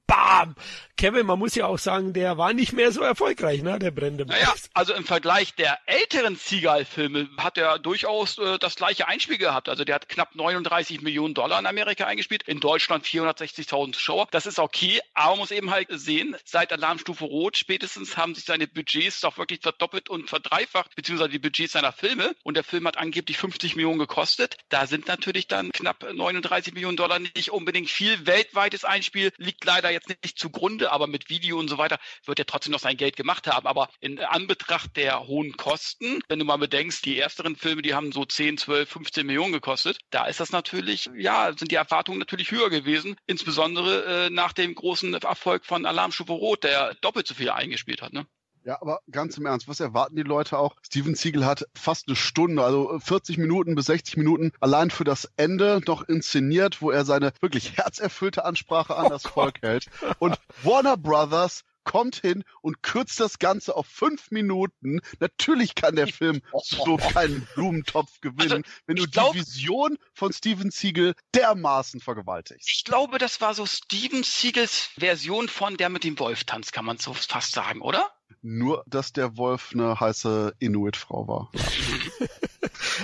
Bam! 0.07 0.55
Kevin, 0.99 1.27
man 1.27 1.39
muss 1.39 1.55
ja 1.55 1.67
auch 1.67 1.79
sagen, 1.79 2.13
der 2.13 2.39
war 2.39 2.53
nicht 2.53 2.73
mehr 2.73 2.91
so 2.91 3.03
erfolgreich, 3.03 3.63
ne, 3.63 3.79
der 3.79 3.93
brennende 3.93 4.25
Maus. 4.25 4.35
Naja, 4.35 4.53
also 4.75 4.95
im 4.95 5.05
Vergleich 5.05 5.55
der 5.55 5.79
älteren 5.87 6.35
Seagal-Filme 6.35 7.29
hat 7.39 7.57
er 7.57 7.79
durchaus 7.79 8.37
äh, 8.39 8.59
das 8.59 8.75
gleiche 8.75 9.07
Einspiel 9.07 9.39
gehabt. 9.39 9.69
Also 9.69 9.85
der 9.85 9.95
hat 9.95 10.09
knapp 10.09 10.35
39 10.35 11.01
Millionen 11.03 11.35
Dollar 11.35 11.61
in 11.61 11.67
Amerika 11.67 12.07
eingespielt, 12.07 12.43
in 12.49 12.59
Deutschland 12.59 13.05
460.000 13.07 13.93
Zuschauer. 13.93 14.27
Das 14.33 14.47
ist 14.47 14.59
okay, 14.59 15.01
aber 15.15 15.31
man 15.31 15.39
muss 15.39 15.53
eben 15.53 15.71
halt 15.71 15.87
sehen, 15.91 16.37
seit 16.45 16.73
Alarmstufe 16.73 17.25
Rot 17.25 17.57
spätestens 17.57 18.17
haben 18.17 18.35
sich 18.35 18.45
seine 18.45 18.67
Budgets 18.67 19.21
doch 19.21 19.39
wirklich 19.39 19.61
verdoppelt 19.61 20.09
und 20.11 20.29
verdreifacht, 20.29 20.97
beziehungsweise 20.97 21.31
die 21.31 21.39
Budgets 21.39 21.75
seiner 21.75 21.93
Filme. 21.93 22.35
Und 22.43 22.57
der 22.57 22.65
Film 22.65 22.87
hat 22.89 22.99
angeblich 22.99 23.39
50 23.39 23.77
Millionen 23.77 24.01
gekostet. 24.01 24.57
Da 24.69 24.89
sind 24.89 25.07
natürlich 25.07 25.47
dann 25.47 25.71
knapp 25.71 26.05
39 26.13 26.75
Millionen 26.75 26.97
Dollar 26.97 27.08
nicht 27.19 27.51
unbedingt 27.51 27.91
viel. 27.91 28.27
Weltweites 28.27 28.85
Einspiel 28.85 29.33
liegt 29.37 29.65
leider 29.65 29.91
jetzt 29.91 30.09
nicht 30.09 30.39
zugrunde 30.39 30.89
aber 30.91 31.07
mit 31.07 31.29
Video 31.29 31.59
und 31.59 31.69
so 31.69 31.79
weiter 31.79 31.99
wird 32.25 32.39
er 32.39 32.47
trotzdem 32.47 32.73
noch 32.73 32.81
sein 32.81 32.97
Geld 32.97 33.17
gemacht 33.17 33.47
haben. 33.47 33.67
Aber 33.67 33.89
in 34.01 34.19
Anbetracht 34.21 34.97
der 34.97 35.27
hohen 35.27 35.57
Kosten, 35.57 36.21
wenn 36.29 36.39
du 36.39 36.45
mal 36.45 36.57
bedenkst, 36.57 37.05
die 37.05 37.19
ersteren 37.19 37.57
Filme, 37.57 37.83
die 37.83 37.95
haben 37.95 38.13
so 38.13 38.25
10, 38.25 38.59
12, 38.59 38.89
15 38.89 39.27
Millionen 39.27 39.53
gekostet, 39.53 39.99
da 40.11 40.27
ist 40.27 40.41
das 40.41 40.51
natürlich, 40.51 41.09
ja, 41.17 41.53
sind 41.57 41.71
die 41.71 41.77
Erwartungen 41.77 42.19
natürlich 42.19 42.51
höher 42.51 42.71
gewesen, 42.71 43.17
insbesondere 43.27 44.27
äh, 44.27 44.31
nach 44.31 44.53
dem 44.53 44.75
großen 44.75 45.15
Erfolg 45.15 45.65
von 45.65 45.87
Alarmstufe 45.87 46.33
Rot, 46.33 46.65
der 46.65 46.95
doppelt 46.95 47.27
so 47.27 47.35
viel 47.35 47.51
eingespielt 47.51 48.03
hat. 48.03 48.13
Ne? 48.13 48.27
Ja, 48.69 48.83
aber 48.83 49.01
ganz 49.11 49.39
im 49.39 49.47
Ernst, 49.47 49.67
was 49.67 49.81
erwarten 49.81 50.15
die 50.15 50.23
Leute 50.23 50.59
auch? 50.59 50.77
Steven 50.83 51.15
Siegel 51.15 51.47
hat 51.47 51.67
fast 51.75 52.07
eine 52.07 52.17
Stunde, 52.17 52.63
also 52.63 52.99
40 52.99 53.39
Minuten 53.39 53.75
bis 53.75 53.87
60 53.87 54.19
Minuten 54.19 54.53
allein 54.61 54.91
für 54.91 55.05
das 55.05 55.27
Ende 55.39 55.81
noch 55.87 56.03
inszeniert, 56.03 56.83
wo 56.83 56.91
er 56.91 57.07
seine 57.07 57.33
wirklich 57.41 57.79
herzerfüllte 57.79 58.45
Ansprache 58.45 58.95
an 58.95 59.07
oh 59.07 59.09
das 59.09 59.23
Gott. 59.23 59.33
Volk 59.33 59.63
hält. 59.63 59.87
Und 60.19 60.39
Warner 60.65 60.99
Brothers 60.99 61.65
kommt 61.85 62.17
hin 62.17 62.45
und 62.61 62.83
kürzt 62.83 63.19
das 63.21 63.39
Ganze 63.39 63.75
auf 63.75 63.87
fünf 63.87 64.31
Minuten. 64.31 65.01
Natürlich 65.19 65.75
kann 65.75 65.97
der 65.97 66.09
Film 66.09 66.43
so 66.63 66.99
keinen 67.15 67.49
Blumentopf 67.55 68.21
gewinnen, 68.21 68.65
also, 68.65 68.83
wenn 68.85 68.97
du 68.97 69.09
glaub, 69.09 69.33
die 69.33 69.39
Vision 69.39 69.97
von 70.13 70.31
Steven 70.31 70.71
Siegel 70.71 71.15
dermaßen 71.35 72.03
vergewaltigst. 72.03 72.69
Ich 72.71 72.85
glaube, 72.85 73.17
das 73.17 73.41
war 73.41 73.55
so 73.55 73.65
Steven 73.65 74.23
Siegels 74.25 74.91
Version 74.99 75.49
von 75.49 75.79
der 75.79 75.89
mit 75.89 76.05
dem 76.05 76.19
Wolf 76.19 76.45
tanzt, 76.45 76.75
kann 76.75 76.85
man 76.85 76.99
so 76.99 77.15
fast 77.15 77.53
sagen, 77.53 77.81
oder? 77.81 78.13
Nur, 78.43 78.85
dass 78.87 79.13
der 79.13 79.37
Wolf 79.37 79.71
eine 79.73 79.99
heiße 79.99 80.55
Inuit-Frau 80.59 81.27
war. 81.27 81.51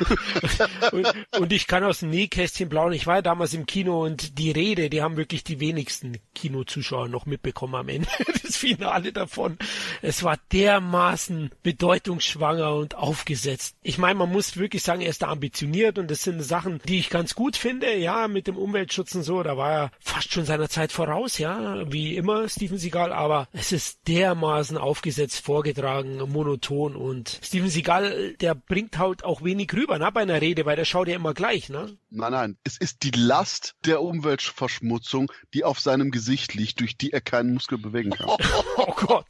und, 0.93 1.07
und, 1.39 1.53
ich 1.53 1.67
kann 1.67 1.85
aus 1.85 2.01
dem 2.01 2.11
Nähkästchen 2.11 2.69
blauen. 2.69 2.93
Ich 2.93 3.07
war 3.07 3.17
ja 3.17 3.23
damals 3.23 3.55
im 3.55 3.67
Kino 3.67 4.05
und 4.05 4.39
die 4.39 4.51
Rede, 4.51 4.91
die 4.91 5.03
haben 5.03 5.17
wirklich 5.17 5.45
die 5.45 5.61
wenigsten 5.61 6.19
Kinozuschauer 6.35 7.09
noch 7.09 7.27
mitbekommen 7.27 7.75
am 7.75 7.89
Ende. 7.89 8.09
Das 8.45 8.59
Finale 8.59 9.13
davon. 9.13 9.57
Es 10.03 10.23
war 10.23 10.39
dermaßen 10.53 11.51
bedeutungsschwanger 11.63 12.75
und 12.75 12.95
aufgesetzt. 12.95 13.75
Ich 13.83 13.97
meine, 13.97 14.19
man 14.19 14.31
muss 14.31 14.59
wirklich 14.59 14.83
sagen, 14.83 15.01
er 15.01 15.09
ist 15.09 15.23
da 15.23 15.29
ambitioniert 15.29 15.99
und 15.99 16.11
das 16.11 16.23
sind 16.23 16.43
Sachen, 16.43 16.81
die 16.87 16.99
ich 16.99 17.09
ganz 17.09 17.35
gut 17.35 17.57
finde. 17.57 17.97
Ja, 17.97 18.29
mit 18.29 18.47
dem 18.47 18.57
Umweltschutz 18.57 19.15
und 19.15 19.23
so, 19.23 19.43
da 19.43 19.57
war 19.57 19.73
er 19.73 19.91
fast 19.99 20.33
schon 20.33 20.45
seiner 20.45 20.69
Zeit 20.69 20.93
voraus, 20.93 21.39
ja, 21.39 21.91
wie 21.91 22.17
immer 22.17 22.49
Steven 22.49 22.77
Seagal, 22.77 23.13
aber 23.13 23.49
es 23.53 23.73
ist 23.73 24.07
dermaßen 24.09 24.77
aufgesetzt, 24.77 25.14
vorgetragen, 25.41 26.19
monoton 26.31 26.97
und 26.97 27.41
Steven 27.43 27.69
Seagal, 27.69 28.35
der 28.35 28.55
bringt 28.55 28.99
halt 28.99 29.25
auch 29.25 29.43
wenig 29.43 29.73
rüber, 29.73 29.99
ne, 29.99 30.11
bei 30.13 30.23
einer 30.23 30.41
Rede, 30.41 30.67
weil 30.67 30.77
der 30.77 30.85
schaut 30.85 31.09
ja 31.09 31.17
immer 31.17 31.35
gleich, 31.35 31.69
ne? 31.69 31.97
Nein, 32.11 32.33
nein, 32.33 32.59
es 32.65 32.77
ist 32.77 33.03
die 33.03 33.11
Last 33.11 33.75
der 33.85 34.03
Umweltverschmutzung, 34.03 35.31
die 35.53 35.65
auf 35.65 35.81
seinem 35.81 36.11
Gesicht 36.11 36.55
liegt, 36.55 36.81
durch 36.81 36.97
die 36.97 37.13
er 37.13 37.21
keinen 37.21 37.55
Muskel 37.55 37.79
bewegen 37.79 38.11
kann. 38.11 38.27
oh, 38.29 38.39
oh 38.77 38.95
Gott. 38.95 39.27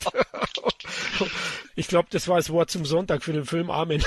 Ich 1.77 1.89
glaube, 1.89 2.09
das 2.11 2.29
war 2.29 2.37
das 2.37 2.51
Wort 2.51 2.71
zum 2.71 2.85
Sonntag 2.85 3.23
für 3.23 3.33
den 3.33 3.45
Film 3.45 3.71
Amen. 3.71 4.03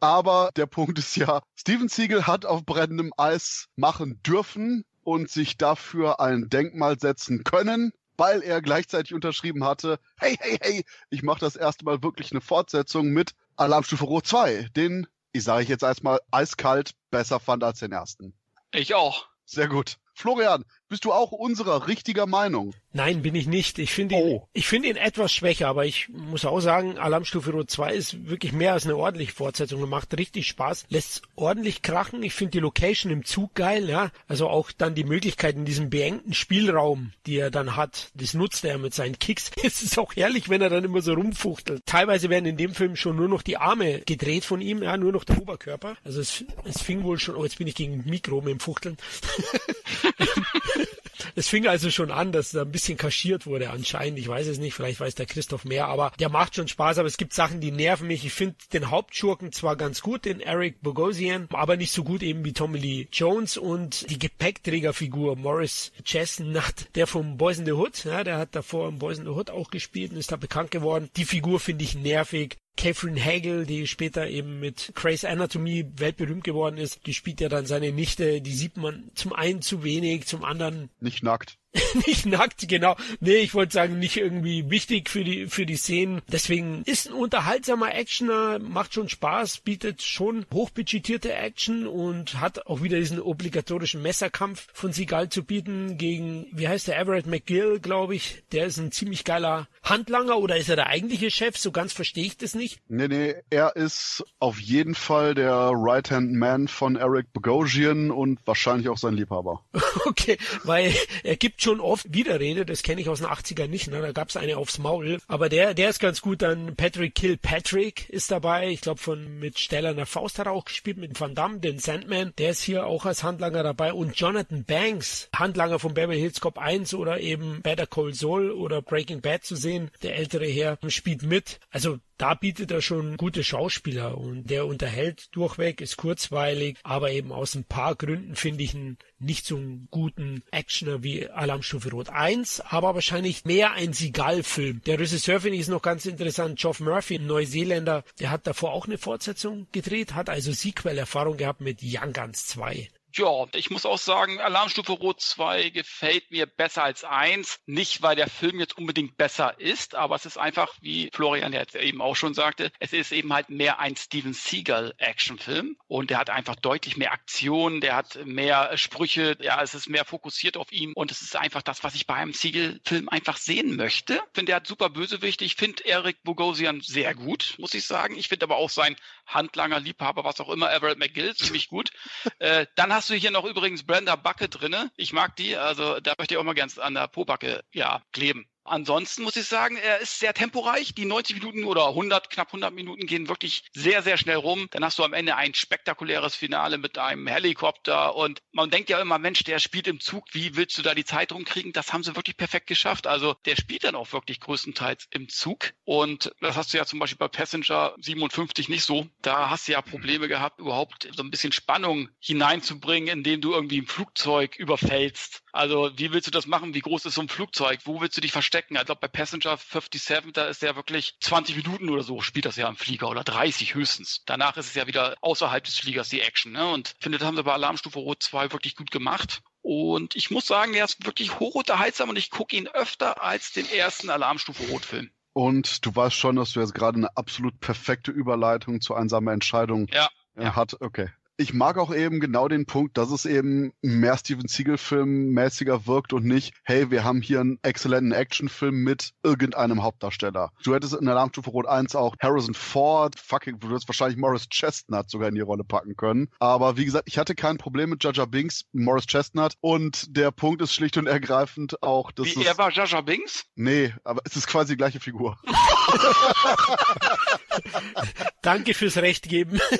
Aber 0.00 0.50
der 0.56 0.66
Punkt 0.66 0.98
ist 0.98 1.16
ja, 1.16 1.42
Steven 1.56 1.88
Siegel 1.88 2.26
hat 2.26 2.44
auf 2.44 2.64
brennendem 2.64 3.12
Eis 3.16 3.68
machen 3.76 4.20
dürfen 4.22 4.84
und 5.02 5.30
sich 5.30 5.56
dafür 5.56 6.20
ein 6.20 6.48
Denkmal 6.48 6.98
setzen 6.98 7.44
können, 7.44 7.92
weil 8.16 8.42
er 8.42 8.62
gleichzeitig 8.62 9.14
unterschrieben 9.14 9.64
hatte, 9.64 9.98
hey, 10.18 10.36
hey, 10.40 10.58
hey, 10.60 10.84
ich 11.10 11.22
mache 11.22 11.40
das 11.40 11.56
erste 11.56 11.84
Mal 11.84 12.02
wirklich 12.02 12.32
eine 12.32 12.40
Fortsetzung 12.40 13.08
mit 13.08 13.34
Alarmstufe 13.56 14.04
Rot 14.04 14.26
2, 14.26 14.68
den, 14.76 15.06
ich 15.32 15.44
sage 15.44 15.62
ich 15.62 15.68
jetzt 15.68 15.82
erstmal, 15.82 16.20
eiskalt 16.30 16.92
besser 17.10 17.40
fand 17.40 17.64
als 17.64 17.78
den 17.80 17.92
ersten. 17.92 18.34
Ich 18.72 18.94
auch. 18.94 19.28
Sehr 19.44 19.68
gut. 19.68 19.98
Florian, 20.18 20.64
bist 20.88 21.04
du 21.04 21.12
auch 21.12 21.30
unserer 21.30 21.88
richtiger 21.88 22.26
Meinung? 22.26 22.72
Nein, 22.92 23.20
bin 23.20 23.34
ich 23.34 23.46
nicht. 23.46 23.78
Ich 23.78 23.92
finde 23.92 24.14
ihn, 24.14 24.22
oh. 24.22 24.48
ich 24.54 24.66
finde 24.66 24.88
ihn 24.88 24.96
etwas 24.96 25.30
schwächer, 25.30 25.68
aber 25.68 25.84
ich 25.84 26.08
muss 26.08 26.46
auch 26.46 26.60
sagen, 26.60 26.96
Alarmstufe 26.96 27.50
Rot 27.50 27.70
2 27.70 27.94
ist 27.94 28.26
wirklich 28.26 28.54
mehr 28.54 28.72
als 28.72 28.86
eine 28.86 28.96
ordentliche 28.96 29.32
Fortsetzung 29.32 29.82
und 29.82 29.90
macht 29.90 30.16
richtig 30.16 30.46
Spaß, 30.46 30.86
lässt 30.88 31.20
ordentlich 31.34 31.82
krachen. 31.82 32.22
Ich 32.22 32.32
finde 32.32 32.52
die 32.52 32.60
Location 32.60 33.12
im 33.12 33.26
Zug 33.26 33.54
geil, 33.54 33.90
ja. 33.90 34.10
Also 34.26 34.48
auch 34.48 34.72
dann 34.72 34.94
die 34.94 35.04
Möglichkeit 35.04 35.56
in 35.56 35.66
diesem 35.66 35.90
beengten 35.90 36.32
Spielraum, 36.32 37.12
die 37.26 37.36
er 37.36 37.50
dann 37.50 37.76
hat, 37.76 38.10
das 38.14 38.32
nutzt 38.32 38.64
er 38.64 38.78
mit 38.78 38.94
seinen 38.94 39.18
Kicks. 39.18 39.50
Es 39.66 39.82
ist 39.82 39.98
auch 39.98 40.16
herrlich, 40.16 40.48
wenn 40.48 40.62
er 40.62 40.70
dann 40.70 40.84
immer 40.84 41.02
so 41.02 41.12
rumfuchtelt. 41.12 41.84
Teilweise 41.84 42.30
werden 42.30 42.46
in 42.46 42.56
dem 42.56 42.72
Film 42.72 42.96
schon 42.96 43.16
nur 43.16 43.28
noch 43.28 43.42
die 43.42 43.58
Arme 43.58 44.00
gedreht 44.06 44.44
von 44.46 44.62
ihm, 44.62 44.82
ja, 44.82 44.96
nur 44.96 45.12
noch 45.12 45.24
der 45.24 45.42
Oberkörper. 45.42 45.96
Also 46.04 46.20
es, 46.20 46.44
es 46.64 46.80
fing 46.80 47.02
wohl 47.02 47.18
schon, 47.18 47.34
oh, 47.34 47.44
jetzt 47.44 47.58
bin 47.58 47.66
ich 47.66 47.74
gegen 47.74 48.04
Mikro 48.06 48.40
mit 48.40 48.52
dem 48.52 48.60
Fuchteln. 48.60 48.96
Es 51.34 51.48
fing 51.48 51.66
also 51.66 51.90
schon 51.90 52.10
an, 52.10 52.32
dass 52.32 52.52
da 52.52 52.62
ein 52.62 52.72
bisschen 52.72 52.96
kaschiert 52.96 53.46
wurde 53.46 53.70
anscheinend. 53.70 54.18
Ich 54.18 54.28
weiß 54.28 54.46
es 54.46 54.58
nicht, 54.58 54.74
vielleicht 54.74 55.00
weiß 55.00 55.14
der 55.14 55.26
Christoph 55.26 55.64
mehr, 55.64 55.86
aber 55.86 56.12
der 56.18 56.28
macht 56.28 56.54
schon 56.54 56.68
Spaß, 56.68 56.98
aber 56.98 57.08
es 57.08 57.16
gibt 57.16 57.34
Sachen, 57.34 57.60
die 57.60 57.72
nerven 57.72 58.06
mich. 58.06 58.24
Ich 58.24 58.32
finde 58.32 58.56
den 58.72 58.90
Hauptschurken 58.90 59.52
zwar 59.52 59.76
ganz 59.76 60.00
gut, 60.00 60.24
den 60.24 60.40
Eric 60.40 60.80
Bogosian, 60.82 61.48
aber 61.52 61.76
nicht 61.76 61.92
so 61.92 62.04
gut 62.04 62.22
eben 62.22 62.44
wie 62.44 62.52
Tommy 62.52 62.78
Lee 62.78 63.08
Jones 63.12 63.56
und 63.56 64.08
die 64.10 64.18
Gepäckträgerfigur 64.18 65.36
Morris 65.36 65.92
Chestnut, 66.04 66.88
der 66.94 67.06
vom 67.06 67.36
Boys 67.36 67.58
in 67.58 67.66
the 67.66 67.72
Hood, 67.72 68.04
ja, 68.04 68.24
der 68.24 68.38
hat 68.38 68.54
davor 68.54 68.88
im 68.88 68.98
Boys 68.98 69.18
in 69.18 69.24
the 69.24 69.30
Hood 69.30 69.50
auch 69.50 69.70
gespielt 69.70 70.12
und 70.12 70.18
ist 70.18 70.32
da 70.32 70.36
bekannt 70.36 70.70
geworden. 70.70 71.10
Die 71.16 71.24
Figur 71.24 71.60
finde 71.60 71.84
ich 71.84 71.94
nervig. 71.94 72.56
Catherine 72.76 73.22
Hagel, 73.22 73.66
die 73.66 73.86
später 73.86 74.28
eben 74.28 74.60
mit 74.60 74.92
Grey's 74.94 75.24
Anatomy 75.24 75.86
weltberühmt 75.96 76.44
geworden 76.44 76.76
ist, 76.76 77.06
die 77.06 77.14
spielt 77.14 77.40
ja 77.40 77.48
dann 77.48 77.66
seine 77.66 77.92
Nichte, 77.92 78.40
die 78.40 78.52
sieht 78.52 78.76
man 78.76 79.10
zum 79.14 79.32
einen 79.32 79.62
zu 79.62 79.82
wenig, 79.82 80.26
zum 80.26 80.44
anderen 80.44 80.90
nicht 81.00 81.22
nackt. 81.22 81.58
nicht 82.06 82.26
nackt, 82.26 82.68
genau. 82.68 82.96
Nee, 83.20 83.36
ich 83.36 83.54
wollte 83.54 83.72
sagen, 83.72 83.98
nicht 83.98 84.16
irgendwie 84.16 84.70
wichtig 84.70 85.10
für 85.10 85.24
die, 85.24 85.46
für 85.46 85.66
die 85.66 85.76
Szenen. 85.76 86.22
Deswegen 86.30 86.82
ist 86.84 87.08
ein 87.08 87.14
unterhaltsamer 87.14 87.94
Actioner, 87.94 88.58
macht 88.58 88.94
schon 88.94 89.08
Spaß, 89.08 89.58
bietet 89.58 90.02
schon 90.02 90.46
hochbudgetierte 90.52 91.32
Action 91.32 91.86
und 91.86 92.40
hat 92.40 92.66
auch 92.66 92.82
wieder 92.82 92.98
diesen 92.98 93.20
obligatorischen 93.20 94.02
Messerkampf 94.02 94.68
von 94.72 94.92
Seagal 94.92 95.28
zu 95.28 95.44
bieten 95.44 95.98
gegen, 95.98 96.46
wie 96.52 96.68
heißt 96.68 96.88
der, 96.88 96.98
Everett 96.98 97.26
McGill, 97.26 97.80
glaube 97.80 98.14
ich. 98.14 98.42
Der 98.52 98.66
ist 98.66 98.78
ein 98.78 98.92
ziemlich 98.92 99.24
geiler 99.24 99.68
Handlanger 99.82 100.38
oder 100.38 100.56
ist 100.56 100.68
er 100.68 100.76
der 100.76 100.88
eigentliche 100.88 101.30
Chef? 101.30 101.56
So 101.56 101.72
ganz 101.72 101.92
verstehe 101.92 102.26
ich 102.26 102.36
das 102.36 102.54
nicht. 102.54 102.80
Nee, 102.88 103.08
nee, 103.08 103.34
er 103.50 103.76
ist 103.76 104.24
auf 104.38 104.60
jeden 104.60 104.94
Fall 104.94 105.34
der 105.34 105.70
Right-Hand-Man 105.72 106.68
von 106.68 106.96
Eric 106.96 107.32
Bogosian 107.32 108.10
und 108.10 108.38
wahrscheinlich 108.46 108.88
auch 108.88 108.98
sein 108.98 109.14
Liebhaber. 109.14 109.64
okay, 110.06 110.38
weil 110.64 110.94
er 111.22 111.36
gibt 111.36 111.62
schon 111.66 111.80
oft 111.80 112.06
Widerrede, 112.14 112.64
das 112.64 112.84
kenne 112.84 113.00
ich 113.00 113.08
aus 113.08 113.18
den 113.18 113.26
80ern 113.26 113.66
nicht, 113.66 113.90
ne? 113.90 114.00
da 114.00 114.12
gab 114.12 114.28
es 114.28 114.36
eine 114.36 114.56
aufs 114.56 114.78
Maul. 114.78 115.18
Aber 115.26 115.48
der, 115.48 115.74
der 115.74 115.90
ist 115.90 115.98
ganz 115.98 116.20
gut. 116.20 116.42
Dann 116.42 116.76
Patrick 116.76 117.16
Kilpatrick 117.16 118.08
ist 118.08 118.30
dabei. 118.30 118.68
Ich 118.68 118.82
glaube, 118.82 119.00
von 119.00 119.40
mit 119.40 119.58
Stellerner 119.58 120.06
Faust 120.06 120.38
hat 120.38 120.46
er 120.46 120.52
auch 120.52 120.64
gespielt, 120.64 120.96
mit 120.96 121.18
Van 121.18 121.34
Damme, 121.34 121.58
den 121.58 121.80
Sandman. 121.80 122.32
Der 122.38 122.50
ist 122.50 122.62
hier 122.62 122.86
auch 122.86 123.04
als 123.04 123.24
Handlanger 123.24 123.64
dabei. 123.64 123.92
Und 123.92 124.14
Jonathan 124.16 124.62
Banks, 124.62 125.28
Handlanger 125.34 125.80
von 125.80 125.94
Beverly 125.94 126.20
Hills 126.20 126.40
Cop 126.40 126.56
1 126.56 126.94
oder 126.94 127.18
eben 127.18 127.62
Better 127.62 127.88
Call 127.88 128.14
Saul 128.14 128.52
oder 128.52 128.80
Breaking 128.80 129.20
Bad 129.20 129.42
zu 129.42 129.56
sehen. 129.56 129.90
Der 130.04 130.14
ältere 130.14 130.46
Herr 130.46 130.78
spielt 130.86 131.24
mit. 131.24 131.58
Also 131.70 131.98
da 132.18 132.34
bietet 132.34 132.70
er 132.70 132.82
schon 132.82 133.16
gute 133.16 133.44
Schauspieler 133.44 134.18
und 134.18 134.50
der 134.50 134.66
unterhält 134.66 135.28
durchweg, 135.34 135.80
ist 135.80 135.96
kurzweilig, 135.96 136.78
aber 136.82 137.10
eben 137.10 137.32
aus 137.32 137.54
ein 137.54 137.64
paar 137.64 137.94
Gründen 137.94 138.36
finde 138.36 138.64
ich 138.64 138.74
ihn 138.74 138.98
nicht 139.18 139.46
so 139.46 139.56
einen 139.56 139.88
guten 139.90 140.42
Actioner 140.50 141.02
wie 141.02 141.28
Alarmstufe 141.28 141.90
Rot 141.90 142.08
1, 142.10 142.60
aber 142.60 142.94
wahrscheinlich 142.94 143.44
mehr 143.44 143.72
ein 143.72 143.92
Seagal-Film. 143.92 144.82
Der 144.86 144.98
Regisseur 144.98 145.40
finde 145.40 145.56
ich 145.56 145.62
ist 145.62 145.68
noch 145.68 145.82
ganz 145.82 146.06
interessant, 146.06 146.58
Geoff 146.58 146.80
Murphy, 146.80 147.16
ein 147.16 147.26
Neuseeländer, 147.26 148.04
der 148.20 148.30
hat 148.30 148.46
davor 148.46 148.72
auch 148.72 148.86
eine 148.86 148.98
Fortsetzung 148.98 149.66
gedreht, 149.72 150.14
hat 150.14 150.30
also 150.30 150.52
Sequel-Erfahrung 150.52 151.36
gehabt 151.36 151.60
mit 151.60 151.80
Young 151.82 152.12
Guns 152.12 152.46
2. 152.46 152.88
Ja, 153.18 153.46
ich 153.54 153.70
muss 153.70 153.86
auch 153.86 153.96
sagen, 153.96 154.40
Alarmstufe 154.40 154.92
Rot 154.92 155.22
2 155.22 155.70
gefällt 155.70 156.30
mir 156.30 156.44
besser 156.44 156.82
als 156.82 157.02
1. 157.02 157.60
Nicht, 157.64 158.02
weil 158.02 158.14
der 158.14 158.28
Film 158.28 158.60
jetzt 158.60 158.76
unbedingt 158.76 159.16
besser 159.16 159.58
ist, 159.58 159.94
aber 159.94 160.16
es 160.16 160.26
ist 160.26 160.36
einfach, 160.36 160.74
wie 160.82 161.08
Florian 161.14 161.54
jetzt 161.54 161.74
eben 161.76 162.02
auch 162.02 162.14
schon 162.14 162.34
sagte, 162.34 162.70
es 162.78 162.92
ist 162.92 163.12
eben 163.12 163.32
halt 163.32 163.48
mehr 163.48 163.78
ein 163.78 163.96
Steven 163.96 164.34
Seagal 164.34 164.92
Actionfilm 164.98 165.78
und 165.86 166.10
der 166.10 166.18
hat 166.18 166.28
einfach 166.28 166.56
deutlich 166.56 166.98
mehr 166.98 167.12
Aktion, 167.12 167.80
der 167.80 167.96
hat 167.96 168.18
mehr 168.26 168.76
Sprüche, 168.76 169.38
ja, 169.40 169.62
es 169.62 169.74
ist 169.74 169.88
mehr 169.88 170.04
fokussiert 170.04 170.58
auf 170.58 170.70
ihn 170.70 170.92
und 170.92 171.10
es 171.10 171.22
ist 171.22 171.36
einfach 171.36 171.62
das, 171.62 171.84
was 171.84 171.94
ich 171.94 172.06
bei 172.06 172.16
einem 172.16 172.34
Seagal-Film 172.34 173.08
einfach 173.08 173.38
sehen 173.38 173.76
möchte. 173.76 174.14
Ich 174.14 174.20
finde, 174.34 174.52
er 174.52 174.56
hat 174.56 174.66
super 174.66 174.90
Bösewicht. 174.90 175.40
Ich 175.40 175.56
finde 175.56 175.86
Eric 175.86 176.22
Bogosian 176.22 176.82
sehr 176.82 177.14
gut, 177.14 177.54
muss 177.56 177.72
ich 177.72 177.86
sagen. 177.86 178.18
Ich 178.18 178.28
finde 178.28 178.44
aber 178.44 178.56
auch 178.56 178.70
sein 178.70 178.94
Handlanger, 179.26 179.80
Liebhaber, 179.80 180.24
was 180.24 180.38
auch 180.40 180.50
immer, 180.50 180.70
Everett 180.70 180.98
McGill, 180.98 181.34
ziemlich 181.34 181.68
gut. 181.68 181.90
äh, 182.40 182.66
dann 182.74 182.92
hast 182.92 183.05
hast 183.06 183.10
du 183.10 183.14
hier 183.14 183.30
noch 183.30 183.44
übrigens 183.44 183.84
Brenda 183.84 184.16
Backe 184.16 184.48
drinne. 184.48 184.90
Ich 184.96 185.12
mag 185.12 185.36
die, 185.36 185.54
also 185.56 186.00
da 186.00 186.14
möchte 186.18 186.34
ich 186.34 186.38
auch 186.38 186.42
mal 186.42 186.56
ganz 186.56 186.76
an 186.76 186.94
der 186.94 187.06
Pobacke 187.06 187.62
ja 187.72 188.02
kleben. 188.10 188.48
Ansonsten 188.66 189.22
muss 189.22 189.36
ich 189.36 189.46
sagen, 189.46 189.76
er 189.76 189.98
ist 190.00 190.18
sehr 190.18 190.34
temporeich. 190.34 190.94
Die 190.94 191.04
90 191.04 191.36
Minuten 191.36 191.64
oder 191.64 191.88
100, 191.88 192.30
knapp 192.30 192.48
100 192.48 192.72
Minuten 192.72 193.06
gehen 193.06 193.28
wirklich 193.28 193.64
sehr, 193.72 194.02
sehr 194.02 194.16
schnell 194.16 194.36
rum. 194.36 194.68
Dann 194.70 194.84
hast 194.84 194.98
du 194.98 195.04
am 195.04 195.12
Ende 195.12 195.36
ein 195.36 195.54
spektakuläres 195.54 196.34
Finale 196.34 196.78
mit 196.78 196.98
einem 196.98 197.26
Helikopter 197.26 198.14
und 198.14 198.42
man 198.52 198.70
denkt 198.70 198.90
ja 198.90 199.00
immer, 199.00 199.18
Mensch, 199.18 199.44
der 199.44 199.58
spielt 199.58 199.86
im 199.86 200.00
Zug. 200.00 200.24
Wie 200.32 200.56
willst 200.56 200.76
du 200.78 200.82
da 200.82 200.94
die 200.94 201.04
Zeit 201.04 201.32
rumkriegen? 201.32 201.72
Das 201.72 201.92
haben 201.92 202.02
sie 202.02 202.16
wirklich 202.16 202.36
perfekt 202.36 202.66
geschafft. 202.66 203.06
Also 203.06 203.34
der 203.44 203.56
spielt 203.56 203.84
dann 203.84 203.94
auch 203.94 204.12
wirklich 204.12 204.40
größtenteils 204.40 205.08
im 205.10 205.28
Zug 205.28 205.72
und 205.84 206.32
das 206.40 206.56
hast 206.56 206.72
du 206.72 206.78
ja 206.78 206.84
zum 206.84 206.98
Beispiel 206.98 207.18
bei 207.18 207.28
Passenger 207.28 207.94
57 208.00 208.68
nicht 208.68 208.84
so. 208.84 209.06
Da 209.22 209.50
hast 209.50 209.68
du 209.68 209.72
ja 209.72 209.82
Probleme 209.82 210.28
gehabt, 210.28 210.60
überhaupt 210.60 211.08
so 211.14 211.22
ein 211.22 211.30
bisschen 211.30 211.52
Spannung 211.52 212.08
hineinzubringen, 212.20 213.18
indem 213.18 213.40
du 213.40 213.52
irgendwie 213.52 213.80
ein 213.80 213.86
Flugzeug 213.86 214.56
überfällst. 214.56 215.42
Also 215.56 215.90
wie 215.96 216.12
willst 216.12 216.26
du 216.26 216.30
das 216.30 216.46
machen? 216.46 216.74
Wie 216.74 216.80
groß 216.80 217.06
ist 217.06 217.14
so 217.14 217.22
ein 217.22 217.28
Flugzeug? 217.28 217.80
Wo 217.84 218.00
willst 218.00 218.16
du 218.16 218.20
dich 218.20 218.32
verstecken? 218.32 218.74
glaube, 218.74 219.00
bei 219.00 219.08
Passenger 219.08 219.56
57, 219.56 220.32
da 220.32 220.46
ist 220.46 220.62
der 220.62 220.76
wirklich 220.76 221.16
20 221.20 221.56
Minuten 221.56 221.88
oder 221.90 222.02
so, 222.02 222.20
spielt 222.20 222.44
das 222.44 222.56
ja 222.56 222.68
im 222.68 222.76
Flieger 222.76 223.08
oder 223.08 223.24
30 223.24 223.74
höchstens. 223.74 224.22
Danach 224.26 224.56
ist 224.56 224.66
es 224.66 224.74
ja 224.74 224.86
wieder 224.86 225.16
außerhalb 225.20 225.64
des 225.64 225.78
Fliegers 225.78 226.08
die 226.08 226.20
Action. 226.20 226.52
Ne? 226.52 226.70
Und 226.70 226.94
ich 226.96 227.02
finde, 227.02 227.18
das 227.18 227.26
haben 227.26 227.36
sie 227.36 227.42
bei 227.42 227.52
Alarmstufe 227.52 227.98
Rot 227.98 228.22
2 228.22 228.52
wirklich 228.52 228.76
gut 228.76 228.90
gemacht. 228.90 229.42
Und 229.62 230.14
ich 230.14 230.30
muss 230.30 230.46
sagen, 230.46 230.72
der 230.72 230.84
ist 230.84 231.04
wirklich 231.04 231.40
hochunterhaltsam 231.40 232.08
und 232.08 232.16
ich 232.16 232.30
gucke 232.30 232.56
ihn 232.56 232.68
öfter 232.68 233.22
als 233.22 233.52
den 233.52 233.68
ersten 233.68 234.10
Alarmstufe 234.10 234.62
Rot-Film. 234.70 235.10
Und 235.32 235.84
du 235.84 235.94
weißt 235.94 236.16
schon, 236.16 236.36
dass 236.36 236.52
du 236.52 236.60
jetzt 236.60 236.74
gerade 236.74 236.96
eine 236.96 237.16
absolut 237.16 237.58
perfekte 237.60 238.10
Überleitung 238.10 238.80
zu 238.80 238.94
einsamer 238.94 239.32
Entscheidung 239.32 239.88
ja, 239.88 240.08
ja. 240.38 240.54
hat. 240.54 240.80
Okay. 240.80 241.10
Ich 241.38 241.52
mag 241.52 241.78
auch 241.78 241.94
eben 241.94 242.20
genau 242.20 242.48
den 242.48 242.66
Punkt, 242.66 242.96
dass 242.96 243.10
es 243.10 243.26
eben 243.26 243.72
mehr 243.82 244.16
Steven 244.16 244.48
Seagal-Film 244.48 245.30
mäßiger 245.30 245.86
wirkt 245.86 246.12
und 246.12 246.24
nicht, 246.24 246.54
hey, 246.64 246.90
wir 246.90 247.04
haben 247.04 247.20
hier 247.20 247.40
einen 247.40 247.58
exzellenten 247.62 248.12
Actionfilm 248.12 248.76
mit 248.76 249.12
irgendeinem 249.22 249.82
Hauptdarsteller. 249.82 250.50
Du 250.62 250.74
hättest 250.74 250.94
in 250.94 251.08
Alarmstufe 251.08 251.50
Rot 251.50 251.66
1 251.66 251.94
auch 251.94 252.14
Harrison 252.20 252.54
Ford, 252.54 253.18
fucking, 253.18 253.58
du 253.58 253.68
hättest 253.68 253.88
wahrscheinlich 253.88 254.18
Morris 254.18 254.48
Chestnut 254.48 255.10
sogar 255.10 255.28
in 255.28 255.34
die 255.34 255.40
Rolle 255.40 255.64
packen 255.64 255.96
können. 255.96 256.28
Aber 256.38 256.76
wie 256.76 256.84
gesagt, 256.84 257.04
ich 257.08 257.18
hatte 257.18 257.34
kein 257.34 257.58
Problem 257.58 257.90
mit 257.90 258.02
Jaja 258.02 258.24
Binks, 258.24 258.64
Morris 258.72 259.06
Chestnut 259.06 259.54
und 259.60 260.16
der 260.16 260.30
Punkt 260.30 260.62
ist 260.62 260.74
schlicht 260.74 260.96
und 260.96 261.06
ergreifend 261.06 261.82
auch, 261.82 262.12
dass 262.12 262.26
Wie, 262.26 262.40
es... 262.40 262.46
er 262.46 262.58
war 262.58 262.72
Jaja 262.72 263.00
Binks? 263.02 263.44
Nee, 263.54 263.94
aber 264.04 264.22
es 264.24 264.36
ist 264.36 264.46
quasi 264.46 264.72
die 264.72 264.78
gleiche 264.78 265.00
Figur. 265.00 265.36
Danke 268.42 268.74
fürs 268.74 268.96
Recht 268.96 269.28
geben. 269.28 269.60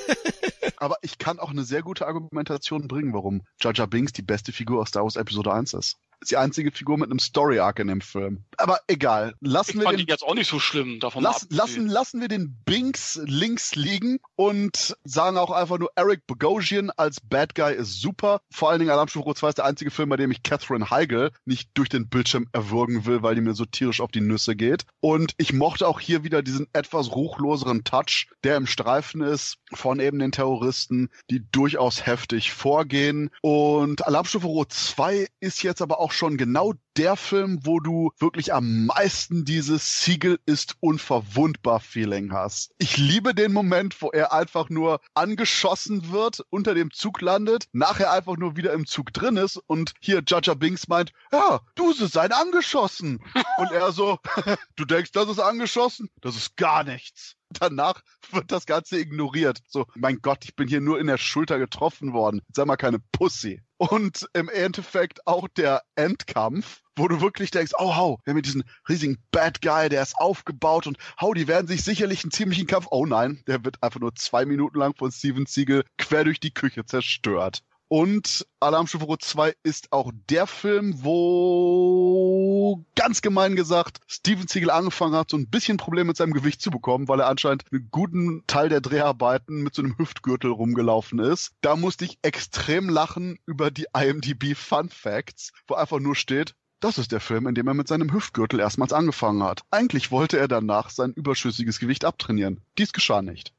Aber 0.77 0.97
ich 1.01 1.17
kann 1.17 1.39
auch 1.39 1.49
eine 1.49 1.63
sehr 1.63 1.81
gute 1.81 2.05
Argumentation 2.05 2.87
bringen, 2.87 3.13
warum 3.13 3.41
Jaja 3.59 3.85
Binks 3.85 4.13
die 4.13 4.21
beste 4.21 4.51
Figur 4.51 4.81
aus 4.81 4.89
Star 4.89 5.03
Wars 5.03 5.15
Episode 5.15 5.53
1 5.53 5.73
ist. 5.73 5.97
Ist 6.21 6.31
die 6.31 6.37
einzige 6.37 6.71
Figur 6.71 6.97
mit 6.97 7.09
einem 7.09 7.19
Story-Arc 7.19 7.79
in 7.79 7.87
dem 7.87 8.01
Film. 8.01 8.43
Aber 8.57 8.79
egal. 8.87 9.35
Lassen 9.39 9.71
Ich 9.71 9.75
wir 9.77 9.83
fand 9.83 9.99
den 9.99 10.05
ihn 10.05 10.09
jetzt 10.09 10.23
auch 10.23 10.33
nicht 10.33 10.49
so 10.49 10.59
schlimm, 10.59 10.99
davon 10.99 11.23
Lass, 11.23 11.47
lassen, 11.49 11.87
lassen 11.87 12.21
wir 12.21 12.27
den 12.27 12.57
Binks 12.65 13.19
links 13.25 13.75
liegen 13.75 14.19
und 14.35 14.95
sagen 15.03 15.37
auch 15.37 15.51
einfach 15.51 15.77
nur, 15.77 15.91
Eric 15.95 16.25
Bogosian 16.27 16.89
als 16.91 17.19
Bad 17.21 17.55
Guy 17.55 17.75
ist 17.75 18.01
super. 18.01 18.41
Vor 18.51 18.69
allen 18.69 18.79
Dingen 18.79 18.91
Alarmstufe 18.91 19.25
Rot 19.25 19.37
2 19.37 19.49
ist 19.49 19.57
der 19.59 19.65
einzige 19.65 19.91
Film, 19.91 20.09
bei 20.09 20.17
dem 20.17 20.31
ich 20.31 20.43
Catherine 20.43 20.89
Heigl 20.89 21.31
nicht 21.45 21.69
durch 21.75 21.89
den 21.89 22.09
Bildschirm 22.09 22.47
erwürgen 22.51 23.05
will, 23.05 23.21
weil 23.21 23.35
die 23.35 23.41
mir 23.41 23.53
so 23.53 23.65
tierisch 23.65 24.01
auf 24.01 24.11
die 24.11 24.21
Nüsse 24.21 24.55
geht. 24.55 24.85
Und 24.99 25.33
ich 25.37 25.53
mochte 25.53 25.87
auch 25.87 25.99
hier 25.99 26.23
wieder 26.23 26.41
diesen 26.41 26.67
etwas 26.73 27.11
ruchloseren 27.11 27.83
Touch, 27.83 28.27
der 28.43 28.57
im 28.57 28.67
Streifen 28.67 29.21
ist 29.21 29.57
von 29.73 29.99
eben 29.99 30.19
den 30.19 30.31
Terroristen, 30.31 31.09
die 31.29 31.43
durchaus 31.51 32.05
heftig 32.05 32.53
vorgehen. 32.53 33.29
Und 33.41 34.05
Alarmstufe 34.05 34.47
Rot 34.47 34.73
2 34.73 35.27
ist 35.39 35.63
jetzt 35.63 35.81
aber 35.81 35.99
auch 35.99 36.06
schon 36.11 36.37
genau 36.37 36.73
der 36.97 37.15
Film, 37.15 37.59
wo 37.63 37.79
du 37.79 38.11
wirklich 38.17 38.53
am 38.53 38.87
meisten 38.87 39.45
dieses 39.45 40.03
Siegel 40.03 40.39
ist 40.45 40.75
unverwundbar 40.79 41.79
Feeling 41.79 42.33
hast. 42.33 42.73
Ich 42.79 42.97
liebe 42.97 43.35
den 43.35 43.53
Moment, 43.53 44.01
wo 44.01 44.09
er 44.09 44.33
einfach 44.33 44.69
nur 44.69 44.99
angeschossen 45.13 46.11
wird, 46.11 46.43
unter 46.49 46.73
dem 46.73 46.91
Zug 46.91 47.21
landet, 47.21 47.65
nachher 47.71 48.11
einfach 48.11 48.37
nur 48.37 48.57
wieder 48.57 48.73
im 48.73 48.85
Zug 48.87 49.13
drin 49.13 49.37
ist 49.37 49.57
und 49.67 49.93
hier 49.99 50.23
Jaja 50.25 50.55
Binks 50.55 50.87
meint, 50.87 51.11
ja, 51.31 51.61
du 51.75 51.93
sie 51.93 52.07
seien 52.07 52.31
angeschossen. 52.31 53.19
und 53.57 53.71
er 53.71 53.91
so, 53.91 54.17
du 54.75 54.85
denkst, 54.85 55.11
das 55.11 55.29
ist 55.29 55.39
angeschossen? 55.39 56.09
Das 56.21 56.35
ist 56.35 56.57
gar 56.57 56.83
nichts. 56.83 57.35
Danach 57.49 58.01
wird 58.31 58.51
das 58.51 58.65
Ganze 58.65 58.99
ignoriert. 58.99 59.59
So, 59.67 59.85
mein 59.95 60.19
Gott, 60.21 60.43
ich 60.43 60.55
bin 60.55 60.67
hier 60.67 60.81
nur 60.81 60.99
in 60.99 61.07
der 61.07 61.17
Schulter 61.17 61.59
getroffen 61.59 62.13
worden. 62.13 62.41
Sei 62.53 62.65
mal 62.65 62.75
keine 62.75 62.99
Pussy. 63.11 63.61
Und 63.77 64.27
im 64.33 64.49
Endeffekt 64.49 65.27
auch 65.27 65.47
der 65.47 65.83
Endkampf, 65.95 66.81
wo 66.95 67.07
du 67.07 67.21
wirklich 67.21 67.51
denkst, 67.51 67.73
oh, 67.77 67.95
hau, 67.95 68.19
wir 68.23 68.31
haben 68.31 68.37
hier 68.37 68.41
diesen 68.41 68.63
riesigen 68.89 69.19
Bad 69.31 69.61
Guy, 69.61 69.89
der 69.89 70.01
ist 70.01 70.17
aufgebaut 70.17 70.87
und 70.87 70.97
hau, 71.21 71.35
die 71.35 71.47
werden 71.47 71.67
sich 71.67 71.83
sicherlich 71.83 72.23
einen 72.23 72.31
ziemlichen 72.31 72.65
Kampf. 72.65 72.87
Oh 72.89 73.05
nein, 73.05 73.43
der 73.45 73.63
wird 73.63 73.83
einfach 73.83 73.99
nur 73.99 74.15
zwei 74.15 74.45
Minuten 74.45 74.79
lang 74.79 74.95
von 74.95 75.11
Steven 75.11 75.45
Siegel 75.45 75.83
quer 75.99 76.23
durch 76.23 76.39
die 76.39 76.53
Küche 76.53 76.85
zerstört. 76.85 77.61
Und 77.89 78.45
Alarmstufe 78.59 79.05
Rot 79.05 79.23
2 79.23 79.53
ist 79.63 79.93
auch 79.93 80.11
der 80.29 80.45
Film, 80.45 81.03
wo 81.03 82.83
ganz 82.95 83.21
gemein 83.21 83.55
gesagt 83.55 83.99
Steven 84.07 84.47
Siegel 84.47 84.71
angefangen 84.71 85.15
hat, 85.15 85.29
so 85.29 85.37
ein 85.37 85.49
bisschen 85.49 85.77
Probleme 85.77 86.07
mit 86.07 86.17
seinem 86.17 86.33
Gewicht 86.33 86.61
zu 86.61 86.69
bekommen, 86.69 87.07
weil 87.07 87.21
er 87.21 87.27
anscheinend 87.27 87.63
einen 87.71 87.87
guten 87.89 88.43
Teil 88.45 88.67
der 88.67 88.81
Dreharbeiten 88.81 89.63
mit 89.63 89.73
so 89.73 89.81
einem 89.81 89.97
Hüftgürtel 89.97 90.51
rumgelaufen 90.51 91.19
ist. 91.19 91.53
Da 91.61 91.77
musste 91.77 92.03
ich 92.03 92.19
extrem 92.23 92.89
lachen 92.89 93.39
über 93.45 93.71
die 93.71 93.87
IMDb 93.97 94.55
Fun 94.55 94.89
Facts, 94.89 95.53
wo 95.67 95.75
einfach 95.75 95.99
nur 95.99 96.15
steht, 96.15 96.55
das 96.79 96.97
ist 96.97 97.11
der 97.11 97.19
Film, 97.19 97.47
in 97.47 97.55
dem 97.55 97.67
er 97.67 97.73
mit 97.73 97.87
seinem 97.87 98.13
Hüftgürtel 98.13 98.59
erstmals 98.59 98.93
angefangen 98.93 99.43
hat. 99.43 99.61
Eigentlich 99.71 100.11
wollte 100.11 100.37
er 100.37 100.47
danach 100.47 100.89
sein 100.89 101.13
überschüssiges 101.13 101.79
Gewicht 101.79 102.05
abtrainieren. 102.05 102.61
Dies 102.77 102.93
geschah 102.93 103.21
nicht. 103.21 103.53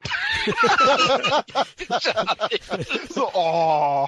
so, 3.10 3.30
oh. 3.34 4.06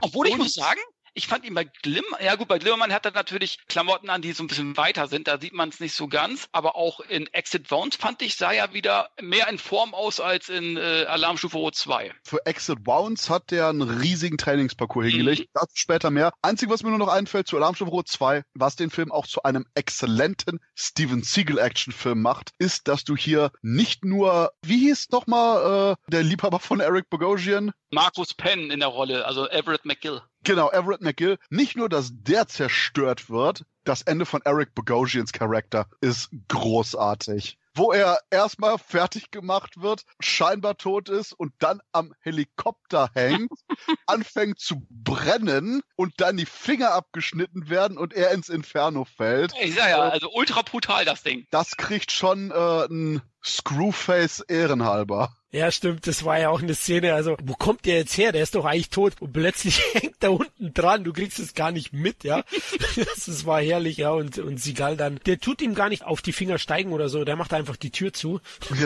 Obwohl 0.00 0.28
ich 0.28 0.36
muss 0.36 0.54
sagen, 0.54 0.80
ich 1.16 1.26
fand 1.26 1.44
ihn 1.46 1.54
bei 1.54 1.64
Glimm, 1.64 2.04
ja 2.22 2.34
gut, 2.34 2.46
bei 2.46 2.58
Glimmermann 2.58 2.92
hat 2.92 3.06
er 3.06 3.12
natürlich 3.12 3.58
Klamotten 3.68 4.10
an, 4.10 4.20
die 4.20 4.32
so 4.32 4.44
ein 4.44 4.48
bisschen 4.48 4.76
weiter 4.76 5.08
sind, 5.08 5.26
da 5.28 5.40
sieht 5.40 5.54
man 5.54 5.70
es 5.70 5.80
nicht 5.80 5.94
so 5.94 6.08
ganz, 6.08 6.48
aber 6.52 6.76
auch 6.76 7.00
in 7.00 7.26
Exit 7.28 7.70
Wounds 7.70 7.96
fand 7.96 8.20
ich, 8.20 8.36
sah 8.36 8.52
er 8.52 8.74
wieder 8.74 9.08
mehr 9.20 9.48
in 9.48 9.56
Form 9.58 9.94
aus 9.94 10.20
als 10.20 10.50
in 10.50 10.76
äh, 10.76 11.06
Alarmstufe 11.08 11.56
Rot 11.56 11.74
2. 11.74 12.12
Für 12.22 12.44
Exit 12.44 12.86
Wounds 12.86 13.30
hat 13.30 13.50
der 13.50 13.68
einen 13.68 13.80
riesigen 13.80 14.36
Trainingsparcours 14.36 15.06
hingelegt. 15.06 15.40
Mhm. 15.42 15.46
Dazu 15.54 15.74
später 15.74 16.10
mehr. 16.10 16.32
Einzig, 16.42 16.68
was 16.68 16.82
mir 16.82 16.90
nur 16.90 16.98
noch 16.98 17.08
einfällt 17.08 17.48
zu 17.48 17.56
Alarmstufe 17.56 17.90
Rot 17.90 18.08
2, 18.08 18.42
was 18.52 18.76
den 18.76 18.90
Film 18.90 19.10
auch 19.10 19.26
zu 19.26 19.42
einem 19.42 19.64
exzellenten 19.74 20.60
Steven 20.74 21.22
Seagal 21.22 21.58
Actionfilm 21.58 22.20
macht, 22.20 22.50
ist, 22.58 22.88
dass 22.88 23.04
du 23.04 23.16
hier 23.16 23.52
nicht 23.62 24.04
nur, 24.04 24.50
wie 24.62 24.80
hieß 24.80 25.08
nochmal 25.10 25.96
äh, 25.96 26.10
der 26.10 26.22
Liebhaber 26.22 26.60
von 26.60 26.80
Eric 26.80 27.08
Bogosian? 27.08 27.72
Markus 27.90 28.34
Penn 28.34 28.70
in 28.70 28.80
der 28.80 28.88
Rolle, 28.88 29.24
also 29.24 29.48
Everett 29.48 29.86
McGill. 29.86 30.20
Genau, 30.46 30.70
Everett 30.70 31.00
McGill. 31.00 31.38
Nicht 31.50 31.74
nur, 31.76 31.88
dass 31.88 32.12
der 32.12 32.46
zerstört 32.46 33.28
wird, 33.28 33.64
das 33.82 34.02
Ende 34.02 34.24
von 34.26 34.42
Eric 34.44 34.76
Bogosians 34.76 35.32
Charakter 35.32 35.88
ist 36.00 36.30
großartig. 36.46 37.58
Wo 37.74 37.90
er 37.90 38.20
erstmal 38.30 38.78
fertig 38.78 39.32
gemacht 39.32 39.82
wird, 39.82 40.04
scheinbar 40.20 40.78
tot 40.78 41.08
ist 41.08 41.32
und 41.32 41.52
dann 41.58 41.80
am 41.90 42.14
Helikopter 42.20 43.10
hängt, 43.14 43.50
anfängt 44.06 44.60
zu 44.60 44.86
brennen 44.88 45.82
und 45.96 46.14
dann 46.18 46.36
die 46.36 46.46
Finger 46.46 46.92
abgeschnitten 46.92 47.68
werden 47.68 47.98
und 47.98 48.14
er 48.14 48.30
ins 48.30 48.48
Inferno 48.48 49.04
fällt. 49.04 49.52
Ich 49.60 49.74
sag 49.74 49.90
ja, 49.90 49.98
also 49.98 50.30
ultra 50.32 50.62
brutal 50.62 51.04
das 51.04 51.24
Ding. 51.24 51.44
Das 51.50 51.76
kriegt 51.76 52.12
schon 52.12 52.52
äh, 52.52 52.84
ein 52.86 53.20
Screwface 53.44 54.40
ehrenhalber. 54.46 55.34
Ja, 55.52 55.70
stimmt, 55.70 56.06
das 56.06 56.24
war 56.24 56.38
ja 56.38 56.50
auch 56.50 56.60
eine 56.60 56.74
Szene. 56.74 57.14
Also, 57.14 57.36
wo 57.42 57.54
kommt 57.54 57.86
der 57.86 57.96
jetzt 57.96 58.18
her? 58.18 58.32
Der 58.32 58.42
ist 58.42 58.54
doch 58.54 58.64
eigentlich 58.64 58.90
tot. 58.90 59.14
Und 59.20 59.32
plötzlich 59.32 59.80
hängt 59.94 60.22
er 60.22 60.32
unten 60.32 60.74
dran. 60.74 61.04
Du 61.04 61.12
kriegst 61.12 61.38
es 61.38 61.54
gar 61.54 61.70
nicht 61.70 61.92
mit, 61.92 62.24
ja. 62.24 62.44
Das 62.96 63.46
war 63.46 63.60
herrlich, 63.60 63.98
ja. 63.98 64.10
Und, 64.10 64.38
und 64.38 64.60
Sigal 64.60 64.96
dann, 64.96 65.20
der 65.26 65.38
tut 65.38 65.62
ihm 65.62 65.74
gar 65.74 65.88
nicht 65.88 66.04
auf 66.04 66.20
die 66.20 66.32
Finger 66.32 66.58
steigen 66.58 66.92
oder 66.92 67.08
so. 67.08 67.24
Der 67.24 67.36
macht 67.36 67.52
einfach 67.52 67.76
die 67.76 67.90
Tür 67.90 68.12
zu. 68.12 68.40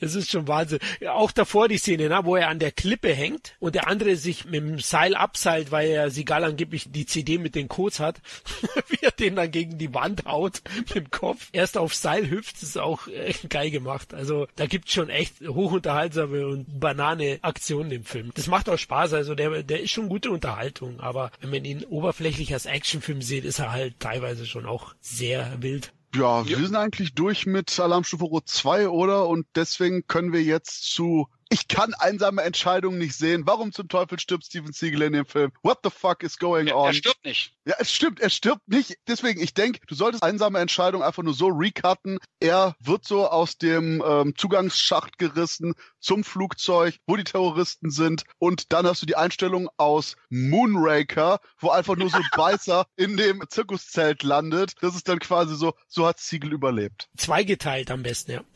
Das 0.00 0.14
ist 0.14 0.30
schon 0.30 0.48
Wahnsinn. 0.48 0.78
Auch 1.08 1.32
davor 1.32 1.68
die 1.68 1.78
Szene, 1.78 2.08
ne, 2.08 2.20
wo 2.24 2.36
er 2.36 2.48
an 2.48 2.58
der 2.58 2.72
Klippe 2.72 3.12
hängt 3.12 3.56
und 3.58 3.74
der 3.74 3.88
andere 3.88 4.16
sich 4.16 4.44
mit 4.44 4.54
dem 4.54 4.78
Seil 4.78 5.14
abseilt, 5.14 5.70
weil 5.70 5.88
er 5.88 6.10
Sigal 6.10 6.44
angeblich 6.44 6.90
die 6.90 7.06
CD 7.06 7.38
mit 7.38 7.54
den 7.54 7.68
Codes 7.68 8.00
hat, 8.00 8.20
wie 8.88 8.98
er 9.02 9.10
den 9.12 9.36
dann 9.36 9.50
gegen 9.50 9.78
die 9.78 9.94
Wand 9.94 10.24
haut 10.24 10.62
mit 10.76 10.94
dem 10.94 11.10
Kopf. 11.10 11.48
Erst 11.52 11.76
auf 11.78 11.94
Seil 11.94 12.28
hüpft, 12.30 12.62
ist 12.62 12.78
auch 12.78 13.08
äh, 13.08 13.32
geil 13.48 13.70
gemacht. 13.70 14.14
Also 14.14 14.46
da 14.56 14.66
gibt's 14.66 14.92
schon 14.92 15.08
echt 15.08 15.40
hochunterhaltsame 15.40 16.46
und 16.46 16.80
banane 16.80 17.38
Aktionen 17.42 17.90
im 17.90 18.04
Film. 18.04 18.30
Das 18.34 18.46
macht 18.46 18.68
auch 18.68 18.78
Spaß, 18.78 19.12
also 19.14 19.34
der, 19.34 19.62
der 19.62 19.80
ist 19.80 19.90
schon 19.90 20.08
gute 20.08 20.30
Unterhaltung, 20.30 21.00
aber 21.00 21.30
wenn 21.40 21.50
man 21.50 21.64
ihn 21.64 21.84
oberflächlich 21.84 22.52
als 22.52 22.66
Actionfilm 22.66 23.22
sieht, 23.22 23.44
ist 23.44 23.58
er 23.58 23.72
halt 23.72 24.00
teilweise 24.00 24.46
schon 24.46 24.66
auch 24.66 24.94
sehr 25.00 25.56
wild. 25.60 25.92
Ja, 26.14 26.46
wir 26.46 26.56
sind 26.56 26.74
eigentlich 26.76 27.14
durch 27.14 27.44
mit 27.46 27.78
Alarmstufe 27.78 28.24
Rot 28.24 28.48
2, 28.48 28.88
oder? 28.88 29.26
Und 29.28 29.46
deswegen 29.54 30.06
können 30.06 30.32
wir 30.32 30.42
jetzt 30.42 30.90
zu 30.92 31.28
Ich 31.50 31.68
kann 31.68 31.94
einsame 31.94 32.42
Entscheidungen 32.42 32.98
nicht 32.98 33.14
sehen. 33.16 33.42
Warum 33.46 33.72
zum 33.72 33.88
Teufel 33.88 34.18
stirbt 34.18 34.44
Steven 34.44 34.72
Seagal 34.72 35.02
in 35.02 35.12
dem 35.14 35.26
Film? 35.26 35.50
What 35.62 35.78
the 35.84 35.90
fuck 35.90 36.22
is 36.22 36.38
going 36.38 36.66
Er, 36.68 36.76
on? 36.76 36.86
er 36.88 36.92
stirbt 36.94 37.24
nicht. 37.24 37.54
Ja, 37.64 37.74
es 37.78 37.92
stimmt, 37.92 38.20
er 38.20 38.30
stirbt 38.30 38.66
nicht. 38.68 38.96
Deswegen, 39.06 39.40
ich 39.40 39.54
denke, 39.54 39.80
du 39.86 39.94
solltest 39.94 40.22
einsame 40.22 40.58
Entscheidung 40.58 41.02
einfach 41.02 41.22
nur 41.22 41.34
so 41.34 41.48
recutten. 41.48 42.18
Er 42.40 42.74
wird 42.80 43.04
so 43.06 43.28
aus 43.28 43.56
dem 43.58 44.02
ähm, 44.06 44.34
Zugangsschacht 44.36 45.18
gerissen 45.18 45.74
zum 46.00 46.24
Flugzeug, 46.24 46.96
wo 47.06 47.16
die 47.16 47.24
Terroristen 47.24 47.90
sind. 47.90 48.24
Und 48.38 48.72
dann 48.72 48.86
hast 48.86 49.02
du 49.02 49.06
die 49.06 49.16
Einstellung 49.16 49.68
aus 49.76 50.16
Moonraker, 50.30 51.40
wo 51.58 51.70
einfach 51.70 51.96
nur 51.96 52.10
so 52.10 52.16
ein 52.18 52.28
Beißer 52.36 52.86
in 52.96 53.16
dem 53.16 53.44
Zirkuszelt 53.48 54.22
landet. 54.22 54.74
Das 54.80 54.94
ist 54.94 55.08
dann 55.08 55.18
quasi 55.18 55.56
so, 55.56 55.74
so 55.86 56.06
hat 56.06 56.18
Siegel 56.18 56.52
überlebt. 56.52 57.08
Zweigeteilt 57.16 57.90
am 57.90 58.02
besten, 58.02 58.32
ja. 58.32 58.40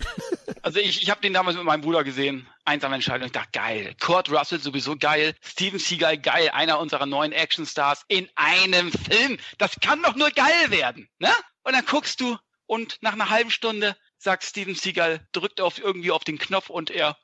Also 0.64 0.78
ich, 0.78 1.02
ich 1.02 1.10
habe 1.10 1.20
den 1.20 1.32
damals 1.32 1.56
mit 1.56 1.64
meinem 1.64 1.80
Bruder 1.80 2.04
gesehen. 2.04 2.46
Einsame 2.64 2.94
Entscheidung. 2.94 3.26
Ich 3.26 3.32
dachte, 3.32 3.50
geil. 3.52 3.96
Kurt 4.00 4.30
Russell 4.30 4.60
sowieso 4.60 4.96
geil. 4.96 5.34
Steven 5.42 5.80
Seagal 5.80 6.18
geil. 6.18 6.50
Einer 6.50 6.78
unserer 6.78 7.06
neuen 7.06 7.32
Actionstars 7.32 8.04
in 8.06 8.28
einem 8.36 8.92
Film. 8.92 9.38
Das 9.58 9.80
kann 9.80 10.00
doch 10.02 10.14
nur 10.14 10.30
geil 10.30 10.70
werden. 10.70 11.08
Ne? 11.18 11.30
Und 11.64 11.74
dann 11.74 11.84
guckst 11.84 12.20
du 12.20 12.36
und 12.66 12.98
nach 13.00 13.14
einer 13.14 13.28
halben 13.28 13.50
Stunde 13.50 13.96
sagt 14.22 14.44
Steven 14.44 14.74
Seagal, 14.74 15.26
drückt 15.32 15.60
auf 15.60 15.78
irgendwie 15.78 16.12
auf 16.12 16.24
den 16.24 16.38
Knopf 16.38 16.70
und 16.70 16.90
er 16.90 17.16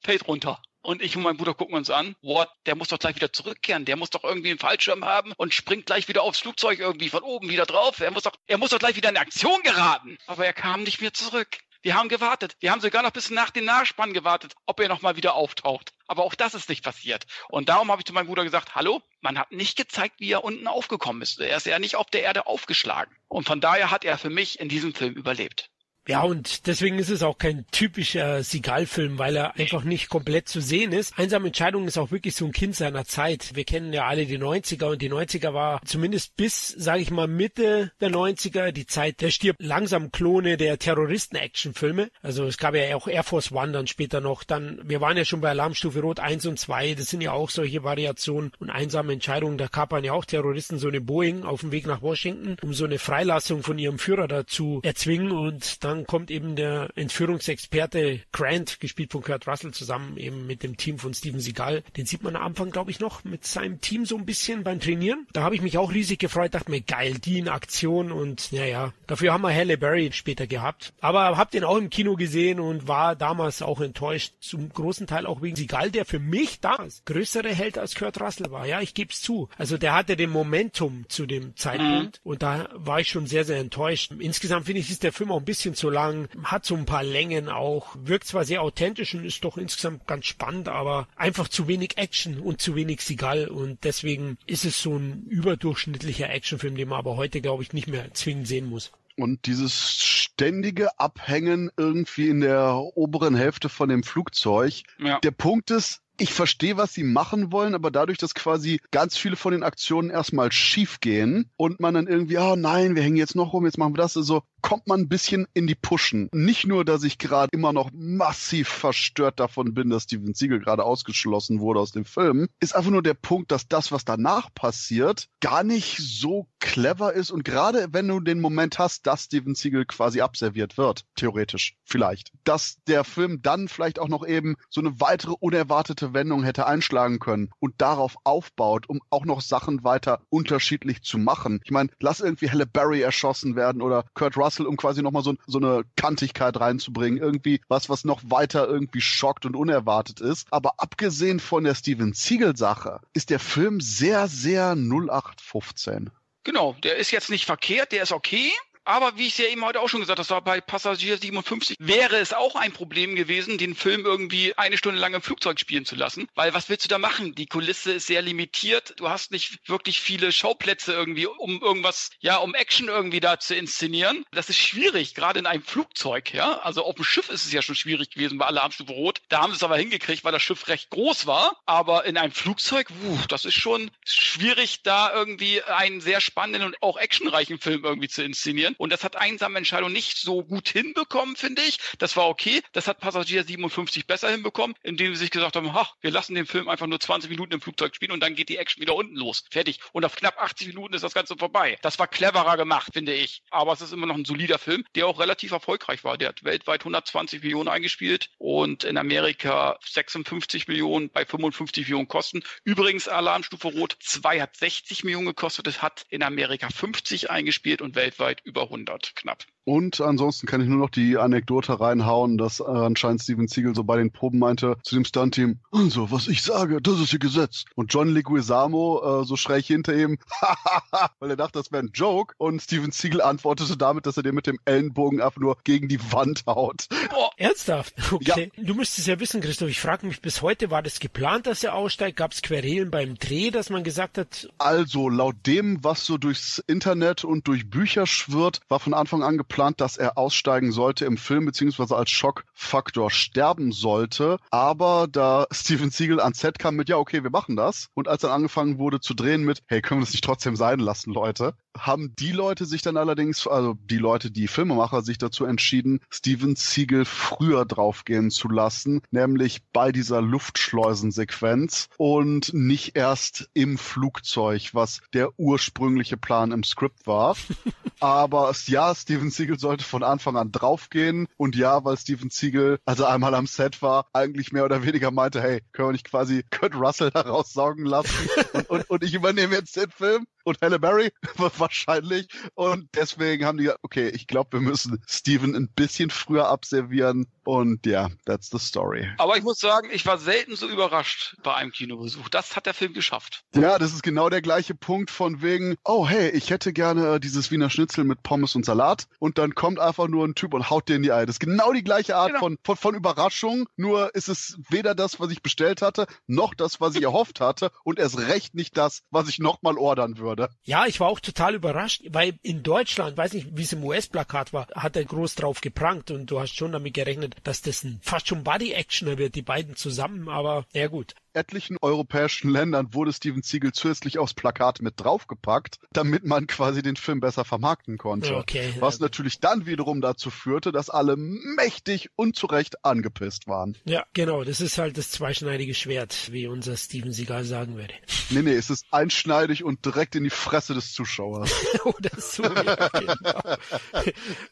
fällt 0.00 0.26
runter. 0.26 0.60
Und 0.80 1.02
ich 1.02 1.16
und 1.16 1.24
mein 1.24 1.36
Bruder 1.36 1.52
gucken 1.52 1.74
uns 1.74 1.90
an. 1.90 2.14
What? 2.22 2.48
Der 2.64 2.76
muss 2.76 2.88
doch 2.88 2.98
gleich 2.98 3.16
wieder 3.16 3.32
zurückkehren. 3.32 3.84
Der 3.84 3.96
muss 3.96 4.10
doch 4.10 4.22
irgendwie 4.22 4.50
einen 4.50 4.60
Fallschirm 4.60 5.04
haben 5.04 5.32
und 5.36 5.52
springt 5.52 5.86
gleich 5.86 6.06
wieder 6.06 6.22
aufs 6.22 6.38
Flugzeug 6.38 6.78
irgendwie 6.78 7.08
von 7.08 7.24
oben 7.24 7.48
wieder 7.48 7.66
drauf. 7.66 7.98
Er 7.98 8.12
muss 8.12 8.22
doch, 8.22 8.32
er 8.46 8.56
muss 8.56 8.70
doch 8.70 8.78
gleich 8.78 8.94
wieder 8.94 9.08
in 9.08 9.16
Aktion 9.16 9.60
geraten. 9.64 10.16
Aber 10.26 10.46
er 10.46 10.52
kam 10.52 10.84
nicht 10.84 11.00
mehr 11.00 11.12
zurück. 11.12 11.58
Wir 11.82 11.96
haben 11.96 12.08
gewartet. 12.08 12.56
Wir 12.60 12.70
haben 12.70 12.80
sogar 12.80 13.02
noch 13.02 13.10
bis 13.10 13.30
nach 13.30 13.50
dem 13.50 13.64
Nachspann 13.64 14.12
gewartet, 14.12 14.54
ob 14.64 14.80
er 14.80 14.88
nochmal 14.88 15.16
wieder 15.16 15.34
auftaucht. 15.34 15.92
Aber 16.06 16.22
auch 16.24 16.34
das 16.36 16.54
ist 16.54 16.68
nicht 16.68 16.84
passiert. 16.84 17.26
Und 17.48 17.68
darum 17.68 17.90
habe 17.90 18.00
ich 18.00 18.06
zu 18.06 18.12
meinem 18.12 18.26
Bruder 18.26 18.44
gesagt, 18.44 18.74
hallo, 18.76 19.02
man 19.20 19.38
hat 19.38 19.50
nicht 19.50 19.76
gezeigt, 19.76 20.20
wie 20.20 20.30
er 20.30 20.44
unten 20.44 20.68
aufgekommen 20.68 21.20
ist. 21.20 21.40
Er 21.40 21.56
ist 21.56 21.66
ja 21.66 21.78
nicht 21.80 21.96
auf 21.96 22.10
der 22.10 22.22
Erde 22.22 22.46
aufgeschlagen. 22.46 23.14
Und 23.28 23.46
von 23.46 23.60
daher 23.60 23.90
hat 23.90 24.04
er 24.04 24.18
für 24.18 24.30
mich 24.30 24.60
in 24.60 24.68
diesem 24.68 24.94
Film 24.94 25.14
überlebt. 25.14 25.70
Ja, 26.08 26.22
und 26.22 26.66
deswegen 26.66 26.98
ist 26.98 27.10
es 27.10 27.22
auch 27.22 27.36
kein 27.36 27.64
typischer 27.72 28.42
Sigal-Film, 28.42 29.18
weil 29.18 29.36
er 29.36 29.56
einfach 29.56 29.82
nicht 29.82 30.08
komplett 30.08 30.48
zu 30.48 30.60
sehen 30.60 30.92
ist. 30.92 31.18
Einsame 31.18 31.48
Entscheidung 31.48 31.88
ist 31.88 31.98
auch 31.98 32.12
wirklich 32.12 32.36
so 32.36 32.46
ein 32.46 32.52
Kind 32.52 32.76
seiner 32.76 33.04
Zeit. 33.04 33.54
Wir 33.54 33.64
kennen 33.64 33.92
ja 33.92 34.06
alle 34.06 34.26
die 34.26 34.38
90er 34.38 34.92
und 34.92 35.02
die 35.02 35.10
90er 35.10 35.52
war 35.52 35.80
zumindest 35.84 36.36
bis, 36.36 36.68
sage 36.68 37.02
ich 37.02 37.10
mal, 37.10 37.26
Mitte 37.26 37.90
der 38.00 38.10
90er 38.10 38.70
die 38.70 38.86
Zeit 38.86 39.20
der 39.20 39.30
stirbt 39.30 39.62
langsam 39.62 40.12
Klone 40.12 40.56
der 40.56 40.78
Terroristen-Action-Filme. 40.78 42.10
Also 42.22 42.44
es 42.44 42.58
gab 42.58 42.74
ja 42.74 42.94
auch 42.94 43.08
Air 43.08 43.24
Force 43.24 43.50
One 43.50 43.72
dann 43.72 43.86
später 43.86 44.20
noch. 44.20 44.44
Dann, 44.44 44.80
wir 44.84 45.00
waren 45.00 45.16
ja 45.16 45.24
schon 45.24 45.40
bei 45.40 45.50
Alarmstufe 45.50 46.00
Rot 46.00 46.20
1 46.20 46.46
und 46.46 46.58
2. 46.58 46.94
Das 46.94 47.10
sind 47.10 47.20
ja 47.20 47.32
auch 47.32 47.50
solche 47.50 47.82
Variationen 47.82 48.52
und 48.58 48.70
einsame 48.70 49.12
Entscheidungen. 49.12 49.58
Da 49.58 49.68
kapern 49.68 50.04
ja 50.04 50.12
auch 50.12 50.24
Terroristen 50.24 50.78
so 50.78 50.88
eine 50.88 51.00
Boeing 51.00 51.44
auf 51.44 51.60
dem 51.60 51.72
Weg 51.72 51.86
nach 51.86 52.02
Washington, 52.02 52.56
um 52.62 52.74
so 52.74 52.84
eine 52.84 52.98
Freilassung 52.98 53.62
von 53.62 53.78
ihrem 53.78 53.98
Führer 53.98 54.28
dazu 54.28 54.80
erzwingen 54.84 55.32
und 55.32 55.82
dann 55.84 55.95
dann 55.96 56.06
kommt 56.06 56.30
eben 56.30 56.56
der 56.56 56.90
Entführungsexperte 56.94 58.20
Grant, 58.32 58.80
gespielt 58.80 59.12
von 59.12 59.22
Kurt 59.22 59.46
Russell, 59.46 59.72
zusammen 59.72 60.16
eben 60.18 60.46
mit 60.46 60.62
dem 60.62 60.76
Team 60.76 60.98
von 60.98 61.14
Steven 61.14 61.40
Seagal. 61.40 61.82
Den 61.96 62.06
sieht 62.06 62.22
man 62.22 62.36
am 62.36 62.42
Anfang, 62.42 62.70
glaube 62.70 62.90
ich, 62.90 63.00
noch 63.00 63.24
mit 63.24 63.46
seinem 63.46 63.80
Team 63.80 64.04
so 64.04 64.16
ein 64.16 64.26
bisschen 64.26 64.62
beim 64.62 64.80
Trainieren. 64.80 65.26
Da 65.32 65.42
habe 65.42 65.54
ich 65.54 65.62
mich 65.62 65.78
auch 65.78 65.92
riesig 65.92 66.18
gefreut, 66.18 66.54
dachte 66.54 66.70
mir, 66.70 66.82
geil, 66.82 67.14
die 67.14 67.38
in 67.38 67.48
Aktion 67.48 68.12
und 68.12 68.52
naja, 68.52 68.92
dafür 69.06 69.32
haben 69.32 69.42
wir 69.42 69.54
Halle 69.54 69.78
Berry 69.78 70.10
später 70.12 70.46
gehabt. 70.46 70.92
Aber 71.00 71.36
hab 71.36 71.50
den 71.50 71.64
auch 71.64 71.78
im 71.78 71.90
Kino 71.90 72.16
gesehen 72.16 72.60
und 72.60 72.88
war 72.88 73.16
damals 73.16 73.62
auch 73.62 73.80
enttäuscht, 73.80 74.34
zum 74.40 74.68
großen 74.68 75.06
Teil 75.06 75.26
auch 75.26 75.42
wegen 75.42 75.56
Seagal, 75.56 75.90
der 75.90 76.04
für 76.04 76.18
mich 76.18 76.60
damals 76.60 77.04
größere 77.04 77.48
Held 77.54 77.78
als 77.78 77.94
Kurt 77.94 78.20
Russell 78.20 78.50
war. 78.50 78.66
Ja, 78.66 78.80
ich 78.80 78.94
gebe 78.94 79.12
es 79.12 79.22
zu. 79.22 79.48
Also 79.56 79.78
der 79.78 79.94
hatte 79.94 80.16
den 80.16 80.30
Momentum 80.30 81.06
zu 81.08 81.26
dem 81.26 81.56
Zeitpunkt 81.56 82.20
mhm. 82.24 82.30
und 82.30 82.42
da 82.42 82.68
war 82.74 83.00
ich 83.00 83.08
schon 83.08 83.26
sehr, 83.26 83.44
sehr 83.44 83.58
enttäuscht. 83.58 84.12
Insgesamt 84.18 84.66
finde 84.66 84.80
ich, 84.80 84.90
ist 84.90 85.02
der 85.02 85.12
Film 85.12 85.30
auch 85.30 85.38
ein 85.38 85.44
bisschen 85.44 85.74
zu 85.74 85.85
lang, 85.90 86.28
hat 86.42 86.64
so 86.64 86.74
ein 86.74 86.86
paar 86.86 87.04
Längen 87.04 87.48
auch, 87.48 87.96
wirkt 87.98 88.26
zwar 88.26 88.44
sehr 88.44 88.62
authentisch 88.62 89.14
und 89.14 89.24
ist 89.24 89.44
doch 89.44 89.56
insgesamt 89.56 90.06
ganz 90.06 90.26
spannend, 90.26 90.68
aber 90.68 91.08
einfach 91.16 91.48
zu 91.48 91.68
wenig 91.68 91.98
Action 91.98 92.38
und 92.40 92.60
zu 92.60 92.74
wenig 92.74 93.00
Sigal 93.00 93.48
und 93.48 93.84
deswegen 93.84 94.38
ist 94.46 94.64
es 94.64 94.80
so 94.80 94.96
ein 94.96 95.26
überdurchschnittlicher 95.28 96.30
Actionfilm, 96.30 96.76
den 96.76 96.88
man 96.88 96.98
aber 96.98 97.16
heute, 97.16 97.40
glaube 97.40 97.62
ich, 97.62 97.72
nicht 97.72 97.88
mehr 97.88 98.12
zwingend 98.14 98.48
sehen 98.48 98.68
muss. 98.68 98.92
Und 99.18 99.46
dieses 99.46 100.02
ständige 100.36 101.00
Abhängen 101.00 101.70
irgendwie 101.78 102.28
in 102.28 102.42
der 102.42 102.74
oberen 102.94 103.34
Hälfte 103.34 103.70
von 103.70 103.88
dem 103.88 104.02
Flugzeug. 104.02 104.82
Ja. 104.98 105.18
Der 105.20 105.30
Punkt 105.30 105.70
ist, 105.70 106.02
ich 106.18 106.32
verstehe, 106.32 106.76
was 106.76 106.94
sie 106.94 107.02
machen 107.02 107.52
wollen, 107.52 107.74
aber 107.74 107.90
dadurch, 107.90 108.18
dass 108.18 108.34
quasi 108.34 108.80
ganz 108.90 109.16
viele 109.16 109.36
von 109.36 109.52
den 109.52 109.62
Aktionen 109.62 110.10
erstmal 110.10 110.52
schief 110.52 111.00
gehen 111.00 111.50
und 111.56 111.80
man 111.80 111.94
dann 111.94 112.06
irgendwie, 112.06 112.38
oh 112.38 112.56
nein, 112.56 112.96
wir 112.96 113.02
hängen 113.02 113.16
jetzt 113.16 113.36
noch 113.36 113.52
rum, 113.52 113.66
jetzt 113.66 113.78
machen 113.78 113.94
wir 113.94 114.02
das, 114.02 114.16
also 114.16 114.42
kommt 114.62 114.86
man 114.86 115.00
ein 115.00 115.08
bisschen 115.08 115.46
in 115.54 115.66
die 115.66 115.74
Pushen. 115.74 116.28
Nicht 116.32 116.66
nur, 116.66 116.84
dass 116.84 117.04
ich 117.04 117.18
gerade 117.18 117.50
immer 117.52 117.72
noch 117.72 117.90
massiv 117.92 118.68
verstört 118.68 119.38
davon 119.38 119.74
bin, 119.74 119.90
dass 119.90 120.04
Steven 120.04 120.34
Siegel 120.34 120.58
gerade 120.58 120.84
ausgeschlossen 120.84 121.60
wurde 121.60 121.80
aus 121.80 121.92
dem 121.92 122.04
Film, 122.04 122.48
ist 122.60 122.74
einfach 122.74 122.90
nur 122.90 123.02
der 123.02 123.14
Punkt, 123.14 123.52
dass 123.52 123.68
das, 123.68 123.92
was 123.92 124.04
danach 124.04 124.52
passiert, 124.54 125.28
gar 125.40 125.62
nicht 125.62 125.98
so 125.98 126.48
clever 126.58 127.12
ist 127.12 127.30
und 127.30 127.44
gerade 127.44 127.86
wenn 127.92 128.08
du 128.08 128.20
den 128.20 128.40
Moment 128.40 128.78
hast, 128.78 129.06
dass 129.06 129.24
Steven 129.24 129.54
Siegel 129.54 129.84
quasi 129.84 130.20
abserviert 130.20 130.76
wird, 130.76 131.04
theoretisch, 131.14 131.76
vielleicht, 131.84 132.32
dass 132.44 132.78
der 132.88 133.04
Film 133.04 133.42
dann 133.42 133.68
vielleicht 133.68 133.98
auch 133.98 134.08
noch 134.08 134.26
eben 134.26 134.56
so 134.68 134.80
eine 134.80 135.00
weitere 135.00 135.34
unerwartete 135.38 136.12
Wendung 136.12 136.42
hätte 136.42 136.66
einschlagen 136.66 137.18
können 137.18 137.50
und 137.60 137.74
darauf 137.78 138.16
aufbaut, 138.24 138.88
um 138.88 139.00
auch 139.10 139.24
noch 139.24 139.40
Sachen 139.40 139.84
weiter 139.84 140.22
unterschiedlich 140.28 141.02
zu 141.02 141.18
machen. 141.18 141.60
Ich 141.64 141.70
meine, 141.70 141.90
lass 142.00 142.20
irgendwie 142.20 142.50
Halle 142.50 142.66
Berry 142.66 143.00
erschossen 143.00 143.54
werden 143.54 143.80
oder 143.82 144.04
Kurt 144.14 144.36
Russell, 144.36 144.45
um 144.60 144.76
quasi 144.76 145.02
nochmal 145.02 145.22
so, 145.22 145.34
so 145.46 145.58
eine 145.58 145.84
Kantigkeit 145.96 146.58
reinzubringen. 146.58 147.20
Irgendwie 147.20 147.60
was, 147.68 147.88
was 147.88 148.04
noch 148.04 148.20
weiter 148.24 148.66
irgendwie 148.68 149.00
schockt 149.00 149.46
und 149.46 149.56
unerwartet 149.56 150.20
ist. 150.20 150.46
Aber 150.50 150.74
abgesehen 150.78 151.40
von 151.40 151.64
der 151.64 151.74
Steven 151.74 152.12
Siegel-Sache 152.12 153.00
ist 153.12 153.30
der 153.30 153.40
Film 153.40 153.80
sehr, 153.80 154.28
sehr 154.28 154.74
0815. 154.76 156.10
Genau, 156.44 156.76
der 156.84 156.96
ist 156.96 157.10
jetzt 157.10 157.28
nicht 157.28 157.44
verkehrt, 157.44 157.90
der 157.90 158.04
ist 158.04 158.12
okay. 158.12 158.52
Aber 158.86 159.18
wie 159.18 159.26
ich 159.26 159.32
es 159.32 159.38
ja 159.38 159.46
eben 159.46 159.64
heute 159.64 159.80
auch 159.80 159.88
schon 159.88 159.98
gesagt 159.98 160.18
habe, 160.18 160.22
das 160.22 160.30
war 160.30 160.42
bei 160.42 160.60
Passagier 160.60 161.18
57, 161.18 161.76
wäre 161.80 162.18
es 162.18 162.32
auch 162.32 162.54
ein 162.54 162.72
Problem 162.72 163.16
gewesen, 163.16 163.58
den 163.58 163.74
Film 163.74 164.06
irgendwie 164.06 164.56
eine 164.56 164.78
Stunde 164.78 165.00
lang 165.00 165.12
im 165.12 165.22
Flugzeug 165.22 165.58
spielen 165.58 165.84
zu 165.84 165.96
lassen. 165.96 166.28
Weil 166.36 166.54
was 166.54 166.68
willst 166.68 166.84
du 166.84 166.88
da 166.88 166.98
machen? 166.98 167.34
Die 167.34 167.46
Kulisse 167.46 167.94
ist 167.94 168.06
sehr 168.06 168.22
limitiert. 168.22 168.94
Du 168.98 169.08
hast 169.08 169.32
nicht 169.32 169.68
wirklich 169.68 170.00
viele 170.00 170.30
Schauplätze 170.30 170.92
irgendwie, 170.92 171.26
um 171.26 171.60
irgendwas, 171.60 172.10
ja, 172.20 172.36
um 172.36 172.54
Action 172.54 172.86
irgendwie 172.86 173.18
da 173.18 173.40
zu 173.40 173.56
inszenieren. 173.56 174.24
Das 174.30 174.50
ist 174.50 174.58
schwierig, 174.58 175.14
gerade 175.14 175.40
in 175.40 175.46
einem 175.46 175.64
Flugzeug, 175.64 176.32
ja. 176.32 176.60
Also 176.60 176.84
auf 176.84 176.94
dem 176.94 177.04
Schiff 177.04 177.28
ist 177.28 177.44
es 177.44 177.52
ja 177.52 177.62
schon 177.62 177.74
schwierig 177.74 178.10
gewesen 178.10 178.38
bei 178.38 178.46
Alarmstufe 178.46 178.92
Rot. 178.92 179.20
Da 179.28 179.40
haben 179.40 179.50
sie 179.50 179.56
es 179.56 179.64
aber 179.64 179.78
hingekriegt, 179.78 180.22
weil 180.22 180.32
das 180.32 180.42
Schiff 180.42 180.68
recht 180.68 180.90
groß 180.90 181.26
war. 181.26 181.60
Aber 181.66 182.04
in 182.04 182.16
einem 182.16 182.32
Flugzeug, 182.32 182.86
wuh, 183.00 183.18
das 183.28 183.44
ist 183.44 183.54
schon 183.54 183.90
schwierig, 184.04 184.84
da 184.84 185.12
irgendwie 185.12 185.60
einen 185.64 186.00
sehr 186.00 186.20
spannenden 186.20 186.62
und 186.62 186.82
auch 186.82 186.96
actionreichen 186.98 187.58
Film 187.58 187.84
irgendwie 187.84 188.08
zu 188.08 188.22
inszenieren. 188.22 188.75
Und 188.78 188.92
das 188.92 189.04
hat 189.04 189.16
Einsame 189.16 189.58
Entscheidung 189.58 189.92
nicht 189.92 190.18
so 190.18 190.44
gut 190.44 190.68
hinbekommen, 190.68 191.36
finde 191.36 191.62
ich. 191.62 191.78
Das 191.98 192.16
war 192.16 192.28
okay. 192.28 192.62
Das 192.72 192.88
hat 192.88 193.00
Passagier 193.00 193.44
57 193.44 194.06
besser 194.06 194.30
hinbekommen, 194.30 194.76
indem 194.82 195.14
sie 195.14 195.20
sich 195.20 195.30
gesagt 195.30 195.56
haben, 195.56 195.70
ach, 195.74 195.94
wir 196.00 196.10
lassen 196.10 196.34
den 196.34 196.46
Film 196.46 196.68
einfach 196.68 196.86
nur 196.86 197.00
20 197.00 197.30
Minuten 197.30 197.54
im 197.54 197.60
Flugzeug 197.60 197.94
spielen 197.94 198.12
und 198.12 198.20
dann 198.20 198.34
geht 198.34 198.48
die 198.48 198.58
Action 198.58 198.80
wieder 198.80 198.94
unten 198.94 199.16
los. 199.16 199.44
Fertig. 199.50 199.80
Und 199.92 200.04
auf 200.04 200.16
knapp 200.16 200.40
80 200.40 200.68
Minuten 200.68 200.94
ist 200.94 201.02
das 201.02 201.14
Ganze 201.14 201.36
vorbei. 201.36 201.78
Das 201.82 201.98
war 201.98 202.06
cleverer 202.06 202.56
gemacht, 202.56 202.92
finde 202.92 203.14
ich. 203.14 203.42
Aber 203.50 203.72
es 203.72 203.80
ist 203.80 203.92
immer 203.92 204.06
noch 204.06 204.16
ein 204.16 204.24
solider 204.24 204.58
Film, 204.58 204.84
der 204.94 205.06
auch 205.06 205.18
relativ 205.18 205.52
erfolgreich 205.52 206.04
war. 206.04 206.18
Der 206.18 206.28
hat 206.28 206.44
weltweit 206.44 206.80
120 206.80 207.42
Millionen 207.42 207.68
eingespielt 207.68 208.30
und 208.38 208.84
in 208.84 208.98
Amerika 208.98 209.78
56 209.84 210.68
Millionen 210.68 211.10
bei 211.10 211.24
55 211.24 211.86
Millionen 211.86 212.08
Kosten. 212.08 212.42
Übrigens 212.64 213.08
Alarmstufe 213.08 213.68
Rot 213.68 213.96
2 214.00 214.40
hat 214.40 214.56
60 214.56 215.04
Millionen 215.04 215.26
gekostet. 215.26 215.66
Es 215.66 215.82
hat 215.82 216.06
in 216.08 216.22
Amerika 216.22 216.68
50 216.68 217.30
eingespielt 217.30 217.82
und 217.82 217.94
weltweit 217.94 218.40
über 218.44 218.65
100 218.70 219.14
knapp. 219.14 219.42
Und 219.66 220.00
ansonsten 220.00 220.46
kann 220.46 220.60
ich 220.60 220.68
nur 220.68 220.78
noch 220.78 220.90
die 220.90 221.18
Anekdote 221.18 221.80
reinhauen, 221.80 222.38
dass 222.38 222.60
anscheinend 222.60 223.20
Steven 223.20 223.48
Siegel 223.48 223.74
so 223.74 223.82
bei 223.82 223.96
den 223.96 224.12
Proben 224.12 224.38
meinte 224.38 224.76
zu 224.84 224.94
dem 224.94 225.04
Stunt-Team, 225.04 225.58
also 225.72 226.12
was 226.12 226.28
ich 226.28 226.44
sage, 226.44 226.80
das 226.80 227.00
ist 227.00 227.12
ihr 227.12 227.18
Gesetz. 227.18 227.64
Und 227.74 227.92
John 227.92 228.08
Leguizamo 228.08 229.22
äh, 229.22 229.24
so 229.24 229.34
schräg 229.34 229.64
hinter 229.64 229.96
ihm, 229.96 230.18
weil 231.18 231.30
er 231.30 231.36
dachte, 231.36 231.58
das 231.58 231.72
wäre 231.72 231.82
ein 231.82 231.90
Joke. 231.92 232.36
Und 232.38 232.62
Steven 232.62 232.92
Siegel 232.92 233.20
antwortete 233.20 233.76
damit, 233.76 234.06
dass 234.06 234.16
er 234.16 234.22
den 234.22 234.36
mit 234.36 234.46
dem 234.46 234.60
Ellenbogen 234.66 235.20
einfach 235.20 235.40
nur 235.40 235.56
gegen 235.64 235.88
die 235.88 236.00
Wand 236.12 236.44
haut. 236.46 236.86
Oh, 237.12 237.30
ernsthaft? 237.36 237.92
Okay. 238.12 238.52
Ja. 238.54 238.64
Du 238.64 238.74
müsstest 238.74 239.08
ja 239.08 239.18
wissen, 239.18 239.40
Christoph, 239.40 239.68
ich 239.68 239.80
frage 239.80 240.06
mich 240.06 240.20
bis 240.22 240.42
heute, 240.42 240.70
war 240.70 240.84
das 240.84 241.00
geplant, 241.00 241.48
dass 241.48 241.64
er 241.64 241.74
aussteigt? 241.74 242.16
Gab 242.16 242.30
es 242.30 242.40
Querelen 242.40 242.92
beim 242.92 243.16
Dreh, 243.16 243.50
dass 243.50 243.68
man 243.70 243.82
gesagt 243.82 244.16
hat? 244.16 244.48
Also, 244.58 245.08
laut 245.08 245.34
dem, 245.44 245.82
was 245.82 246.06
so 246.06 246.18
durchs 246.18 246.62
Internet 246.68 247.24
und 247.24 247.48
durch 247.48 247.68
Bücher 247.68 248.06
schwirrt, 248.06 248.60
war 248.68 248.78
von 248.78 248.94
Anfang 248.94 249.24
an 249.24 249.36
geplant, 249.36 249.55
geplant, 249.56 249.80
dass 249.80 249.96
er 249.96 250.18
aussteigen 250.18 250.70
sollte 250.70 251.06
im 251.06 251.16
Film, 251.16 251.46
beziehungsweise 251.46 251.96
als 251.96 252.10
Schockfaktor 252.10 253.10
sterben 253.10 253.72
sollte. 253.72 254.38
Aber 254.50 255.06
da 255.10 255.46
Steven 255.52 255.90
Siegel 255.90 256.20
ans 256.20 256.40
Set 256.40 256.58
kam 256.58 256.76
mit, 256.76 256.90
ja, 256.90 256.98
okay, 256.98 257.22
wir 257.22 257.30
machen 257.30 257.56
das. 257.56 257.88
Und 257.94 258.06
als 258.06 258.20
dann 258.20 258.32
angefangen 258.32 258.78
wurde 258.78 259.00
zu 259.00 259.14
drehen 259.14 259.44
mit, 259.44 259.62
hey, 259.66 259.80
können 259.80 260.00
wir 260.00 260.04
das 260.04 260.12
nicht 260.12 260.24
trotzdem 260.24 260.56
sein 260.56 260.78
lassen, 260.78 261.10
Leute? 261.10 261.54
Haben 261.78 262.14
die 262.16 262.32
Leute 262.32 262.64
sich 262.64 262.82
dann 262.82 262.96
allerdings, 262.96 263.46
also 263.46 263.74
die 263.90 263.98
Leute, 263.98 264.30
die 264.30 264.48
Filmemacher, 264.48 265.02
sich 265.02 265.18
dazu 265.18 265.44
entschieden, 265.44 266.00
Steven 266.10 266.56
Siegel 266.56 267.04
früher 267.04 267.64
draufgehen 267.64 268.30
zu 268.30 268.48
lassen, 268.48 269.02
nämlich 269.10 269.62
bei 269.72 269.92
dieser 269.92 270.20
Luftschleusensequenz 270.20 271.88
und 271.96 272.52
nicht 272.54 272.96
erst 272.96 273.48
im 273.54 273.78
Flugzeug, 273.78 274.70
was 274.72 275.00
der 275.12 275.38
ursprüngliche 275.38 276.16
Plan 276.16 276.52
im 276.52 276.62
Skript 276.62 277.06
war. 277.06 277.36
Aber 278.00 278.54
ja, 278.66 278.94
Steven 278.94 279.30
Siegel 279.30 279.58
sollte 279.58 279.84
von 279.84 280.02
Anfang 280.02 280.36
an 280.36 280.52
draufgehen 280.52 281.28
und 281.36 281.56
ja, 281.56 281.84
weil 281.84 281.96
Steven 281.96 282.30
Siegel, 282.30 282.78
als 282.84 283.00
er 283.00 283.08
einmal 283.08 283.34
am 283.34 283.46
Set 283.46 283.80
war, 283.80 284.06
eigentlich 284.12 284.52
mehr 284.52 284.64
oder 284.64 284.84
weniger 284.84 285.10
meinte, 285.10 285.40
hey, 285.40 285.62
können 285.72 285.88
wir 285.88 285.92
nicht 285.92 286.10
quasi 286.10 286.44
Kurt 286.50 286.74
Russell 286.74 287.10
daraus 287.14 287.52
saugen 287.52 287.86
lassen 287.86 288.28
und, 288.52 288.70
und, 288.70 288.90
und 288.90 289.04
ich 289.04 289.14
übernehme 289.14 289.54
jetzt 289.54 289.76
den 289.76 289.90
Film 289.90 290.26
und 290.46 290.60
Halle 290.62 290.78
Berry 290.78 291.10
wahrscheinlich. 291.58 292.28
Und 292.54 292.88
deswegen 292.94 293.44
haben 293.44 293.58
die 293.58 293.64
gesagt, 293.64 293.80
okay, 293.82 294.08
ich 294.08 294.26
glaube, 294.26 294.58
wir 294.58 294.60
müssen 294.60 295.02
Steven 295.06 295.54
ein 295.54 295.68
bisschen 295.68 296.10
früher 296.10 296.48
abservieren, 296.48 297.26
Und 297.46 297.86
ja, 297.86 298.08
that's 298.26 298.50
the 298.50 298.58
story. 298.58 299.08
Aber 299.18 299.36
ich 299.36 299.42
muss 299.44 299.58
sagen, 299.60 299.88
ich 299.92 300.04
war 300.04 300.18
selten 300.18 300.56
so 300.56 300.68
überrascht 300.68 301.36
bei 301.44 301.54
einem 301.54 301.70
Kinobesuch. 301.70 302.28
Das 302.28 302.56
hat 302.56 302.66
der 302.66 302.74
Film 302.74 302.92
geschafft. 302.92 303.44
Ja, 303.54 303.78
das 303.78 303.92
ist 303.92 304.02
genau 304.02 304.28
der 304.28 304.42
gleiche 304.42 304.74
Punkt 304.74 305.10
von 305.12 305.42
wegen, 305.42 305.76
oh 305.84 306.06
hey, 306.08 306.28
ich 306.30 306.50
hätte 306.50 306.72
gerne 306.72 307.20
dieses 307.20 307.50
Wiener 307.52 307.70
Schnitzel 307.70 308.04
mit 308.04 308.22
Pommes 308.24 308.56
und 308.56 308.64
Salat. 308.66 309.06
Und 309.20 309.38
dann 309.38 309.54
kommt 309.54 309.78
einfach 309.78 310.08
nur 310.08 310.26
ein 310.26 310.34
Typ 310.34 310.54
und 310.54 310.70
haut 310.70 310.88
dir 310.88 310.96
in 310.96 311.02
die 311.04 311.12
Eier. 311.12 311.24
Das 311.24 311.36
ist 311.36 311.40
genau 311.40 311.72
die 311.72 311.84
gleiche 311.84 312.16
Art 312.16 312.26
Genau. 312.30 312.40
von, 312.40 312.58
von, 312.64 312.76
von 312.76 312.94
Überraschung. 312.96 313.68
Nur 313.76 314.12
ist 314.16 314.28
es 314.28 314.58
weder 314.68 314.96
das, 314.96 315.20
was 315.20 315.30
ich 315.30 315.40
bestellt 315.42 315.82
hatte, 315.82 316.06
noch 316.26 316.52
das, 316.54 316.80
was 316.80 316.96
ich 316.96 317.02
erhofft 317.04 317.40
hatte. 317.40 317.70
Und 317.84 318.00
erst 318.00 318.18
recht 318.18 318.56
nicht 318.56 318.76
das, 318.76 319.02
was 319.10 319.28
ich 319.28 319.38
nochmal 319.38 319.78
ordern 319.78 320.18
würde. 320.18 320.48
Ja, 320.64 320.86
ich 320.86 320.98
war 320.98 321.06
auch 321.08 321.20
total 321.20 321.54
überrascht, 321.54 322.02
weil 322.10 322.38
in 322.42 322.64
Deutschland, 322.64 323.16
weiß 323.16 323.34
nicht, 323.34 323.56
wie 323.56 323.62
es 323.62 323.72
im 323.72 323.84
US-Plakat 323.84 324.52
war, 324.52 324.66
hat 324.74 324.96
er 324.96 325.04
groß 325.04 325.36
drauf 325.36 325.60
geprangt 325.60 326.10
und 326.10 326.26
du 326.28 326.40
hast 326.40 326.56
schon 326.56 326.72
damit 326.72 326.94
gerechnet, 326.94 327.35
dass 327.44 327.62
das 327.62 327.84
ein 327.84 328.00
fast 328.02 328.28
schon 328.28 328.44
Body-Actioner 328.44 329.18
wird, 329.18 329.34
die 329.34 329.42
beiden 329.42 329.76
zusammen, 329.76 330.28
aber 330.28 330.66
ja 330.72 330.88
gut. 330.88 331.14
Etlichen 331.36 331.76
europäischen 331.80 332.50
Ländern 332.50 332.94
wurde 332.94 333.12
Steven 333.12 333.42
Siegel 333.42 333.72
zusätzlich 333.72 334.18
aufs 334.18 334.34
Plakat 334.34 334.80
mit 334.80 334.94
draufgepackt, 334.96 335.78
damit 335.92 336.24
man 336.24 336.46
quasi 336.46 336.82
den 336.82 336.96
Film 336.96 337.20
besser 337.20 337.44
vermarkten 337.44 337.98
konnte. 337.98 338.36
Okay. 338.36 338.74
Was 338.80 338.98
natürlich 338.98 339.38
dann 339.38 339.66
wiederum 339.66 340.00
dazu 340.00 340.30
führte, 340.30 340.72
dass 340.72 340.90
alle 340.90 341.16
mächtig 341.16 342.10
und 342.16 342.36
zu 342.36 342.46
Recht 342.46 342.84
angepisst 342.84 343.46
waren. 343.46 343.76
Ja, 343.84 344.04
genau, 344.14 344.44
das 344.44 344.60
ist 344.60 344.78
halt 344.78 344.96
das 344.96 345.10
zweischneidige 345.10 345.74
Schwert, 345.74 346.32
wie 346.32 346.46
unser 346.46 346.76
Steven 346.76 347.12
Seagal 347.12 347.44
sagen 347.44 347.76
würde. 347.76 347.94
Nee, 348.30 348.42
nee, 348.42 348.54
es 348.54 348.70
ist 348.70 348.86
einschneidig 348.90 349.62
und 349.62 349.84
direkt 349.84 350.14
in 350.16 350.24
die 350.24 350.30
Fresse 350.30 350.74
des 350.74 350.92
Zuschauers. 350.94 351.52
Oder 351.84 352.10
so. 352.18 352.42
Ja, 352.42 352.88
genau. 352.88 353.56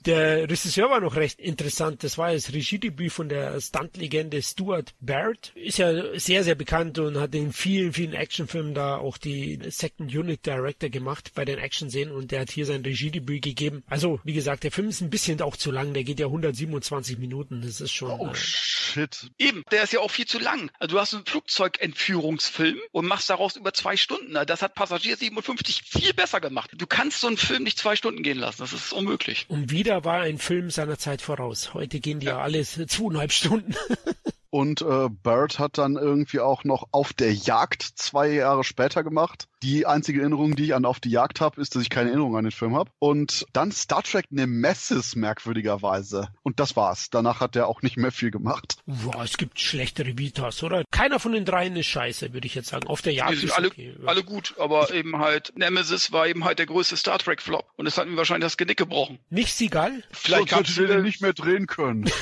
Der 0.05 0.49
Regisseur 0.51 0.91
war 0.91 1.01
noch 1.01 1.17
recht 1.17 1.41
interessant. 1.41 2.05
Das 2.05 2.19
war 2.19 2.33
das 2.33 2.53
Regiedebüt 2.53 3.13
von 3.13 3.29
der 3.29 3.59
Stuntlegende 3.61 4.43
Stuart 4.43 4.95
Baird. 5.01 5.53
Ist 5.55 5.79
ja 5.79 6.19
sehr, 6.19 6.45
sehr 6.45 6.55
bekannt 6.55 6.74
und 6.75 7.19
hat 7.21 7.35
in 7.37 7.53
vielen, 7.53 7.93
vielen 7.93 8.15
Actionfilmen 8.15 8.75
da 8.75 8.97
auch 8.97 9.17
die 9.17 9.61
Second 9.69 10.13
Unit 10.13 10.45
Director 10.45 10.91
gemacht 10.91 11.31
bei 11.35 11.45
den 11.45 11.59
Action-Szenen 11.59 12.13
und 12.13 12.33
der 12.33 12.41
hat 12.41 12.51
hier 12.51 12.67
sein 12.67 12.83
Regiedebüt 12.83 13.43
gegeben. 13.43 13.85
Also, 13.89 14.19
wie 14.25 14.33
gesagt, 14.33 14.65
der 14.65 14.73
Film 14.73 14.89
ist 14.89 15.01
ein 15.01 15.11
bisschen 15.11 15.41
auch 15.41 15.57
zu 15.57 15.71
lang. 15.71 15.95
Der 15.95 16.03
geht 16.03 16.19
ja 16.19 16.27
127 16.27 17.19
Minuten. 17.19 17.63
Das 17.63 17.81
ist 17.81 17.93
schon. 17.93 18.11
Oh 18.11 18.29
äh, 18.29 18.35
shit. 18.35 19.31
Eben, 19.39 19.63
der 19.71 19.85
ist 19.85 19.93
ja 19.93 20.01
auch 20.01 20.11
viel 20.11 20.27
zu 20.27 20.41
lang. 20.41 20.71
Also 20.81 20.97
du 20.97 21.01
hast 21.01 21.15
einen 21.15 21.27
Flugzeugentführungsfilm 21.27 22.79
und 22.91 23.07
machst 23.07 23.31
daraus 23.31 23.55
über 23.55 23.73
zwei 23.73 23.97
Stunden. 23.97 24.35
Das 24.47 24.61
hat 24.61 24.75
Passagier 24.75 25.17
57 25.17 25.83
viel 25.85 26.13
besser 26.13 26.41
gemacht. 26.41 26.73
Du 26.75 26.87
kannst 26.87 27.21
so 27.21 27.29
einen 27.29 27.37
Film 27.37 27.63
nicht 27.63 27.79
zwei 27.79 27.95
Stunden 27.95 28.23
gehen 28.25 28.39
lassen. 28.39 28.59
Das 28.59 28.73
ist 28.73 28.93
unmöglich. 28.93 29.47
und 29.49 29.71
wieder 29.71 30.05
war 30.05 30.23
ein 30.23 30.39
Film 30.39 30.71
seiner 30.71 30.99
Zeit 30.99 31.23
voraus. 31.23 31.73
Heute 31.73 32.01
gehen 32.01 32.19
die 32.21 32.27
ja, 32.27 32.39
alle 32.41 32.65
zweieinhalb 32.65 33.33
Stunden. 33.33 33.75
Und 34.55 34.83
äh, 34.83 35.09
Bird 35.11 35.59
hat 35.59 35.79
dann 35.79 35.97
irgendwie 35.97 36.39
auch 36.39 36.63
noch 36.63 36.87
Auf 36.93 37.13
der 37.13 37.35
Jagd 37.35 37.83
zwei 37.83 38.29
Jahre 38.29 38.63
später 38.63 39.03
gemacht. 39.03 39.49
Die 39.65 39.85
einzige 39.85 40.21
Erinnerung, 40.21 40.55
die 40.55 40.67
ich 40.67 40.75
an 40.77 40.85
Auf 40.85 41.01
die 41.01 41.11
Jagd 41.11 41.41
habe, 41.41 41.61
ist, 41.61 41.75
dass 41.75 41.83
ich 41.83 41.91
keine 41.91 42.11
Erinnerung 42.11 42.37
an 42.37 42.45
den 42.45 42.53
Film 42.53 42.77
habe. 42.77 42.89
Und 43.01 43.47
dann 43.53 43.73
Star 43.73 44.05
Trek 44.05 44.27
Nemesis 44.31 45.17
merkwürdigerweise. 45.17 46.29
Und 46.45 46.61
das 46.61 46.77
war's. 46.77 47.11
Danach 47.11 47.41
hat 47.41 47.57
er 47.57 47.67
auch 47.67 47.83
nicht 47.83 47.97
mehr 47.97 48.13
viel 48.13 48.31
gemacht. 48.31 48.77
Boah, 48.87 49.25
es 49.25 49.39
gibt 49.39 49.59
schlechtere 49.59 50.19
Vitas, 50.19 50.63
oder? 50.63 50.85
Keiner 50.93 51.19
von 51.19 51.33
den 51.33 51.45
dreien 51.45 51.75
ist 51.75 51.87
scheiße, 51.87 52.33
würde 52.33 52.47
ich 52.47 52.55
jetzt 52.55 52.69
sagen. 52.69 52.87
Auf 52.87 53.03
der 53.03 53.13
Jagd 53.13 53.33
Die 53.33 53.37
sind 53.39 53.49
ist 53.49 53.57
alle, 53.57 53.67
okay. 53.67 53.97
alle 54.07 54.23
gut, 54.23 54.55
aber 54.61 54.95
eben 54.95 55.19
halt 55.19 55.53
Nemesis 55.57 56.13
war 56.13 56.29
eben 56.29 56.45
halt 56.45 56.61
der 56.61 56.67
größte 56.67 56.97
Star 56.97 57.19
Trek 57.19 57.43
Flop 57.43 57.67
und 57.75 57.89
es 57.89 57.99
hat 57.99 58.07
mir 58.07 58.17
wahrscheinlich 58.17 58.47
das 58.47 58.57
Genick 58.57 58.79
gebrochen. 58.79 59.19
Nicht 59.31 59.53
Seagal? 59.53 60.05
Vielleicht 60.13 60.51
kannst 60.51 60.71
hätte 60.71 60.87
du 60.87 60.95
den 60.95 61.03
nicht 61.03 61.23
mehr 61.23 61.33
drehen 61.33 61.67
können. 61.67 62.09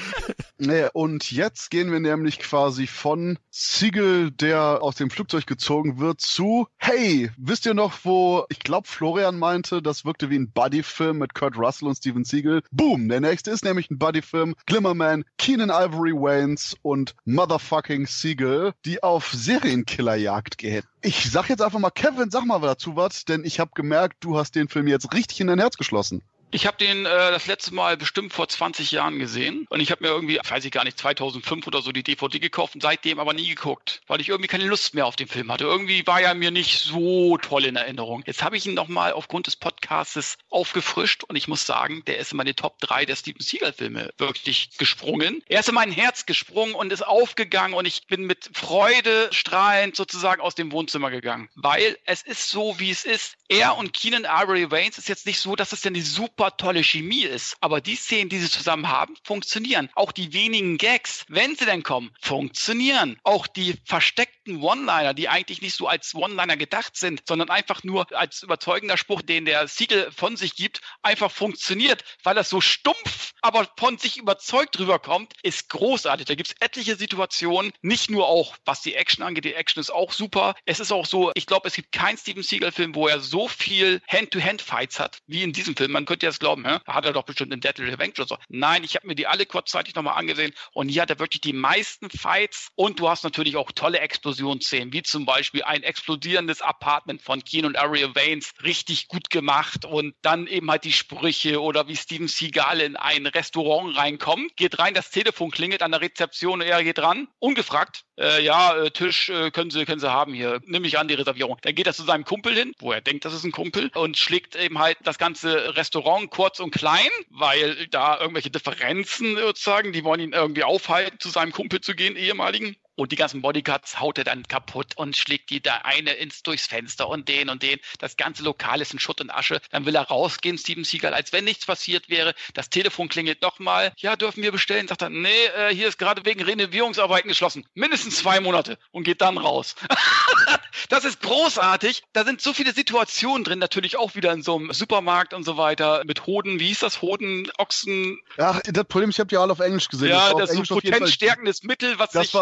Nee, 0.62 0.88
und 0.92 1.32
jetzt 1.32 1.70
gehen 1.70 1.90
wir 1.90 2.00
nämlich 2.00 2.38
quasi 2.38 2.86
von 2.86 3.38
Siegel, 3.50 4.30
der 4.30 4.82
aus 4.82 4.94
dem 4.94 5.08
Flugzeug 5.08 5.46
gezogen 5.46 5.98
wird, 5.98 6.20
zu, 6.20 6.66
hey, 6.76 7.30
wisst 7.38 7.64
ihr 7.64 7.72
noch, 7.72 7.94
wo, 8.02 8.44
ich 8.50 8.58
glaube, 8.58 8.86
Florian 8.86 9.38
meinte, 9.38 9.80
das 9.80 10.04
wirkte 10.04 10.28
wie 10.28 10.38
ein 10.38 10.52
Buddy-Film 10.52 11.16
mit 11.16 11.32
Kurt 11.32 11.56
Russell 11.56 11.88
und 11.88 11.96
Steven 11.96 12.24
Siegel. 12.24 12.60
Boom, 12.70 13.08
der 13.08 13.22
nächste 13.22 13.50
ist 13.50 13.64
nämlich 13.64 13.90
ein 13.90 13.98
Buddy-Film, 13.98 14.54
Glimmerman, 14.66 15.24
Keenan 15.38 15.70
Ivory 15.70 16.12
Waynes 16.12 16.76
und 16.82 17.14
Motherfucking 17.24 18.06
Siegel, 18.06 18.74
die 18.84 19.02
auf 19.02 19.32
Serienkillerjagd 19.32 20.58
gehen. 20.58 20.82
Ich 21.00 21.30
sag 21.30 21.48
jetzt 21.48 21.62
einfach 21.62 21.78
mal, 21.78 21.88
Kevin, 21.88 22.30
sag 22.30 22.44
mal 22.44 22.60
dazu 22.60 22.96
was, 22.96 23.24
denn 23.24 23.44
ich 23.46 23.60
habe 23.60 23.70
gemerkt, 23.74 24.18
du 24.20 24.36
hast 24.36 24.54
den 24.54 24.68
Film 24.68 24.88
jetzt 24.88 25.14
richtig 25.14 25.40
in 25.40 25.46
dein 25.46 25.58
Herz 25.58 25.78
geschlossen. 25.78 26.20
Ich 26.52 26.66
habe 26.66 26.76
den 26.78 27.06
äh, 27.06 27.30
das 27.30 27.46
letzte 27.46 27.72
Mal 27.72 27.96
bestimmt 27.96 28.32
vor 28.32 28.48
20 28.48 28.90
Jahren 28.90 29.20
gesehen 29.20 29.66
und 29.70 29.78
ich 29.78 29.92
habe 29.92 30.02
mir 30.02 30.10
irgendwie, 30.10 30.40
weiß 30.42 30.64
ich 30.64 30.72
gar 30.72 30.82
nicht, 30.82 30.98
2005 30.98 31.66
oder 31.68 31.80
so 31.80 31.92
die 31.92 32.02
DVD 32.02 32.40
gekauft 32.40 32.74
und 32.74 32.80
seitdem 32.82 33.20
aber 33.20 33.34
nie 33.34 33.48
geguckt, 33.48 34.02
weil 34.08 34.20
ich 34.20 34.30
irgendwie 34.30 34.48
keine 34.48 34.64
Lust 34.64 34.94
mehr 34.94 35.06
auf 35.06 35.14
den 35.14 35.28
Film 35.28 35.52
hatte. 35.52 35.64
Irgendwie 35.64 36.04
war 36.08 36.20
er 36.20 36.34
mir 36.34 36.50
nicht 36.50 36.80
so 36.80 37.38
toll 37.38 37.66
in 37.66 37.76
Erinnerung. 37.76 38.24
Jetzt 38.26 38.42
habe 38.42 38.56
ich 38.56 38.66
ihn 38.66 38.74
nochmal 38.74 39.12
aufgrund 39.12 39.46
des 39.46 39.54
Podcastes 39.54 40.38
aufgefrischt 40.48 41.22
und 41.22 41.36
ich 41.36 41.46
muss 41.46 41.66
sagen, 41.66 42.02
der 42.06 42.18
ist 42.18 42.32
in 42.32 42.36
meine 42.36 42.56
Top 42.56 42.80
3 42.80 43.06
der 43.06 43.14
Steven 43.14 43.40
Seagal 43.40 43.72
Filme 43.72 44.12
wirklich 44.18 44.70
gesprungen. 44.76 45.44
Er 45.46 45.60
ist 45.60 45.68
in 45.68 45.74
mein 45.76 45.92
Herz 45.92 46.26
gesprungen 46.26 46.74
und 46.74 46.92
ist 46.92 47.06
aufgegangen 47.06 47.74
und 47.74 47.86
ich 47.86 48.08
bin 48.08 48.26
mit 48.26 48.50
Freude 48.54 49.28
strahlend 49.30 49.94
sozusagen 49.94 50.40
aus 50.40 50.56
dem 50.56 50.72
Wohnzimmer 50.72 51.12
gegangen, 51.12 51.48
weil 51.54 51.96
es 52.06 52.22
ist 52.22 52.50
so, 52.50 52.80
wie 52.80 52.90
es 52.90 53.04
ist. 53.04 53.36
Er 53.48 53.76
und 53.76 53.92
Keenan 53.92 54.24
Ivory 54.24 54.70
Waynes 54.70 54.98
ist 54.98 55.08
jetzt 55.08 55.26
nicht 55.26 55.38
so, 55.38 55.54
dass 55.54 55.72
es 55.72 55.84
ja 55.84 55.90
eine 55.90 56.02
super 56.02 56.39
tolle 56.48 56.82
Chemie 56.82 57.24
ist, 57.24 57.56
aber 57.60 57.82
die 57.82 57.96
Szenen, 57.96 58.30
die 58.30 58.38
sie 58.38 58.48
zusammen 58.48 58.88
haben, 58.88 59.14
funktionieren. 59.24 59.90
Auch 59.94 60.12
die 60.12 60.32
wenigen 60.32 60.78
Gags, 60.78 61.26
wenn 61.28 61.54
sie 61.56 61.66
denn 61.66 61.82
kommen, 61.82 62.10
funktionieren. 62.22 63.18
Auch 63.24 63.46
die 63.46 63.74
versteckten 63.84 64.39
One-Liner, 64.56 65.14
die 65.14 65.28
eigentlich 65.28 65.62
nicht 65.62 65.74
so 65.74 65.88
als 65.88 66.14
One-Liner 66.14 66.56
gedacht 66.56 66.96
sind, 66.96 67.22
sondern 67.26 67.50
einfach 67.50 67.84
nur 67.84 68.06
als 68.16 68.42
überzeugender 68.42 68.96
Spruch, 68.96 69.22
den 69.22 69.44
der 69.44 69.68
Siegel 69.68 70.10
von 70.12 70.36
sich 70.36 70.56
gibt, 70.56 70.80
einfach 71.02 71.30
funktioniert, 71.30 72.04
weil 72.22 72.36
er 72.36 72.44
so 72.44 72.60
stumpf, 72.60 73.32
aber 73.42 73.68
von 73.78 73.98
sich 73.98 74.18
überzeugt 74.18 74.78
rüberkommt, 74.78 75.34
ist 75.42 75.70
großartig. 75.70 76.26
Da 76.26 76.34
gibt 76.34 76.50
es 76.50 76.56
etliche 76.60 76.96
Situationen, 76.96 77.72
nicht 77.82 78.10
nur 78.10 78.26
auch, 78.26 78.56
was 78.64 78.82
die 78.82 78.94
Action 78.94 79.24
angeht, 79.24 79.44
die 79.44 79.54
Action 79.54 79.80
ist 79.80 79.90
auch 79.90 80.12
super. 80.12 80.54
Es 80.66 80.80
ist 80.80 80.92
auch 80.92 81.06
so, 81.06 81.32
ich 81.34 81.46
glaube, 81.46 81.68
es 81.68 81.74
gibt 81.74 81.92
keinen 81.92 82.18
Steven 82.18 82.42
Seagal-Film, 82.42 82.94
wo 82.94 83.08
er 83.08 83.20
so 83.20 83.48
viel 83.48 84.00
Hand-to-Hand-Fights 84.08 85.00
hat, 85.00 85.18
wie 85.26 85.42
in 85.42 85.52
diesem 85.52 85.76
Film. 85.76 85.92
Man 85.92 86.04
könnte 86.04 86.26
das 86.26 86.38
glauben, 86.38 86.66
hä? 86.66 86.78
Hat 86.86 87.04
er 87.04 87.12
doch 87.12 87.24
bestimmt 87.24 87.52
in 87.52 87.60
Deadly 87.60 87.90
Revenge 87.90 88.14
oder 88.18 88.26
so. 88.26 88.38
Nein, 88.48 88.84
ich 88.84 88.96
habe 88.96 89.06
mir 89.06 89.14
die 89.14 89.26
alle 89.26 89.46
kurzzeitig 89.46 89.94
nochmal 89.94 90.18
angesehen 90.18 90.52
und 90.72 90.88
hier 90.88 91.02
hat 91.02 91.10
er 91.10 91.18
wirklich 91.18 91.40
die 91.40 91.52
meisten 91.52 92.10
Fights 92.10 92.68
und 92.74 93.00
du 93.00 93.08
hast 93.08 93.24
natürlich 93.24 93.56
auch 93.56 93.72
tolle 93.72 94.00
Explosionsszenen, 94.40 94.92
wie 94.92 95.02
zum 95.02 95.26
Beispiel 95.26 95.62
ein 95.62 95.82
explodierendes 95.82 96.62
Apartment 96.62 97.22
von 97.22 97.44
Keen 97.44 97.66
und 97.66 97.78
Ariel 97.78 98.14
Waynes, 98.14 98.52
richtig 98.62 99.08
gut 99.08 99.30
gemacht 99.30 99.84
und 99.84 100.14
dann 100.22 100.46
eben 100.46 100.70
halt 100.70 100.84
die 100.84 100.92
Sprüche 100.92 101.60
oder 101.60 101.88
wie 101.88 101.96
Steven 101.96 102.28
Seagal 102.28 102.80
in 102.80 102.96
ein 102.96 103.26
Restaurant 103.26 103.96
reinkommt, 103.96 104.56
geht 104.56 104.78
rein, 104.78 104.94
das 104.94 105.10
Telefon 105.10 105.50
klingelt 105.50 105.82
an 105.82 105.92
der 105.92 106.00
Rezeption, 106.00 106.60
er 106.60 106.82
geht 106.82 106.98
ran, 106.98 107.28
ungefragt, 107.38 108.04
äh, 108.18 108.42
ja, 108.42 108.76
äh, 108.76 108.90
Tisch 108.90 109.30
äh, 109.30 109.50
können 109.50 109.70
Sie 109.70 109.84
können 109.84 110.00
Sie 110.00 110.12
haben 110.12 110.34
hier, 110.34 110.60
nimm 110.66 110.84
ich 110.84 110.98
an 110.98 111.08
die 111.08 111.14
Reservierung. 111.14 111.56
Dann 111.62 111.74
geht 111.74 111.86
er 111.86 111.94
zu 111.94 112.02
seinem 112.02 112.24
Kumpel 112.24 112.54
hin, 112.54 112.74
wo 112.78 112.92
er 112.92 113.00
denkt, 113.00 113.24
das 113.24 113.32
ist 113.32 113.44
ein 113.44 113.52
Kumpel 113.52 113.90
und 113.94 114.18
schlägt 114.18 114.56
eben 114.56 114.78
halt 114.78 114.98
das 115.04 115.16
ganze 115.16 115.76
Restaurant 115.76 116.30
kurz 116.30 116.60
und 116.60 116.70
klein, 116.70 117.08
weil 117.30 117.86
da 117.88 118.20
irgendwelche 118.20 118.50
Differenzen 118.50 119.36
sozusagen, 119.36 119.92
die 119.92 120.04
wollen 120.04 120.20
ihn 120.20 120.32
irgendwie 120.32 120.64
aufhalten, 120.64 121.18
zu 121.18 121.30
seinem 121.30 121.52
Kumpel 121.52 121.80
zu 121.80 121.94
gehen, 121.94 122.16
ehemaligen. 122.16 122.76
Und 123.00 123.12
die 123.12 123.16
ganzen 123.16 123.40
Bodyguards 123.40 123.98
haut 123.98 124.18
er 124.18 124.24
dann 124.24 124.42
kaputt 124.42 124.88
und 124.94 125.16
schlägt 125.16 125.48
die 125.48 125.62
da 125.62 125.76
eine 125.84 126.10
ins 126.12 126.42
durchs 126.42 126.66
Fenster 126.66 127.08
und 127.08 127.30
den 127.30 127.48
und 127.48 127.62
den. 127.62 127.78
Das 127.98 128.18
ganze 128.18 128.42
Lokal 128.42 128.82
ist 128.82 128.92
in 128.92 128.98
Schutt 128.98 129.22
und 129.22 129.30
Asche. 129.30 129.62
Dann 129.70 129.86
will 129.86 129.94
er 129.96 130.02
rausgehen, 130.02 130.58
Steven 130.58 130.84
Seagal, 130.84 131.14
als 131.14 131.32
wenn 131.32 131.44
nichts 131.44 131.64
passiert 131.64 132.10
wäre. 132.10 132.34
Das 132.52 132.68
Telefon 132.68 133.08
klingelt 133.08 133.40
nochmal. 133.40 133.94
Ja, 133.96 134.16
dürfen 134.16 134.42
wir 134.42 134.52
bestellen? 134.52 134.86
Sagt 134.86 135.00
er, 135.00 135.08
nee, 135.08 135.30
äh, 135.56 135.74
hier 135.74 135.88
ist 135.88 135.96
gerade 135.96 136.26
wegen 136.26 136.42
Renovierungsarbeiten 136.42 137.28
geschlossen. 137.28 137.64
Mindestens 137.72 138.16
zwei 138.18 138.38
Monate. 138.38 138.76
Und 138.90 139.04
geht 139.04 139.22
dann 139.22 139.38
raus. 139.38 139.76
das 140.90 141.06
ist 141.06 141.22
großartig. 141.22 142.02
Da 142.12 142.26
sind 142.26 142.42
so 142.42 142.52
viele 142.52 142.74
Situationen 142.74 143.44
drin. 143.44 143.60
Natürlich 143.60 143.96
auch 143.96 144.14
wieder 144.14 144.30
in 144.30 144.42
so 144.42 144.58
einem 144.58 144.74
Supermarkt 144.74 145.32
und 145.32 145.44
so 145.44 145.56
weiter. 145.56 146.02
Mit 146.04 146.26
Hoden, 146.26 146.60
wie 146.60 146.66
hieß 146.66 146.80
das? 146.80 147.00
Hoden, 147.00 147.50
Ochsen. 147.56 148.20
Ach, 148.36 148.60
das 148.62 148.84
Problem, 148.84 149.08
ich 149.08 149.18
habe 149.18 149.28
die 149.28 149.38
alle 149.38 149.52
auf 149.52 149.60
Englisch 149.60 149.88
gesehen. 149.88 150.10
ja, 150.10 150.32
auf 150.32 150.38
das 150.38 150.50
ist 150.50 150.66
so 150.66 150.74
Fall- 150.74 150.90
potenzstärkendes 150.90 151.62
Mittel, 151.62 151.98
was 151.98 152.10
Das 152.10 152.30
sich 152.30 152.40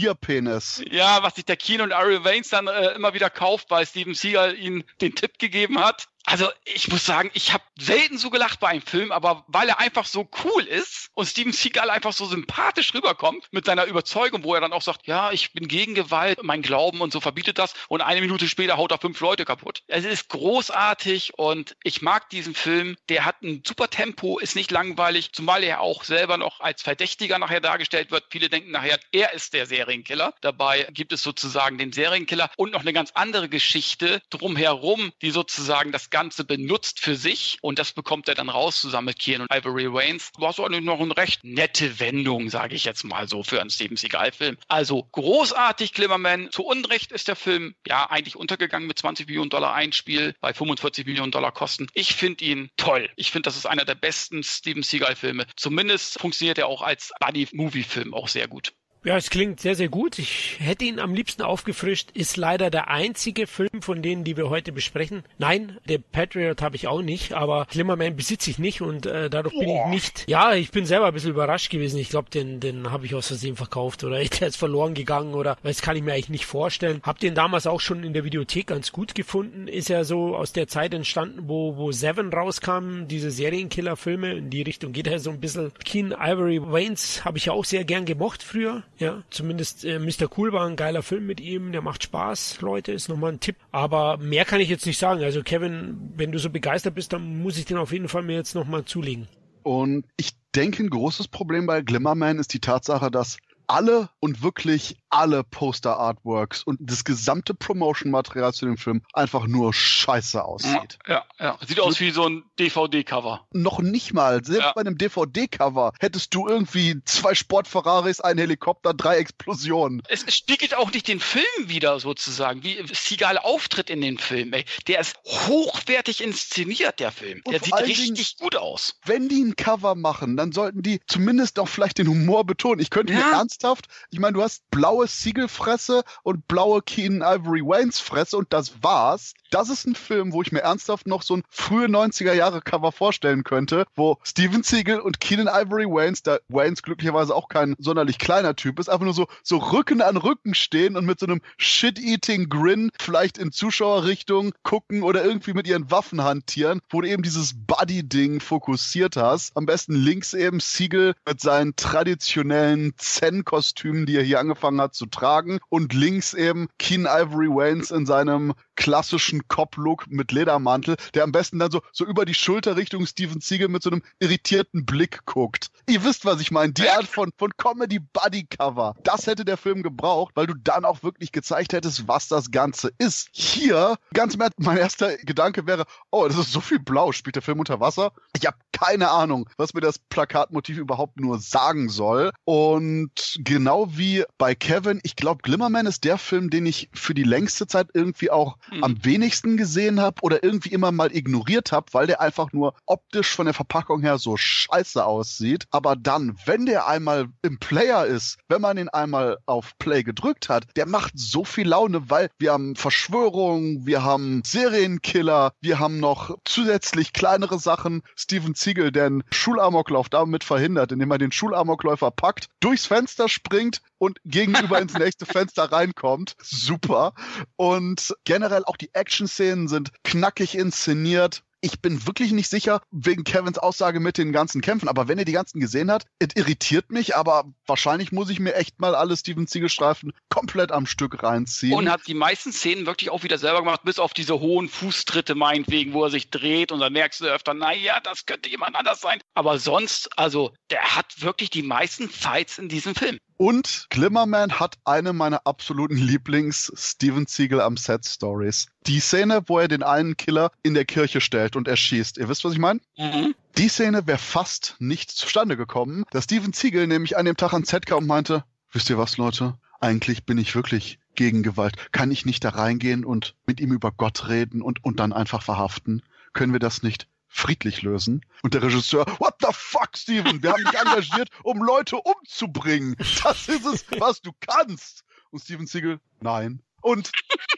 Diapenis. 0.00 0.82
ja, 0.90 1.22
was 1.22 1.34
sich 1.34 1.44
der 1.44 1.56
Keen 1.56 1.80
und 1.80 1.92
Ari 1.92 2.24
Waynes 2.24 2.48
dann 2.48 2.66
äh, 2.66 2.92
immer 2.92 3.14
wieder 3.14 3.30
kauft, 3.30 3.70
weil 3.70 3.86
Steven 3.86 4.14
Seagal 4.14 4.56
ihnen 4.58 4.84
den 5.00 5.14
Tipp 5.14 5.38
gegeben 5.38 5.78
hat. 5.78 6.08
Also 6.30 6.48
ich 6.64 6.88
muss 6.88 7.04
sagen, 7.04 7.30
ich 7.34 7.52
habe 7.52 7.64
selten 7.76 8.16
so 8.16 8.30
gelacht 8.30 8.60
bei 8.60 8.68
einem 8.68 8.82
Film, 8.82 9.10
aber 9.10 9.44
weil 9.48 9.68
er 9.68 9.80
einfach 9.80 10.04
so 10.04 10.28
cool 10.44 10.62
ist 10.62 11.10
und 11.14 11.26
Steven 11.26 11.52
Seagal 11.52 11.90
einfach 11.90 12.12
so 12.12 12.24
sympathisch 12.24 12.94
rüberkommt 12.94 13.48
mit 13.50 13.64
seiner 13.64 13.86
Überzeugung, 13.86 14.44
wo 14.44 14.54
er 14.54 14.60
dann 14.60 14.72
auch 14.72 14.82
sagt, 14.82 15.08
ja, 15.08 15.32
ich 15.32 15.52
bin 15.52 15.66
gegen 15.66 15.96
Gewalt, 15.96 16.38
mein 16.42 16.62
Glauben 16.62 17.00
und 17.00 17.12
so 17.12 17.20
verbietet 17.20 17.58
das 17.58 17.74
und 17.88 18.00
eine 18.00 18.20
Minute 18.20 18.46
später 18.46 18.76
haut 18.76 18.92
er 18.92 18.98
fünf 18.98 19.18
Leute 19.18 19.44
kaputt. 19.44 19.82
Es 19.88 20.04
ist 20.04 20.28
großartig 20.28 21.32
und 21.36 21.74
ich 21.82 22.00
mag 22.00 22.30
diesen 22.30 22.54
Film. 22.54 22.96
Der 23.08 23.24
hat 23.24 23.42
ein 23.42 23.62
super 23.66 23.90
Tempo, 23.90 24.38
ist 24.38 24.54
nicht 24.54 24.70
langweilig, 24.70 25.32
zumal 25.32 25.64
er 25.64 25.80
auch 25.80 26.04
selber 26.04 26.36
noch 26.36 26.60
als 26.60 26.82
Verdächtiger 26.82 27.40
nachher 27.40 27.60
dargestellt 27.60 28.12
wird. 28.12 28.26
Viele 28.30 28.48
denken 28.48 28.70
nachher, 28.70 29.00
er 29.10 29.32
ist 29.32 29.52
der 29.52 29.66
Serienkiller. 29.66 30.34
Dabei 30.42 30.86
gibt 30.92 31.12
es 31.12 31.22
sozusagen 31.22 31.76
den 31.76 31.92
Serienkiller 31.92 32.50
und 32.56 32.72
noch 32.72 32.82
eine 32.82 32.92
ganz 32.92 33.10
andere 33.14 33.48
Geschichte 33.48 34.22
drumherum, 34.30 35.12
die 35.22 35.32
sozusagen 35.32 35.90
das 35.90 36.10
Ganze 36.10 36.19
benutzt 36.28 37.00
für 37.00 37.16
sich 37.16 37.58
und 37.62 37.78
das 37.78 37.92
bekommt 37.92 38.28
er 38.28 38.34
dann 38.34 38.48
raus 38.48 38.80
zusammen 38.80 39.06
mit 39.06 39.18
Kian 39.18 39.42
und 39.42 39.52
Ivory 39.52 39.92
Waynes. 39.92 40.30
War 40.38 40.52
so 40.52 40.64
eigentlich 40.64 40.84
noch 40.84 41.00
eine 41.00 41.16
recht 41.16 41.42
nette 41.44 41.98
Wendung, 41.98 42.50
sage 42.50 42.74
ich 42.74 42.84
jetzt 42.84 43.04
mal 43.04 43.28
so, 43.28 43.42
für 43.42 43.60
einen 43.60 43.70
Steven 43.70 43.96
Seagal-Film. 43.96 44.56
Also 44.68 45.04
großartig, 45.12 45.92
Glimmerman. 45.92 46.50
Zu 46.50 46.64
Unrecht 46.64 47.12
ist 47.12 47.28
der 47.28 47.36
Film 47.36 47.74
ja 47.86 48.10
eigentlich 48.10 48.36
untergegangen 48.36 48.86
mit 48.86 48.98
20 48.98 49.26
Millionen 49.26 49.50
Dollar 49.50 49.74
Einspiel 49.74 50.34
bei 50.40 50.52
45 50.52 51.06
Millionen 51.06 51.32
Dollar 51.32 51.52
Kosten. 51.52 51.86
Ich 51.94 52.14
finde 52.14 52.44
ihn 52.44 52.70
toll. 52.76 53.08
Ich 53.16 53.30
finde, 53.30 53.48
das 53.48 53.56
ist 53.56 53.66
einer 53.66 53.84
der 53.84 53.94
besten 53.94 54.42
Steven 54.42 54.82
Seagal-Filme. 54.82 55.46
Zumindest 55.56 56.20
funktioniert 56.20 56.58
er 56.58 56.66
auch 56.66 56.82
als 56.82 57.12
Buddy-Movie-Film 57.20 58.14
auch 58.14 58.28
sehr 58.28 58.48
gut. 58.48 58.72
Ja, 59.02 59.16
es 59.16 59.30
klingt 59.30 59.60
sehr, 59.60 59.74
sehr 59.74 59.88
gut. 59.88 60.18
Ich 60.18 60.56
hätte 60.58 60.84
ihn 60.84 61.00
am 61.00 61.14
liebsten 61.14 61.40
aufgefrischt. 61.40 62.10
Ist 62.12 62.36
leider 62.36 62.68
der 62.68 62.88
einzige 62.88 63.46
Film 63.46 63.80
von 63.80 64.02
denen, 64.02 64.24
die 64.24 64.36
wir 64.36 64.50
heute 64.50 64.72
besprechen. 64.72 65.22
Nein, 65.38 65.78
der 65.88 65.98
Patriot 65.98 66.60
habe 66.60 66.76
ich 66.76 66.86
auch 66.86 67.00
nicht, 67.00 67.32
aber 67.32 67.66
Glimmerman 67.70 68.14
besitze 68.14 68.50
ich 68.50 68.58
nicht 68.58 68.82
und 68.82 69.06
äh, 69.06 69.30
dadurch 69.30 69.58
bin 69.58 69.70
ich 69.70 69.86
nicht. 69.86 70.24
Ja, 70.28 70.52
ich 70.52 70.70
bin 70.70 70.84
selber 70.84 71.06
ein 71.06 71.14
bisschen 71.14 71.30
überrascht 71.30 71.70
gewesen. 71.70 71.98
Ich 71.98 72.10
glaube, 72.10 72.28
den, 72.28 72.60
den 72.60 72.90
habe 72.90 73.06
ich 73.06 73.14
aus 73.14 73.28
Versehen 73.28 73.56
verkauft 73.56 74.04
oder 74.04 74.22
der 74.40 74.48
ist 74.48 74.56
verloren 74.56 74.92
gegangen 74.92 75.32
oder 75.32 75.56
das 75.62 75.80
kann 75.80 75.96
ich 75.96 76.02
mir 76.02 76.12
eigentlich 76.12 76.28
nicht 76.28 76.46
vorstellen. 76.46 77.00
Hab 77.02 77.18
den 77.20 77.34
damals 77.34 77.66
auch 77.66 77.80
schon 77.80 78.04
in 78.04 78.12
der 78.12 78.24
Videothek 78.24 78.66
ganz 78.66 78.92
gut 78.92 79.14
gefunden. 79.14 79.66
Ist 79.66 79.88
ja 79.88 80.04
so 80.04 80.36
aus 80.36 80.52
der 80.52 80.68
Zeit 80.68 80.92
entstanden, 80.92 81.44
wo, 81.48 81.78
wo 81.78 81.90
Seven 81.90 82.30
rauskam, 82.30 83.06
diese 83.06 83.30
Serienkiller-Filme. 83.30 84.34
In 84.34 84.50
die 84.50 84.60
Richtung 84.60 84.92
geht 84.92 85.06
er 85.06 85.20
so 85.20 85.30
ein 85.30 85.40
bisschen. 85.40 85.72
Keen 85.86 86.12
Ivory 86.12 86.60
Waynes 86.60 87.24
habe 87.24 87.38
ich 87.38 87.46
ja 87.46 87.54
auch 87.54 87.64
sehr 87.64 87.86
gern 87.86 88.04
gemocht 88.04 88.42
früher. 88.42 88.82
Ja, 89.00 89.22
zumindest 89.30 89.86
äh, 89.86 89.98
Mr. 89.98 90.28
Cool 90.36 90.52
war 90.52 90.66
ein 90.66 90.76
geiler 90.76 91.02
Film 91.02 91.26
mit 91.26 91.40
ihm, 91.40 91.72
der 91.72 91.80
macht 91.80 92.02
Spaß, 92.02 92.60
Leute, 92.60 92.92
ist 92.92 93.08
nochmal 93.08 93.32
ein 93.32 93.40
Tipp. 93.40 93.56
Aber 93.72 94.18
mehr 94.18 94.44
kann 94.44 94.60
ich 94.60 94.68
jetzt 94.68 94.84
nicht 94.84 94.98
sagen. 94.98 95.24
Also 95.24 95.42
Kevin, 95.42 96.12
wenn 96.16 96.32
du 96.32 96.38
so 96.38 96.50
begeistert 96.50 96.94
bist, 96.94 97.14
dann 97.14 97.42
muss 97.42 97.56
ich 97.56 97.64
den 97.64 97.78
auf 97.78 97.92
jeden 97.92 98.08
Fall 98.08 98.22
mir 98.22 98.36
jetzt 98.36 98.54
nochmal 98.54 98.84
zulegen. 98.84 99.26
Und 99.62 100.04
ich 100.18 100.32
denke, 100.54 100.82
ein 100.82 100.90
großes 100.90 101.28
Problem 101.28 101.64
bei 101.64 101.80
Glimmerman 101.80 102.38
ist 102.38 102.52
die 102.52 102.60
Tatsache, 102.60 103.10
dass 103.10 103.38
alle 103.70 104.10
und 104.20 104.42
wirklich 104.42 104.96
alle 105.10 105.42
Poster-Artworks 105.44 106.62
und 106.62 106.78
das 106.80 107.04
gesamte 107.04 107.54
Promotion-Material 107.54 108.52
zu 108.52 108.66
dem 108.66 108.76
Film 108.76 109.02
einfach 109.12 109.46
nur 109.46 109.72
scheiße 109.72 110.44
aussieht. 110.44 110.98
Ja, 111.06 111.24
ja. 111.38 111.58
Sieht 111.66 111.80
aus 111.80 112.00
wie 112.00 112.10
so 112.10 112.26
ein 112.28 112.44
DVD-Cover. 112.58 113.46
Noch 113.52 113.80
nicht 113.80 114.12
mal. 114.12 114.44
Selbst 114.44 114.62
Ja. 114.62 114.72
bei 114.72 114.80
einem 114.82 114.98
DVD-Cover 114.98 115.92
hättest 116.00 116.34
du 116.34 116.46
irgendwie 116.48 117.00
zwei 117.04 117.34
Sport-Ferraris, 117.34 118.20
ein 118.20 118.38
Helikopter, 118.38 118.94
drei 118.94 119.16
Explosionen. 119.18 120.02
Es 120.08 120.24
spiegelt 120.34 120.74
auch 120.74 120.92
nicht 120.92 121.08
den 121.08 121.20
Film 121.20 121.44
wieder 121.66 121.98
sozusagen, 122.00 122.62
wie 122.62 122.78
Seagal 122.92 123.38
auftritt 123.38 123.90
in 123.90 124.00
den 124.00 124.18
Film. 124.18 124.52
Ey. 124.52 124.64
Der 124.86 125.00
ist 125.00 125.16
hochwertig 125.24 126.22
inszeniert, 126.22 127.00
der 127.00 127.12
Film. 127.12 127.40
Und 127.44 127.52
Der 127.52 127.60
sieht 127.62 127.74
richtig 127.74 128.36
gut 128.38 128.56
aus. 128.56 128.96
Wenn 129.04 129.28
die 129.28 129.42
ein 129.42 129.56
Cover 129.56 129.94
machen, 129.94 130.36
dann 130.36 130.52
sollten 130.52 130.82
die 130.82 131.00
zumindest 131.06 131.58
auch 131.58 131.68
vielleicht 131.68 131.98
den 131.98 132.08
Humor 132.08 132.44
betonen. 132.44 132.80
Ich 132.80 132.90
könnte 132.90 133.12
mir 133.12 133.20
Ja. 133.20 133.30
Ernsthaft, 133.60 133.88
ich 134.10 134.18
meine, 134.18 134.34
du 134.34 134.42
hast 134.42 134.68
blaue 134.70 135.06
Siegelfresse 135.06 136.02
und 136.22 136.48
blaue 136.48 136.82
Keenan 136.82 137.40
Ivory 137.40 137.62
Waynes 137.62 138.00
Fresse 138.00 138.36
und 138.36 138.52
das 138.52 138.82
war's. 138.82 139.34
Das 139.50 139.68
ist 139.68 139.86
ein 139.86 139.94
Film, 139.94 140.32
wo 140.32 140.42
ich 140.42 140.52
mir 140.52 140.60
ernsthaft 140.60 141.06
noch 141.06 141.22
so 141.22 141.36
ein 141.36 141.42
frühe 141.50 141.86
90er 141.86 142.32
Jahre 142.32 142.62
Cover 142.62 142.92
vorstellen 142.92 143.44
könnte, 143.44 143.84
wo 143.94 144.18
Steven 144.22 144.62
Siegel 144.62 145.00
und 145.00 145.20
Keenan 145.20 145.48
Ivory 145.48 145.86
Waynes, 145.86 146.22
da 146.22 146.38
Waynes 146.48 146.82
glücklicherweise 146.82 147.34
auch 147.34 147.48
kein 147.48 147.74
sonderlich 147.78 148.18
kleiner 148.18 148.56
Typ 148.56 148.78
ist, 148.78 148.88
einfach 148.88 149.04
nur 149.04 149.14
so, 149.14 149.26
so 149.42 149.58
Rücken 149.58 150.00
an 150.00 150.16
Rücken 150.16 150.54
stehen 150.54 150.96
und 150.96 151.04
mit 151.04 151.20
so 151.20 151.26
einem 151.26 151.40
Shit-Eating 151.58 152.48
Grin 152.48 152.90
vielleicht 152.98 153.38
in 153.38 153.52
Zuschauerrichtung 153.52 154.52
gucken 154.62 155.02
oder 155.02 155.24
irgendwie 155.24 155.52
mit 155.52 155.66
ihren 155.66 155.90
Waffen 155.90 156.22
hantieren, 156.22 156.80
wo 156.88 157.00
du 157.00 157.08
eben 157.08 157.22
dieses 157.22 157.54
Buddy-Ding 157.66 158.40
fokussiert 158.40 159.16
hast. 159.16 159.56
Am 159.56 159.66
besten 159.66 159.94
links 159.94 160.32
eben 160.32 160.60
Siegel 160.60 161.14
mit 161.26 161.40
seinen 161.40 161.76
traditionellen 161.76 162.94
Zen-Kostümen, 163.40 164.06
die 164.06 164.16
er 164.16 164.22
hier 164.22 164.40
angefangen 164.40 164.80
hat 164.80 164.94
zu 164.94 165.06
tragen 165.06 165.60
und 165.68 165.92
links 165.92 166.34
eben 166.34 166.68
Keen 166.78 167.06
Ivory 167.06 167.48
Waynes 167.48 167.90
in 167.90 168.06
seinem 168.06 168.54
klassischen 168.76 169.46
Cop-Look 169.48 170.06
mit 170.08 170.32
Ledermantel, 170.32 170.96
der 171.14 171.24
am 171.24 171.32
besten 171.32 171.58
dann 171.58 171.70
so, 171.70 171.82
so 171.92 172.06
über 172.06 172.24
die 172.24 172.34
Schulter 172.34 172.76
Richtung 172.76 173.06
Steven 173.06 173.40
Siegel 173.40 173.68
mit 173.68 173.82
so 173.82 173.90
einem 173.90 174.02
irritierten 174.20 174.86
Blick 174.86 175.26
guckt. 175.26 175.70
Ihr 175.88 176.02
wisst, 176.02 176.24
was 176.24 176.40
ich 176.40 176.50
meine. 176.50 176.72
Die 176.72 176.88
Art 176.88 177.06
von, 177.06 177.30
von 177.36 177.50
Comedy-Buddy-Cover. 177.56 178.94
Das 179.02 179.26
hätte 179.26 179.44
der 179.44 179.56
Film 179.56 179.82
gebraucht, 179.82 180.32
weil 180.34 180.46
du 180.46 180.54
dann 180.54 180.84
auch 180.84 181.02
wirklich 181.02 181.32
gezeigt 181.32 181.72
hättest, 181.72 182.08
was 182.08 182.28
das 182.28 182.50
Ganze 182.50 182.90
ist. 182.98 183.28
Hier, 183.32 183.96
ganz 184.14 184.36
Ernst, 184.36 184.58
mein 184.58 184.78
erster 184.78 185.16
Gedanke 185.18 185.66
wäre, 185.66 185.84
oh, 186.10 186.26
das 186.26 186.38
ist 186.38 186.52
so 186.52 186.60
viel 186.60 186.78
blau. 186.78 187.12
Spielt 187.12 187.36
der 187.36 187.42
Film 187.42 187.58
unter 187.58 187.80
Wasser? 187.80 188.12
Ich 188.36 188.46
habe 188.46 188.56
keine 188.72 189.10
Ahnung, 189.10 189.48
was 189.56 189.74
mir 189.74 189.80
das 189.80 189.98
Plakatmotiv 189.98 190.78
überhaupt 190.78 191.20
nur 191.20 191.38
sagen 191.38 191.88
soll. 191.88 192.30
Und 192.44 193.29
genau 193.40 193.88
wie 193.96 194.24
bei 194.38 194.54
Kevin, 194.54 195.00
ich 195.02 195.16
glaube, 195.16 195.42
Glimmerman 195.42 195.86
ist 195.86 196.04
der 196.04 196.18
Film, 196.18 196.50
den 196.50 196.66
ich 196.66 196.88
für 196.92 197.14
die 197.14 197.22
längste 197.22 197.66
Zeit 197.66 197.88
irgendwie 197.94 198.30
auch 198.30 198.56
Hm. 198.68 198.84
am 198.84 199.04
wenigsten 199.04 199.56
gesehen 199.56 200.00
habe 200.00 200.16
oder 200.22 200.42
irgendwie 200.42 200.70
immer 200.70 200.92
mal 200.92 201.14
ignoriert 201.14 201.72
habe, 201.72 201.86
weil 201.92 202.06
der 202.06 202.20
einfach 202.20 202.52
nur 202.52 202.74
optisch 202.86 203.28
von 203.34 203.46
der 203.46 203.54
Verpackung 203.54 204.00
her 204.02 204.18
so 204.18 204.36
scheiße 204.36 205.04
aussieht. 205.04 205.66
Aber 205.70 205.96
dann, 205.96 206.36
wenn 206.46 206.66
der 206.66 206.86
einmal 206.86 207.28
im 207.42 207.58
Player 207.58 208.06
ist, 208.06 208.38
wenn 208.48 208.60
man 208.60 208.78
ihn 208.78 208.88
einmal 208.88 209.38
auf 209.46 209.76
Play 209.78 210.02
gedrückt 210.02 210.48
hat, 210.48 210.64
der 210.76 210.86
macht 210.86 211.12
so 211.16 211.44
viel 211.44 211.68
Laune, 211.68 212.10
weil 212.10 212.30
wir 212.38 212.52
haben 212.52 212.76
Verschwörungen, 212.76 213.86
wir 213.86 214.02
haben 214.04 214.42
Serienkiller, 214.44 215.52
wir 215.60 215.78
haben 215.78 215.98
noch 216.00 216.36
zusätzlich 216.44 217.12
kleinere 217.12 217.58
Sachen. 217.58 218.02
Steven 218.16 218.54
Ziegel, 218.54 218.92
der 218.92 219.06
einen 219.06 219.22
Schulamoklauf 219.30 220.08
damit 220.08 220.44
verhindert, 220.44 220.92
indem 220.92 221.10
er 221.10 221.18
den 221.18 221.32
Schulamokläufer 221.32 222.10
packt, 222.10 222.46
durchs 222.60 222.86
Fenster 222.86 223.19
springt 223.28 223.82
und 223.98 224.18
gegenüber 224.24 224.80
ins 224.80 224.94
nächste 224.94 225.26
Fenster 225.26 225.64
reinkommt. 225.64 226.34
Super. 226.42 227.14
Und 227.56 228.14
generell 228.24 228.64
auch 228.64 228.76
die 228.76 228.94
Action-Szenen 228.94 229.68
sind 229.68 229.90
knackig 230.04 230.56
inszeniert. 230.56 231.42
Ich 231.62 231.80
bin 231.80 232.06
wirklich 232.06 232.32
nicht 232.32 232.48
sicher, 232.48 232.80
wegen 232.90 233.24
Kevins 233.24 233.58
Aussage 233.58 234.00
mit 234.00 234.16
den 234.16 234.32
ganzen 234.32 234.62
Kämpfen, 234.62 234.88
aber 234.88 235.08
wenn 235.08 235.18
ihr 235.18 235.26
die 235.26 235.32
ganzen 235.32 235.60
gesehen 235.60 235.90
habt, 235.90 236.06
es 236.18 236.34
irritiert 236.34 236.90
mich, 236.90 237.16
aber 237.16 237.44
wahrscheinlich 237.66 238.12
muss 238.12 238.30
ich 238.30 238.40
mir 238.40 238.54
echt 238.54 238.80
mal 238.80 238.94
alle 238.94 239.16
Steven 239.16 239.46
Seagal-Streifen 239.46 240.12
komplett 240.30 240.72
am 240.72 240.86
Stück 240.86 241.22
reinziehen. 241.22 241.74
Und 241.74 241.90
hat 241.90 242.06
die 242.06 242.14
meisten 242.14 242.52
Szenen 242.52 242.86
wirklich 242.86 243.10
auch 243.10 243.24
wieder 243.24 243.36
selber 243.36 243.58
gemacht, 243.58 243.82
bis 243.84 243.98
auf 243.98 244.14
diese 244.14 244.40
hohen 244.40 244.68
Fußtritte 244.68 245.34
meinetwegen, 245.34 245.92
wo 245.92 246.04
er 246.04 246.10
sich 246.10 246.30
dreht 246.30 246.72
und 246.72 246.80
dann 246.80 246.94
merkst 246.94 247.20
du 247.20 247.26
öfter, 247.26 247.52
naja, 247.52 248.00
das 248.00 248.24
könnte 248.24 248.48
jemand 248.48 248.74
anders 248.74 249.00
sein. 249.00 249.20
Aber 249.34 249.58
sonst, 249.58 250.08
also, 250.18 250.54
der 250.70 250.96
hat 250.96 251.20
wirklich 251.20 251.50
die 251.50 251.62
meisten 251.62 252.08
Fights 252.08 252.58
in 252.58 252.68
diesem 252.68 252.94
Film. 252.94 253.18
Und 253.40 253.86
Glimmerman 253.88 254.60
hat 254.60 254.76
eine 254.84 255.14
meiner 255.14 255.46
absoluten 255.46 255.96
Lieblings-Steven 255.96 257.24
Seagal 257.24 257.62
am 257.62 257.78
Set-Stories. 257.78 258.66
Die 258.86 259.00
Szene, 259.00 259.40
wo 259.46 259.58
er 259.58 259.66
den 259.66 259.82
einen 259.82 260.18
Killer 260.18 260.52
in 260.62 260.74
der 260.74 260.84
Kirche 260.84 261.22
stellt 261.22 261.56
und 261.56 261.66
erschießt. 261.66 262.18
Ihr 262.18 262.28
wisst, 262.28 262.44
was 262.44 262.52
ich 262.52 262.58
meine? 262.58 262.80
Mhm. 262.98 263.34
Die 263.56 263.68
Szene 263.68 264.06
wäre 264.06 264.18
fast 264.18 264.76
nicht 264.78 265.10
zustande 265.10 265.56
gekommen, 265.56 266.04
dass 266.10 266.24
Steven 266.24 266.52
Siegel 266.52 266.86
nämlich 266.86 267.16
an 267.16 267.24
dem 267.24 267.38
Tag 267.38 267.54
ans 267.54 267.70
Set 267.70 267.86
kam 267.86 268.00
und 268.00 268.08
meinte, 268.08 268.44
wisst 268.72 268.90
ihr 268.90 268.98
was, 268.98 269.16
Leute? 269.16 269.54
Eigentlich 269.80 270.26
bin 270.26 270.36
ich 270.36 270.54
wirklich 270.54 270.98
gegen 271.14 271.42
Gewalt. 271.42 271.92
Kann 271.92 272.10
ich 272.10 272.26
nicht 272.26 272.44
da 272.44 272.50
reingehen 272.50 273.06
und 273.06 273.36
mit 273.46 273.58
ihm 273.58 273.72
über 273.72 273.90
Gott 273.90 274.28
reden 274.28 274.60
und, 274.60 274.84
und 274.84 275.00
dann 275.00 275.14
einfach 275.14 275.42
verhaften? 275.42 276.02
Können 276.34 276.52
wir 276.52 276.60
das 276.60 276.82
nicht 276.82 277.08
friedlich 277.30 277.82
lösen? 277.82 278.26
Und 278.42 278.54
der 278.54 278.62
Regisseur, 278.62 279.06
what 279.18 279.34
the 279.40 279.52
fuck, 279.52 279.96
Steven? 279.96 280.42
Wir 280.42 280.52
haben 280.52 280.64
dich 280.64 280.74
engagiert, 280.80 281.30
um 281.42 281.62
Leute 281.62 281.96
umzubringen. 281.96 282.96
Das 283.22 283.48
ist 283.48 283.64
es, 283.64 283.84
was 283.98 284.20
du 284.20 284.32
kannst. 284.40 285.04
Und 285.30 285.40
Steven 285.40 285.66
Siegel, 285.66 286.00
nein. 286.20 286.62
Und 286.82 287.12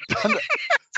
dann, 0.08 0.36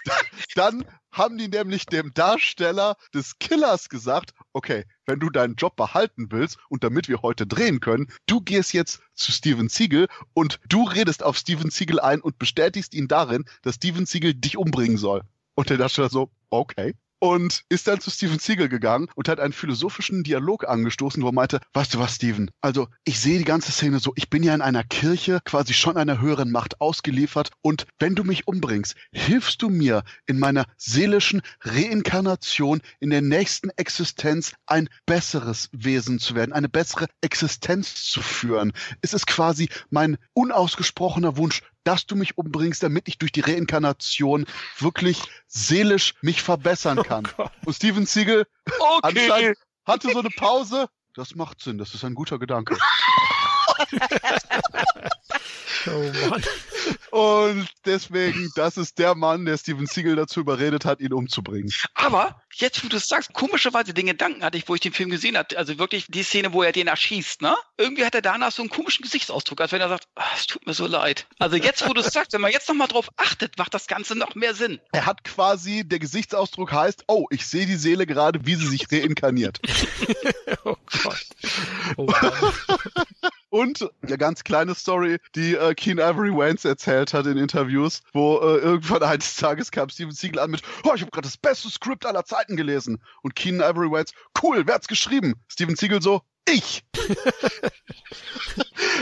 dann 0.54 0.84
haben 1.12 1.38
die 1.38 1.48
nämlich 1.48 1.86
dem 1.86 2.12
Darsteller 2.12 2.96
des 3.14 3.38
Killers 3.38 3.88
gesagt, 3.88 4.34
okay, 4.52 4.84
wenn 5.06 5.20
du 5.20 5.30
deinen 5.30 5.54
Job 5.54 5.76
behalten 5.76 6.30
willst 6.30 6.58
und 6.68 6.82
damit 6.82 7.08
wir 7.08 7.22
heute 7.22 7.46
drehen 7.46 7.80
können, 7.80 8.10
du 8.26 8.40
gehst 8.40 8.72
jetzt 8.72 9.00
zu 9.14 9.30
Steven 9.30 9.68
Siegel 9.68 10.08
und 10.32 10.58
du 10.68 10.82
redest 10.84 11.22
auf 11.22 11.36
Steven 11.36 11.70
Siegel 11.70 12.00
ein 12.00 12.20
und 12.20 12.38
bestätigst 12.38 12.94
ihn 12.94 13.06
darin, 13.06 13.44
dass 13.62 13.76
Steven 13.76 14.06
Siegel 14.06 14.34
dich 14.34 14.56
umbringen 14.56 14.96
soll. 14.96 15.22
Und 15.54 15.70
der 15.70 15.78
Darsteller 15.78 16.10
so, 16.10 16.30
okay. 16.50 16.94
Und 17.24 17.62
ist 17.70 17.88
dann 17.88 18.00
zu 18.00 18.10
Steven 18.10 18.38
Siegel 18.38 18.68
gegangen 18.68 19.08
und 19.14 19.30
hat 19.30 19.40
einen 19.40 19.54
philosophischen 19.54 20.24
Dialog 20.24 20.68
angestoßen, 20.68 21.22
wo 21.22 21.28
er 21.28 21.32
meinte, 21.32 21.58
weißt 21.72 21.94
du 21.94 21.98
was, 21.98 22.16
Steven, 22.16 22.50
also 22.60 22.88
ich 23.04 23.18
sehe 23.18 23.38
die 23.38 23.46
ganze 23.46 23.72
Szene 23.72 23.98
so, 23.98 24.12
ich 24.14 24.28
bin 24.28 24.42
ja 24.42 24.54
in 24.54 24.60
einer 24.60 24.84
Kirche 24.84 25.40
quasi 25.46 25.72
schon 25.72 25.96
einer 25.96 26.20
höheren 26.20 26.50
Macht 26.50 26.82
ausgeliefert 26.82 27.48
und 27.62 27.86
wenn 27.98 28.14
du 28.14 28.24
mich 28.24 28.46
umbringst, 28.46 28.94
hilfst 29.10 29.62
du 29.62 29.70
mir 29.70 30.02
in 30.26 30.38
meiner 30.38 30.66
seelischen 30.76 31.40
Reinkarnation 31.62 32.82
in 33.00 33.08
der 33.08 33.22
nächsten 33.22 33.70
Existenz 33.70 34.52
ein 34.66 34.90
besseres 35.06 35.70
Wesen 35.72 36.18
zu 36.18 36.34
werden, 36.34 36.52
eine 36.52 36.68
bessere 36.68 37.06
Existenz 37.22 38.04
zu 38.04 38.20
führen. 38.20 38.74
Es 39.00 39.14
ist 39.14 39.26
quasi 39.26 39.70
mein 39.88 40.18
unausgesprochener 40.34 41.38
Wunsch, 41.38 41.62
dass 41.84 42.06
du 42.06 42.16
mich 42.16 42.36
umbringst, 42.36 42.82
damit 42.82 43.08
ich 43.08 43.18
durch 43.18 43.32
die 43.32 43.40
Reinkarnation 43.40 44.46
wirklich 44.78 45.22
seelisch 45.46 46.14
mich 46.22 46.42
verbessern 46.42 47.02
kann. 47.02 47.28
Oh 47.38 47.46
und 47.64 47.74
Steven 47.74 48.06
Siegel 48.06 48.46
Okay. 48.66 49.00
anscheinend 49.02 49.58
hatte 49.86 50.10
so 50.10 50.18
eine 50.18 50.30
Pause. 50.30 50.88
Das 51.14 51.34
macht 51.34 51.60
Sinn, 51.60 51.78
das 51.78 51.94
ist 51.94 52.04
ein 52.04 52.14
guter 52.14 52.38
Gedanke. 52.38 52.76
Oh 55.86 56.10
Mann. 56.30 56.42
Und 57.10 57.68
deswegen, 57.84 58.50
das 58.56 58.76
ist 58.76 58.98
der 58.98 59.14
Mann, 59.14 59.44
der 59.44 59.58
Steven 59.58 59.86
Siegel 59.86 60.16
dazu 60.16 60.40
überredet 60.40 60.84
hat, 60.84 61.00
ihn 61.00 61.12
umzubringen. 61.12 61.70
Aber 61.94 62.42
jetzt, 62.54 62.82
wo 62.82 62.88
du 62.88 62.96
es 62.96 63.06
sagst, 63.06 63.32
komischerweise 63.34 63.92
den 63.92 64.06
Gedanken 64.06 64.42
hatte 64.42 64.56
ich, 64.58 64.68
wo 64.68 64.74
ich 64.74 64.80
den 64.80 64.92
Film 64.92 65.10
gesehen 65.10 65.36
habe. 65.36 65.56
Also 65.58 65.78
wirklich 65.78 66.06
die 66.08 66.22
Szene, 66.22 66.52
wo 66.52 66.62
er 66.62 66.72
den 66.72 66.86
erschießt, 66.86 67.42
ne? 67.42 67.54
Irgendwie 67.76 68.04
hat 68.04 68.14
er 68.14 68.22
danach 68.22 68.50
so 68.50 68.62
einen 68.62 68.70
komischen 68.70 69.02
Gesichtsausdruck, 69.02 69.60
als 69.60 69.72
wenn 69.72 69.80
er 69.80 69.88
sagt, 69.90 70.08
"Ah, 70.14 70.24
es 70.34 70.46
tut 70.46 70.66
mir 70.66 70.74
so 70.74 70.86
leid. 70.86 71.26
Also 71.38 71.56
jetzt, 71.56 71.86
wo 71.86 71.92
du 71.92 72.00
es 72.00 72.12
sagst, 72.12 72.32
wenn 72.32 72.40
man 72.40 72.50
jetzt 72.52 72.68
nochmal 72.68 72.88
drauf 72.88 73.08
achtet, 73.16 73.58
macht 73.58 73.74
das 73.74 73.86
Ganze 73.86 74.16
noch 74.16 74.34
mehr 74.34 74.54
Sinn. 74.54 74.80
Er 74.92 75.06
hat 75.06 75.22
quasi, 75.24 75.86
der 75.86 75.98
Gesichtsausdruck 75.98 76.72
heißt, 76.72 77.04
oh, 77.08 77.26
ich 77.30 77.46
sehe 77.46 77.66
die 77.66 77.76
Seele 77.76 78.06
gerade, 78.06 78.44
wie 78.46 78.54
sie 78.54 78.66
sich 78.66 78.90
reinkarniert. 78.90 79.60
Oh 80.66 80.76
Gott. 81.02 81.26
Oh 81.96 82.04
Mann. 82.06 82.32
Und 83.54 83.88
eine 84.02 84.18
ganz 84.18 84.42
kleine 84.42 84.74
Story, 84.74 85.18
die 85.36 85.54
äh, 85.54 85.74
Keen 85.74 86.00
Avery 86.00 86.36
Waynes 86.36 86.64
erzählt 86.64 87.14
hat 87.14 87.26
in 87.26 87.36
Interviews, 87.36 88.02
wo 88.12 88.38
äh, 88.38 88.56
irgendwann 88.56 89.04
eines 89.04 89.36
Tages 89.36 89.70
kam 89.70 89.88
Steven 89.90 90.10
Siegel 90.10 90.40
an 90.40 90.50
mit, 90.50 90.62
oh, 90.82 90.90
ich 90.92 91.02
habe 91.02 91.12
gerade 91.12 91.28
das 91.28 91.36
beste 91.36 91.70
Skript 91.70 92.04
aller 92.04 92.24
Zeiten 92.24 92.56
gelesen. 92.56 93.00
Und 93.22 93.36
Keen 93.36 93.62
Avery 93.62 93.88
Waynes, 93.88 94.10
cool, 94.42 94.66
wer 94.66 94.74
hat's 94.74 94.88
geschrieben? 94.88 95.34
Steven 95.46 95.76
Siegel 95.76 96.02
so, 96.02 96.22
ich. 96.48 96.82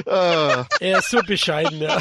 äh, 0.04 0.64
Er 0.80 0.98
ist 0.98 1.08
so 1.08 1.22
bescheiden, 1.22 1.80
ja. 1.80 1.98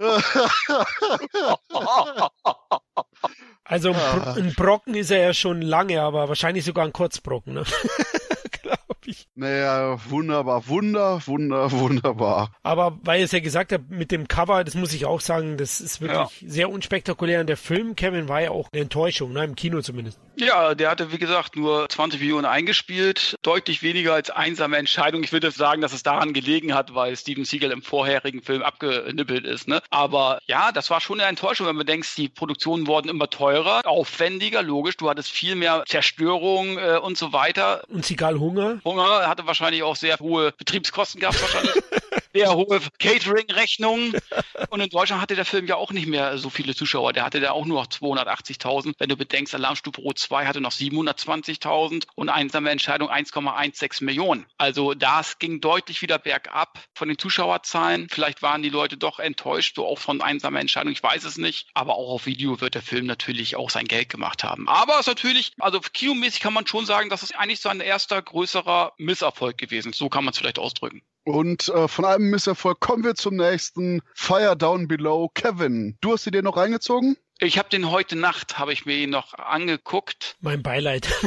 Also 3.70 3.90
ein, 3.90 3.94
Bro 3.94 4.30
ein 4.32 4.54
Brocken 4.54 4.94
ist 4.96 5.12
er 5.12 5.20
ja 5.20 5.32
schon 5.32 5.62
lange, 5.62 6.02
aber 6.02 6.28
wahrscheinlich 6.28 6.64
sogar 6.64 6.84
ein 6.84 6.92
Kurzbrocken, 6.92 7.54
ne? 7.54 7.64
Glaube 8.62 8.78
ich. 9.06 9.26
naja, 9.34 9.98
wunderbar, 10.10 10.68
wunder, 10.68 11.20
wunder, 11.26 11.70
wunderbar. 11.72 12.52
Aber 12.62 12.98
weil 13.02 13.20
ihr 13.20 13.24
es 13.24 13.32
ja 13.32 13.40
gesagt 13.40 13.72
habt, 13.72 13.90
mit 13.90 14.10
dem 14.10 14.28
Cover, 14.28 14.64
das 14.64 14.74
muss 14.74 14.92
ich 14.92 15.06
auch 15.06 15.20
sagen, 15.20 15.56
das 15.56 15.80
ist 15.80 16.00
wirklich 16.00 16.44
sehr 16.46 16.68
unspektakulär. 16.68 17.40
Und 17.40 17.46
der 17.46 17.56
Film, 17.56 17.96
Kevin, 17.96 18.28
war 18.28 18.42
ja 18.42 18.50
auch 18.50 18.68
eine 18.72 18.82
Enttäuschung, 18.82 19.32
ne? 19.32 19.44
im 19.44 19.56
Kino 19.56 19.80
zumindest. 19.80 20.18
Ja, 20.36 20.74
der 20.74 20.90
hatte, 20.90 21.12
wie 21.12 21.18
gesagt, 21.18 21.56
nur 21.56 21.88
20 21.88 22.20
Millionen 22.20 22.46
eingespielt, 22.46 23.36
deutlich 23.42 23.82
weniger 23.82 24.14
als 24.14 24.30
einsame 24.30 24.76
Entscheidung. 24.76 25.22
Ich 25.22 25.32
würde 25.32 25.50
sagen, 25.50 25.80
dass 25.80 25.92
es 25.92 26.02
daran 26.02 26.32
gelegen 26.32 26.74
hat, 26.74 26.94
weil 26.94 27.16
Steven 27.16 27.44
Siegel 27.44 27.70
im 27.70 27.82
vorherigen 27.82 28.42
Film 28.42 28.62
abgenippelt 28.62 29.46
ist. 29.46 29.68
Ne? 29.68 29.80
Aber 29.90 30.40
ja, 30.46 30.72
das 30.72 30.90
war 30.90 31.00
schon 31.00 31.20
eine 31.20 31.28
Enttäuschung, 31.28 31.66
wenn 31.66 31.76
man 31.76 31.86
denkt, 31.86 32.16
die 32.16 32.28
Produktionen 32.28 32.86
wurden 32.86 33.08
immer 33.08 33.28
teurer, 33.28 33.59
aufwendiger, 33.66 34.62
logisch. 34.62 34.96
Du 34.96 35.08
hattest 35.08 35.30
viel 35.30 35.54
mehr 35.54 35.84
Zerstörung 35.86 36.78
äh, 36.78 36.98
und 36.98 37.16
so 37.18 37.32
weiter. 37.32 37.82
Und 37.88 38.04
Sigal 38.04 38.38
Hunger. 38.38 38.80
Hunger 38.84 39.28
hatte 39.28 39.46
wahrscheinlich 39.46 39.82
auch 39.82 39.96
sehr 39.96 40.18
hohe 40.18 40.52
Betriebskosten 40.52 41.20
gehabt, 41.20 41.40
wahrscheinlich. 41.40 41.74
sehr 42.32 42.54
hohe 42.54 42.80
Catering-Rechnungen. 42.98 44.14
Und 44.70 44.80
in 44.80 44.88
Deutschland 44.88 45.22
hatte 45.22 45.34
der 45.34 45.44
Film 45.44 45.66
ja 45.66 45.76
auch 45.76 45.92
nicht 45.92 46.06
mehr 46.06 46.38
so 46.38 46.50
viele 46.50 46.74
Zuschauer. 46.74 47.12
Der 47.12 47.24
hatte 47.24 47.40
da 47.40 47.52
auch 47.52 47.66
nur 47.66 47.80
noch 47.80 47.88
280.000. 47.88 48.94
Wenn 48.98 49.08
du 49.08 49.16
bedenkst, 49.16 49.54
Alarmstufe 49.54 50.00
Rot 50.00 50.18
2 50.18 50.46
hatte 50.46 50.60
noch 50.60 50.72
720.000 50.72 52.04
und 52.14 52.28
einsame 52.28 52.70
Entscheidung 52.70 53.10
1,16 53.10 54.04
Millionen. 54.04 54.46
Also 54.58 54.94
das 54.94 55.38
ging 55.38 55.60
deutlich 55.60 56.02
wieder 56.02 56.18
bergab 56.18 56.78
von 56.94 57.08
den 57.08 57.18
Zuschauerzahlen. 57.18 58.08
Vielleicht 58.10 58.42
waren 58.42 58.62
die 58.62 58.68
Leute 58.68 58.96
doch 58.96 59.18
enttäuscht, 59.18 59.76
so 59.76 59.86
auch 59.86 59.98
von 59.98 60.20
einsamer 60.20 60.60
Entscheidung. 60.60 60.92
Ich 60.92 61.02
weiß 61.02 61.24
es 61.24 61.36
nicht. 61.36 61.68
Aber 61.74 61.96
auch 61.96 62.10
auf 62.10 62.26
Video 62.26 62.60
wird 62.60 62.74
der 62.74 62.82
Film 62.82 63.06
natürlich 63.06 63.49
auch 63.56 63.70
sein 63.70 63.86
Geld 63.86 64.08
gemacht 64.08 64.44
haben. 64.44 64.68
Aber 64.68 64.94
es 64.94 65.00
ist 65.00 65.06
natürlich, 65.08 65.52
also 65.58 65.80
kinomäßig 65.80 66.40
kann 66.40 66.52
man 66.52 66.66
schon 66.66 66.86
sagen, 66.86 67.10
dass 67.10 67.22
es 67.22 67.32
eigentlich 67.32 67.60
sein 67.60 67.80
erster 67.80 68.20
größerer 68.20 68.92
Misserfolg 68.98 69.58
gewesen 69.58 69.90
ist. 69.90 69.98
So 69.98 70.08
kann 70.08 70.24
man 70.24 70.32
es 70.32 70.38
vielleicht 70.38 70.58
ausdrücken. 70.58 71.02
Und 71.24 71.68
äh, 71.68 71.86
von 71.86 72.04
einem 72.04 72.30
Misserfolg 72.30 72.80
kommen 72.80 73.04
wir 73.04 73.14
zum 73.14 73.36
nächsten. 73.36 74.02
Fire 74.14 74.56
Down 74.56 74.88
Below. 74.88 75.30
Kevin, 75.34 75.96
du 76.00 76.12
hast 76.12 76.24
sie 76.24 76.30
dir 76.30 76.42
noch 76.42 76.56
reingezogen? 76.56 77.16
Ich 77.38 77.58
habe 77.58 77.68
den 77.68 77.90
heute 77.90 78.16
Nacht, 78.16 78.58
habe 78.58 78.72
ich 78.72 78.84
mir 78.84 78.96
ihn 78.96 79.10
noch 79.10 79.34
angeguckt. 79.34 80.36
Mein 80.40 80.62
Beileid. 80.62 81.08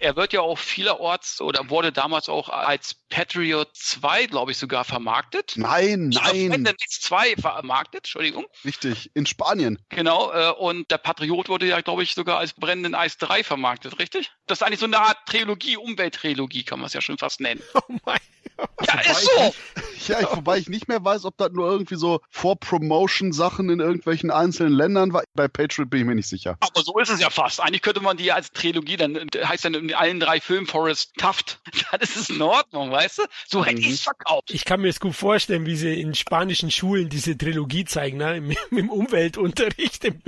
Er 0.00 0.16
wird 0.16 0.32
ja 0.32 0.40
auch 0.40 0.58
vielerorts 0.58 1.42
oder 1.42 1.68
wurde 1.68 1.92
damals 1.92 2.30
auch 2.30 2.48
als 2.48 2.94
Patriot 3.10 3.68
2, 3.74 4.26
glaube 4.26 4.50
ich, 4.52 4.56
sogar 4.56 4.84
vermarktet. 4.84 5.52
Nein, 5.56 6.08
nein. 6.08 6.34
Independence 6.34 7.00
2 7.02 7.36
vermarktet, 7.36 8.00
Entschuldigung. 8.04 8.46
Richtig, 8.64 9.10
in 9.14 9.26
Spanien. 9.26 9.78
Genau, 9.90 10.32
äh, 10.32 10.52
und 10.52 10.90
der 10.90 10.96
Patriot 10.96 11.50
wurde 11.50 11.66
ja, 11.66 11.82
glaube 11.82 12.02
ich, 12.02 12.14
sogar 12.14 12.38
als 12.38 12.54
Brennenden 12.54 12.94
Eis 12.94 13.18
3 13.18 13.44
vermarktet, 13.44 13.98
richtig? 13.98 14.32
Das 14.46 14.58
ist 14.58 14.62
eigentlich 14.62 14.80
so 14.80 14.86
eine 14.86 15.00
Art 15.00 15.18
Trilogie, 15.26 15.76
Umwelttrilogie, 15.76 16.64
kann 16.64 16.78
man 16.78 16.86
es 16.86 16.94
ja 16.94 17.02
schon 17.02 17.18
fast 17.18 17.40
nennen. 17.40 17.62
Oh 17.90 17.94
mein 18.04 18.20
Ja, 18.58 18.94
Wobei 18.94 19.10
ist 19.10 19.24
so. 19.24 19.54
Ich, 20.00 20.08
ja, 20.08 20.18
ich, 20.20 20.34
wobei 20.34 20.56
ich 20.56 20.70
nicht 20.70 20.88
mehr 20.88 21.04
weiß, 21.04 21.26
ob 21.26 21.36
das 21.36 21.52
nur 21.52 21.70
irgendwie 21.70 21.96
so 21.96 22.20
Vor-Promotion-Sachen 22.30 23.68
in 23.68 23.80
irgendwelchen 23.80 24.30
einzelnen 24.30 24.72
Ländern 24.72 25.12
war. 25.12 25.24
Bei 25.34 25.46
Patriot 25.46 25.90
bin 25.90 26.00
ich 26.00 26.06
mir 26.06 26.14
nicht 26.14 26.28
sicher. 26.28 26.56
Aber 26.60 26.82
so 26.82 26.98
ist 26.98 27.10
es 27.10 27.20
ja 27.20 27.28
fast. 27.28 27.60
Eigentlich 27.60 27.82
könnte 27.82 28.00
man 28.00 28.16
die 28.16 28.24
ja 28.24 28.34
als 28.34 28.50
Trilogie, 28.50 28.96
dann 28.96 29.14
äh, 29.14 29.44
heißt 29.44 29.66
dann 29.66 29.89
in 29.90 29.96
allen 29.96 30.20
drei 30.20 30.40
Filmen 30.40 30.66
Forrest 30.66 31.12
Taft. 31.18 31.60
Dann 31.90 32.00
ist 32.00 32.16
es 32.16 32.30
in 32.30 32.40
Ordnung, 32.42 32.90
weißt 32.90 33.18
du? 33.18 33.22
So 33.48 33.64
hätte 33.64 33.76
Mhm. 33.80 33.82
ich 33.86 33.90
es 33.94 34.00
verkauft. 34.02 34.50
Ich 34.50 34.64
kann 34.64 34.80
mir 34.80 34.88
es 34.88 35.00
gut 35.00 35.14
vorstellen, 35.14 35.66
wie 35.66 35.76
sie 35.76 36.00
in 36.00 36.14
spanischen 36.14 36.70
Schulen 36.70 37.08
diese 37.08 37.36
Trilogie 37.36 37.84
zeigen, 37.84 38.18
ne? 38.18 38.36
Im, 38.36 38.50
im 38.76 38.90
Umweltunterricht. 38.90 40.04
Im 40.04 40.22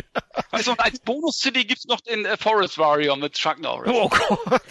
Weißt 0.50 0.66
du, 0.66 0.70
und 0.72 0.80
als 0.80 0.98
Bonus-CD 1.00 1.64
gibt's 1.64 1.86
noch 1.86 2.00
den 2.00 2.24
äh, 2.24 2.36
Forest 2.36 2.78
Warrior 2.78 3.16
mit 3.16 3.34
Chuck 3.34 3.58
Norris. 3.60 3.90
oh 3.94 4.08
Gott. 4.08 4.62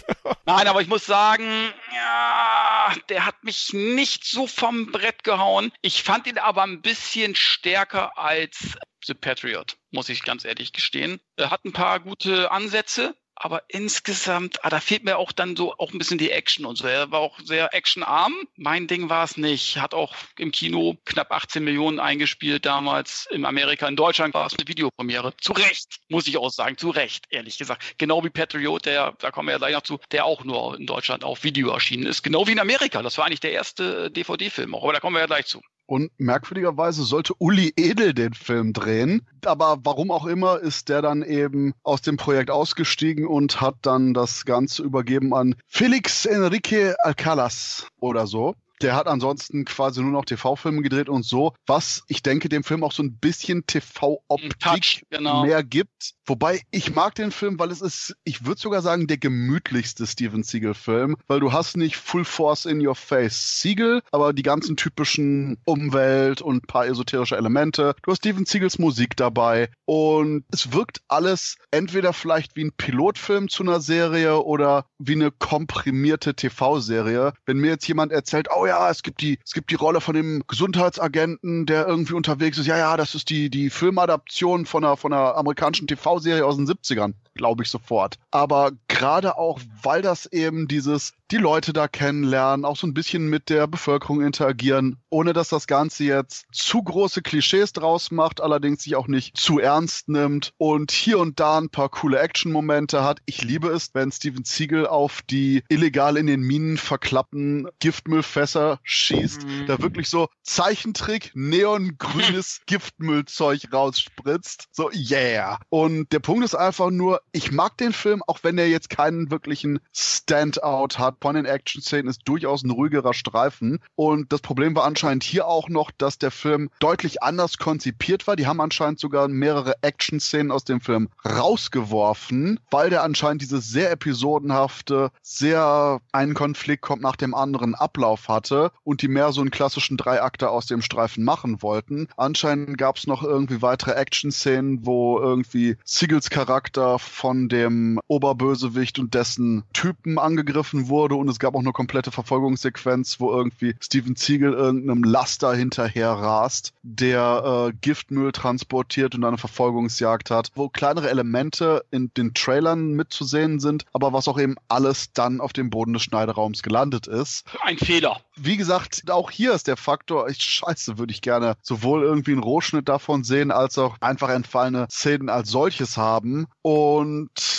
Nein, 0.44 0.66
aber 0.66 0.80
ich 0.82 0.88
muss 0.88 1.06
sagen, 1.06 1.72
ja, 1.94 2.94
der 3.08 3.26
hat 3.26 3.42
mich 3.44 3.72
nicht 3.72 4.24
so 4.24 4.46
vom 4.46 4.90
Brett 4.92 5.24
gehauen. 5.24 5.72
Ich 5.82 6.02
fand 6.02 6.26
ihn 6.26 6.38
aber 6.38 6.62
ein 6.62 6.82
bisschen 6.82 7.34
stärker 7.34 8.18
als 8.18 8.76
The 9.04 9.14
Patriot, 9.14 9.76
muss 9.90 10.08
ich 10.08 10.22
ganz 10.22 10.44
ehrlich 10.44 10.72
gestehen. 10.72 11.20
Er 11.36 11.50
hat 11.50 11.64
ein 11.64 11.72
paar 11.72 12.00
gute 12.00 12.50
Ansätze. 12.50 13.14
Aber 13.44 13.64
insgesamt, 13.66 14.64
ah, 14.64 14.70
da 14.70 14.78
fehlt 14.78 15.02
mir 15.02 15.18
auch 15.18 15.32
dann 15.32 15.56
so 15.56 15.74
auch 15.76 15.92
ein 15.92 15.98
bisschen 15.98 16.16
die 16.16 16.30
Action 16.30 16.64
und 16.64 16.76
so. 16.76 16.86
Er 16.86 17.10
war 17.10 17.18
auch 17.18 17.40
sehr 17.40 17.74
actionarm. 17.74 18.32
Mein 18.54 18.86
Ding 18.86 19.08
war 19.08 19.24
es 19.24 19.36
nicht. 19.36 19.78
Hat 19.78 19.94
auch 19.94 20.14
im 20.38 20.52
Kino 20.52 20.96
knapp 21.06 21.32
18 21.32 21.64
Millionen 21.64 21.98
eingespielt 21.98 22.64
damals 22.64 23.26
in 23.32 23.44
Amerika. 23.44 23.88
In 23.88 23.96
Deutschland 23.96 24.32
war 24.32 24.46
es 24.46 24.56
eine 24.56 24.68
Videopremiere. 24.68 25.34
Zu 25.40 25.54
Recht, 25.54 25.98
muss 26.08 26.28
ich 26.28 26.38
auch 26.38 26.50
sagen. 26.50 26.78
Zu 26.78 26.90
Recht, 26.90 27.24
ehrlich 27.30 27.58
gesagt. 27.58 27.98
Genau 27.98 28.22
wie 28.22 28.30
Patriot, 28.30 28.86
der, 28.86 29.16
da 29.18 29.32
kommen 29.32 29.48
wir 29.48 29.54
ja 29.54 29.58
gleich 29.58 29.74
noch 29.74 29.82
zu, 29.82 29.98
der 30.12 30.24
auch 30.24 30.44
nur 30.44 30.78
in 30.78 30.86
Deutschland 30.86 31.24
auf 31.24 31.42
Video 31.42 31.70
erschienen 31.70 32.06
ist. 32.06 32.22
Genau 32.22 32.46
wie 32.46 32.52
in 32.52 32.60
Amerika. 32.60 33.02
Das 33.02 33.18
war 33.18 33.26
eigentlich 33.26 33.40
der 33.40 33.50
erste 33.50 34.04
äh, 34.04 34.10
DVD-Film 34.12 34.72
auch. 34.72 34.84
Aber 34.84 34.92
da 34.92 35.00
kommen 35.00 35.16
wir 35.16 35.20
ja 35.20 35.26
gleich 35.26 35.46
zu. 35.46 35.60
Und 35.86 36.10
merkwürdigerweise 36.18 37.02
sollte 37.04 37.34
Uli 37.38 37.72
Edel 37.76 38.14
den 38.14 38.34
Film 38.34 38.72
drehen. 38.72 39.26
Aber 39.44 39.78
warum 39.82 40.10
auch 40.10 40.26
immer 40.26 40.60
ist 40.60 40.88
der 40.88 41.02
dann 41.02 41.22
eben 41.22 41.74
aus 41.82 42.00
dem 42.00 42.16
Projekt 42.16 42.50
ausgestiegen 42.50 43.26
und 43.26 43.60
hat 43.60 43.76
dann 43.82 44.14
das 44.14 44.44
Ganze 44.44 44.82
übergeben 44.82 45.34
an 45.34 45.54
Felix 45.66 46.24
Enrique 46.24 46.94
Alcalas 47.02 47.88
oder 48.00 48.26
so. 48.26 48.54
Der 48.82 48.96
hat 48.96 49.06
ansonsten 49.06 49.64
quasi 49.64 50.02
nur 50.02 50.10
noch 50.10 50.24
TV-Filme 50.24 50.82
gedreht 50.82 51.08
und 51.08 51.24
so, 51.24 51.54
was 51.66 52.02
ich 52.08 52.22
denke, 52.22 52.48
dem 52.48 52.64
Film 52.64 52.82
auch 52.82 52.92
so 52.92 53.02
ein 53.02 53.16
bisschen 53.18 53.64
TV-Optik 53.66 55.04
genau. 55.08 55.44
mehr 55.44 55.62
gibt. 55.62 56.14
Wobei 56.26 56.62
ich 56.70 56.94
mag 56.94 57.14
den 57.14 57.32
Film, 57.32 57.58
weil 57.58 57.70
es 57.70 57.80
ist, 57.80 58.16
ich 58.24 58.44
würde 58.44 58.60
sogar 58.60 58.82
sagen, 58.82 59.06
der 59.06 59.18
gemütlichste 59.18 60.06
Steven 60.06 60.42
Siegel-Film, 60.42 61.16
weil 61.26 61.40
du 61.40 61.52
hast 61.52 61.76
nicht 61.76 61.96
Full 61.96 62.24
Force 62.24 62.64
in 62.64 62.84
Your 62.84 62.94
Face 62.94 63.60
Siegel, 63.60 64.02
aber 64.12 64.32
die 64.32 64.42
ganzen 64.42 64.76
typischen 64.76 65.58
Umwelt 65.64 66.40
und 66.40 66.64
ein 66.64 66.66
paar 66.66 66.86
esoterische 66.86 67.36
Elemente. 67.36 67.94
Du 68.02 68.10
hast 68.10 68.18
Steven 68.18 68.46
Siegels 68.46 68.78
Musik 68.78 69.16
dabei 69.16 69.70
und 69.84 70.44
es 70.50 70.72
wirkt 70.72 71.02
alles 71.08 71.56
entweder 71.70 72.12
vielleicht 72.12 72.56
wie 72.56 72.64
ein 72.64 72.72
Pilotfilm 72.72 73.48
zu 73.48 73.62
einer 73.62 73.80
Serie 73.80 74.42
oder 74.42 74.86
wie 74.98 75.14
eine 75.14 75.30
komprimierte 75.30 76.34
TV-Serie. 76.34 77.32
Wenn 77.46 77.58
mir 77.58 77.70
jetzt 77.70 77.86
jemand 77.88 78.12
erzählt, 78.12 78.48
oh 78.54 78.66
ja, 78.66 78.71
ja, 78.72 78.88
es 78.88 79.02
gibt 79.02 79.20
die, 79.20 79.38
es 79.44 79.52
gibt 79.52 79.70
die 79.70 79.74
Rolle 79.74 80.00
von 80.00 80.14
dem 80.14 80.44
Gesundheitsagenten, 80.46 81.66
der 81.66 81.86
irgendwie 81.86 82.14
unterwegs 82.14 82.56
ist. 82.56 82.66
Ja, 82.66 82.78
ja, 82.78 82.96
das 82.96 83.14
ist 83.14 83.28
die, 83.28 83.50
die 83.50 83.68
Filmadaption 83.68 84.64
von 84.64 84.82
einer, 84.82 84.96
von 84.96 85.12
einer 85.12 85.36
amerikanischen 85.36 85.86
TV-Serie 85.86 86.46
aus 86.46 86.56
den 86.56 86.66
70ern 86.66 87.12
glaube 87.34 87.62
ich 87.62 87.70
sofort. 87.70 88.18
Aber 88.30 88.72
gerade 88.88 89.36
auch, 89.38 89.58
weil 89.82 90.02
das 90.02 90.26
eben 90.26 90.68
dieses, 90.68 91.12
die 91.30 91.38
Leute 91.38 91.72
da 91.72 91.88
kennenlernen, 91.88 92.64
auch 92.64 92.76
so 92.76 92.86
ein 92.86 92.94
bisschen 92.94 93.28
mit 93.28 93.48
der 93.48 93.66
Bevölkerung 93.66 94.20
interagieren, 94.20 94.98
ohne 95.08 95.32
dass 95.32 95.48
das 95.48 95.66
Ganze 95.66 96.04
jetzt 96.04 96.46
zu 96.52 96.82
große 96.82 97.22
Klischees 97.22 97.72
draus 97.72 98.10
macht, 98.10 98.40
allerdings 98.40 98.82
sich 98.82 98.96
auch 98.96 99.08
nicht 99.08 99.36
zu 99.36 99.58
ernst 99.58 100.08
nimmt 100.08 100.52
und 100.58 100.92
hier 100.92 101.18
und 101.18 101.40
da 101.40 101.58
ein 101.58 101.70
paar 101.70 101.88
coole 101.88 102.18
Action-Momente 102.18 103.02
hat. 103.02 103.20
Ich 103.24 103.42
liebe 103.42 103.68
es, 103.68 103.94
wenn 103.94 104.12
Steven 104.12 104.44
Siegel 104.44 104.86
auf 104.86 105.22
die 105.22 105.64
illegal 105.68 106.16
in 106.16 106.26
den 106.26 106.42
Minen 106.42 106.76
verklappten 106.76 107.68
Giftmüllfässer 107.80 108.78
schießt, 108.82 109.46
mhm. 109.46 109.66
da 109.66 109.80
wirklich 109.80 110.08
so 110.08 110.28
Zeichentrick, 110.42 111.32
neongrünes 111.34 112.60
Giftmüllzeug 112.66 113.72
rausspritzt. 113.72 114.68
So, 114.70 114.90
yeah. 114.92 115.58
Und 115.70 116.12
der 116.12 116.20
Punkt 116.20 116.44
ist 116.44 116.54
einfach 116.54 116.90
nur, 116.90 117.22
ich 117.32 117.50
mag 117.50 117.78
den 117.78 117.94
Film, 117.94 118.22
auch 118.26 118.40
wenn 118.42 118.58
er 118.58 118.68
jetzt 118.68 118.90
keinen 118.90 119.30
wirklichen 119.30 119.80
Standout 119.92 120.98
hat. 120.98 121.16
Von 121.22 121.34
den 121.34 121.46
Action-Szenen 121.46 122.08
ist 122.08 122.20
durchaus 122.26 122.62
ein 122.62 122.70
ruhigerer 122.70 123.14
Streifen. 123.14 123.80
Und 123.94 124.32
das 124.32 124.42
Problem 124.42 124.76
war 124.76 124.84
anscheinend 124.84 125.24
hier 125.24 125.46
auch 125.46 125.70
noch, 125.70 125.90
dass 125.90 126.18
der 126.18 126.30
Film 126.30 126.68
deutlich 126.78 127.22
anders 127.22 127.56
konzipiert 127.56 128.26
war. 128.26 128.36
Die 128.36 128.46
haben 128.46 128.60
anscheinend 128.60 129.00
sogar 129.00 129.28
mehrere 129.28 129.74
Action-Szenen 129.82 130.52
aus 130.52 130.64
dem 130.64 130.82
Film 130.82 131.08
rausgeworfen, 131.24 132.60
weil 132.70 132.90
der 132.90 133.02
anscheinend 133.02 133.40
dieses 133.40 133.68
sehr 133.68 133.90
episodenhafte, 133.90 135.10
sehr 135.22 136.00
einen 136.12 136.34
Konflikt 136.34 136.82
kommt 136.82 137.00
nach 137.00 137.16
dem 137.16 137.34
anderen 137.34 137.74
Ablauf 137.74 138.28
hatte 138.28 138.72
und 138.84 139.00
die 139.00 139.08
mehr 139.08 139.32
so 139.32 139.40
einen 139.40 139.50
klassischen 139.50 139.96
Dreiakter 139.96 140.50
aus 140.50 140.66
dem 140.66 140.82
Streifen 140.82 141.24
machen 141.24 141.62
wollten. 141.62 142.08
Anscheinend 142.18 142.76
gab 142.76 142.98
es 142.98 143.06
noch 143.06 143.22
irgendwie 143.22 143.62
weitere 143.62 143.92
Action-Szenen, 143.92 144.84
wo 144.84 145.18
irgendwie 145.18 145.76
Siegels 145.84 146.28
Charakter 146.28 146.98
von 147.22 147.48
dem 147.48 148.00
Oberbösewicht 148.08 148.98
und 148.98 149.14
dessen 149.14 149.62
Typen 149.72 150.18
angegriffen 150.18 150.88
wurde 150.88 151.14
und 151.14 151.28
es 151.28 151.38
gab 151.38 151.54
auch 151.54 151.60
eine 151.60 151.70
komplette 151.70 152.10
Verfolgungssequenz, 152.10 153.20
wo 153.20 153.30
irgendwie 153.30 153.76
Steven 153.78 154.16
Ziegel 154.16 154.52
irgendeinem 154.52 155.04
Laster 155.04 155.54
hinterher 155.54 156.10
rast, 156.10 156.72
der 156.82 157.68
äh, 157.70 157.76
Giftmüll 157.80 158.32
transportiert 158.32 159.14
und 159.14 159.22
eine 159.22 159.38
Verfolgungsjagd 159.38 160.32
hat, 160.32 160.50
wo 160.56 160.68
kleinere 160.68 161.10
Elemente 161.10 161.84
in 161.92 162.10
den 162.16 162.34
Trailern 162.34 162.94
mitzusehen 162.94 163.60
sind, 163.60 163.84
aber 163.92 164.12
was 164.12 164.26
auch 164.26 164.40
eben 164.40 164.56
alles 164.66 165.12
dann 165.12 165.40
auf 165.40 165.52
dem 165.52 165.70
Boden 165.70 165.92
des 165.92 166.02
Schneideraums 166.02 166.64
gelandet 166.64 167.06
ist. 167.06 167.44
Ein 167.62 167.78
Fehler. 167.78 168.20
Wie 168.34 168.56
gesagt, 168.56 169.08
auch 169.12 169.30
hier 169.30 169.52
ist 169.52 169.68
der 169.68 169.76
Faktor, 169.76 170.28
ich 170.28 170.42
scheiße, 170.42 170.98
würde 170.98 171.12
ich 171.12 171.22
gerne 171.22 171.54
sowohl 171.62 172.02
irgendwie 172.02 172.32
einen 172.32 172.42
Rohschnitt 172.42 172.88
davon 172.88 173.22
sehen, 173.22 173.52
als 173.52 173.78
auch 173.78 173.96
einfach 174.00 174.30
entfallene 174.30 174.88
Szenen 174.90 175.28
als 175.28 175.50
solches 175.50 175.96
haben. 175.96 176.46
Und 176.62 177.11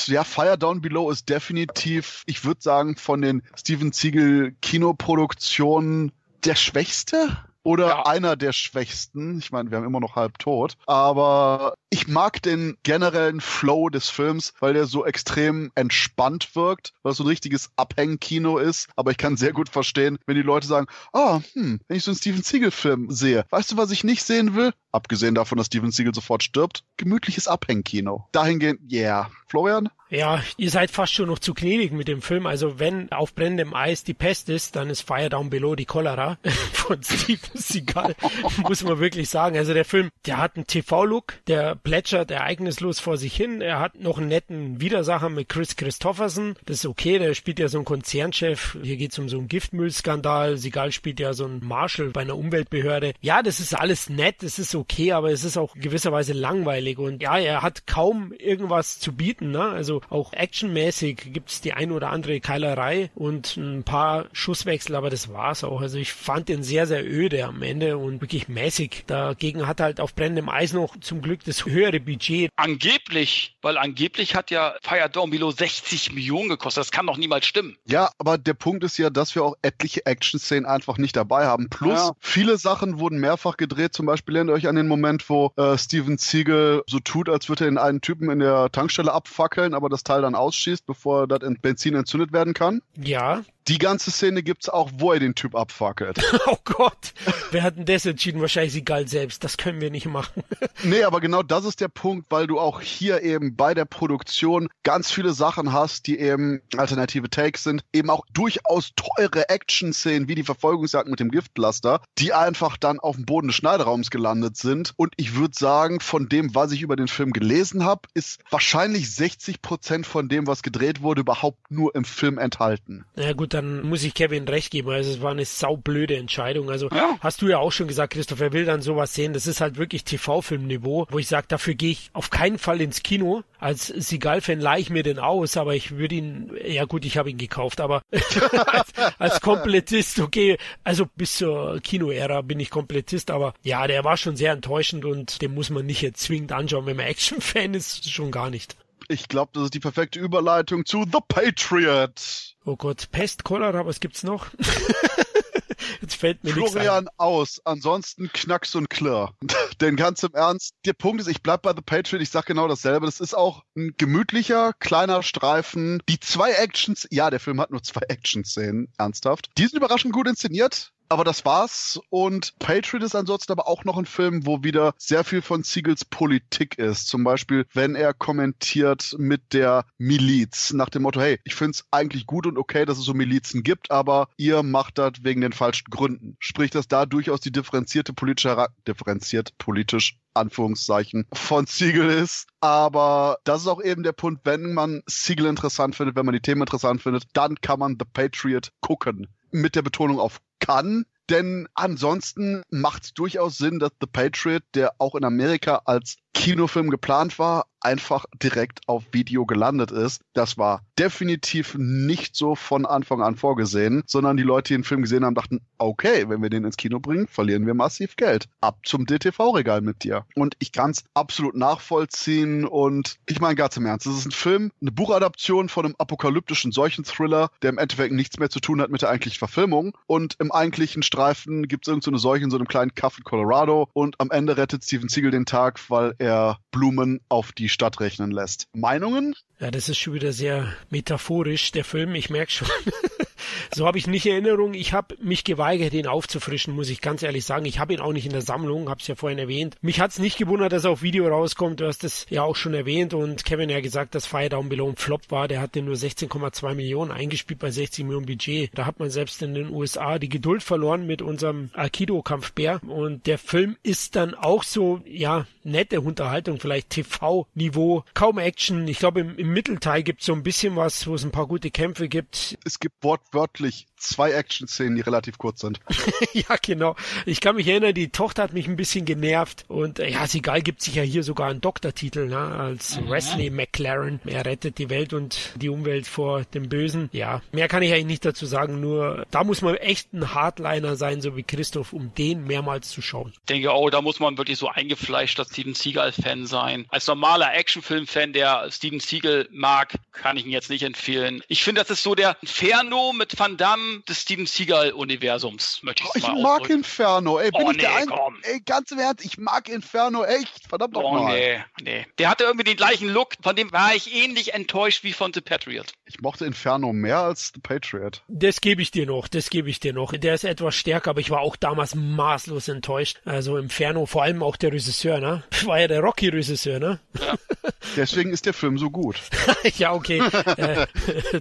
ja, 0.07 0.23
Fire 0.23 0.57
Down 0.57 0.81
Below 0.81 1.11
ist 1.11 1.30
definitiv, 1.30 2.23
ich 2.25 2.45
würde 2.45 2.61
sagen, 2.61 2.95
von 2.95 3.21
den 3.21 3.43
Steven 3.55 3.91
Siegel 3.91 4.55
Kinoproduktionen 4.61 6.11
der 6.43 6.55
schwächste 6.55 7.38
oder 7.63 7.88
ja. 7.88 8.05
einer 8.05 8.35
der 8.35 8.51
schwächsten. 8.51 9.39
Ich 9.39 9.51
meine, 9.51 9.71
wir 9.71 9.77
haben 9.77 9.85
immer 9.85 9.99
noch 9.99 10.15
halb 10.15 10.38
tot. 10.38 10.77
Aber 10.85 11.75
ich 11.94 12.07
mag 12.07 12.41
den 12.41 12.76
generellen 12.82 13.40
Flow 13.40 13.88
des 13.88 14.10
Films, 14.10 14.53
weil 14.60 14.74
der 14.74 14.88
so 14.88 15.06
extrem 15.06 15.72
entspannt 15.76 16.56
wirkt, 16.56 16.91
weil 17.03 17.11
es 17.11 17.20
so 17.20 17.24
ein 17.24 17.28
richtiges 17.28 17.70
Abhängkino 17.76 18.57
ist. 18.57 18.90
Aber 18.95 19.11
ich 19.11 19.18
kann 19.18 19.38
sehr 19.38 19.53
gut 19.53 19.70
verstehen, 19.70 20.18
wenn 20.26 20.36
die 20.36 20.41
Leute 20.41 20.65
sagen, 20.65 20.88
ah, 21.14 21.41
hm, 21.53 21.80
wenn 21.88 21.98
ich 21.98 22.03
so 22.03 22.10
einen 22.10 22.18
Steven 22.18 22.41
Siegel-Film 22.41 23.11
sehe, 23.11 23.45
weißt 23.52 23.72
du, 23.72 23.78
was 23.78 23.91
ich 23.91 24.03
nicht 24.03 24.24
sehen 24.24 24.56
will? 24.56 24.74
Abgesehen 24.91 25.36
davon, 25.36 25.60
dass 25.60 25.68
Steven 25.68 25.91
Siegel 25.91 26.15
sofort 26.15 26.41
stirbt. 26.41 26.84
Gemütliches 26.98 27.48
Abhängkino. 27.48 28.28
Dahingehend, 28.32 28.91
yeah. 28.91 29.30
Florian? 29.48 29.90
Ja, 30.10 30.44
ihr 30.57 30.70
seid 30.70 30.91
fast 30.91 31.14
schon 31.14 31.28
noch 31.28 31.40
zu 31.40 31.56
gnädig 31.56 31.91
mit 31.91 32.07
dem 32.07 32.22
Film. 32.22 32.45
Also 32.45 32.78
wenn 32.78 33.11
auf 33.11 33.34
brennendem 33.34 33.74
Eis 33.74 34.03
die 34.03 34.14
Pest 34.14 34.48
ist, 34.49 34.76
dann 34.76 34.91
ist 34.91 35.02
Fire 35.02 35.30
Down 35.30 35.49
Below 35.49 35.76
die 35.76 35.86
Cholera 35.86 36.38
von 36.74 37.02
Steven 37.02 37.49
Seagal, 37.56 38.15
muss 38.57 38.84
man 38.84 38.99
wirklich 38.99 39.30
sagen. 39.30 39.57
Also 39.57 39.74
der 39.74 39.86
Film, 39.86 40.10
der 40.28 40.38
hat 40.38 40.56
einen 40.56 40.68
TV-Look, 40.68 41.34
der 41.48 41.74
plätschert 41.84 42.31
ereignislos 42.31 42.99
vor 42.99 43.18
sich 43.18 43.35
hin. 43.35 43.61
Er 43.61 43.80
hat 43.80 43.99
noch 43.99 44.18
einen 44.18 44.30
netten 44.30 44.80
Widersacher 44.80 45.30
mit 45.30 45.49
Chris 45.49 45.76
Christofferson. 45.76 46.55
Das 46.65 46.77
ist 46.77 46.85
okay, 46.85 47.19
der 47.19 47.34
spielt 47.34 47.60
ja 47.60 47.68
so 47.68 47.77
einen 47.77 47.85
Konzernchef. 47.85 48.77
Hier 48.81 48.95
geht 48.95 49.11
es 49.11 49.19
um 49.19 49.27
so 49.27 49.38
einen 49.38 49.49
Giftmüllskandal. 49.49 50.57
Seagal 50.57 50.93
spielt 50.93 51.19
ja 51.19 51.34
so 51.34 51.45
einen 51.45 51.65
Marshall 51.65 52.10
bei 52.10 52.22
einer 52.22 52.38
Umweltbehörde. 52.38 53.14
Ja, 53.22 53.43
das 53.43 53.60
ist 53.60 53.73
alles 53.77 54.10
nett, 54.10 54.38
das 54.41 54.60
ist 54.60 54.76
okay, 54.76 55.11
aber 55.11 55.31
es 55.31 55.43
ist 55.43 55.57
auch 55.57 55.76
gewisserweise 55.76 56.31
langweilig. 56.31 56.97
Und 56.99 57.22
ja, 57.22 57.38
er 57.38 57.61
hat 57.61 57.85
kaum 57.85 58.31
irgendwas 58.31 58.99
zu 58.99 59.14
bieten. 59.14 59.51
Ne? 59.51 59.64
Also 59.64 60.01
auch 60.10 60.31
actionmäßig 60.31 61.34
gibt 61.34 61.49
es 61.49 61.61
die 61.61 61.73
ein 61.73 61.91
oder 61.91 62.11
andere 62.11 62.39
Keilerei 62.39 63.11
und 63.14 63.57
ein 63.57 63.84
paar 63.84 64.27
Schusswechsel, 64.31 64.95
aber 64.95 65.10
das 65.10 65.34
war's 65.34 65.65
auch. 65.65 65.81
Also 65.81 65.97
ich 65.97 66.14
fand 66.14 66.47
den 66.47 66.64
sehr, 66.64 66.88
sehr 66.88 67.05
öde 67.05 67.43
am 67.45 67.61
Ende 67.61 67.97
und 67.97 68.22
wirklich 68.22 68.47
mäßig. 68.47 69.03
Dagegen 69.07 69.68
hat 69.68 69.81
halt 69.81 69.99
auf 69.99 70.15
brennendem 70.15 70.47
Eis 70.47 70.72
noch 70.72 70.97
zum 71.01 71.22
Glück 71.22 71.43
das 71.43 71.65
höhere 71.73 71.99
Budget. 71.99 72.49
Angeblich, 72.55 73.57
weil 73.61 73.77
angeblich 73.77 74.35
hat 74.35 74.51
ja 74.51 74.75
Fire 74.81 75.09
Dawn 75.09 75.29
Below 75.29 75.51
60 75.51 76.13
Millionen 76.13 76.49
gekostet. 76.49 76.81
Das 76.81 76.91
kann 76.91 77.07
doch 77.07 77.17
niemals 77.17 77.45
stimmen. 77.45 77.75
Ja, 77.85 78.11
aber 78.17 78.37
der 78.37 78.53
Punkt 78.53 78.83
ist 78.83 78.97
ja, 78.97 79.09
dass 79.09 79.35
wir 79.35 79.43
auch 79.43 79.55
etliche 79.61 80.05
Action-Szenen 80.05 80.65
einfach 80.65 80.97
nicht 80.97 81.15
dabei 81.15 81.45
haben. 81.45 81.69
Plus, 81.69 81.99
ja. 81.99 82.11
viele 82.19 82.57
Sachen 82.57 82.99
wurden 82.99 83.19
mehrfach 83.19 83.57
gedreht. 83.57 83.93
Zum 83.93 84.05
Beispiel 84.05 84.35
erinnert 84.35 84.55
euch 84.55 84.67
an 84.67 84.75
den 84.75 84.87
Moment, 84.87 85.29
wo 85.29 85.51
äh, 85.57 85.77
Steven 85.77 86.17
Siegel 86.17 86.83
so 86.87 86.99
tut, 86.99 87.29
als 87.29 87.49
würde 87.49 87.65
er 87.65 87.67
in 87.67 87.77
einen 87.77 88.01
Typen 88.01 88.29
in 88.29 88.39
der 88.39 88.71
Tankstelle 88.71 89.11
abfackeln, 89.11 89.73
aber 89.73 89.89
das 89.89 90.03
Teil 90.03 90.21
dann 90.21 90.35
ausschießt, 90.35 90.85
bevor 90.85 91.27
das 91.27 91.39
Benzin 91.61 91.95
entzündet 91.95 92.31
werden 92.31 92.53
kann. 92.53 92.81
Ja. 92.97 93.43
Die 93.68 93.77
ganze 93.77 94.11
Szene 94.11 94.44
gibt's 94.44 94.68
auch, 94.68 94.91
wo 94.98 95.14
er 95.14 95.19
den 95.19 95.35
Typ 95.35 95.56
abfackelt. 95.56 96.19
oh 96.48 96.57
Gott. 96.65 97.14
Wer 97.52 97.64
hat 97.64 97.77
denn 97.77 97.85
das 97.85 98.06
entschieden? 98.06 98.41
Wahrscheinlich 98.41 98.73
sie 98.73 98.84
galt 98.84 99.10
selbst. 99.10 99.44
Das 99.44 99.57
können 99.57 99.80
wir 99.80 99.90
nicht 99.90 100.06
machen. 100.06 100.44
nee, 100.84 101.03
aber 101.03 101.22
genau 101.22 101.44
das 101.44 101.64
ist 101.64 101.80
der 101.80 101.88
Punkt, 101.88 102.27
weil 102.30 102.48
du 102.48 102.60
auch 102.60 102.81
hier 102.81 103.22
eben 103.23 103.56
bei 103.56 103.73
der 103.73 103.85
Produktion 103.85 104.68
ganz 104.84 105.11
viele 105.11 105.34
Sachen 105.34 105.72
hast, 105.72 106.07
die 106.07 106.19
eben 106.19 106.61
alternative 106.76 107.30
Takes 107.30 107.64
sind. 107.64 107.84
Eben 107.94 108.10
auch 108.10 108.26
durchaus 108.34 108.91
teure 108.95 109.48
Action-Szenen, 109.48 110.27
wie 110.27 110.35
die 110.35 110.44
Verfolgungsjagd 110.44 111.07
mit 111.07 111.19
dem 111.19 111.31
Giftlaster, 111.31 112.02
die 112.18 112.34
einfach 112.34 112.76
dann 112.76 112.99
auf 112.99 113.15
dem 113.15 113.26
Boden 113.26 113.48
des 113.48 113.56
Schneideraums 113.56 114.10
gelandet 114.10 114.57
sind. 114.57 114.94
Und 114.98 115.14
ich 115.15 115.35
würde 115.35 115.56
sagen, 115.57 116.02
von 116.02 116.27
dem, 116.27 116.53
was 116.53 116.72
ich 116.73 116.81
über 116.81 116.98
den 116.98 117.07
Film 117.07 117.31
gelesen 117.31 117.85
habe, 117.85 118.02
ist 118.14 118.41
wahrscheinlich 118.49 119.14
60 119.15 119.61
Prozent 119.61 120.06
von 120.06 120.27
dem, 120.27 120.48
was 120.48 120.64
gedreht 120.64 121.02
wurde, 121.02 121.22
überhaupt 121.22 121.72
nur 121.72 121.95
im 121.95 122.03
Film 122.03 122.38
enthalten. 122.38 123.06
Ja, 123.15 123.34
gut, 123.34 123.52
dann 123.53 123.81
muss 123.84 124.03
ich 124.03 124.13
Kevin 124.13 124.47
recht 124.47 124.71
geben. 124.71 124.89
Also 124.89 125.11
es 125.11 125.21
war 125.21 125.31
eine 125.31 125.45
saublöde 125.45 126.15
Entscheidung. 126.17 126.69
Also 126.69 126.89
ja. 126.89 127.17
hast 127.19 127.41
du 127.41 127.47
ja 127.47 127.59
auch 127.59 127.71
schon 127.71 127.88
gesagt, 127.88 128.13
Christoph, 128.13 128.41
er 128.41 128.53
will 128.53 128.65
dann 128.65 128.81
sowas 128.81 129.13
sehen. 129.13 129.34
Das 129.34 129.47
ist 129.47 129.61
halt 129.61 129.77
wirklich 129.77 130.03
TV-Filmniveau, 130.03 131.07
wo 131.09 131.19
ich 131.19 131.27
sage, 131.27 131.47
dafür 131.47 131.73
gehe 131.75 131.91
ich 131.91 132.09
auf 132.13 132.30
keinen 132.30 132.57
Fall 132.57 132.81
ins 132.81 133.03
Kino. 133.03 133.43
Als 133.59 133.88
Seagal-Fan 133.88 134.59
leih 134.59 134.80
ich 134.80 134.89
mir 134.89 135.03
den 135.03 135.19
aus, 135.19 135.55
aber 135.57 135.75
ich 135.75 135.91
würde 135.91 136.15
ihn, 136.15 136.51
ja 136.65 136.85
gut, 136.85 137.05
ich 137.05 137.17
habe 137.17 137.30
ihn 137.30 137.38
gekauft, 137.38 137.80
aber 137.80 138.01
als, 138.11 138.91
als 139.17 139.41
Komplettist, 139.41 140.19
okay, 140.19 140.57
also 140.84 141.05
bis 141.15 141.38
zur 141.38 141.80
Kino-Ära 141.81 142.41
bin 142.41 142.59
ich 142.59 142.69
Komplettist, 142.69 143.31
aber 143.31 143.53
ja, 143.63 143.88
der 143.88 144.03
war 144.03 144.17
schon 144.17 144.35
sehr 144.35 144.51
enttäuschend 144.51 145.05
und 145.05 145.41
den 145.41 145.53
muss 145.53 145.69
man 145.69 145.85
nicht 145.85 146.01
jetzt 146.01 146.21
zwingend 146.21 146.51
anschauen, 146.51 146.85
wenn 146.85 146.97
man 146.97 147.05
Action-Fan 147.05 147.73
ist, 147.73 148.11
schon 148.11 148.31
gar 148.31 148.49
nicht. 148.49 148.75
Ich 149.07 149.27
glaube, 149.27 149.51
das 149.53 149.65
ist 149.65 149.73
die 149.73 149.80
perfekte 149.80 150.19
Überleitung 150.19 150.85
zu 150.85 151.03
The 151.03 151.19
Patriot. 151.27 152.52
Oh 152.65 152.77
Gott, 152.77 153.10
Pest, 153.11 153.44
Cholera, 153.44 153.85
was 153.85 153.99
gibt's 153.99 154.23
noch? 154.23 154.48
Jetzt 156.02 156.15
fällt 156.15 156.44
mir 156.44 156.53
Florian 156.53 157.10
aus, 157.18 157.61
ansonsten 157.65 158.31
Knacks 158.31 158.76
und 158.76 158.90
Klirr. 158.90 159.34
Denn 159.81 159.95
ganz 159.98 160.23
im 160.23 160.34
Ernst, 160.34 160.73
der 160.85 160.94
Punkt 160.94 161.22
ist, 161.22 161.27
ich 161.27 161.41
bleib 161.41 161.61
bei 161.64 161.73
The 161.76 161.81
Patriot, 161.81 162.22
ich 162.22 162.30
sag 162.30 162.45
genau 162.45 162.68
dasselbe. 162.68 163.06
Das 163.06 163.19
ist 163.19 163.34
auch 163.34 163.64
ein 163.76 163.94
gemütlicher, 163.98 164.72
kleiner 164.80 165.23
Streifen. 165.23 166.02
Die 166.07 166.19
zwei 166.19 166.52
Actions, 166.52 167.07
ja, 167.11 167.30
der 167.30 167.40
Film 167.40 167.60
hat 167.60 167.72
nur 167.72 167.84
zwei 167.84 168.02
Action-Szenen, 168.07 168.94
ernsthaft. 168.98 169.49
Die 169.57 169.65
sind 169.65 169.77
überraschend 169.77 170.14
gut 170.14 170.27
inszeniert 170.27 170.93
aber 171.09 171.23
das 171.23 171.45
war's. 171.45 171.99
Und 172.09 172.53
Patriot 172.59 173.03
ist 173.03 173.15
ansonsten 173.15 173.51
aber 173.51 173.67
auch 173.67 173.84
noch 173.84 173.97
ein 173.97 174.05
Film, 174.05 174.45
wo 174.45 174.63
wieder 174.63 174.93
sehr 174.97 175.23
viel 175.23 175.41
von 175.41 175.63
Siegels 175.63 176.05
Politik 176.05 176.77
ist. 176.77 177.07
Zum 177.07 177.23
Beispiel, 177.23 177.65
wenn 177.73 177.95
er 177.95 178.13
kommentiert 178.13 179.15
mit 179.17 179.53
der 179.53 179.85
Miliz 179.97 180.73
nach 180.73 180.89
dem 180.89 181.03
Motto, 181.03 181.21
hey, 181.21 181.39
ich 181.43 181.55
finde 181.55 181.71
es 181.71 181.85
eigentlich 181.91 182.25
gut 182.25 182.47
und 182.47 182.57
okay, 182.57 182.85
dass 182.85 182.97
es 182.97 183.05
so 183.05 183.13
Milizen 183.13 183.63
gibt, 183.63 183.91
aber 183.91 184.27
ihr 184.38 184.63
macht 184.63 184.97
das 184.97 185.13
wegen 185.21 185.41
den 185.41 185.53
falschen 185.53 185.89
Gründen. 185.89 186.35
Sprich, 186.39 186.71
dass 186.71 186.88
da 186.88 187.05
durchaus 187.05 187.41
die 187.41 187.51
differenzierte 187.51 188.13
politische, 188.13 188.67
differenziert 188.88 189.57
politisch 189.57 190.17
Anführungszeichen 190.34 191.27
von 191.31 191.65
Siegel 191.67 192.09
ist. 192.09 192.47
Aber 192.59 193.38
das 193.43 193.61
ist 193.61 193.67
auch 193.67 193.84
eben 193.84 194.03
der 194.03 194.13
Punkt, 194.13 194.41
wenn 194.45 194.73
man 194.73 195.03
Siegel 195.05 195.45
interessant 195.45 195.95
findet, 195.95 196.15
wenn 196.15 196.25
man 196.25 196.34
die 196.34 196.41
Themen 196.41 196.61
interessant 196.61 197.01
findet, 197.01 197.25
dann 197.34 197.61
kann 197.61 197.80
man 197.80 197.97
The 197.99 198.05
Patriot 198.11 198.71
gucken 198.81 199.27
mit 199.53 199.75
der 199.75 199.81
Betonung 199.81 200.19
auf 200.19 200.41
kann. 200.59 201.05
Denn 201.30 201.67
ansonsten 201.73 202.63
macht 202.69 203.03
es 203.03 203.13
durchaus 203.13 203.57
Sinn, 203.57 203.80
dass 203.80 203.91
The 204.01 204.07
Patriot, 204.07 204.63
der 204.75 204.95
auch 204.97 205.15
in 205.15 205.23
Amerika 205.23 205.81
als 205.85 206.17
Kinofilm 206.34 206.89
geplant 206.89 207.39
war, 207.39 207.67
einfach 207.84 208.26
direkt 208.41 208.81
auf 208.88 209.03
Video 209.11 209.45
gelandet 209.45 209.91
ist. 209.91 210.22
Das 210.34 210.57
war 210.57 210.81
definitiv 210.97 211.76
nicht 211.77 212.35
so 212.35 212.55
von 212.55 212.85
Anfang 212.85 213.22
an 213.22 213.35
vorgesehen, 213.35 214.03
sondern 214.05 214.38
die 214.38 214.43
Leute, 214.43 214.69
die 214.69 214.73
den 214.76 214.84
Film 214.84 215.01
gesehen 215.01 215.26
haben, 215.26 215.35
dachten, 215.35 215.61
okay, 215.77 216.30
wenn 216.30 216.41
wir 216.41 216.49
den 216.49 216.64
ins 216.64 216.77
Kino 216.77 216.99
bringen, 216.99 217.27
verlieren 217.27 217.65
wir 217.65 217.73
massiv 217.73 218.15
Geld. 218.15 218.47
Ab 218.61 218.80
zum 218.84 219.05
DTV-Regal 219.05 219.81
mit 219.81 220.03
dir. 220.03 220.26
Und 220.35 220.55
ich 220.60 220.72
kann 220.72 220.91
es 220.91 221.03
absolut 221.14 221.55
nachvollziehen 221.55 222.65
und 222.65 223.18
ich 223.26 223.39
meine 223.39 223.55
ganz 223.55 223.77
im 223.77 223.85
Ernst, 223.85 224.07
es 224.07 224.18
ist 224.18 224.26
ein 224.26 224.31
Film, 224.31 224.72
eine 224.81 224.91
Buchadaption 224.91 225.69
von 225.69 225.85
einem 225.85 225.95
apokalyptischen 225.97 226.72
Seuchenthriller, 226.72 227.49
der 227.61 227.69
im 227.69 227.77
Endeffekt 227.77 228.14
nichts 228.14 228.39
mehr 228.39 228.49
zu 228.49 228.60
tun 228.60 228.81
hat 228.81 228.89
mit 228.89 229.01
der 229.01 229.10
eigentlichen 229.10 229.39
Verfilmung 229.39 229.97
und 230.07 230.35
im 230.39 230.51
eigentlichen 230.51 231.03
Streifen 231.03 231.68
gibt 231.68 231.85
es 231.85 231.91
irgendeine 231.91 232.18
so 232.18 232.30
Seuche 232.30 232.43
in 232.43 232.51
so 232.51 232.57
einem 232.57 232.68
kleinen 232.68 232.95
Kaff 232.95 233.18
in 233.18 233.23
Colorado 233.23 233.89
und 233.93 234.19
am 234.19 234.31
Ende 234.31 234.57
rettet 234.57 234.84
Steven 234.84 235.10
Siegel 235.10 235.31
den 235.31 235.45
Tag, 235.45 235.80
weil 235.89 236.15
er 236.18 236.60
Blumen 236.72 237.19
auf 237.30 237.51
die 237.51 237.69
Stadt 237.73 237.99
rechnen 237.99 238.31
lässt. 238.31 238.67
Meinungen? 238.73 239.35
Ja, 239.59 239.71
das 239.71 239.89
ist 239.89 239.97
schon 239.97 240.13
wieder 240.13 240.33
sehr 240.33 240.73
metaphorisch, 240.89 241.71
der 241.71 241.83
Film, 241.83 242.15
ich 242.15 242.29
merke 242.29 242.51
schon. 242.51 242.67
so 243.73 243.85
habe 243.85 243.97
ich 243.97 244.07
nicht 244.07 244.26
Erinnerung. 244.26 244.73
Ich 244.73 244.93
habe 244.93 245.15
mich 245.22 245.43
geweigert, 245.43 245.93
ihn 245.93 246.07
aufzufrischen, 246.07 246.76
muss 246.76 246.89
ich 246.89 247.01
ganz 247.01 247.23
ehrlich 247.23 247.45
sagen. 247.45 247.65
Ich 247.65 247.80
habe 247.80 247.93
ihn 247.93 247.99
auch 247.99 248.14
nicht 248.14 248.26
in 248.26 248.31
der 248.31 248.41
Sammlung, 248.41 248.89
habe 248.89 249.01
es 249.01 249.07
ja 249.07 249.15
vorhin 249.15 249.39
erwähnt. 249.39 249.76
Mich 249.81 249.99
hat 249.99 250.11
es 250.11 250.19
nicht 250.19 250.38
gewundert, 250.38 250.72
dass 250.72 250.85
er 250.85 250.91
auf 250.91 251.01
Video 251.01 251.27
rauskommt. 251.27 251.80
Du 251.80 251.88
hast 251.88 252.03
es 252.03 252.26
ja 252.30 252.43
auch 252.43 252.55
schon 252.55 252.73
erwähnt 252.73 253.14
und 253.14 253.45
Kevin 253.45 253.69
ja 253.69 253.81
gesagt, 253.81 254.15
dass 254.15 254.26
Fire 254.26 254.49
Down 254.49 254.69
Below 254.69 254.89
ein 254.89 254.95
Flop 254.95 255.30
war. 255.30 255.47
Der 255.47 255.61
hatte 255.61 255.81
nur 255.81 255.95
16,2 255.95 256.76
Millionen 256.76 257.11
eingespielt 257.11 257.60
bei 257.60 257.72
60 257.72 258.05
Millionen 258.05 258.26
Budget. 258.26 258.72
Da 258.73 258.85
hat 258.85 258.99
man 258.99 259.10
selbst 259.10 259.41
in 259.41 259.53
den 259.53 259.69
USA 259.69 260.19
die 260.19 260.30
Geduld 260.30 260.64
verloren 260.64 261.05
mit 261.05 261.22
unserem 261.22 261.69
Aikido-Kampfbär. 261.73 262.81
Und 262.88 263.27
der 263.27 263.38
Film 263.38 263.77
ist 263.84 264.15
dann 264.15 264.34
auch 264.34 264.64
so, 264.64 265.01
ja, 265.05 265.45
nette 265.64 266.01
Unterhaltung, 266.01 266.60
vielleicht 266.60 266.89
TV-Niveau, 266.89 268.03
kaum 268.14 268.38
Action. 268.38 268.88
Ich 268.88 268.99
glaube, 268.99 269.22
im, 269.22 269.38
im 269.38 269.53
Mittelteil 269.53 270.03
gibt 270.03 270.22
es 270.22 270.26
so 270.26 270.34
ein 270.34 270.43
bisschen 270.43 270.76
was, 270.76 271.07
wo 271.07 271.15
es 271.15 271.23
ein 271.23 271.31
paar 271.31 271.47
gute 271.47 271.72
Kämpfe 271.72 272.07
gibt. 272.07 272.57
Es 272.65 272.80
gibt 272.80 272.99
wortwörtlich 273.31 273.87
zwei 274.03 274.31
Action-Szenen, 274.31 274.95
die 274.95 275.01
relativ 275.01 275.38
kurz 275.38 275.61
sind. 275.61 275.80
ja, 276.34 276.55
genau. 276.61 276.95
Ich 277.25 277.41
kann 277.41 277.55
mich 277.55 277.67
erinnern, 277.67 277.93
die 277.93 278.09
Tochter 278.09 278.43
hat 278.43 278.53
mich 278.53 278.67
ein 278.67 278.75
bisschen 278.75 279.05
genervt 279.05 279.65
und 279.67 279.99
äh, 279.99 280.09
ja, 280.09 280.27
Sigal 280.27 280.61
gibt 280.61 280.81
sich 280.81 280.95
ja 280.95 281.03
hier 281.03 281.23
sogar 281.23 281.49
einen 281.49 281.61
Doktortitel, 281.61 282.27
ne, 282.27 282.38
als 282.38 282.99
mhm. 282.99 283.09
Wesley 283.09 283.49
McLaren. 283.49 284.19
Er 284.25 284.45
rettet 284.45 284.77
die 284.77 284.89
Welt 284.89 285.13
und 285.13 285.53
die 285.55 285.69
Umwelt 285.69 286.07
vor 286.07 286.43
dem 286.53 286.69
Bösen. 286.69 287.09
Ja, 287.11 287.41
mehr 287.51 287.67
kann 287.67 287.84
ich 287.84 287.91
eigentlich 287.91 288.05
nicht 288.05 288.25
dazu 288.25 288.45
sagen, 288.45 288.80
nur 288.80 289.25
da 289.31 289.43
muss 289.43 289.61
man 289.61 289.75
echt 289.75 290.13
ein 290.13 290.34
Hardliner 290.34 290.95
sein, 290.95 291.21
so 291.21 291.35
wie 291.35 291.43
Christoph, 291.43 291.93
um 291.93 292.13
den 292.15 292.43
mehrmals 292.45 292.89
zu 292.89 293.01
schauen. 293.01 293.34
Ich 293.34 293.45
denke, 293.45 293.73
oh, 293.73 293.89
da 293.89 294.01
muss 294.01 294.19
man 294.19 294.38
wirklich 294.38 294.57
so 294.57 294.67
eingefleischter 294.69 295.45
Steven 295.45 295.73
Seagal-Fan 295.73 296.45
sein. 296.45 296.85
Als 296.89 297.07
normaler 297.07 297.53
Actionfilm-Fan, 297.53 298.34
der 298.34 298.69
Steven 298.71 298.99
Seagal 298.99 299.47
mag, 299.51 299.93
kann 300.11 300.38
ich 300.38 300.45
ihn 300.45 300.51
jetzt 300.51 300.69
nicht 300.69 300.84
empfehlen. 300.84 301.41
Ich 301.47 301.63
finde, 301.63 301.81
das 301.81 301.89
ist 301.89 302.03
so 302.03 302.15
der 302.15 302.38
Inferno 302.41 303.13
mit 303.13 303.38
Van 303.38 303.57
Damme 303.57 303.93
des 304.07 304.22
Steven 304.22 304.45
Seagal-Universums, 304.45 305.82
möchte 305.84 306.03
ich 306.03 306.10
oh, 306.10 306.14
Ich 306.15 306.41
mag 306.41 306.61
ausdrücken. 306.61 306.74
Inferno, 306.74 307.40
ey, 307.40 307.52
bin 307.52 307.61
oh, 307.64 307.72
ich 307.72 307.78
nee, 307.78 307.84
der 307.84 307.95
Ein 307.95 308.07
komm. 308.07 308.38
Ey, 308.44 308.61
ganz 308.65 308.91
im 308.91 308.99
Ernst, 308.99 309.24
ich 309.24 309.38
mag 309.38 309.70
Inferno 309.70 310.24
echt, 310.24 310.68
verdammt 310.68 310.95
oh, 310.98 311.02
nochmal. 311.02 311.34
nee, 311.36 311.64
nee. 311.82 312.06
Der 312.18 312.30
hatte 312.30 312.44
irgendwie 312.44 312.64
den 312.64 312.78
gleichen 312.78 313.10
Look, 313.10 313.34
von 313.41 313.56
dem 313.56 313.72
war 313.72 313.95
ich 313.95 314.14
ähnlich 314.14 314.53
enttäuscht 314.53 315.03
wie 315.03 315.14
von 315.14 315.34
The 315.34 315.41
Patriot. 315.41 315.94
Ich 316.06 316.22
mochte 316.22 316.45
Inferno 316.45 316.94
mehr 316.94 317.20
als 317.20 317.52
The 317.53 317.61
Patriot. 317.61 318.24
Das 318.28 318.61
gebe 318.61 318.82
ich 318.82 318.91
dir 318.91 319.06
noch, 319.06 319.28
das 319.28 319.49
gebe 319.49 319.70
ich 319.70 319.80
dir 319.80 319.94
noch. 319.94 320.14
Der 320.14 320.34
ist 320.34 320.44
etwas 320.44 320.76
stärker, 320.76 321.11
aber 321.11 321.20
ich 321.20 321.30
war 321.30 321.41
auch 321.41 321.56
damals 321.56 321.95
maßlos 321.95 322.68
enttäuscht. 322.68 323.20
Also 323.26 323.57
Inferno, 323.57 324.06
vor 324.06 324.24
allem 324.24 324.44
auch 324.44 324.56
der 324.56 324.72
Regisseur, 324.72 325.20
ne? 325.20 325.44
War 325.65 325.80
ja 325.80 325.88
der 325.88 326.02
Rocky-Regisseur, 326.02 326.80
ne? 326.80 326.99
Ja. 327.20 327.36
Deswegen 327.95 328.32
ist 328.32 328.45
der 328.45 328.53
Film 328.53 328.78
so 328.78 328.90
gut. 328.90 329.18
ja, 329.78 329.94
okay. 329.94 330.22
äh, 330.57 330.88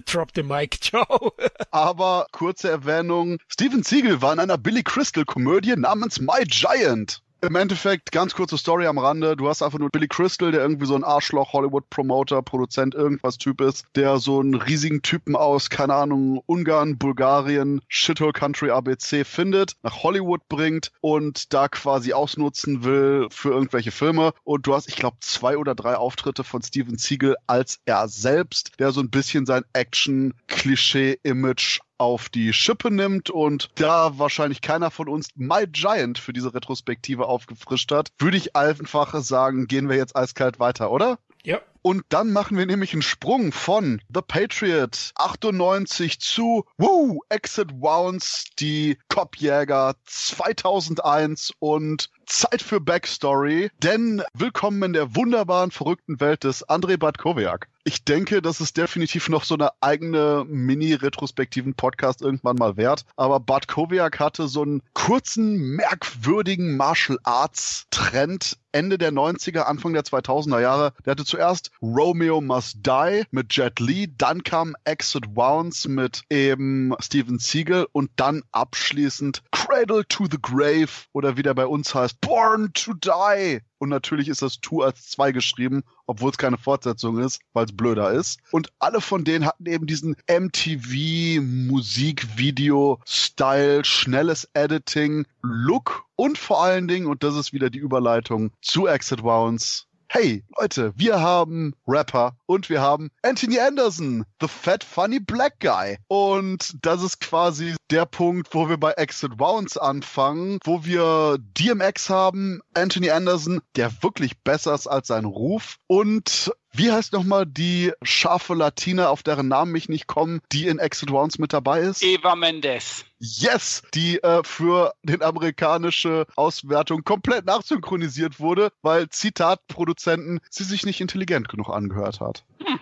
drop 0.05 0.29
the 0.35 0.43
mic, 0.43 0.77
ciao. 0.81 1.33
aber 1.71 2.27
kurze 2.43 2.69
Erwähnung. 2.69 3.37
Steven 3.47 3.83
Siegel 3.83 4.21
war 4.21 4.33
in 4.33 4.39
einer 4.39 4.57
Billy 4.57 4.83
Crystal 4.83 5.23
Komödie 5.23 5.77
namens 5.77 6.19
My 6.19 6.43
Giant. 6.45 7.21
Im 7.39 7.55
Endeffekt, 7.55 8.11
ganz 8.11 8.35
kurze 8.35 8.57
Story 8.57 8.85
am 8.85 8.97
Rande. 8.97 9.37
Du 9.37 9.47
hast 9.47 9.61
einfach 9.61 9.79
nur 9.79 9.89
Billy 9.89 10.09
Crystal, 10.09 10.51
der 10.51 10.61
irgendwie 10.61 10.85
so 10.85 10.95
ein 10.95 11.05
Arschloch, 11.05 11.53
Hollywood-Promoter, 11.53 12.41
Produzent, 12.41 12.95
irgendwas 12.95 13.37
Typ 13.37 13.61
ist, 13.61 13.85
der 13.95 14.17
so 14.17 14.41
einen 14.41 14.55
riesigen 14.55 15.01
Typen 15.01 15.37
aus, 15.37 15.69
keine 15.69 15.93
Ahnung, 15.93 16.41
Ungarn, 16.45 16.97
Bulgarien, 16.97 17.79
Shithole 17.87 18.33
Country 18.33 18.71
ABC 18.71 19.23
findet, 19.23 19.73
nach 19.83 20.03
Hollywood 20.03 20.41
bringt 20.49 20.91
und 20.99 21.53
da 21.53 21.69
quasi 21.69 22.11
ausnutzen 22.11 22.83
will 22.83 23.27
für 23.29 23.51
irgendwelche 23.51 23.91
Filme. 23.91 24.33
Und 24.43 24.67
du 24.67 24.73
hast, 24.73 24.89
ich 24.89 24.95
glaube, 24.95 25.17
zwei 25.21 25.57
oder 25.57 25.75
drei 25.75 25.95
Auftritte 25.95 26.43
von 26.43 26.61
Steven 26.61 26.97
Siegel 26.97 27.37
als 27.47 27.79
er 27.85 28.09
selbst, 28.09 28.71
der 28.79 28.91
so 28.91 28.99
ein 29.01 29.09
bisschen 29.09 29.45
sein 29.45 29.63
Action-Klischee-Image 29.73 31.79
auf 31.97 32.29
die 32.29 32.53
Schippe 32.53 32.91
nimmt 32.91 33.29
und 33.29 33.69
da 33.75 34.17
wahrscheinlich 34.17 34.61
keiner 34.61 34.91
von 34.91 35.07
uns 35.07 35.29
My 35.35 35.65
Giant 35.67 36.17
für 36.17 36.33
diese 36.33 36.53
Retrospektive 36.53 37.27
aufgefrischt 37.27 37.91
hat, 37.91 38.09
würde 38.17 38.37
ich 38.37 38.55
einfach 38.55 39.13
sagen, 39.21 39.67
gehen 39.67 39.89
wir 39.89 39.97
jetzt 39.97 40.15
eiskalt 40.15 40.59
weiter, 40.59 40.91
oder? 40.91 41.19
Ja. 41.43 41.59
Und 41.81 42.05
dann 42.07 42.31
machen 42.31 42.57
wir 42.57 42.65
nämlich 42.65 42.93
einen 42.93 43.01
Sprung 43.01 43.51
von 43.51 44.01
The 44.13 44.21
Patriot 44.25 45.11
98 45.15 46.21
zu 46.21 46.63
Woo, 46.77 47.19
Exit 47.27 47.73
Wounds, 47.73 48.45
die 48.57 48.97
Kopfjäger 49.09 49.95
2001 50.05 51.51
und 51.59 52.09
Zeit 52.25 52.61
für 52.61 52.79
Backstory, 52.79 53.69
denn 53.79 54.23
willkommen 54.33 54.81
in 54.83 54.93
der 54.93 55.13
wunderbaren, 55.13 55.71
verrückten 55.71 56.21
Welt 56.21 56.45
des 56.45 56.63
Andrei 56.63 56.95
Badkowiak. 56.95 57.67
Ich 57.85 58.05
denke, 58.05 58.41
das 58.41 58.61
ist 58.61 58.77
definitiv 58.77 59.27
noch 59.27 59.43
so 59.43 59.55
eine 59.55 59.71
eigene 59.81 60.45
mini-retrospektiven 60.47 61.73
Podcast 61.73 62.21
irgendwann 62.21 62.55
mal 62.55 62.77
wert. 62.77 63.03
Aber 63.17 63.41
Bad 63.41 63.67
Kowiak 63.67 64.21
hatte 64.21 64.47
so 64.47 64.61
einen 64.61 64.81
kurzen, 64.93 65.57
merkwürdigen 65.75 66.77
Martial 66.77 67.19
Arts 67.23 67.87
Trend 67.91 68.57
Ende 68.73 68.97
der 68.97 69.11
90er, 69.11 69.61
Anfang 69.61 69.93
der 69.93 70.03
2000er 70.03 70.59
Jahre. 70.59 70.93
Der 71.05 71.11
hatte 71.11 71.25
zuerst 71.25 71.71
Romeo 71.81 72.41
Must 72.41 72.77
Die 72.85 73.23
mit 73.31 73.55
Jet 73.55 73.79
Li, 73.79 74.11
dann 74.17 74.43
kam 74.43 74.75
Exit 74.83 75.35
Wounds 75.35 75.87
mit 75.87 76.23
eben 76.29 76.93
Steven 76.99 77.37
Siegel 77.37 77.85
und 77.91 78.09
dann 78.15 78.43
abschließend 78.51 79.43
Cradle 79.51 80.07
to 80.07 80.25
the 80.25 80.39
Grave 80.41 80.89
oder 81.11 81.37
wie 81.37 81.43
der 81.43 81.53
bei 81.53 81.67
uns 81.67 81.93
heißt, 81.93 82.19
Born 82.19 82.73
to 82.73 82.93
Die. 82.93 83.59
Und 83.77 83.89
natürlich 83.89 84.27
ist 84.29 84.41
das 84.41 84.59
Two 84.59 84.81
als 84.81 85.09
zwei 85.09 85.31
geschrieben, 85.31 85.83
obwohl 86.05 86.31
es 86.31 86.37
keine 86.37 86.57
Fortsetzung 86.57 87.19
ist, 87.19 87.39
weil 87.53 87.63
es 87.65 87.75
blöder 87.75 88.11
ist. 88.11 88.39
Und 88.51 88.71
alle 88.79 89.01
von 89.01 89.23
denen 89.23 89.45
hatten 89.45 89.65
eben 89.65 89.87
diesen 89.87 90.15
MTV 90.27 91.41
Musikvideo-Style, 91.41 93.85
schnelles 93.85 94.49
Editing, 94.53 95.25
Look 95.41 96.03
und 96.15 96.37
vor 96.37 96.63
allen 96.63 96.87
Dingen, 96.87 97.07
und 97.07 97.23
das 97.23 97.35
ist 97.35 97.51
wieder 97.53 97.69
die 97.69 97.79
Überleitung 97.79 98.51
zu 98.61 98.87
Exit 98.87 99.23
Wounds, 99.23 99.87
hey 100.13 100.43
Leute, 100.59 100.93
wir 100.95 101.21
haben 101.21 101.73
Rapper 101.87 102.37
und 102.45 102.69
wir 102.69 102.81
haben 102.81 103.09
Anthony 103.23 103.59
Anderson, 103.59 104.25
the 104.39 104.47
fat 104.47 104.83
funny 104.83 105.19
black 105.19 105.59
guy. 105.59 105.97
Und 106.07 106.75
das 106.85 107.01
ist 107.01 107.19
quasi 107.19 107.75
der 107.89 108.05
Punkt, 108.05 108.53
wo 108.53 108.69
wir 108.69 108.77
bei 108.77 108.91
Exit 108.91 109.39
Wounds 109.39 109.75
anfangen, 109.75 110.59
wo 110.65 110.85
wir 110.85 111.39
DMX 111.57 112.11
haben, 112.11 112.61
Anthony 112.75 113.09
Anderson, 113.09 113.61
der 113.75 113.91
wirklich 114.03 114.37
besser 114.43 114.75
ist 114.75 114.85
als 114.85 115.07
sein 115.07 115.25
Ruf 115.25 115.77
und 115.87 116.51
wie 116.73 116.91
heißt 116.91 117.13
nochmal 117.13 117.45
die 117.45 117.91
scharfe 118.01 118.55
Latina, 118.55 119.09
auf 119.09 119.23
deren 119.23 119.47
Namen 119.47 119.75
ich 119.75 119.89
nicht 119.89 120.07
komme, 120.07 120.39
die 120.51 120.67
in 120.67 120.79
Exit 120.79 121.11
Rounds 121.11 121.37
mit 121.37 121.53
dabei 121.53 121.81
ist? 121.81 122.03
Eva 122.03 122.35
Mendes. 122.35 123.05
Yes, 123.19 123.83
die 123.93 124.21
äh, 124.23 124.43
für 124.43 124.93
den 125.03 125.21
amerikanische 125.21 126.25
Auswertung 126.35 127.03
komplett 127.03 127.45
nachsynchronisiert 127.45 128.39
wurde, 128.39 128.71
weil 128.81 129.07
Zitat 129.09 129.65
Produzenten 129.67 130.39
sie 130.49 130.63
sich 130.63 130.85
nicht 130.85 130.99
intelligent 130.99 131.47
genug 131.47 131.69
angehört 131.69 132.19
hat. 132.19 132.43
Hm. 132.59 132.79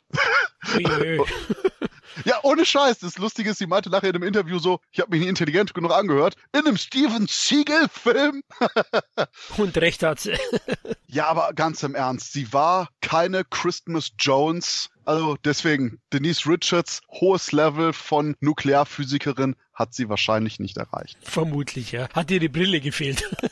Ja, 2.25 2.39
ohne 2.43 2.65
Scheiß. 2.65 2.99
Das 2.99 3.17
Lustige 3.17 3.51
ist, 3.51 3.57
sie 3.57 3.67
meinte 3.67 3.89
nachher 3.89 4.09
in 4.09 4.15
einem 4.15 4.27
Interview 4.27 4.59
so, 4.59 4.79
ich 4.91 4.99
habe 4.99 5.11
mich 5.11 5.21
nicht 5.21 5.29
intelligent 5.29 5.73
genug 5.73 5.91
angehört. 5.91 6.35
In 6.53 6.65
einem 6.65 6.77
Steven 6.77 7.27
Seagal-Film. 7.27 8.43
Und 9.57 9.77
recht 9.77 10.03
hat 10.03 10.19
sie. 10.19 10.33
ja, 11.07 11.27
aber 11.27 11.53
ganz 11.53 11.83
im 11.83 11.95
Ernst, 11.95 12.33
sie 12.33 12.51
war 12.53 12.89
keine 13.11 13.43
Christmas 13.43 14.13
Jones. 14.17 14.89
Also 15.03 15.35
deswegen, 15.43 15.99
Denise 16.13 16.47
Richards, 16.47 17.01
hohes 17.09 17.51
Level 17.51 17.91
von 17.91 18.37
Nuklearphysikerin 18.39 19.57
hat 19.73 19.93
sie 19.93 20.07
wahrscheinlich 20.07 20.61
nicht 20.61 20.77
erreicht. 20.77 21.17
Vermutlich, 21.21 21.91
ja. 21.91 22.07
Hat 22.13 22.31
ihr 22.31 22.39
die 22.39 22.47
Brille 22.47 22.79
gefehlt. 22.79 23.29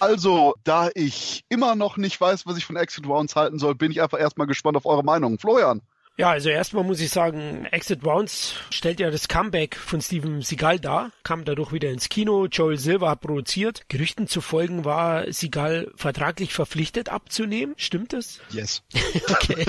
Also, 0.00 0.54
da 0.62 0.90
ich 0.94 1.44
immer 1.48 1.74
noch 1.74 1.96
nicht 1.96 2.20
weiß, 2.20 2.46
was 2.46 2.56
ich 2.56 2.64
von 2.64 2.76
Exit 2.76 3.04
Rounds 3.06 3.34
halten 3.34 3.58
soll, 3.58 3.74
bin 3.74 3.90
ich 3.90 4.00
einfach 4.00 4.20
erstmal 4.20 4.46
gespannt 4.46 4.76
auf 4.76 4.86
eure 4.86 5.02
Meinung. 5.02 5.40
Florian, 5.40 5.82
Ja, 6.18 6.30
also 6.30 6.48
erstmal 6.48 6.82
muss 6.82 7.00
ich 7.00 7.10
sagen, 7.10 7.64
Exit 7.66 8.04
Rounds 8.04 8.56
stellt 8.70 8.98
ja 8.98 9.08
das 9.08 9.28
Comeback 9.28 9.76
von 9.76 10.00
Steven 10.00 10.42
Seagal 10.42 10.80
dar, 10.80 11.12
kam 11.22 11.44
dadurch 11.44 11.72
wieder 11.72 11.90
ins 11.90 12.08
Kino. 12.08 12.46
Joel 12.46 12.76
Silver 12.76 13.10
hat 13.10 13.20
produziert. 13.20 13.88
Gerüchten 13.88 14.26
zu 14.26 14.40
folgen 14.40 14.84
war 14.84 15.32
Seagal 15.32 15.92
vertraglich 15.94 16.52
verpflichtet 16.52 17.08
abzunehmen. 17.08 17.74
Stimmt 17.76 18.14
das? 18.14 18.40
Yes. 18.50 18.82
okay. 19.28 19.64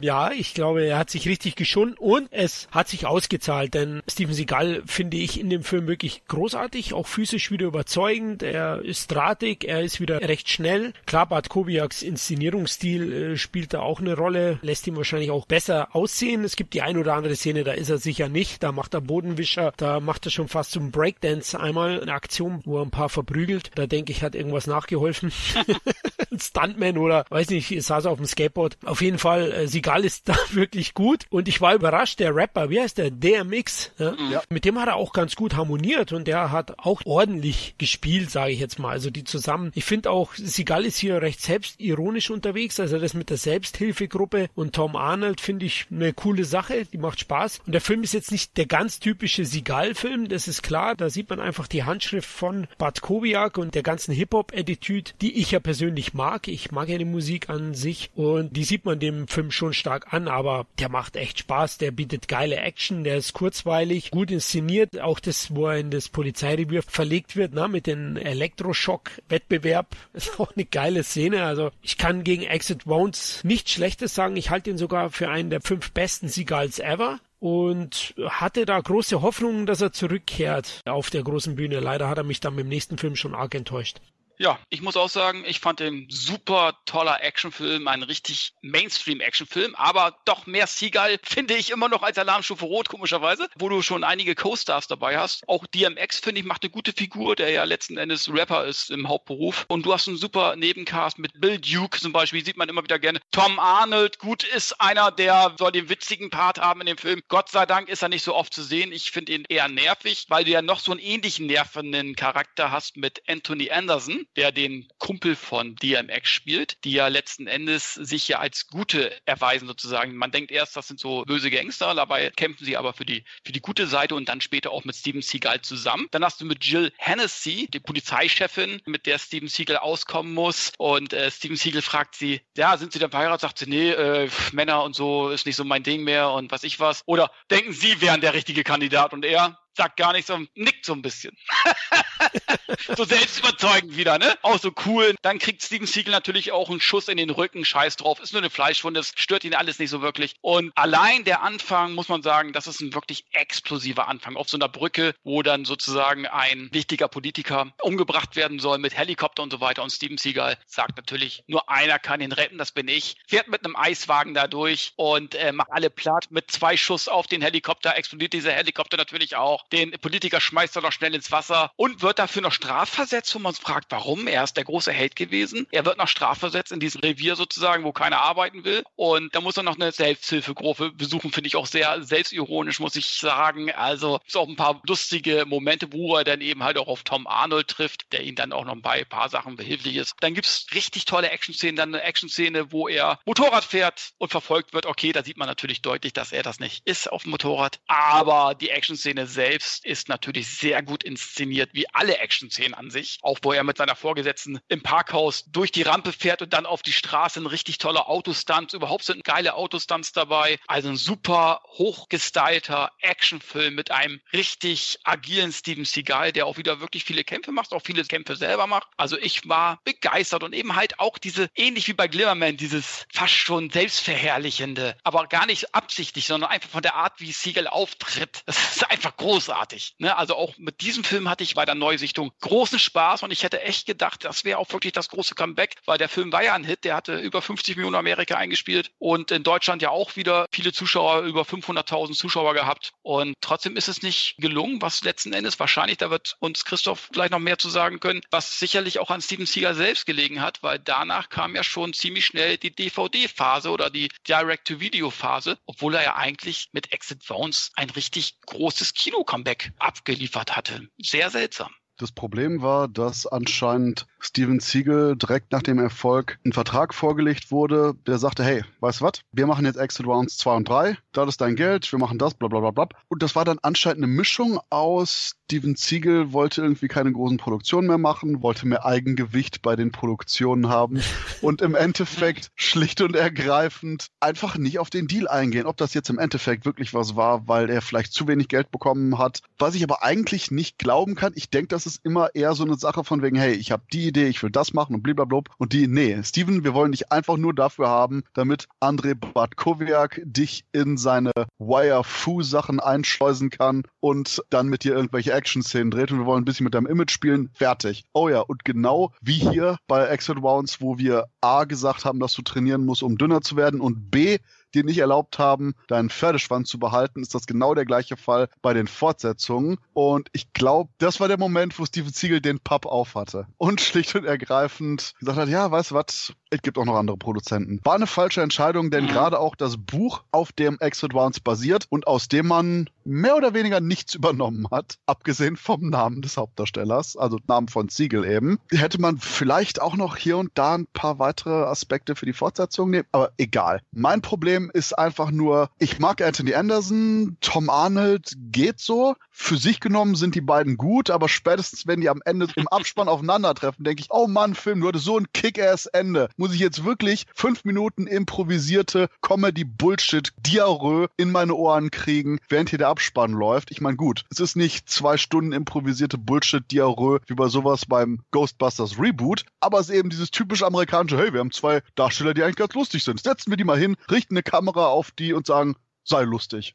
ja, 0.00 0.32
ich 0.32 0.54
glaube, 0.54 0.82
er 0.82 0.96
hat 0.96 1.10
sich 1.10 1.28
richtig 1.28 1.56
geschunden 1.56 1.98
und 1.98 2.28
es 2.30 2.68
hat 2.70 2.88
sich 2.88 3.04
ausgezahlt, 3.04 3.74
denn 3.74 4.02
Steven 4.10 4.32
Seagal 4.32 4.82
finde 4.86 5.18
ich 5.18 5.38
in 5.38 5.50
dem 5.50 5.62
Film 5.62 5.88
wirklich 5.88 6.22
großartig, 6.26 6.94
auch 6.94 7.06
physisch 7.06 7.50
wieder 7.50 7.66
überzeugend. 7.66 8.42
Er 8.42 8.80
ist 8.80 9.08
drahtig, 9.08 9.68
er 9.68 9.82
ist 9.82 10.00
wieder 10.00 10.22
recht 10.22 10.48
schnell. 10.48 10.94
Klar, 11.04 11.26
Bart 11.26 11.50
Kobiaks 11.50 12.00
Inszenierungsstil 12.00 13.12
äh, 13.12 13.36
spielt 13.36 13.74
da 13.74 13.80
auch 13.80 14.00
eine 14.00 14.16
Rolle, 14.16 14.58
lässt 14.62 14.86
ihn 14.86 14.96
wahrscheinlich 14.96 15.30
auch 15.30 15.44
besser 15.44 15.81
aussehen. 15.90 16.44
Es 16.44 16.56
gibt 16.56 16.74
die 16.74 16.82
ein 16.82 16.96
oder 16.96 17.14
andere 17.14 17.36
Szene, 17.36 17.64
da 17.64 17.72
ist 17.72 17.90
er 17.90 17.98
sicher 17.98 18.28
nicht. 18.28 18.62
Da 18.62 18.72
macht 18.72 18.94
er 18.94 19.00
Bodenwischer, 19.00 19.72
da 19.76 20.00
macht 20.00 20.26
er 20.26 20.30
schon 20.30 20.48
fast 20.48 20.72
zum 20.72 20.90
Breakdance 20.90 21.58
einmal 21.58 22.00
eine 22.00 22.12
Aktion, 22.12 22.60
wo 22.64 22.78
er 22.78 22.82
ein 22.84 22.90
paar 22.90 23.08
verprügelt. 23.08 23.70
Da 23.74 23.86
denke 23.86 24.12
ich, 24.12 24.22
hat 24.22 24.34
irgendwas 24.34 24.66
nachgeholfen. 24.66 25.32
ein 26.32 26.40
Stuntman 26.40 26.98
oder 26.98 27.24
weiß 27.28 27.50
nicht, 27.50 27.82
saß 27.82 28.06
auf 28.06 28.18
dem 28.18 28.26
Skateboard. 28.26 28.78
Auf 28.84 29.02
jeden 29.02 29.18
Fall, 29.18 29.52
äh, 29.52 29.68
Sigal 29.68 30.04
ist 30.04 30.28
da 30.28 30.36
wirklich 30.50 30.94
gut 30.94 31.26
und 31.30 31.48
ich 31.48 31.60
war 31.60 31.74
überrascht, 31.74 32.18
der 32.20 32.34
Rapper, 32.34 32.70
wie 32.70 32.80
heißt 32.80 32.98
der? 32.98 33.10
DMX, 33.10 33.92
ja? 33.98 34.14
Ja. 34.30 34.42
mit 34.48 34.64
dem 34.64 34.80
hat 34.80 34.88
er 34.88 34.96
auch 34.96 35.12
ganz 35.12 35.36
gut 35.36 35.54
harmoniert 35.56 36.12
und 36.12 36.26
der 36.26 36.50
hat 36.50 36.78
auch 36.78 37.02
ordentlich 37.04 37.74
gespielt, 37.78 38.30
sage 38.30 38.52
ich 38.52 38.60
jetzt 38.60 38.78
mal. 38.78 38.90
Also 38.90 39.10
die 39.10 39.24
zusammen. 39.24 39.70
Ich 39.74 39.84
finde 39.84 40.10
auch, 40.10 40.34
Sigal 40.34 40.84
ist 40.84 40.98
hier 40.98 41.20
recht 41.22 41.40
selbstironisch 41.40 42.30
unterwegs, 42.30 42.80
also 42.80 42.98
das 42.98 43.14
mit 43.14 43.30
der 43.30 43.36
Selbsthilfegruppe 43.36 44.48
und 44.54 44.74
Tom 44.74 44.96
Arnold 44.96 45.40
finde 45.40 45.66
ich 45.66 45.71
eine 45.90 46.12
coole 46.12 46.44
Sache, 46.44 46.86
die 46.92 46.98
macht 46.98 47.20
Spaß. 47.20 47.60
Und 47.66 47.72
der 47.72 47.80
Film 47.80 48.02
ist 48.02 48.14
jetzt 48.14 48.32
nicht 48.32 48.56
der 48.56 48.66
ganz 48.66 49.00
typische 49.00 49.44
Sigal-Film, 49.44 50.28
das 50.28 50.48
ist 50.48 50.62
klar, 50.62 50.94
da 50.94 51.10
sieht 51.10 51.30
man 51.30 51.40
einfach 51.40 51.66
die 51.66 51.84
Handschrift 51.84 52.28
von 52.28 52.66
Bad 52.78 53.00
Kobiak 53.00 53.58
und 53.58 53.74
der 53.74 53.82
ganzen 53.82 54.14
Hip-Hop-Attitüde, 54.14 55.12
die 55.20 55.38
ich 55.40 55.52
ja 55.52 55.60
persönlich 55.60 56.14
mag. 56.14 56.48
Ich 56.48 56.70
mag 56.70 56.88
ja 56.88 56.98
die 56.98 57.04
Musik 57.04 57.48
an 57.48 57.74
sich 57.74 58.10
und 58.14 58.56
die 58.56 58.64
sieht 58.64 58.84
man 58.84 58.98
dem 58.98 59.28
Film 59.28 59.50
schon 59.50 59.72
stark 59.72 60.12
an, 60.12 60.28
aber 60.28 60.66
der 60.78 60.88
macht 60.88 61.16
echt 61.16 61.38
Spaß, 61.40 61.78
der 61.78 61.90
bietet 61.90 62.28
geile 62.28 62.56
Action, 62.56 63.04
der 63.04 63.16
ist 63.16 63.32
kurzweilig, 63.32 64.10
gut 64.10 64.30
inszeniert, 64.30 65.00
auch 65.00 65.20
das, 65.20 65.54
wo 65.54 65.66
er 65.68 65.78
in 65.78 65.90
das 65.90 66.08
Polizeirevier 66.08 66.82
verlegt 66.82 67.36
wird, 67.36 67.52
na, 67.54 67.68
mit 67.68 67.86
dem 67.86 68.16
Elektroschock-Wettbewerb, 68.16 69.96
ist 70.12 70.38
auch 70.38 70.54
eine 70.54 70.64
geile 70.64 71.02
Szene, 71.02 71.44
also 71.44 71.70
ich 71.82 71.98
kann 71.98 72.24
gegen 72.24 72.42
Exit 72.42 72.86
Wounds 72.86 73.42
nichts 73.44 73.72
Schlechtes 73.72 74.14
sagen, 74.14 74.36
ich 74.36 74.50
halte 74.50 74.70
ihn 74.70 74.78
sogar 74.78 75.10
für 75.10 75.28
einen 75.28 75.50
der 75.50 75.60
fünf 75.62 75.92
besten 75.92 76.28
Seagulls 76.28 76.78
ever 76.78 77.20
und 77.38 78.14
hatte 78.24 78.66
da 78.66 78.78
große 78.80 79.22
Hoffnungen, 79.22 79.66
dass 79.66 79.80
er 79.80 79.92
zurückkehrt 79.92 80.80
auf 80.86 81.10
der 81.10 81.22
großen 81.22 81.56
Bühne. 81.56 81.80
Leider 81.80 82.08
hat 82.08 82.18
er 82.18 82.24
mich 82.24 82.40
dann 82.40 82.56
dem 82.56 82.68
nächsten 82.68 82.98
Film 82.98 83.16
schon 83.16 83.34
arg 83.34 83.54
enttäuscht. 83.54 84.00
Ja, 84.38 84.58
ich 84.70 84.82
muss 84.82 84.96
auch 84.96 85.08
sagen, 85.08 85.44
ich 85.46 85.60
fand 85.60 85.80
den 85.80 86.06
super 86.10 86.78
toller 86.84 87.22
Actionfilm, 87.22 87.86
ein 87.86 88.02
richtig 88.02 88.52
Mainstream-Actionfilm, 88.62 89.74
aber 89.74 90.18
doch 90.24 90.46
mehr 90.46 90.66
Seagull 90.66 91.18
finde 91.22 91.54
ich 91.54 91.70
immer 91.70 91.88
noch 91.88 92.02
als 92.02 92.18
Alarmstufe 92.18 92.64
Rot, 92.64 92.88
komischerweise, 92.88 93.48
wo 93.56 93.68
du 93.68 93.82
schon 93.82 94.04
einige 94.04 94.34
Co-Stars 94.34 94.88
dabei 94.88 95.18
hast. 95.18 95.46
Auch 95.48 95.66
DMX, 95.66 96.20
finde 96.20 96.40
ich, 96.40 96.46
macht 96.46 96.62
eine 96.62 96.70
gute 96.70 96.92
Figur, 96.92 97.36
der 97.36 97.50
ja 97.50 97.64
letzten 97.64 97.98
Endes 97.98 98.32
Rapper 98.32 98.64
ist 98.64 98.90
im 98.90 99.08
Hauptberuf. 99.08 99.64
Und 99.68 99.86
du 99.86 99.92
hast 99.92 100.08
einen 100.08 100.16
super 100.16 100.56
Nebencast 100.56 101.18
mit 101.18 101.40
Bill 101.40 101.58
Duke 101.58 102.00
zum 102.00 102.12
Beispiel, 102.12 102.44
sieht 102.44 102.56
man 102.56 102.68
immer 102.68 102.82
wieder 102.82 102.98
gerne. 102.98 103.20
Tom 103.30 103.58
Arnold, 103.58 104.18
gut, 104.18 104.42
ist 104.44 104.80
einer, 104.80 105.10
der 105.10 105.54
soll 105.58 105.72
den 105.72 105.88
witzigen 105.88 106.30
Part 106.30 106.58
haben 106.58 106.80
in 106.80 106.86
dem 106.86 106.98
Film. 106.98 107.22
Gott 107.28 107.50
sei 107.50 107.66
Dank 107.66 107.88
ist 107.88 108.02
er 108.02 108.08
nicht 108.08 108.24
so 108.24 108.34
oft 108.34 108.52
zu 108.52 108.62
sehen. 108.62 108.92
Ich 108.92 109.10
finde 109.10 109.32
ihn 109.32 109.44
eher 109.48 109.68
nervig, 109.68 110.26
weil 110.28 110.44
du 110.44 110.50
ja 110.50 110.62
noch 110.62 110.80
so 110.80 110.90
einen 110.90 111.00
ähnlichen 111.00 111.46
nervenden 111.46 112.16
Charakter 112.16 112.70
hast 112.70 112.96
mit 112.96 113.22
Anthony 113.28 113.70
Anderson 113.70 114.21
der 114.36 114.52
den 114.52 114.88
Kumpel 114.98 115.36
von 115.36 115.76
DMX 115.76 116.28
spielt, 116.28 116.84
die 116.84 116.92
ja 116.92 117.08
letzten 117.08 117.46
Endes 117.46 117.94
sich 117.94 118.28
ja 118.28 118.38
als 118.38 118.66
Gute 118.66 119.12
erweisen 119.24 119.66
sozusagen. 119.66 120.14
Man 120.16 120.30
denkt 120.30 120.50
erst, 120.50 120.76
das 120.76 120.88
sind 120.88 121.00
so 121.00 121.22
böse 121.24 121.50
Gangster, 121.50 121.94
dabei 121.94 122.30
kämpfen 122.30 122.64
sie 122.64 122.76
aber 122.76 122.92
für 122.92 123.04
die, 123.04 123.24
für 123.44 123.52
die 123.52 123.60
gute 123.60 123.86
Seite 123.86 124.14
und 124.14 124.28
dann 124.28 124.40
später 124.40 124.70
auch 124.70 124.84
mit 124.84 124.96
Steven 124.96 125.22
Seagal 125.22 125.62
zusammen. 125.62 126.08
Dann 126.10 126.24
hast 126.24 126.40
du 126.40 126.44
mit 126.44 126.64
Jill 126.64 126.92
Hennessy, 126.98 127.68
die 127.72 127.80
Polizeichefin, 127.80 128.80
mit 128.86 129.06
der 129.06 129.18
Steven 129.18 129.48
Seagal 129.48 129.78
auskommen 129.78 130.34
muss 130.34 130.72
und 130.78 131.12
äh, 131.12 131.30
Steven 131.30 131.56
Seagal 131.56 131.82
fragt 131.82 132.14
sie, 132.14 132.40
ja, 132.56 132.76
sind 132.76 132.92
sie 132.92 132.98
dann 132.98 133.10
verheiratet? 133.10 133.42
Sagt 133.42 133.58
sie, 133.58 133.68
nee, 133.68 133.90
äh, 133.90 134.30
Männer 134.52 134.82
und 134.84 134.94
so 134.94 135.30
ist 135.30 135.46
nicht 135.46 135.56
so 135.56 135.64
mein 135.64 135.82
Ding 135.82 136.04
mehr 136.04 136.30
und 136.30 136.50
was 136.50 136.64
ich 136.64 136.80
was. 136.80 137.02
Oder 137.06 137.30
denken 137.50 137.72
sie 137.72 138.00
wären 138.00 138.20
der 138.20 138.34
richtige 138.34 138.64
Kandidat 138.64 139.12
und 139.12 139.24
er, 139.24 139.58
sagt 139.74 139.96
gar 139.96 140.12
nichts 140.12 140.30
und 140.30 140.48
nickt 140.56 140.84
so 140.84 140.92
ein 140.92 141.02
bisschen. 141.02 141.36
so 142.96 143.04
selbstüberzeugend 143.04 143.96
wieder, 143.96 144.18
ne? 144.18 144.36
Auch 144.42 144.58
so 144.58 144.72
cool. 144.86 145.14
Dann 145.22 145.38
kriegt 145.38 145.62
Steven 145.62 145.86
Siegel 145.86 146.12
natürlich 146.12 146.52
auch 146.52 146.70
einen 146.70 146.80
Schuss 146.80 147.08
in 147.08 147.16
den 147.16 147.30
Rücken, 147.30 147.64
scheiß 147.64 147.96
drauf. 147.96 148.20
Ist 148.20 148.32
nur 148.32 148.42
eine 148.42 148.50
Fleischwunde, 148.50 149.00
das 149.00 149.12
stört 149.16 149.44
ihn 149.44 149.54
alles 149.54 149.78
nicht 149.78 149.90
so 149.90 150.02
wirklich. 150.02 150.34
Und 150.40 150.72
allein 150.76 151.24
der 151.24 151.42
Anfang, 151.42 151.92
muss 151.92 152.08
man 152.08 152.22
sagen, 152.22 152.52
das 152.52 152.66
ist 152.66 152.80
ein 152.80 152.94
wirklich 152.94 153.24
explosiver 153.32 154.08
Anfang. 154.08 154.36
Auf 154.36 154.48
so 154.48 154.56
einer 154.56 154.68
Brücke, 154.68 155.14
wo 155.24 155.42
dann 155.42 155.64
sozusagen 155.64 156.26
ein 156.26 156.68
wichtiger 156.72 157.08
Politiker 157.08 157.72
umgebracht 157.80 158.36
werden 158.36 158.58
soll 158.58 158.78
mit 158.78 158.96
Helikopter 158.96 159.42
und 159.42 159.50
so 159.50 159.60
weiter. 159.60 159.82
Und 159.82 159.90
Steven 159.90 160.18
Seagal 160.18 160.58
sagt 160.66 160.96
natürlich, 160.96 161.44
nur 161.46 161.68
einer 161.68 161.98
kann 161.98 162.20
ihn 162.20 162.32
retten, 162.32 162.58
das 162.58 162.72
bin 162.72 162.88
ich. 162.88 163.16
Fährt 163.26 163.48
mit 163.48 163.64
einem 163.64 163.76
Eiswagen 163.76 164.34
da 164.34 164.46
durch 164.46 164.92
und 164.96 165.34
äh, 165.34 165.52
macht 165.52 165.72
alle 165.72 165.90
platt. 165.90 166.26
Mit 166.30 166.50
zwei 166.50 166.76
Schuss 166.76 167.08
auf 167.08 167.26
den 167.26 167.42
Helikopter 167.42 167.96
explodiert 167.96 168.32
dieser 168.32 168.52
Helikopter 168.52 168.96
natürlich 168.96 169.36
auch. 169.36 169.61
Den 169.70 169.92
Politiker 169.92 170.40
schmeißt 170.40 170.76
er 170.76 170.82
noch 170.82 170.92
schnell 170.92 171.14
ins 171.14 171.30
Wasser 171.32 171.70
und 171.76 172.02
wird 172.02 172.18
dafür 172.18 172.42
noch 172.42 172.52
strafversetzt, 172.52 173.34
wo 173.34 173.38
man 173.38 173.54
sich 173.54 173.62
fragt, 173.62 173.86
warum? 173.90 174.26
Er 174.26 174.44
ist 174.44 174.56
der 174.56 174.64
große 174.64 174.92
Held 174.92 175.16
gewesen. 175.16 175.66
Er 175.70 175.84
wird 175.84 175.98
noch 175.98 176.08
strafversetzt 176.08 176.72
in 176.72 176.80
diesem 176.80 177.00
Revier 177.00 177.36
sozusagen, 177.36 177.84
wo 177.84 177.92
keiner 177.92 178.20
arbeiten 178.20 178.64
will. 178.64 178.82
Und 178.96 179.34
da 179.34 179.40
muss 179.40 179.56
er 179.56 179.62
noch 179.62 179.76
eine 179.76 179.92
Selbsthilfegruppe 179.92 180.90
besuchen, 180.92 181.32
finde 181.32 181.48
ich 181.48 181.56
auch 181.56 181.66
sehr 181.66 182.02
selbstironisch, 182.02 182.80
muss 182.80 182.96
ich 182.96 183.06
sagen. 183.06 183.70
Also 183.70 184.20
es 184.26 184.36
auch 184.36 184.48
ein 184.48 184.56
paar 184.56 184.80
lustige 184.86 185.44
Momente, 185.46 185.92
wo 185.92 186.16
er 186.16 186.24
dann 186.24 186.40
eben 186.40 186.62
halt 186.62 186.78
auch 186.78 186.88
auf 186.88 187.02
Tom 187.02 187.26
Arnold 187.26 187.68
trifft, 187.68 188.12
der 188.12 188.22
ihn 188.22 188.34
dann 188.34 188.52
auch 188.52 188.64
noch 188.64 188.76
bei 188.80 189.00
ein 189.00 189.08
paar 189.08 189.28
Sachen 189.28 189.56
behilflich 189.56 189.96
ist. 189.96 190.14
Dann 190.20 190.34
gibt 190.34 190.46
es 190.46 190.66
richtig 190.74 191.04
tolle 191.04 191.30
Action-Szenen, 191.30 191.76
dann 191.76 191.94
eine 191.94 192.02
Action-Szene, 192.02 192.72
wo 192.72 192.88
er 192.88 193.18
Motorrad 193.26 193.64
fährt 193.64 194.12
und 194.18 194.30
verfolgt 194.30 194.72
wird. 194.72 194.86
Okay, 194.86 195.12
da 195.12 195.22
sieht 195.22 195.36
man 195.36 195.48
natürlich 195.48 195.82
deutlich, 195.82 196.12
dass 196.12 196.32
er 196.32 196.42
das 196.42 196.60
nicht 196.60 196.86
ist 196.86 197.10
auf 197.10 197.22
dem 197.22 197.30
Motorrad. 197.30 197.80
Aber 197.86 198.54
die 198.54 198.70
Action-Szene 198.70 199.26
selbst 199.26 199.51
selbst 199.52 199.84
ist 199.84 200.08
natürlich 200.08 200.48
sehr 200.48 200.82
gut 200.82 201.04
inszeniert, 201.04 201.68
wie 201.74 201.86
alle 201.90 202.16
Action-Szenen 202.16 202.72
an 202.72 202.90
sich. 202.90 203.18
Auch 203.20 203.38
wo 203.42 203.52
er 203.52 203.64
mit 203.64 203.76
seiner 203.76 203.96
Vorgesetzten 203.96 204.60
im 204.68 204.82
Parkhaus 204.82 205.44
durch 205.44 205.70
die 205.70 205.82
Rampe 205.82 206.12
fährt 206.12 206.40
und 206.40 206.54
dann 206.54 206.64
auf 206.64 206.80
die 206.80 206.94
Straße 206.94 207.38
ein 207.38 207.44
richtig 207.44 207.76
toller 207.76 208.08
Autostunts. 208.08 208.72
Überhaupt 208.72 209.04
sind 209.04 209.24
geile 209.24 209.52
Autostunts 209.52 210.12
dabei. 210.12 210.58
Also 210.68 210.88
ein 210.88 210.96
super 210.96 211.60
hochgestylter 211.66 212.92
Actionfilm 213.00 213.74
mit 213.74 213.90
einem 213.90 214.22
richtig 214.32 214.98
agilen 215.04 215.52
Steven 215.52 215.84
Seagal, 215.84 216.32
der 216.32 216.46
auch 216.46 216.56
wieder 216.56 216.80
wirklich 216.80 217.04
viele 217.04 217.22
Kämpfe 217.22 217.52
macht, 217.52 217.74
auch 217.74 217.82
viele 217.84 218.04
Kämpfe 218.04 218.36
selber 218.36 218.66
macht. 218.66 218.88
Also 218.96 219.18
ich 219.18 219.46
war 219.50 219.80
begeistert 219.84 220.44
und 220.44 220.54
eben 220.54 220.76
halt 220.76 220.98
auch 220.98 221.18
diese, 221.18 221.50
ähnlich 221.54 221.88
wie 221.88 221.92
bei 221.92 222.08
Glimmerman, 222.08 222.56
dieses 222.56 223.04
fast 223.12 223.34
schon 223.34 223.68
selbstverherrlichende, 223.68 224.96
aber 225.02 225.26
gar 225.26 225.44
nicht 225.44 225.74
absichtlich, 225.74 226.26
sondern 226.26 226.48
einfach 226.48 226.70
von 226.70 226.82
der 226.82 226.94
Art, 226.94 227.20
wie 227.20 227.32
Seagal 227.32 227.66
auftritt. 227.66 228.42
Das 228.46 228.76
ist 228.76 228.90
einfach 228.90 229.14
groß 229.16 229.41
großartig. 229.42 229.94
Ne? 229.98 230.16
Also 230.16 230.36
auch 230.36 230.56
mit 230.58 230.80
diesem 230.80 231.04
Film 231.04 231.28
hatte 231.28 231.44
ich 231.44 231.54
bei 231.54 231.64
der 231.64 231.74
Neusichtung 231.74 232.32
großen 232.40 232.78
Spaß 232.78 233.22
und 233.22 233.32
ich 233.32 233.42
hätte 233.42 233.60
echt 233.62 233.86
gedacht, 233.86 234.24
das 234.24 234.44
wäre 234.44 234.58
auch 234.58 234.72
wirklich 234.72 234.92
das 234.92 235.08
große 235.08 235.34
Comeback, 235.34 235.76
weil 235.84 235.98
der 235.98 236.08
Film 236.08 236.32
war 236.32 236.44
ja 236.44 236.54
ein 236.54 236.64
Hit, 236.64 236.84
der 236.84 236.94
hatte 236.94 237.16
über 237.16 237.42
50 237.42 237.76
Millionen 237.76 237.96
Amerika 237.96 238.36
eingespielt 238.36 238.90
und 238.98 239.30
in 239.30 239.42
Deutschland 239.42 239.82
ja 239.82 239.90
auch 239.90 240.16
wieder 240.16 240.46
viele 240.52 240.72
Zuschauer, 240.72 241.22
über 241.22 241.42
500.000 241.42 242.14
Zuschauer 242.14 242.54
gehabt 242.54 242.92
und 243.02 243.34
trotzdem 243.40 243.76
ist 243.76 243.88
es 243.88 244.02
nicht 244.02 244.36
gelungen, 244.38 244.80
was 244.80 245.02
letzten 245.02 245.32
Endes 245.32 245.58
wahrscheinlich, 245.58 245.98
da 245.98 246.10
wird 246.10 246.36
uns 246.38 246.64
Christoph 246.64 247.08
gleich 247.10 247.30
noch 247.30 247.38
mehr 247.38 247.58
zu 247.58 247.68
sagen 247.68 248.00
können, 248.00 248.20
was 248.30 248.58
sicherlich 248.58 248.98
auch 248.98 249.10
an 249.10 249.22
Steven 249.22 249.46
Seagal 249.46 249.74
selbst 249.74 250.06
gelegen 250.06 250.40
hat, 250.40 250.62
weil 250.62 250.78
danach 250.78 251.28
kam 251.28 251.56
ja 251.56 251.64
schon 251.64 251.92
ziemlich 251.92 252.26
schnell 252.26 252.58
die 252.58 252.74
DVD-Phase 252.74 253.70
oder 253.70 253.90
die 253.90 254.08
Direct-to-Video-Phase, 254.28 255.58
obwohl 255.66 255.94
er 255.96 256.02
ja 256.02 256.16
eigentlich 256.16 256.68
mit 256.72 256.92
Exit 256.92 257.28
Wounds 257.28 257.72
ein 257.74 257.90
richtig 257.90 258.40
großes 258.46 258.94
Kino 258.94 259.24
Comeback 259.32 259.72
abgeliefert 259.78 260.54
hatte. 260.56 260.88
Sehr 261.00 261.30
seltsam. 261.30 261.70
Das 261.96 262.12
Problem 262.12 262.60
war, 262.60 262.86
dass 262.86 263.26
anscheinend 263.26 264.06
Steven 264.18 264.60
Siegel 264.60 265.16
direkt 265.16 265.52
nach 265.52 265.62
dem 265.62 265.78
Erfolg 265.78 266.38
ein 266.44 266.52
Vertrag 266.52 266.92
vorgelegt 266.92 267.50
wurde, 267.50 267.94
der 268.06 268.18
sagte, 268.18 268.44
hey, 268.44 268.62
weißt 268.80 269.00
du 269.00 269.04
was, 269.04 269.12
wir 269.32 269.46
machen 269.46 269.64
jetzt 269.64 269.76
Exit 269.76 270.06
Rounds 270.06 270.36
2 270.36 270.56
und 270.56 270.68
3, 270.68 270.98
das 271.12 271.28
ist 271.28 271.40
dein 271.40 271.56
Geld, 271.56 271.90
wir 271.90 271.98
machen 271.98 272.18
das, 272.18 272.34
bla 272.34 272.48
bla 272.48 272.60
bla 272.60 272.72
bla. 272.72 272.88
Und 273.08 273.22
das 273.22 273.34
war 273.34 273.46
dann 273.46 273.58
anscheinend 273.62 274.04
eine 274.04 274.12
Mischung 274.12 274.60
aus 274.68 275.36
Steven 275.52 275.76
Siegel 275.76 276.32
wollte 276.32 276.62
irgendwie 276.62 276.88
keine 276.88 277.12
großen 277.12 277.36
Produktionen 277.36 277.86
mehr 277.86 277.98
machen, 277.98 278.40
wollte 278.40 278.66
mehr 278.66 278.86
Eigengewicht 278.86 279.60
bei 279.60 279.76
den 279.76 279.92
Produktionen 279.92 280.70
haben 280.70 281.02
und 281.42 281.60
im 281.60 281.74
Endeffekt 281.74 282.48
schlicht 282.54 283.02
und 283.02 283.14
ergreifend 283.14 284.06
einfach 284.18 284.56
nicht 284.56 284.78
auf 284.78 284.88
den 284.88 285.08
Deal 285.08 285.28
eingehen. 285.28 285.66
Ob 285.66 285.76
das 285.76 285.92
jetzt 285.92 286.08
im 286.08 286.18
Endeffekt 286.18 286.64
wirklich 286.64 286.94
was 286.94 287.16
war, 287.16 287.48
weil 287.48 287.68
er 287.68 287.82
vielleicht 287.82 288.14
zu 288.14 288.26
wenig 288.26 288.48
Geld 288.48 288.70
bekommen 288.70 289.18
hat, 289.18 289.42
was 289.58 289.74
ich 289.74 289.82
aber 289.82 290.02
eigentlich 290.02 290.50
nicht 290.50 290.78
glauben 290.78 291.16
kann. 291.16 291.34
Ich 291.34 291.50
denke, 291.50 291.68
das 291.68 291.84
ist 291.84 292.00
immer 292.02 292.34
eher 292.34 292.54
so 292.54 292.64
eine 292.64 292.76
Sache 292.76 293.04
von 293.04 293.20
wegen, 293.20 293.36
hey, 293.36 293.52
ich 293.52 293.72
habe 293.72 293.82
die 293.92 294.06
Idee, 294.08 294.28
ich 294.28 294.42
will 294.42 294.50
das 294.50 294.72
machen 294.72 294.94
und 294.94 295.02
blablabla. 295.02 295.42
Und 295.58 295.74
die, 295.74 295.86
nee, 295.86 296.18
Steven, 296.22 296.64
wir 296.64 296.72
wollen 296.72 296.92
dich 296.92 297.12
einfach 297.12 297.36
nur 297.36 297.52
dafür 297.52 297.88
haben, 297.88 298.22
damit 298.32 298.68
André 298.80 299.14
Bartkowiak 299.14 300.22
dich 300.24 300.64
in 300.72 300.96
seine 300.96 301.32
Wire-Fu-Sachen 301.58 302.80
einschleusen 302.80 303.50
kann 303.50 303.82
und 304.00 304.42
dann 304.48 304.68
mit 304.68 304.84
dir 304.84 304.94
irgendwelche 304.94 305.41
Action-Szenen 305.42 305.90
dreht 305.90 306.12
und 306.12 306.18
wir 306.18 306.26
wollen 306.26 306.42
ein 306.42 306.44
bisschen 306.44 306.64
mit 306.64 306.74
deinem 306.74 306.86
Image 306.86 307.10
spielen. 307.10 307.50
Fertig. 307.52 308.04
Oh 308.12 308.28
ja, 308.28 308.40
und 308.40 308.64
genau 308.64 309.12
wie 309.20 309.34
hier 309.34 309.76
bei 309.88 310.06
Exit 310.06 310.36
Rounds, 310.36 310.80
wo 310.80 310.98
wir 310.98 311.26
A 311.40 311.64
gesagt 311.64 312.04
haben, 312.04 312.20
dass 312.20 312.34
du 312.34 312.42
trainieren 312.42 312.84
musst, 312.84 313.02
um 313.02 313.18
dünner 313.18 313.40
zu 313.40 313.56
werden 313.56 313.80
und 313.80 314.10
B 314.12 314.38
dir 314.72 314.84
nicht 314.84 314.98
erlaubt 314.98 315.38
haben, 315.38 315.74
deinen 315.88 316.10
Pferdeschwanz 316.10 316.68
zu 316.68 316.78
behalten, 316.78 317.20
ist 317.20 317.34
das 317.34 317.46
genau 317.46 317.74
der 317.74 317.84
gleiche 317.84 318.16
Fall 318.16 318.48
bei 318.62 318.72
den 318.72 318.86
Fortsetzungen. 318.86 319.78
Und 319.92 320.28
ich 320.32 320.52
glaube, 320.52 320.90
das 320.98 321.20
war 321.20 321.28
der 321.28 321.38
Moment, 321.38 321.78
wo 321.78 321.84
Steven 321.84 322.12
Siegel 322.12 322.40
den 322.40 322.60
Pub 322.60 322.86
aufhatte 322.86 323.46
und 323.58 323.80
schlicht 323.82 324.14
und 324.14 324.24
ergreifend 324.24 325.14
gesagt 325.18 325.38
hat, 325.38 325.48
ja, 325.48 325.70
weißt 325.70 325.90
du 325.90 325.94
was, 325.96 326.32
es 326.52 326.60
gibt 326.60 326.76
auch 326.76 326.84
noch 326.84 326.96
andere 326.96 327.16
Produzenten. 327.16 327.80
War 327.82 327.94
eine 327.94 328.06
falsche 328.06 328.42
Entscheidung, 328.42 328.90
denn 328.90 329.06
gerade 329.06 329.40
auch 329.40 329.56
das 329.56 329.78
Buch, 329.78 330.22
auf 330.32 330.52
dem 330.52 330.78
Exit 330.80 331.14
Rounds 331.14 331.40
basiert 331.40 331.86
und 331.88 332.06
aus 332.06 332.28
dem 332.28 332.46
man 332.46 332.90
mehr 333.04 333.36
oder 333.36 333.54
weniger 333.54 333.80
nichts 333.80 334.14
übernommen 334.22 334.66
hat, 334.70 334.98
abgesehen 335.06 335.56
vom 335.56 335.88
Namen 335.88 336.20
des 336.20 336.36
Hauptdarstellers, 336.36 337.16
also 337.16 337.38
Namen 337.46 337.68
von 337.68 337.88
Siegel 337.88 338.24
eben, 338.24 338.58
hätte 338.70 339.00
man 339.00 339.18
vielleicht 339.18 339.80
auch 339.80 339.96
noch 339.96 340.16
hier 340.16 340.36
und 340.36 340.50
da 340.54 340.74
ein 340.74 340.86
paar 340.92 341.18
weitere 341.18 341.64
Aspekte 341.64 342.14
für 342.16 342.26
die 342.26 342.32
Fortsetzung 342.34 342.90
nehmen, 342.90 343.06
aber 343.12 343.32
egal. 343.38 343.80
Mein 343.92 344.20
Problem 344.20 344.70
ist 344.72 344.92
einfach 344.92 345.30
nur, 345.30 345.70
ich 345.78 345.98
mag 345.98 346.20
Anthony 346.20 346.54
Anderson, 346.54 347.38
Tom 347.40 347.70
Arnold 347.70 348.34
geht 348.50 348.78
so, 348.78 349.14
für 349.30 349.56
sich 349.56 349.80
genommen 349.80 350.14
sind 350.14 350.34
die 350.34 350.40
beiden 350.42 350.76
gut, 350.76 351.08
aber 351.10 351.28
spätestens 351.28 351.86
wenn 351.86 352.02
die 352.02 352.10
am 352.10 352.20
Ende 352.24 352.48
im 352.56 352.68
Abspann 352.68 353.08
aufeinandertreffen, 353.08 353.84
denke 353.84 354.02
ich, 354.02 354.08
oh 354.10 354.26
Mann, 354.26 354.54
Film, 354.54 354.80
du 354.80 354.88
hattest 354.88 355.06
so 355.06 355.18
ein 355.18 355.26
Kick-Ass-Ende. 355.32 356.28
Muss 356.42 356.54
ich 356.54 356.58
jetzt 356.58 356.84
wirklich 356.84 357.26
fünf 357.36 357.64
Minuten 357.64 358.08
improvisierte 358.08 359.06
Comedy-Bullshit-Diarrhoe 359.20 361.06
in 361.16 361.30
meine 361.30 361.54
Ohren 361.54 361.92
kriegen, 361.92 362.40
während 362.48 362.70
hier 362.70 362.80
der 362.80 362.88
Abspann 362.88 363.30
läuft? 363.30 363.70
Ich 363.70 363.80
meine, 363.80 363.96
gut, 363.96 364.24
es 364.28 364.40
ist 364.40 364.56
nicht 364.56 364.90
zwei 364.90 365.18
Stunden 365.18 365.52
improvisierte 365.52 366.18
Bullshit-Diarrhoe 366.18 367.20
wie 367.28 367.34
bei 367.34 367.46
sowas 367.46 367.86
beim 367.86 368.24
Ghostbusters 368.32 368.98
Reboot, 368.98 369.44
aber 369.60 369.78
es 369.78 369.88
ist 369.88 369.94
eben 369.94 370.10
dieses 370.10 370.32
typisch 370.32 370.64
amerikanische, 370.64 371.16
hey, 371.16 371.32
wir 371.32 371.38
haben 371.38 371.52
zwei 371.52 371.80
Darsteller, 371.94 372.34
die 372.34 372.42
eigentlich 372.42 372.56
ganz 372.56 372.74
lustig 372.74 373.04
sind. 373.04 373.22
Setzen 373.22 373.52
wir 373.52 373.56
die 373.56 373.62
mal 373.62 373.78
hin, 373.78 373.94
richten 374.10 374.34
eine 374.34 374.42
Kamera 374.42 374.88
auf 374.88 375.12
die 375.12 375.34
und 375.34 375.46
sagen, 375.46 375.76
sei 376.02 376.24
lustig. 376.24 376.74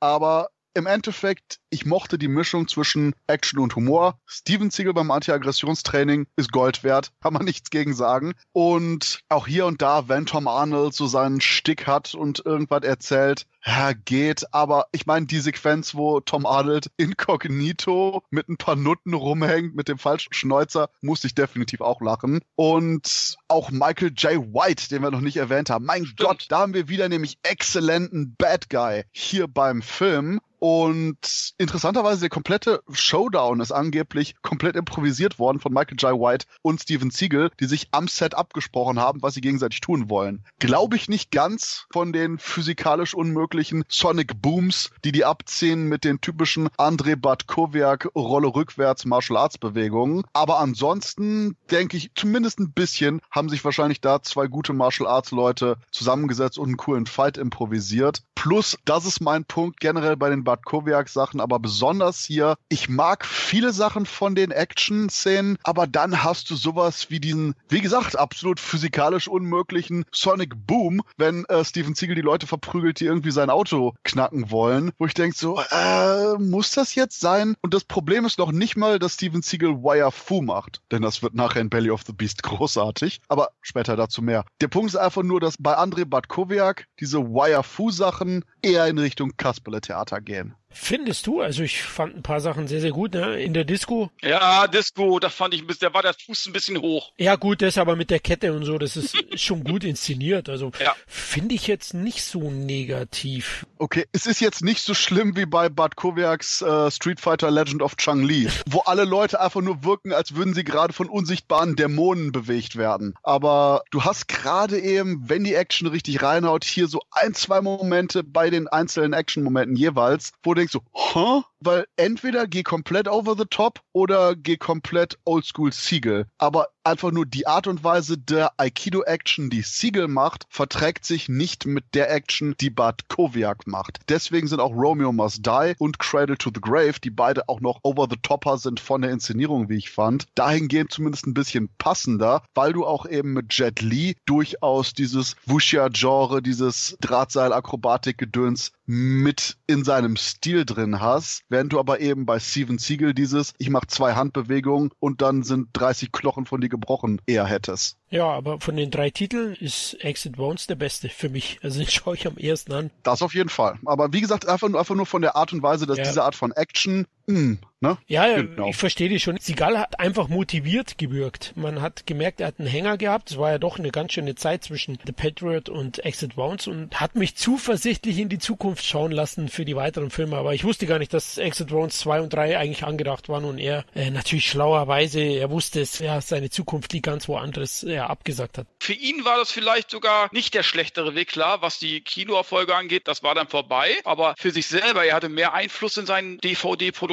Aber 0.00 0.48
im 0.74 0.86
Endeffekt, 0.86 1.60
ich 1.70 1.86
mochte 1.86 2.18
die 2.18 2.28
Mischung 2.28 2.68
zwischen 2.68 3.14
Action 3.26 3.60
und 3.60 3.76
Humor. 3.76 4.18
Steven 4.26 4.70
Siegel 4.70 4.92
beim 4.92 5.10
Anti-Aggressionstraining 5.10 6.26
ist 6.36 6.52
Gold 6.52 6.84
wert, 6.84 7.12
kann 7.20 7.32
man 7.32 7.44
nichts 7.44 7.70
gegen 7.70 7.94
sagen. 7.94 8.34
Und 8.52 9.20
auch 9.28 9.46
hier 9.46 9.66
und 9.66 9.82
da, 9.82 10.08
wenn 10.08 10.26
Tom 10.26 10.48
Arnold 10.48 10.94
so 10.94 11.06
seinen 11.06 11.40
Stick 11.40 11.86
hat 11.86 12.14
und 12.14 12.44
irgendwas 12.44 12.82
erzählt, 12.82 13.46
ja, 13.64 13.92
geht. 13.92 14.52
Aber 14.52 14.86
ich 14.92 15.06
meine, 15.06 15.26
die 15.26 15.40
Sequenz, 15.40 15.94
wo 15.94 16.20
Tom 16.20 16.44
Arnold 16.44 16.90
inkognito 16.96 18.22
mit 18.30 18.48
ein 18.48 18.56
paar 18.56 18.76
Nutten 18.76 19.14
rumhängt, 19.14 19.74
mit 19.74 19.88
dem 19.88 19.98
falschen 19.98 20.34
Schnäuzer, 20.34 20.90
musste 21.00 21.28
ich 21.28 21.34
definitiv 21.34 21.80
auch 21.80 22.00
lachen. 22.00 22.40
Und 22.56 23.36
auch 23.48 23.70
Michael 23.70 24.12
J. 24.16 24.40
White, 24.52 24.88
den 24.88 25.02
wir 25.02 25.10
noch 25.10 25.20
nicht 25.20 25.36
erwähnt 25.36 25.70
haben. 25.70 25.84
Mein 25.84 26.04
Stimmt. 26.04 26.18
Gott, 26.18 26.46
da 26.48 26.60
haben 26.60 26.74
wir 26.74 26.88
wieder 26.88 27.08
nämlich 27.08 27.38
exzellenten 27.42 28.34
Bad 28.36 28.70
Guy 28.70 29.04
hier 29.12 29.48
beim 29.48 29.82
Film. 29.82 30.40
Und 30.66 31.52
interessanterweise, 31.58 32.20
der 32.20 32.30
komplette 32.30 32.80
Showdown 32.90 33.60
ist 33.60 33.70
angeblich 33.70 34.34
komplett 34.40 34.76
improvisiert 34.76 35.38
worden 35.38 35.60
von 35.60 35.74
Michael 35.74 35.98
J. 35.98 36.18
White 36.18 36.46
und 36.62 36.80
Steven 36.80 37.10
Siegel, 37.10 37.50
die 37.60 37.66
sich 37.66 37.88
am 37.90 38.08
Set 38.08 38.34
abgesprochen 38.34 38.98
haben, 38.98 39.20
was 39.20 39.34
sie 39.34 39.42
gegenseitig 39.42 39.82
tun 39.82 40.08
wollen. 40.08 40.42
Glaube 40.60 40.96
ich 40.96 41.06
nicht 41.06 41.30
ganz 41.30 41.84
von 41.92 42.14
den 42.14 42.38
physikalisch 42.38 43.12
unmöglichen 43.12 43.84
Sonic 43.88 44.40
Booms, 44.40 44.90
die 45.04 45.12
die 45.12 45.26
abziehen 45.26 45.86
mit 45.86 46.02
den 46.02 46.22
typischen 46.22 46.68
André 46.78 47.14
Bartkowiak 47.14 48.08
Rolle 48.14 48.54
rückwärts 48.54 49.04
Martial 49.04 49.36
Arts 49.36 49.58
Bewegungen. 49.58 50.24
Aber 50.32 50.60
ansonsten 50.60 51.58
denke 51.70 51.98
ich, 51.98 52.10
zumindest 52.14 52.58
ein 52.58 52.72
bisschen 52.72 53.20
haben 53.30 53.43
sich 53.48 53.64
wahrscheinlich 53.64 54.00
da 54.00 54.22
zwei 54.22 54.46
gute 54.46 54.72
Martial 54.72 55.08
Arts 55.08 55.30
Leute 55.30 55.76
zusammengesetzt 55.90 56.58
und 56.58 56.68
einen 56.68 56.76
coolen 56.76 57.06
Fight 57.06 57.38
improvisiert. 57.38 58.22
Plus, 58.34 58.76
das 58.84 59.06
ist 59.06 59.20
mein 59.20 59.46
Punkt 59.46 59.80
generell 59.80 60.16
bei 60.16 60.28
den 60.28 60.44
Bartkowiak-Sachen, 60.44 61.40
aber 61.40 61.58
besonders 61.58 62.24
hier, 62.24 62.56
ich 62.68 62.90
mag 62.90 63.24
viele 63.24 63.72
Sachen 63.72 64.04
von 64.04 64.34
den 64.34 64.50
Action-Szenen, 64.50 65.56
aber 65.62 65.86
dann 65.86 66.22
hast 66.22 66.50
du 66.50 66.56
sowas 66.56 67.08
wie 67.08 67.20
diesen, 67.20 67.54
wie 67.70 67.80
gesagt, 67.80 68.18
absolut 68.18 68.60
physikalisch 68.60 69.28
unmöglichen 69.28 70.04
Sonic 70.12 70.66
Boom, 70.66 71.00
wenn 71.16 71.46
äh, 71.46 71.64
Steven 71.64 71.94
Siegel 71.94 72.16
die 72.16 72.20
Leute 72.20 72.46
verprügelt, 72.46 73.00
die 73.00 73.06
irgendwie 73.06 73.30
sein 73.30 73.48
Auto 73.48 73.94
knacken 74.04 74.50
wollen, 74.50 74.92
wo 74.98 75.06
ich 75.06 75.14
denke 75.14 75.36
so, 75.36 75.58
äh, 75.58 76.34
muss 76.38 76.72
das 76.72 76.94
jetzt 76.94 77.20
sein? 77.20 77.56
Und 77.62 77.72
das 77.72 77.84
Problem 77.84 78.26
ist 78.26 78.38
noch 78.38 78.52
nicht 78.52 78.76
mal, 78.76 78.98
dass 78.98 79.14
Steven 79.14 79.40
Siegel 79.40 79.82
Wire 79.82 80.12
Fu 80.12 80.42
macht, 80.42 80.82
denn 80.90 81.00
das 81.00 81.22
wird 81.22 81.34
nachher 81.34 81.62
in 81.62 81.70
Belly 81.70 81.90
of 81.90 82.02
the 82.06 82.12
Beast 82.12 82.42
großartig, 82.42 83.20
aber 83.28 83.50
später 83.60 83.96
dazu 83.96 84.22
mehr. 84.22 84.44
Der 84.60 84.68
Punkt 84.68 84.88
ist 84.88 84.96
einfach 84.96 85.22
nur, 85.22 85.40
dass 85.40 85.56
bei 85.58 85.76
André 85.76 86.04
Bartkowiak 86.04 86.86
diese 87.00 87.20
Wire 87.20 87.62
Fu 87.62 87.90
Sachen 87.90 88.44
eher 88.62 88.86
in 88.86 88.98
Richtung 88.98 89.32
Kasperle-Theater 89.36 90.20
gehen. 90.20 90.54
Findest 90.76 91.26
du? 91.26 91.40
Also 91.40 91.62
ich 91.62 91.82
fand 91.82 92.16
ein 92.16 92.22
paar 92.22 92.40
Sachen 92.40 92.66
sehr, 92.68 92.80
sehr 92.80 92.90
gut. 92.90 93.14
Ne? 93.14 93.40
In 93.40 93.54
der 93.54 93.64
Disco. 93.64 94.10
Ja, 94.20 94.66
Disco, 94.66 95.18
da 95.20 95.28
fand 95.30 95.54
ich 95.54 95.60
ein 95.62 95.66
bisschen, 95.66 95.88
da 95.88 95.94
war 95.94 96.02
der 96.02 96.14
Fuß 96.14 96.46
ein 96.46 96.52
bisschen 96.52 96.80
hoch. 96.80 97.12
Ja 97.16 97.36
gut, 97.36 97.62
das 97.62 97.78
aber 97.78 97.96
mit 97.96 98.10
der 98.10 98.18
Kette 98.18 98.52
und 98.52 98.64
so, 98.64 98.76
das 98.76 98.96
ist 98.96 99.16
schon 99.40 99.62
gut 99.64 99.84
inszeniert. 99.84 100.48
Also 100.48 100.72
Ja. 100.80 100.94
finde 101.06 101.54
ich 101.54 101.66
jetzt 101.68 101.94
nicht 101.94 102.22
so 102.24 102.50
negativ. 102.50 103.66
Okay, 103.78 104.04
es 104.12 104.26
ist 104.26 104.40
jetzt 104.40 104.62
nicht 104.64 104.82
so 104.82 104.94
schlimm 104.94 105.36
wie 105.36 105.46
bei 105.46 105.68
Bartkowiaks 105.68 106.62
äh, 106.62 106.90
Street 106.90 107.20
Fighter 107.20 107.50
Legend 107.50 107.82
of 107.82 107.96
Chang-Li, 107.96 108.48
wo 108.66 108.80
alle 108.80 109.04
Leute 109.04 109.40
einfach 109.40 109.60
nur 109.60 109.84
wirken, 109.84 110.12
als 110.12 110.34
würden 110.34 110.54
sie 110.54 110.64
gerade 110.64 110.92
von 110.92 111.08
unsichtbaren 111.08 111.76
Dämonen 111.76 112.32
bewegt 112.32 112.76
werden. 112.76 113.14
Aber 113.22 113.82
du 113.90 114.02
hast 114.04 114.26
gerade 114.28 114.80
eben, 114.80 115.28
wenn 115.28 115.44
die 115.44 115.54
Action 115.54 115.86
richtig 115.86 116.22
reinhaut, 116.22 116.64
hier 116.64 116.88
so 116.88 117.00
ein, 117.12 117.34
zwei 117.34 117.60
Momente 117.60 118.24
bei 118.24 118.50
den 118.50 118.66
einzelnen 118.68 119.12
Action-Momenten 119.12 119.76
jeweils, 119.76 120.32
wo 120.42 120.54
du 120.54 120.63
denkst 120.64 120.72
so, 120.72 120.80
hä? 120.94 121.42
Weil 121.60 121.86
entweder 121.96 122.46
geh 122.46 122.62
komplett 122.62 123.08
over 123.08 123.36
the 123.36 123.46
top 123.48 123.80
oder 123.92 124.34
geh 124.36 124.56
komplett 124.56 125.18
oldschool 125.24 125.72
Siegel. 125.72 126.26
Aber 126.38 126.68
einfach 126.84 127.10
nur 127.10 127.26
die 127.26 127.46
Art 127.46 127.66
und 127.66 127.82
Weise 127.82 128.18
der 128.18 128.52
Aikido-Action, 128.58 129.50
die 129.50 129.62
Siegel 129.62 130.08
macht, 130.08 130.46
verträgt 130.48 131.04
sich 131.04 131.28
nicht 131.28 131.66
mit 131.66 131.84
der 131.94 132.12
Action, 132.12 132.54
die 132.60 132.70
Bart 132.70 133.08
Kowiak 133.08 133.66
macht. 133.66 134.00
Deswegen 134.08 134.46
sind 134.46 134.60
auch 134.60 134.72
Romeo 134.72 135.12
Must 135.12 135.44
Die 135.44 135.74
und 135.78 135.98
Cradle 135.98 136.36
to 136.36 136.50
the 136.54 136.60
Grave, 136.60 137.00
die 137.02 137.10
beide 137.10 137.48
auch 137.48 137.60
noch 137.60 137.80
over 137.82 138.06
the 138.10 138.16
topper 138.22 138.58
sind 138.58 138.80
von 138.80 139.02
der 139.02 139.10
Inszenierung, 139.10 139.68
wie 139.68 139.78
ich 139.78 139.90
fand, 139.90 140.26
dahingehend 140.34 140.92
zumindest 140.92 141.26
ein 141.26 141.34
bisschen 141.34 141.70
passender, 141.78 142.42
weil 142.54 142.72
du 142.72 142.84
auch 142.84 143.06
eben 143.06 143.32
mit 143.32 143.54
Jet 143.54 143.80
Li 143.80 144.16
durchaus 144.26 144.92
dieses 144.92 145.36
Wuxia-Genre, 145.46 146.42
dieses 146.42 146.96
Drahtseil-Akrobatik-Gedöns 147.00 148.72
mit 148.86 149.56
in 149.66 149.84
seinem 149.84 150.16
Stil 150.16 150.64
drin 150.64 151.00
hast, 151.00 151.42
während 151.48 151.72
du 151.72 151.78
aber 151.78 152.00
eben 152.00 152.26
bei 152.26 152.38
Steven 152.38 152.78
Siegel 152.78 153.14
dieses, 153.14 153.54
ich 153.58 153.70
mache 153.70 153.86
zwei 153.86 154.14
Handbewegungen 154.14 154.90
und 155.00 155.22
dann 155.22 155.42
sind 155.42 155.68
30 155.72 156.12
Knochen 156.12 156.44
von 156.44 156.60
dir 156.60 156.68
gebrochen, 156.74 157.20
eher 157.26 157.46
hättest. 157.46 157.96
Ja, 158.10 158.26
aber 158.26 158.60
von 158.60 158.76
den 158.76 158.90
drei 158.90 159.10
Titeln 159.10 159.54
ist 159.54 159.94
Exit 159.94 160.38
Wounds 160.38 160.66
der 160.66 160.74
beste 160.74 161.08
für 161.08 161.28
mich. 161.28 161.58
Also 161.62 161.78
den 161.78 161.88
schaue 161.90 162.14
ich 162.16 162.26
am 162.26 162.36
ersten 162.36 162.72
an. 162.72 162.90
Das 163.02 163.22
auf 163.22 163.34
jeden 163.34 163.48
Fall. 163.48 163.78
Aber 163.86 164.12
wie 164.12 164.20
gesagt, 164.20 164.46
einfach 164.48 164.68
nur, 164.68 164.78
einfach 164.80 164.94
nur 164.94 165.06
von 165.06 165.22
der 165.22 165.36
Art 165.36 165.52
und 165.52 165.62
Weise, 165.62 165.86
dass 165.86 165.98
Ja. 165.98 166.04
diese 166.04 166.22
Art 166.24 166.34
von 166.34 166.52
Action, 166.52 167.06
mh, 167.26 167.56
ne? 167.80 167.98
Ja, 168.06 168.26
ja, 168.26 168.36
Genau. 168.42 168.68
ich 168.68 168.76
verstehe 168.76 169.08
dich 169.08 169.22
schon. 169.22 169.36
Sigal 169.38 169.78
hat 169.78 170.00
einfach 170.00 170.28
motiviert 170.28 170.98
gewirkt. 170.98 171.52
Man 171.56 171.80
hat 171.82 172.06
gemerkt, 172.06 172.40
er 172.40 172.48
hat 172.48 172.58
einen 172.58 172.68
Hänger 172.68 172.96
gehabt. 172.96 173.30
Es 173.30 173.38
war 173.38 173.50
ja 173.50 173.58
doch 173.58 173.78
eine 173.78 173.90
ganz 173.90 174.12
schöne 174.12 174.34
Zeit 174.34 174.64
zwischen 174.64 174.98
The 175.06 175.12
Patriot 175.12 175.68
und 175.68 176.04
Exit 176.04 176.36
Wounds 176.36 176.66
und 176.66 177.00
hat 177.00 177.14
mich 177.14 177.36
zuversichtlich 177.36 178.18
in 178.18 178.28
die 178.28 178.38
Zukunft 178.38 178.84
schauen 178.84 179.12
lassen 179.12 179.48
für 179.48 179.64
die 179.64 179.76
weiteren 179.76 180.10
Filme. 180.10 180.36
Aber 180.36 180.54
ich 180.54 180.64
wusste 180.64 180.86
gar 180.86 180.98
nicht, 180.98 181.12
dass 181.12 181.38
Exit 181.38 181.70
Wounds 181.70 181.98
2 181.98 182.20
und 182.22 182.32
3 182.32 182.58
eigentlich 182.58 182.84
angedacht 182.84 183.28
waren 183.28 183.44
und 183.44 183.58
er 183.58 183.84
äh, 183.94 184.10
natürlich 184.10 184.48
schlauerweise, 184.48 185.20
er 185.20 185.50
wusste 185.50 185.80
es, 185.80 185.98
ja, 185.98 186.20
seine 186.20 186.50
Zukunft 186.50 186.92
liegt 186.92 187.06
ganz 187.06 187.28
woanders, 187.28 187.82
er 187.82 188.10
abgesagt 188.10 188.58
hat. 188.58 188.66
Für 188.80 188.92
ihn 188.94 189.24
war 189.24 189.36
das 189.38 189.50
vielleicht 189.52 189.90
sogar 189.90 190.28
nicht 190.32 190.54
der 190.54 190.62
schlechtere 190.62 191.14
Weg, 191.14 191.28
klar, 191.28 191.60
was 191.62 191.78
die 191.78 192.00
Kinoerfolge 192.00 192.74
angeht, 192.74 193.08
das 193.08 193.22
war 193.22 193.34
dann 193.34 193.48
vorbei. 193.48 193.90
Aber 194.04 194.34
für 194.38 194.50
sich 194.50 194.66
selber, 194.66 195.04
er 195.04 195.14
hatte 195.16 195.28
mehr 195.28 195.52
Einfluss 195.54 195.96
in 195.96 196.06
seinen 196.06 196.38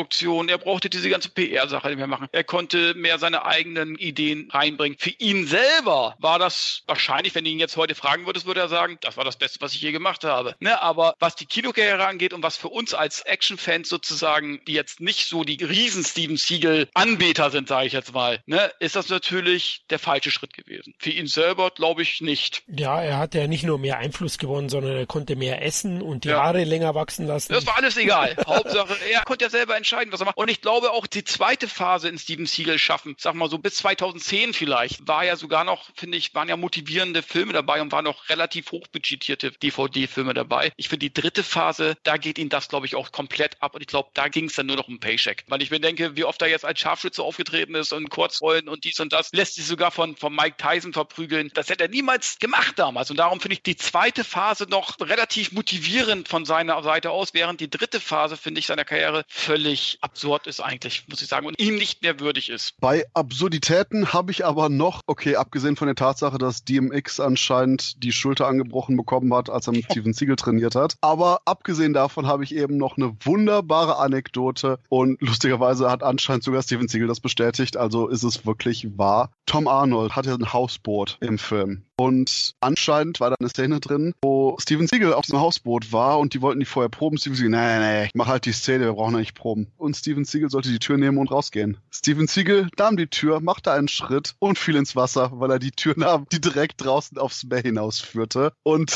Produktion, 0.02 0.50
er 0.50 0.58
brauchte 0.58 0.90
diese 0.90 1.10
ganze 1.10 1.30
PR-Sache 1.30 1.88
nicht 1.90 1.98
mehr 1.98 2.08
machen. 2.08 2.28
Er 2.32 2.44
konnte 2.44 2.96
mehr 2.96 3.20
seine 3.20 3.46
eigenen 3.46 3.96
Ideen 3.96 4.50
reinbringen. 4.52 4.98
Für 5.00 5.12
ihn 5.20 5.46
selber 5.46 6.16
war 6.18 6.40
das 6.40 6.82
wahrscheinlich, 6.88 7.36
wenn 7.36 7.44
du 7.44 7.52
ihn 7.52 7.60
jetzt 7.60 7.78
heute 7.78 7.94
fragen 7.94 8.26
würdest, 8.26 8.48
würde 8.48 8.62
er 8.62 8.68
sagen, 8.68 8.98
das 9.02 9.16
war 9.16 9.24
das 9.24 9.38
Beste, 9.38 9.62
was 9.62 9.76
ich 9.76 9.82
je 9.82 9.92
gemacht 9.92 10.24
habe. 10.24 10.56
Ne? 10.60 10.82
Aber 10.82 11.14
was 11.20 11.36
die 11.36 11.46
Kinokarriere 11.46 12.08
angeht 12.08 12.34
und 12.34 12.42
was 12.42 12.58
für 12.58 12.70
uns 12.70 12.96
als 12.96 13.22
Action-Fans 13.22 13.90
sozusagen, 13.90 14.60
die 14.66 14.74
jetzt 14.74 15.02
nicht 15.02 15.28
so 15.28 15.44
die 15.44 15.64
riesen 15.64 16.04
Steven 16.04 16.38
Siegel-Anbeter 16.38 17.52
sind, 17.52 17.68
sage 17.68 17.86
ich 17.86 17.94
jetzt 17.94 18.14
mal, 18.14 18.40
ne, 18.48 18.72
ist 18.80 18.96
das 18.96 19.08
natürlich 19.10 19.84
der 19.92 20.00
falsche 20.00 20.32
Schritt 20.32 20.54
gewesen. 20.54 20.96
Für 20.98 21.12
ihn 21.12 21.28
selber 21.28 21.70
glaube 21.70 22.02
ich 22.02 22.22
nicht. 22.22 22.64
Ja, 22.68 23.04
er 23.04 23.20
hat 23.20 23.36
ja 23.36 23.46
nicht 23.46 23.64
nur 23.64 23.78
mehr 23.78 24.00
Einfluss 24.00 24.40
gewonnen, 24.40 24.70
sondern 24.70 24.96
er 24.96 25.06
konnte 25.06 25.36
mehr 25.36 25.64
essen 25.64 26.02
und 26.02 26.24
die 26.24 26.30
ja. 26.30 26.42
Haare 26.42 26.64
länger 26.64 26.96
wachsen 26.96 27.28
lassen. 27.28 27.54
Das 27.54 27.68
war 27.68 27.78
alles 27.78 27.98
egal. 27.98 28.36
Hauptsache, 28.48 28.96
er 29.12 29.22
konnte 29.26 29.46
ja 29.46 29.52
selber 29.52 29.78
entscheiden, 29.78 29.91
was 29.92 30.20
er 30.20 30.26
macht. 30.26 30.38
Und 30.38 30.50
ich 30.50 30.62
glaube 30.62 30.92
auch 30.92 31.08
die 31.08 31.24
zweite 31.24 31.68
Phase 31.68 32.10
in 32.10 32.18
Steven 32.18 32.46
Siegel 32.46 32.80
schaffen, 32.80 33.16
sag 33.18 33.36
mal 33.36 33.50
so 33.50 33.58
bis 33.58 33.76
2010 33.76 34.54
vielleicht, 34.54 35.08
war 35.08 35.26
ja 35.26 35.36
sogar 35.36 35.64
noch, 35.64 35.90
finde 35.96 36.18
ich, 36.18 36.34
waren 36.34 36.50
ja 36.50 36.58
motivierende 36.58 37.22
Filme 37.22 37.54
dabei 37.54 37.82
und 37.82 37.92
waren 37.92 38.06
noch 38.06 38.30
relativ 38.30 38.72
hochbudgetierte 38.72 39.52
DVD-Filme 39.52 40.34
dabei. 40.34 40.72
Ich 40.78 40.90
finde 40.90 41.10
die 41.10 41.14
dritte 41.14 41.44
Phase, 41.44 41.96
da 42.04 42.18
geht 42.18 42.38
ihn 42.38 42.50
das, 42.50 42.70
glaube 42.70 42.86
ich, 42.86 42.96
auch 42.96 43.12
komplett 43.12 43.62
ab 43.62 43.76
und 43.76 43.82
ich 43.82 43.88
glaube, 43.88 44.10
da 44.14 44.28
ging 44.28 44.46
es 44.46 44.56
dann 44.56 44.66
nur 44.66 44.76
noch 44.76 44.88
um 44.88 45.00
Paycheck. 45.00 45.44
Weil 45.48 45.62
ich 45.62 45.72
mir 45.72 45.80
denke, 45.80 46.16
wie 46.16 46.24
oft 46.24 46.42
er 46.42 46.48
jetzt 46.48 46.66
als 46.66 46.80
Scharfschütze 46.80 47.22
aufgetreten 47.24 47.76
ist 47.76 47.94
und 47.94 48.10
Kurzrollen 48.10 48.70
und 48.70 48.84
dies 48.84 49.00
und 49.00 49.14
das, 49.14 49.32
lässt 49.34 49.56
sich 49.56 49.66
sogar 49.66 49.92
von, 49.92 50.16
von 50.16 50.36
Mike 50.36 50.58
Tyson 50.58 50.94
verprügeln. 50.94 51.52
Das 51.54 51.70
hätte 51.70 51.84
er 51.84 51.90
niemals 51.90 52.40
gemacht 52.40 52.78
damals. 52.78 53.12
Und 53.12 53.18
darum 53.18 53.40
finde 53.40 53.54
ich 53.54 53.64
die 53.64 53.76
zweite 53.76 54.24
Phase 54.24 54.66
noch 54.70 55.00
relativ 55.00 55.52
motivierend 55.52 56.28
von 56.28 56.46
seiner 56.46 56.82
Seite 56.84 57.12
aus, 57.12 57.34
während 57.34 57.60
die 57.60 57.70
dritte 57.70 58.00
Phase, 58.00 58.38
finde 58.38 58.60
ich, 58.60 58.68
seiner 58.68 58.86
Karriere 58.86 59.26
völlig 59.28 59.81
absurd 60.02 60.48
ist 60.48 60.60
eigentlich, 60.60 61.06
muss 61.08 61.22
ich 61.22 61.28
sagen, 61.28 61.46
und 61.46 61.60
ihm 61.60 61.76
nicht 61.76 62.02
mehr 62.02 62.20
würdig 62.20 62.50
ist. 62.50 62.74
Bei 62.80 63.06
Absurditäten 63.14 64.14
habe 64.14 64.32
ich 64.32 64.46
aber 64.46 64.70
noch, 64.70 65.02
okay, 65.08 65.36
abgesehen 65.36 65.76
von 65.76 65.88
der 65.88 65.96
Tatsache, 65.96 66.38
dass 66.38 66.64
DMX 66.64 67.20
anscheinend 67.20 68.04
die 68.04 68.12
Schulter 68.12 68.48
angebrochen 68.48 68.98
bekommen 68.98 69.34
hat, 69.34 69.50
als 69.50 69.68
er 69.68 69.74
mit 69.74 69.86
Steven 69.92 70.14
Siegel 70.14 70.36
trainiert 70.36 70.76
hat. 70.76 70.96
Aber 71.02 71.42
abgesehen 71.46 71.94
davon 71.94 72.28
habe 72.28 72.44
ich 72.44 72.56
eben 72.56 72.78
noch 72.78 72.98
eine 72.98 73.16
wunderbare 73.24 73.98
Anekdote 73.98 74.80
und 74.90 75.22
lustigerweise 75.22 75.90
hat 75.90 76.04
anscheinend 76.04 76.44
sogar 76.44 76.64
Steven 76.64 76.88
Siegel 76.88 77.08
das 77.08 77.20
bestätigt, 77.20 77.78
also 77.78 78.08
ist 78.08 78.24
es 78.24 78.46
wirklich 78.46 78.98
wahr. 78.98 79.32
Tom 79.46 79.68
Arnold 79.68 80.16
hatte 80.16 80.34
ein 80.34 80.54
Hausboot 80.54 81.18
im 81.22 81.38
Film. 81.38 81.86
Und 82.02 82.56
anscheinend 82.62 83.20
war 83.20 83.30
da 83.30 83.36
eine 83.40 83.50
Szene 83.50 83.80
drin, 83.80 84.16
wo 84.24 84.58
Steven 84.60 84.88
Siegel 84.88 85.14
auf 85.14 85.26
diesem 85.26 85.40
Hausboot 85.40 85.92
war 85.92 86.18
und 86.18 86.34
die 86.34 86.42
wollten 86.42 86.60
die 86.60 86.66
vorher 86.66 86.90
proben. 86.90 87.20
Steven 87.20 87.36
Siegel, 87.36 87.52
nee, 87.52 87.80
nee, 87.80 88.10
mach 88.16 88.26
halt 88.26 88.46
die 88.46 88.54
Szene, 88.54 88.86
wir 88.86 88.94
brauchen 88.94 89.18
nicht 89.18 89.36
proben. 89.36 89.68
Und 89.78 89.96
Steven 89.96 90.26
Siegel 90.26 90.50
sollte 90.50 90.70
die 90.70 90.80
Tür 90.80 90.98
nehmen 90.98 91.20
und 91.20 91.30
rausgehen. 91.30 91.78
Steven 91.92 92.26
Siegel 92.26 92.70
nahm 92.80 92.98
die 92.98 93.06
Tür, 93.06 93.40
machte 93.40 93.72
einen 93.72 93.88
Schritt 93.88 94.34
und 94.40 94.58
fiel 94.58 94.78
ins 94.78 94.96
Wasser, 94.96 95.30
weil 95.36 95.52
er 95.52 95.60
die 95.60 95.70
Tür 95.70 95.94
nahm, 95.96 96.26
die 96.32 96.42
direkt 96.42 96.84
draußen 96.84 97.20
aufs 97.20 97.44
Meer 97.44 97.62
hinausführte. 97.62 98.54
Und 98.64 98.92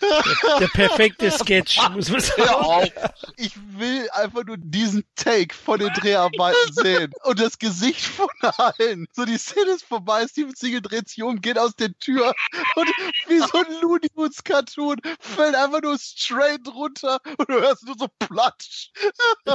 der, 0.00 0.22
der, 0.60 0.68
perfekte 0.68 1.30
Sketch, 1.30 1.78
muss 1.90 2.10
man 2.10 2.20
sagen. 2.20 2.90
Ich 3.36 3.52
will 3.76 4.08
einfach 4.12 4.44
nur 4.44 4.56
diesen 4.56 5.04
Take 5.14 5.54
von 5.54 5.78
den 5.78 5.92
Dreharbeiten 5.92 6.72
sehen. 6.72 7.12
Und 7.24 7.38
das 7.38 7.58
Gesicht 7.58 8.00
von 8.00 8.28
allen. 8.40 9.06
So, 9.12 9.26
die 9.26 9.36
Szene 9.36 9.72
ist 9.74 9.89
vorbei, 9.90 10.24
Steven 10.28 10.54
Siegel 10.54 10.80
dreht 10.80 11.08
sich 11.08 11.22
um, 11.22 11.40
geht 11.40 11.58
aus 11.58 11.74
der 11.74 11.92
Tür 11.98 12.32
und 12.76 12.88
wie 13.26 13.38
so 13.38 13.58
ein 13.58 13.80
Looney 13.82 14.08
Tunes 14.08 14.42
Cartoon 14.44 14.96
fällt 15.18 15.56
einfach 15.56 15.82
nur 15.82 15.98
straight 15.98 16.66
runter 16.68 17.18
und 17.36 17.48
du 17.50 17.60
hörst 17.60 17.84
nur 17.84 17.96
so 17.98 18.06
platsch. 18.18 18.90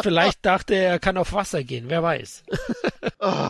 Vielleicht 0.01 0.45
dachte 0.45 0.75
er, 0.75 0.91
er 0.91 0.99
kann 0.99 1.17
auf 1.17 1.33
Wasser 1.33 1.63
gehen, 1.63 1.85
wer 1.87 2.03
weiß. 2.03 2.43
oh, 3.19 3.49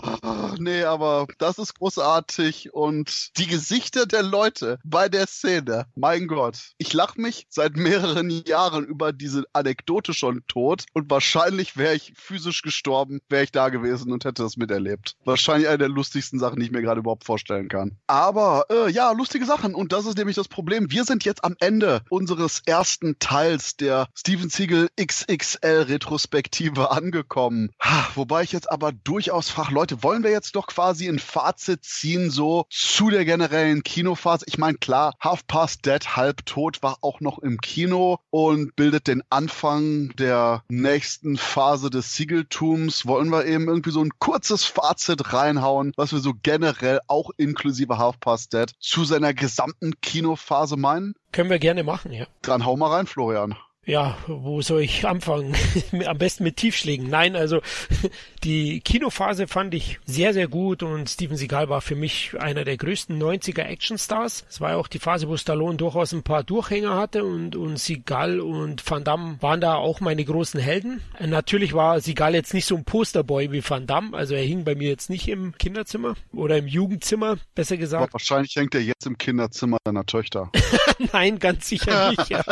nee, 0.59 0.83
aber 0.83 1.27
das 1.39 1.57
ist 1.57 1.77
großartig 1.79 2.73
und 2.73 3.37
die 3.37 3.47
Gesichter 3.47 4.05
der 4.05 4.23
Leute 4.23 4.77
bei 4.83 5.09
der 5.09 5.27
Szene, 5.27 5.87
mein 5.95 6.27
Gott. 6.27 6.73
Ich 6.77 6.93
lache 6.93 7.19
mich 7.19 7.47
seit 7.49 7.75
mehreren 7.75 8.29
Jahren 8.29 8.85
über 8.85 9.11
diese 9.11 9.45
Anekdote 9.53 10.13
schon 10.13 10.43
tot 10.47 10.85
und 10.93 11.09
wahrscheinlich 11.09 11.77
wäre 11.77 11.95
ich 11.95 12.13
physisch 12.15 12.61
gestorben, 12.61 13.21
wäre 13.27 13.43
ich 13.43 13.51
da 13.51 13.69
gewesen 13.69 14.11
und 14.11 14.23
hätte 14.23 14.43
das 14.43 14.55
miterlebt. 14.55 15.15
Wahrscheinlich 15.25 15.67
eine 15.67 15.79
der 15.79 15.89
lustigsten 15.89 16.39
Sachen, 16.39 16.59
die 16.59 16.65
ich 16.67 16.71
mir 16.75 16.81
gerade 16.81 16.99
überhaupt 16.99 17.23
vorstellen 17.23 17.67
kann. 17.67 17.97
Aber 18.07 18.65
äh, 18.69 18.91
ja, 18.91 19.11
lustige 19.11 19.45
Sachen. 19.45 19.73
Und 19.73 19.91
das 19.91 20.05
ist 20.05 20.17
nämlich 20.17 20.35
das 20.35 20.47
Problem. 20.47 20.91
Wir 20.91 21.05
sind 21.05 21.25
jetzt 21.25 21.43
am 21.43 21.55
Ende 21.59 22.01
unseres 22.09 22.61
ersten 22.65 23.17
Teils 23.19 23.77
der 23.77 24.07
Steven 24.15 24.49
Siegel 24.49 24.89
XXL 25.01 25.85
Retrospektive 25.87 26.91
angekommen. 26.95 27.71
Wobei 28.13 28.43
ich 28.43 28.51
jetzt 28.51 28.71
aber 28.71 28.91
durchaus 28.91 29.49
frage, 29.49 29.73
Leute, 29.73 30.03
wollen 30.03 30.23
wir 30.23 30.31
jetzt 30.31 30.55
doch 30.55 30.67
quasi 30.67 31.07
ein 31.07 31.19
Fazit 31.19 31.83
ziehen, 31.83 32.29
so 32.29 32.65
zu 32.69 33.09
der 33.09 33.25
generellen 33.25 33.83
Kinophase? 33.83 34.45
Ich 34.47 34.57
meine, 34.57 34.77
klar, 34.77 35.13
Half 35.19 35.47
Past 35.47 35.85
Dead, 35.85 36.15
halb 36.15 36.45
tot, 36.45 36.83
war 36.83 36.97
auch 37.01 37.21
noch 37.21 37.39
im 37.39 37.59
Kino 37.59 38.19
und 38.29 38.75
bildet 38.75 39.07
den 39.07 39.23
Anfang 39.29 40.13
der 40.17 40.63
nächsten 40.69 41.37
Phase 41.37 41.89
des 41.89 42.15
Siegeltums. 42.15 43.05
Wollen 43.05 43.29
wir 43.29 43.45
eben 43.45 43.67
irgendwie 43.67 43.91
so 43.91 44.01
ein 44.01 44.11
kurzes 44.19 44.65
Fazit 44.65 45.33
reinhauen, 45.33 45.93
was 45.95 46.11
wir 46.11 46.19
so 46.19 46.33
generell 46.55 47.01
auch 47.07 47.31
inklusive 47.35 47.97
Half 47.97 48.21
Past 48.21 48.53
Dead 48.53 48.71
zu 48.79 49.03
seiner 49.03 49.33
gesamten 49.33 49.99
Kinophase 50.01 50.77
meinen? 50.77 51.15
Können 51.33 51.49
wir 51.49 51.59
gerne 51.59 51.83
machen, 51.83 52.13
ja. 52.13 52.27
Dran 52.43 52.65
hau 52.65 52.77
mal 52.77 52.91
rein, 52.91 53.07
Florian 53.07 53.57
ja, 53.85 54.17
wo 54.27 54.61
soll 54.61 54.81
ich 54.81 55.07
anfangen? 55.07 55.55
Am 56.05 56.17
besten 56.17 56.43
mit 56.43 56.57
Tiefschlägen. 56.57 57.09
Nein, 57.09 57.35
also 57.35 57.61
die 58.43 58.81
Kinophase 58.81 59.47
fand 59.47 59.73
ich 59.73 59.99
sehr, 60.05 60.33
sehr 60.33 60.47
gut 60.47 60.81
und 60.81 61.09
Steven 61.09 61.37
Seagal 61.37 61.69
war 61.69 61.81
für 61.81 61.95
mich 61.95 62.33
einer 62.39 62.63
der 62.63 62.77
größten 62.77 63.21
90er 63.21 63.63
Actionstars. 63.63 64.45
Es 64.49 64.59
war 64.59 64.71
ja 64.71 64.77
auch 64.77 64.87
die 64.87 64.99
Phase, 64.99 65.29
wo 65.29 65.37
Stallone 65.37 65.77
durchaus 65.77 66.13
ein 66.13 66.23
paar 66.23 66.43
Durchhänger 66.43 66.95
hatte 66.95 67.23
und, 67.23 67.55
und 67.55 67.77
Seagal 67.77 68.39
und 68.39 68.89
Van 68.89 69.03
Damme 69.03 69.37
waren 69.41 69.61
da 69.61 69.75
auch 69.75 69.99
meine 69.99 70.25
großen 70.25 70.59
Helden. 70.59 71.01
Natürlich 71.19 71.73
war 71.73 71.99
Seagal 71.99 72.33
jetzt 72.33 72.53
nicht 72.53 72.65
so 72.65 72.75
ein 72.75 72.85
Posterboy 72.85 73.51
wie 73.51 73.67
Van 73.67 73.85
Damme, 73.85 74.17
also 74.17 74.33
er 74.33 74.43
hing 74.43 74.63
bei 74.63 74.75
mir 74.75 74.89
jetzt 74.89 75.09
nicht 75.09 75.27
im 75.27 75.55
Kinderzimmer 75.57 76.15
oder 76.33 76.57
im 76.57 76.67
Jugendzimmer, 76.67 77.37
besser 77.53 77.77
gesagt. 77.77 78.03
Aber 78.03 78.13
wahrscheinlich 78.13 78.55
hängt 78.55 78.73
er 78.73 78.81
jetzt 78.81 79.05
im 79.05 79.17
Kinderzimmer 79.17 79.77
deiner 79.83 80.05
Töchter. 80.05 80.51
Nein, 81.13 81.37
ganz 81.37 81.69
sicher 81.69 82.11
nicht. 82.11 82.29
Ja. 82.29 82.43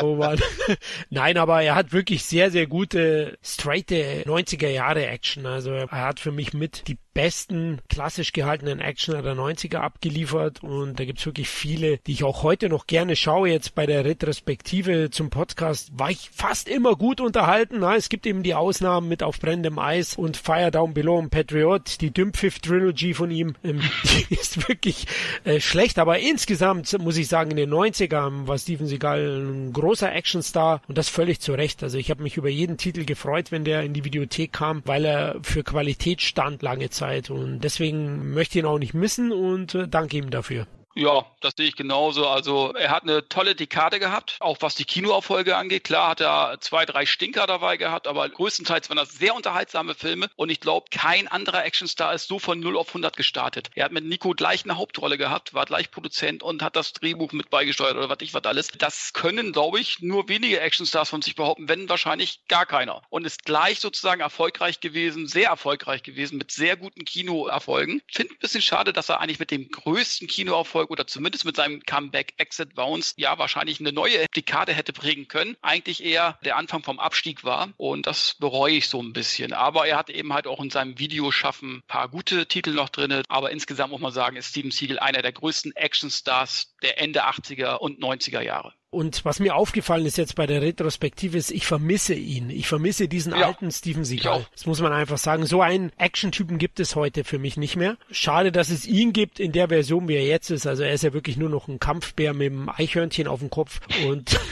Oh 0.00 0.16
Mann. 0.16 0.40
Nein, 1.10 1.36
aber 1.36 1.62
er 1.62 1.74
hat 1.74 1.92
wirklich 1.92 2.24
sehr, 2.24 2.50
sehr 2.50 2.66
gute, 2.66 3.38
straighte 3.42 4.22
90er 4.26 4.68
Jahre 4.68 5.06
Action. 5.06 5.46
Also 5.46 5.72
er 5.72 5.90
hat 5.90 6.20
für 6.20 6.32
mich 6.32 6.52
mit 6.52 6.88
die 6.88 6.98
besten 7.14 7.80
klassisch 7.88 8.32
gehaltenen 8.32 8.80
Actioner 8.80 9.22
der 9.22 9.34
90er 9.34 9.78
abgeliefert 9.78 10.62
und 10.62 10.98
da 10.98 11.04
gibt's 11.04 11.26
wirklich 11.26 11.48
viele, 11.48 11.98
die 12.06 12.12
ich 12.12 12.24
auch 12.24 12.42
heute 12.42 12.68
noch 12.68 12.86
gerne 12.86 13.16
schaue. 13.16 13.48
Jetzt 13.48 13.74
bei 13.74 13.86
der 13.86 14.04
Retrospektive 14.04 15.10
zum 15.10 15.30
Podcast 15.30 15.90
war 15.98 16.10
ich 16.10 16.30
fast 16.32 16.68
immer 16.68 16.94
gut 16.96 17.20
unterhalten. 17.20 17.78
Na, 17.80 17.96
es 17.96 18.08
gibt 18.08 18.26
eben 18.26 18.42
die 18.42 18.54
Ausnahmen 18.54 19.08
mit 19.08 19.22
Auf 19.22 19.40
brennendem 19.40 19.78
Eis 19.78 20.16
und 20.16 20.36
Fire 20.36 20.70
Down 20.70 20.94
Below 20.94 21.18
und 21.18 21.30
Patriot. 21.30 22.00
Die 22.00 22.12
Dümpfiff 22.12 22.60
Trilogy 22.60 23.14
von 23.14 23.30
ihm, 23.30 23.54
ähm, 23.64 23.80
die 24.30 24.34
ist 24.34 24.68
wirklich 24.68 25.06
äh, 25.44 25.60
schlecht, 25.60 25.98
aber 25.98 26.20
insgesamt 26.20 26.96
muss 27.00 27.16
ich 27.16 27.28
sagen, 27.28 27.50
in 27.50 27.56
den 27.56 27.70
90ern 27.70 28.46
war 28.46 28.56
Steven 28.56 28.86
Seagal 28.86 29.40
ein 29.40 29.72
großer 29.72 30.12
Actionstar 30.12 30.80
und 30.86 30.96
das 30.96 31.08
völlig 31.08 31.40
zu 31.40 31.52
Recht. 31.54 31.82
Also 31.82 31.98
ich 31.98 32.10
habe 32.10 32.22
mich 32.22 32.36
über 32.36 32.48
jeden 32.48 32.76
Titel 32.76 33.04
gefreut, 33.04 33.50
wenn 33.50 33.64
der 33.64 33.82
in 33.82 33.94
die 33.94 34.04
Videothek 34.04 34.52
kam, 34.52 34.82
weil 34.84 35.04
er 35.04 35.36
für 35.42 35.64
Qualität 35.64 36.22
stand 36.22 36.62
lange 36.62 36.90
Zeit. 36.90 36.99
Zeit 37.00 37.30
und 37.30 37.60
deswegen 37.60 38.32
möchte 38.34 38.58
ich 38.58 38.64
ihn 38.64 38.68
auch 38.68 38.78
nicht 38.78 38.94
missen 38.94 39.32
und 39.32 39.74
äh, 39.74 39.88
danke 39.88 40.18
ihm 40.18 40.30
dafür. 40.30 40.66
Ja, 40.96 41.24
das 41.40 41.54
sehe 41.56 41.68
ich 41.68 41.76
genauso. 41.76 42.26
Also 42.26 42.72
er 42.72 42.90
hat 42.90 43.04
eine 43.04 43.28
tolle 43.28 43.54
Dekade 43.54 44.00
gehabt, 44.00 44.36
auch 44.40 44.56
was 44.60 44.74
die 44.74 44.84
Kinoerfolge 44.84 45.56
angeht. 45.56 45.84
Klar 45.84 46.10
hat 46.10 46.20
er 46.20 46.58
zwei, 46.60 46.84
drei 46.84 47.06
Stinker 47.06 47.46
dabei 47.46 47.76
gehabt, 47.76 48.08
aber 48.08 48.28
größtenteils 48.28 48.88
waren 48.88 48.96
das 48.96 49.12
sehr 49.12 49.36
unterhaltsame 49.36 49.94
Filme 49.94 50.28
und 50.34 50.50
ich 50.50 50.58
glaube, 50.58 50.88
kein 50.90 51.28
anderer 51.28 51.64
Actionstar 51.64 52.12
ist 52.12 52.26
so 52.26 52.40
von 52.40 52.58
0 52.58 52.76
auf 52.76 52.88
100 52.88 53.16
gestartet. 53.16 53.70
Er 53.76 53.84
hat 53.84 53.92
mit 53.92 54.04
Nico 54.04 54.30
gleich 54.30 54.64
eine 54.64 54.78
Hauptrolle 54.78 55.16
gehabt, 55.16 55.54
war 55.54 55.64
gleich 55.64 55.92
Produzent 55.92 56.42
und 56.42 56.60
hat 56.60 56.74
das 56.74 56.92
Drehbuch 56.92 57.32
mit 57.32 57.50
beigesteuert 57.50 57.96
oder 57.96 58.08
was 58.08 58.18
ich 58.20 58.34
was 58.34 58.44
alles. 58.44 58.68
Das 58.76 59.12
können, 59.12 59.52
glaube 59.52 59.78
ich, 59.78 60.00
nur 60.00 60.28
wenige 60.28 60.58
Actionstars 60.58 61.08
von 61.08 61.22
sich 61.22 61.36
behaupten, 61.36 61.68
wenn 61.68 61.88
wahrscheinlich 61.88 62.40
gar 62.48 62.66
keiner. 62.66 63.02
Und 63.10 63.24
ist 63.26 63.44
gleich 63.44 63.78
sozusagen 63.78 64.20
erfolgreich 64.20 64.80
gewesen, 64.80 65.28
sehr 65.28 65.50
erfolgreich 65.50 66.02
gewesen, 66.02 66.36
mit 66.36 66.50
sehr 66.50 66.76
guten 66.76 67.04
Kinoerfolgen. 67.04 68.02
Finde 68.10 68.34
ein 68.34 68.38
bisschen 68.38 68.62
schade, 68.62 68.92
dass 68.92 69.08
er 69.08 69.20
eigentlich 69.20 69.38
mit 69.38 69.52
dem 69.52 69.70
größten 69.70 70.26
Kinoerfolg 70.26 70.79
Erfolg 70.80 70.90
oder 70.90 71.06
zumindest 71.06 71.44
mit 71.44 71.56
seinem 71.56 71.82
Comeback 71.82 72.32
Exit 72.38 72.74
Bounce 72.74 73.12
ja 73.18 73.38
wahrscheinlich 73.38 73.80
eine 73.80 73.92
neue 73.92 74.24
Dekade 74.34 74.72
hätte 74.72 74.94
prägen 74.94 75.28
können. 75.28 75.56
Eigentlich 75.60 76.02
eher 76.02 76.38
der 76.42 76.56
Anfang 76.56 76.82
vom 76.82 76.98
Abstieg 76.98 77.44
war 77.44 77.68
und 77.76 78.06
das 78.06 78.36
bereue 78.38 78.76
ich 78.76 78.88
so 78.88 79.02
ein 79.02 79.12
bisschen. 79.12 79.52
Aber 79.52 79.86
er 79.86 79.98
hat 79.98 80.08
eben 80.08 80.32
halt 80.32 80.46
auch 80.46 80.62
in 80.62 80.70
seinem 80.70 80.98
Videoschaffen 80.98 81.76
ein 81.76 81.82
paar 81.86 82.08
gute 82.08 82.46
Titel 82.46 82.70
noch 82.70 82.88
drin. 82.88 83.22
Aber 83.28 83.50
insgesamt 83.50 83.92
muss 83.92 84.00
man 84.00 84.12
sagen, 84.12 84.36
ist 84.36 84.48
Steven 84.48 84.70
Siegel 84.70 84.98
einer 84.98 85.20
der 85.20 85.32
größten 85.32 85.76
Actionstars 85.76 86.74
der 86.82 86.98
Ende 86.98 87.26
80er 87.26 87.76
und 87.76 88.00
90er 88.00 88.40
Jahre. 88.40 88.72
Und 88.92 89.24
was 89.24 89.38
mir 89.38 89.54
aufgefallen 89.54 90.04
ist 90.04 90.18
jetzt 90.18 90.34
bei 90.34 90.48
der 90.48 90.62
Retrospektive 90.62 91.38
ist, 91.38 91.52
ich 91.52 91.64
vermisse 91.64 92.14
ihn. 92.14 92.50
Ich 92.50 92.66
vermisse 92.66 93.06
diesen 93.06 93.32
ja, 93.32 93.46
alten 93.46 93.70
Steven 93.70 94.04
Seagal. 94.04 94.44
Das 94.52 94.66
muss 94.66 94.80
man 94.80 94.92
einfach 94.92 95.16
sagen. 95.16 95.46
So 95.46 95.62
einen 95.62 95.92
Action-Typen 95.96 96.58
gibt 96.58 96.80
es 96.80 96.96
heute 96.96 97.22
für 97.22 97.38
mich 97.38 97.56
nicht 97.56 97.76
mehr. 97.76 97.96
Schade, 98.10 98.50
dass 98.50 98.68
es 98.68 98.86
ihn 98.86 99.12
gibt 99.12 99.38
in 99.38 99.52
der 99.52 99.68
Version, 99.68 100.08
wie 100.08 100.16
er 100.16 100.26
jetzt 100.26 100.50
ist. 100.50 100.66
Also 100.66 100.82
er 100.82 100.92
ist 100.92 101.04
ja 101.04 101.12
wirklich 101.12 101.36
nur 101.36 101.48
noch 101.48 101.68
ein 101.68 101.78
Kampfbär 101.78 102.34
mit 102.34 102.50
einem 102.50 102.68
Eichhörnchen 102.68 103.28
auf 103.28 103.38
dem 103.38 103.50
Kopf 103.50 103.80
und 104.08 104.40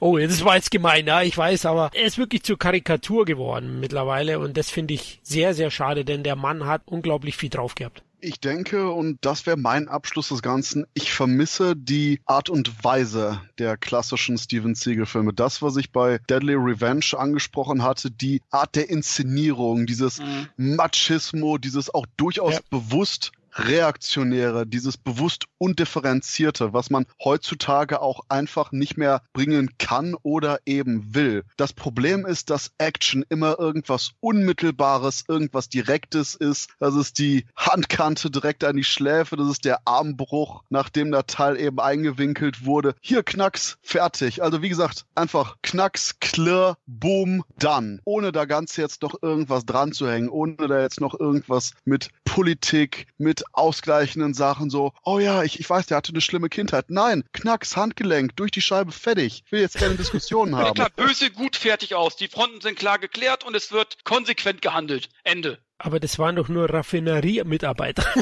Oh, 0.00 0.18
das 0.18 0.44
war 0.44 0.56
jetzt 0.56 0.70
gemein, 0.70 1.06
ja, 1.06 1.22
ich 1.22 1.36
weiß, 1.36 1.66
aber 1.66 1.90
er 1.94 2.04
ist 2.04 2.18
wirklich 2.18 2.42
zur 2.42 2.58
Karikatur 2.58 3.24
geworden 3.24 3.80
mittlerweile 3.80 4.38
und 4.38 4.56
das 4.56 4.70
finde 4.70 4.94
ich 4.94 5.18
sehr, 5.22 5.54
sehr 5.54 5.70
schade, 5.70 6.04
denn 6.04 6.22
der 6.22 6.36
Mann 6.36 6.66
hat 6.66 6.82
unglaublich 6.86 7.36
viel 7.36 7.50
drauf 7.50 7.74
gehabt. 7.74 8.02
Ich 8.20 8.40
denke, 8.40 8.90
und 8.90 9.18
das 9.20 9.46
wäre 9.46 9.56
mein 9.56 9.86
Abschluss 9.86 10.28
des 10.28 10.42
Ganzen, 10.42 10.86
ich 10.92 11.12
vermisse 11.12 11.76
die 11.76 12.20
Art 12.26 12.50
und 12.50 12.82
Weise 12.82 13.40
der 13.58 13.76
klassischen 13.76 14.36
Steven 14.38 14.74
Seagal-Filme. 14.74 15.32
Das, 15.32 15.62
was 15.62 15.76
ich 15.76 15.92
bei 15.92 16.18
Deadly 16.28 16.54
Revenge 16.54 17.16
angesprochen 17.16 17.84
hatte, 17.84 18.10
die 18.10 18.42
Art 18.50 18.74
der 18.74 18.90
Inszenierung, 18.90 19.86
dieses 19.86 20.18
mhm. 20.18 20.48
Machismo, 20.56 21.58
dieses 21.58 21.94
auch 21.94 22.06
durchaus 22.16 22.54
ja. 22.54 22.60
bewusst 22.70 23.30
Reaktionäre, 23.58 24.66
dieses 24.66 24.96
bewusst 24.96 25.46
undifferenzierte, 25.58 26.72
was 26.72 26.90
man 26.90 27.06
heutzutage 27.22 28.00
auch 28.00 28.20
einfach 28.28 28.72
nicht 28.72 28.96
mehr 28.96 29.22
bringen 29.32 29.70
kann 29.78 30.14
oder 30.22 30.60
eben 30.66 31.14
will. 31.14 31.44
Das 31.56 31.72
Problem 31.72 32.24
ist, 32.26 32.50
dass 32.50 32.72
Action 32.78 33.24
immer 33.28 33.58
irgendwas 33.58 34.12
Unmittelbares, 34.20 35.24
irgendwas 35.28 35.68
Direktes 35.68 36.34
ist. 36.34 36.70
Das 36.78 36.94
ist 36.94 37.18
die 37.18 37.44
Handkante 37.56 38.30
direkt 38.30 38.64
an 38.64 38.76
die 38.76 38.84
Schläfe, 38.84 39.36
das 39.36 39.48
ist 39.48 39.64
der 39.64 39.86
Armbruch, 39.86 40.62
nachdem 40.70 41.10
der 41.10 41.26
Teil 41.26 41.58
eben 41.58 41.80
eingewinkelt 41.80 42.64
wurde. 42.64 42.94
Hier 43.00 43.22
Knacks, 43.22 43.78
fertig. 43.82 44.42
Also 44.42 44.62
wie 44.62 44.68
gesagt, 44.68 45.04
einfach 45.14 45.56
Knacks, 45.62 46.20
Klirr, 46.20 46.76
Boom, 46.86 47.44
dann. 47.58 48.00
Ohne 48.04 48.32
da 48.32 48.44
ganz 48.44 48.76
jetzt 48.76 49.02
noch 49.02 49.22
irgendwas 49.22 49.66
dran 49.66 49.92
zu 49.92 50.08
hängen, 50.08 50.28
ohne 50.28 50.56
da 50.56 50.80
jetzt 50.80 51.00
noch 51.00 51.18
irgendwas 51.18 51.72
mit 51.84 52.10
Politik, 52.24 53.06
mit 53.18 53.42
ausgleichenden 53.52 54.34
Sachen 54.34 54.70
so, 54.70 54.92
oh 55.04 55.18
ja, 55.18 55.42
ich, 55.42 55.60
ich 55.60 55.68
weiß, 55.68 55.86
der 55.86 55.96
hatte 55.96 56.12
eine 56.12 56.20
schlimme 56.20 56.48
Kindheit. 56.48 56.86
Nein, 56.88 57.24
Knacks, 57.32 57.76
Handgelenk, 57.76 58.36
durch 58.36 58.50
die 58.50 58.62
Scheibe 58.62 58.92
fertig. 58.92 59.42
Ich 59.46 59.52
will 59.52 59.60
jetzt 59.60 59.76
keine 59.76 59.94
Diskussionen 59.94 60.56
haben. 60.56 60.74
Klar, 60.74 60.90
böse 60.94 61.30
gut 61.30 61.56
fertig 61.56 61.94
aus. 61.94 62.16
Die 62.16 62.28
Fronten 62.28 62.60
sind 62.60 62.78
klar 62.78 62.98
geklärt 62.98 63.44
und 63.44 63.54
es 63.54 63.72
wird 63.72 64.04
konsequent 64.04 64.62
gehandelt. 64.62 65.08
Ende. 65.24 65.58
Aber 65.78 66.00
das 66.00 66.18
waren 66.18 66.36
doch 66.36 66.48
nur 66.48 66.70
Raffinerie-Mitarbeiter. 66.70 68.04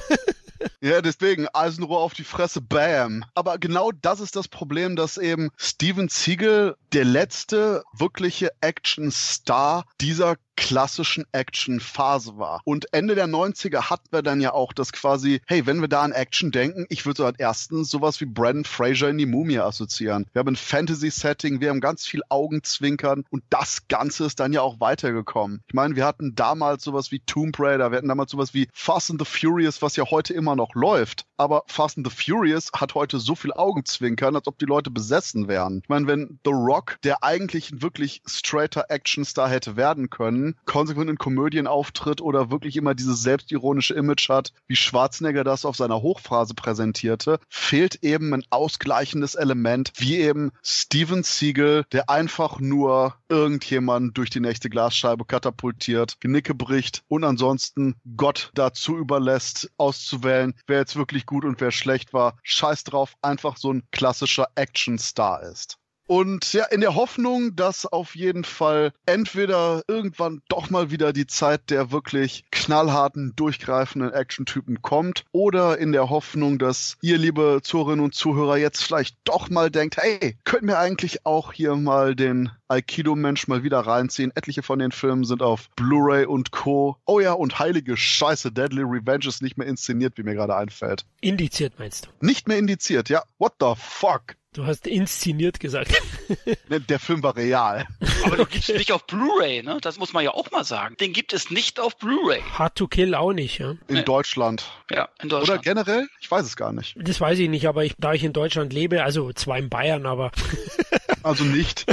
Ja, 0.81 1.01
deswegen 1.03 1.49
Eisenrohr 1.53 2.01
auf 2.01 2.15
die 2.15 2.25
Fresse, 2.25 2.61
bam. 2.61 3.25
Aber 3.35 3.59
genau 3.59 3.93
das 3.93 4.21
ist 4.21 4.37
das 4.37 4.49
Problem, 4.49 4.97
dass 4.97 5.19
eben 5.19 5.51
Steven 5.57 6.09
Siegel 6.09 6.77
der 6.93 7.05
letzte 7.05 7.83
wirkliche 7.93 8.51
Action-Star 8.61 9.85
dieser 10.01 10.37
klassischen 10.57 11.25
Action-Phase 11.33 12.39
war. 12.39 12.61
Und 12.65 12.93
Ende 12.93 13.15
der 13.15 13.27
90er 13.27 13.91
hatten 13.91 14.09
wir 14.11 14.23
dann 14.23 14.41
ja 14.41 14.53
auch 14.53 14.73
das 14.73 14.93
quasi, 14.93 15.41
hey, 15.47 15.67
wenn 15.67 15.81
wir 15.81 15.89
da 15.89 16.03
an 16.03 16.13
Action 16.13 16.51
denken, 16.51 16.87
ich 16.89 17.07
würde 17.07 17.19
so 17.19 17.27
als 17.27 17.39
erstens 17.39 17.91
sowas 17.91 18.21
wie 18.21 18.25
Brandon 18.25 18.65
Fraser 18.65 19.09
in 19.09 19.19
die 19.19 19.27
Mumie 19.27 19.59
assoziieren. 19.59 20.27
Wir 20.33 20.41
haben 20.41 20.49
ein 20.49 20.57
Fantasy-Setting, 20.57 21.61
wir 21.61 21.71
haben 21.71 21.81
ganz 21.81 22.07
viel 22.07 22.23
Augenzwinkern 22.29 23.25
und 23.31 23.45
das 23.51 23.89
Ganze 23.89 24.25
ist 24.25 24.41
dann 24.41 24.53
ja 24.53 24.63
auch 24.63 24.81
weitergekommen. 24.81 25.63
Ich 25.69 25.75
meine, 25.75 25.97
wir 25.97 26.05
hatten 26.05 26.35
damals 26.35 26.85
sowas 26.85 27.13
wie 27.13 27.21
Tomb 27.21 27.59
Raider, 27.59 27.91
wir 27.91 27.99
hatten 27.99 28.09
damals 28.09 28.33
sowas 28.33 28.55
wie 28.55 28.69
Fast 28.73 29.11
and 29.11 29.21
the 29.21 29.27
Furious, 29.27 29.83
was 29.83 29.97
ja 29.97 30.11
heute 30.11 30.35
immer 30.35 30.57
noch 30.57 30.75
läuft. 30.75 31.27
Aber 31.37 31.65
Fast 31.67 31.99
and 31.99 32.09
the 32.09 32.15
Furious 32.15 32.71
hat 32.75 32.95
heute 32.95 33.19
so 33.19 33.35
viel 33.35 33.53
Augenzwinkern, 33.53 34.37
als 34.37 34.47
ob 34.47 34.59
die 34.59 34.65
Leute 34.65 34.91
besessen 34.91 35.49
wären. 35.49 35.81
Ich 35.83 35.89
meine, 35.89 36.07
wenn 36.07 36.39
The 36.45 36.53
Rock, 36.53 36.97
der 37.05 37.23
eigentlich 37.23 37.71
ein 37.71 37.83
wirklich 37.83 38.23
straighter 38.27 38.87
Action-Star 38.89 39.49
hätte 39.49 39.77
werden 39.77 40.09
können, 40.11 40.46
konsequent 40.65 41.11
in 41.11 41.19
Komödien 41.19 41.67
auftritt 41.67 42.21
oder 42.21 42.51
wirklich 42.51 42.77
immer 42.77 42.95
dieses 42.95 43.23
selbstironische 43.23 43.95
Image 43.95 44.29
hat, 44.29 44.53
wie 44.67 44.77
Schwarzenegger 44.77 45.45
das 45.45 45.65
auf 45.65 45.77
seiner 45.77 46.03
Hochphase 46.03 46.55
präsentierte, 46.55 47.41
fehlt 47.49 48.03
eben 48.03 48.33
ein 48.35 48.45
ausgleichendes 48.51 49.35
Element, 49.35 49.93
wie 49.97 50.19
eben 50.19 50.53
Steven 50.63 51.23
Siegel, 51.23 51.85
der 51.93 52.11
einfach 52.11 52.61
nur 52.61 53.15
irgendjemanden 53.29 54.15
durch 54.15 54.31
die 54.31 54.41
nächste 54.41 54.71
Glasscheibe 54.71 55.25
katapultiert, 55.25 56.21
Genicke 56.21 56.55
bricht 56.55 57.03
und 57.09 57.25
ansonsten 57.25 57.97
Gott 58.17 58.51
dazu 58.55 58.97
überlässt, 58.97 59.71
auszuwählen, 59.77 60.55
wer 60.67 60.79
jetzt 60.79 60.97
wirklich 60.97 61.27
gut 61.27 61.45
und 61.45 61.61
wer 61.61 61.71
schlecht 61.71 62.13
war. 62.13 62.39
Scheiß 62.43 62.85
drauf, 62.85 63.17
einfach 63.23 63.57
so 63.57 63.73
ein 63.73 63.83
klassischer 63.91 64.49
Action-Star 64.55 65.43
ist. 65.43 65.79
Und 66.07 66.53
ja, 66.53 66.65
in 66.67 66.81
der 66.81 66.95
Hoffnung, 66.95 67.57
dass 67.57 67.85
auf 67.85 68.15
jeden 68.15 68.45
Fall 68.45 68.93
entweder 69.07 69.83
irgendwann 69.89 70.41
doch 70.49 70.71
mal 70.71 70.91
wieder 70.91 71.13
die 71.13 71.27
Zeit 71.27 71.71
der 71.71 71.91
wirklich 71.91 72.45
knallharten, 72.51 73.35
durchgreifenden 73.37 74.13
Action-Typen 74.13 74.83
kommt, 74.83 75.25
oder 75.33 75.79
in 75.79 75.93
der 75.93 76.11
Hoffnung, 76.11 76.59
dass 76.59 76.97
ihr, 77.01 77.19
liebe 77.19 77.61
Zuhörerinnen 77.63 78.05
und 78.05 78.15
Zuhörer, 78.15 78.57
jetzt 78.57 78.83
vielleicht 78.83 79.17
doch 79.25 79.51
mal 79.51 79.71
denkt, 79.71 79.97
hey, 79.97 80.37
könnt 80.45 80.63
mir 80.63 80.79
eigentlich 80.79 81.27
auch 81.27 81.53
hier 81.53 81.75
mal 81.77 82.15
den 82.15 82.51
Aikido-Mensch 82.69 83.49
mal 83.49 83.63
wieder 83.63 83.81
reinziehen. 83.81 84.33
Etliche 84.35 84.63
von 84.63 84.79
den 84.79 84.93
Filmen 84.93 85.25
sind 85.25 85.43
auf 85.43 85.69
Blu-ray 85.77 86.27
und 86.27 86.51
Co. 86.51 86.97
Oh 87.07 87.21
ja, 87.21 87.33
und 87.33 87.59
heilige 87.59 87.97
Scheiße, 87.97 88.53
Deadly 88.53 88.83
Revenge 88.83 89.27
ist 89.27 89.43
nicht 89.43 89.57
mehr 89.57 89.67
inszeniert, 89.67 90.17
wie 90.17 90.23
mir 90.23 90.35
gerade 90.35 90.57
einfällt. 90.57 91.05
Indiziert 91.21 91.75
meinst 91.79 92.07
du? 92.07 92.27
Nicht 92.27 92.49
mehr 92.49 92.59
indiziert, 92.59 93.09
ja. 93.09 93.23
What 93.39 93.55
the 93.61 93.75
fuck? 93.77 94.37
Du 94.57 94.65
hast 94.65 94.87
inszeniert 94.87 95.61
gesagt. 95.61 95.93
Der 96.89 96.99
Film 96.99 97.23
war 97.23 97.37
real. 97.37 97.87
Aber 98.25 98.39
du 98.39 98.47
gibst 98.47 98.71
nicht 98.71 98.91
auf 98.91 99.07
Blu-ray, 99.07 99.63
ne? 99.63 99.77
Das 99.83 99.99
muss 99.99 100.15
man 100.15 100.25
ja 100.25 100.31
auch 100.31 100.51
mal 100.51 100.65
sagen. 100.65 100.97
Den 100.97 101.13
gibt 101.13 101.35
es 101.35 101.51
nicht 101.51 101.79
auf 101.79 101.99
Blu-ray. 101.99 102.41
Hard 102.55 102.75
to 102.75 102.87
Kill 102.89 103.15
auch 103.15 103.35
nicht, 103.35 103.59
ja? 103.59 103.73
In 103.87 103.97
nee. 103.97 104.03
Deutschland. 104.03 104.65
Ja, 104.91 105.11
in 105.23 105.29
Deutschland. 105.29 105.61
Oder 105.61 105.75
generell? 105.75 106.09
Ich 106.23 106.31
weiß 106.31 106.47
es 106.47 106.57
gar 106.57 106.73
nicht. 106.73 106.97
Das 106.99 107.21
weiß 107.21 107.39
ich 107.39 107.51
nicht, 107.51 107.69
aber 107.69 107.85
ich, 107.85 107.97
da 107.99 108.15
ich 108.15 108.25
in 108.25 108.33
Deutschland 108.33 108.73
lebe, 108.73 109.05
also 109.05 109.31
zwar 109.35 109.59
in 109.59 109.69
Bayern, 109.69 110.07
aber. 110.07 110.33
also 111.23 111.45
nicht. 111.45 111.85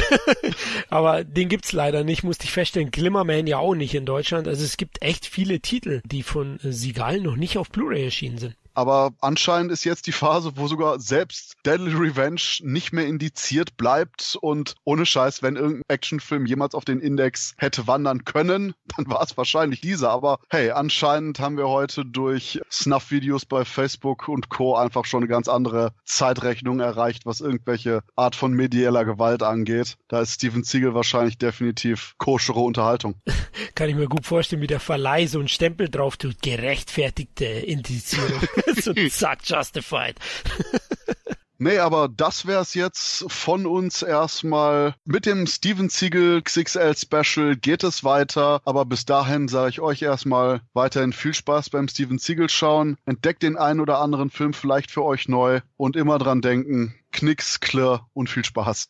aber 0.90 1.26
den 1.26 1.50
gibt's 1.50 1.74
leider 1.74 2.06
nicht, 2.06 2.24
musste 2.24 2.46
ich 2.46 2.54
feststellen. 2.54 2.92
Glimmerman 2.92 3.46
ja 3.46 3.58
auch 3.58 3.76
nicht 3.76 3.94
in 3.94 4.06
Deutschland. 4.06 4.48
Also 4.48 4.64
es 4.64 4.78
gibt 4.78 5.02
echt 5.02 5.26
viele 5.26 5.60
Titel, 5.60 6.02
die 6.06 6.24
von 6.24 6.60
Sigal 6.64 7.20
noch 7.20 7.36
nicht 7.36 7.58
auf 7.58 7.70
Blu-ray 7.70 8.06
erschienen 8.06 8.38
sind. 8.38 8.56
Aber 8.74 9.14
anscheinend 9.22 9.72
ist 9.72 9.84
jetzt 9.84 10.08
die 10.08 10.12
Phase, 10.12 10.54
wo 10.56 10.68
sogar 10.68 11.00
selbst 11.00 11.56
Deadly 11.66 11.94
Revenge 11.94 12.42
nicht 12.62 12.94
mehr 12.94 13.06
indiziert 13.06 13.78
bleibt 13.78 14.38
und 14.42 14.76
ohne 14.84 15.06
Scheiß, 15.06 15.44
wenn 15.44 15.56
irgendein 15.56 15.84
Actionfilm 15.88 16.46
jemals 16.46 16.76
auf 16.76 16.86
den 16.86 17.00
Index 17.00 17.54
hätte 17.58 17.88
wandern 17.88 18.26
können, 18.26 18.74
dann 18.98 19.08
war 19.10 19.22
es 19.22 19.38
wahrscheinlich 19.38 19.82
dieser. 19.82 20.10
Aber 20.10 20.40
hey, 20.50 20.72
anscheinend 20.72 21.40
haben 21.40 21.58
wir 21.58 21.70
heute 21.70 22.06
durch 22.06 22.60
Snuff-Videos 22.72 23.46
bei 23.46 23.66
Facebook 23.66 24.28
und 24.28 24.50
Co. 24.50 24.76
einfach 24.76 25.06
schon 25.06 25.24
eine 25.24 25.30
ganz 25.30 25.48
andere 25.48 25.94
Zeitrechnung 26.06 26.80
erreicht, 26.80 27.26
was 27.26 27.42
irgendwelche 27.42 28.02
Art 28.16 28.36
von 28.36 28.54
medieller 28.54 29.06
Gewalt 29.06 29.44
angeht. 29.44 29.98
Da 30.08 30.22
ist 30.22 30.34
Steven 30.34 30.64
Siegel 30.64 30.94
wahrscheinlich 30.94 31.38
definitiv 31.38 32.16
koschere 32.18 32.60
Unterhaltung. 32.60 33.16
Kann 33.76 33.90
ich 33.90 33.96
mir 33.96 34.08
gut 34.08 34.26
vorstellen, 34.26 34.62
wie 34.62 34.68
der 34.68 34.80
Verleih 34.80 35.28
so 35.28 35.40
einen 35.40 35.48
Stempel 35.48 35.90
drauf 35.90 36.18
tut, 36.18 36.42
gerechtfertigte 36.42 37.46
Indizierung. 37.46 38.42
so 38.82 38.94
zack, 39.10 39.40
justified. 39.44 40.20
Nee, 41.64 41.78
aber 41.78 42.10
das 42.10 42.46
wär's 42.46 42.74
jetzt 42.74 43.24
von 43.32 43.66
uns 43.66 44.02
erstmal. 44.02 44.96
Mit 45.06 45.26
dem 45.26 45.48
Steven 45.48 45.88
Siegel 45.88 46.42
XXL 46.42 46.94
Special 46.98 47.56
geht 47.56 47.86
es 47.86 48.04
weiter. 48.04 48.62
Aber 48.66 48.84
bis 48.84 49.06
dahin 49.06 49.48
sage 49.48 49.70
ich 49.70 49.80
euch 49.80 50.02
erstmal 50.02 50.60
weiterhin 50.74 51.14
viel 51.14 51.34
Spaß 51.34 51.70
beim 51.70 51.88
Steven 51.88 52.18
Siegel 52.18 52.50
schauen. 52.50 52.98
Entdeckt 53.06 53.44
den 53.44 53.56
einen 53.56 53.80
oder 53.80 54.00
anderen 54.00 54.30
Film 54.30 54.52
vielleicht 54.54 54.92
für 54.92 55.06
euch 55.06 55.30
neu 55.30 55.62
und 55.78 55.96
immer 55.96 56.18
dran 56.18 56.42
denken. 56.42 56.96
Knicks, 57.12 57.62
Klirr 57.62 58.08
und 58.14 58.30
viel 58.30 58.44
Spaß. 58.44 58.90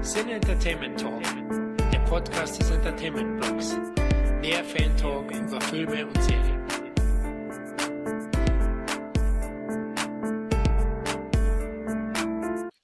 Sin 0.00 0.28
Entertainment 0.30 0.98
Talk, 0.98 1.22
der 1.92 1.98
Podcast 2.08 2.60
des 2.60 2.70
Entertainment 2.70 3.40
Blogs. 3.40 3.76
Mehr 4.40 4.64
Fan 4.64 4.96
Talk 4.96 5.30
über 5.32 5.60
Filme 5.60 6.06
und 6.06 6.22
Serien. 6.22 6.65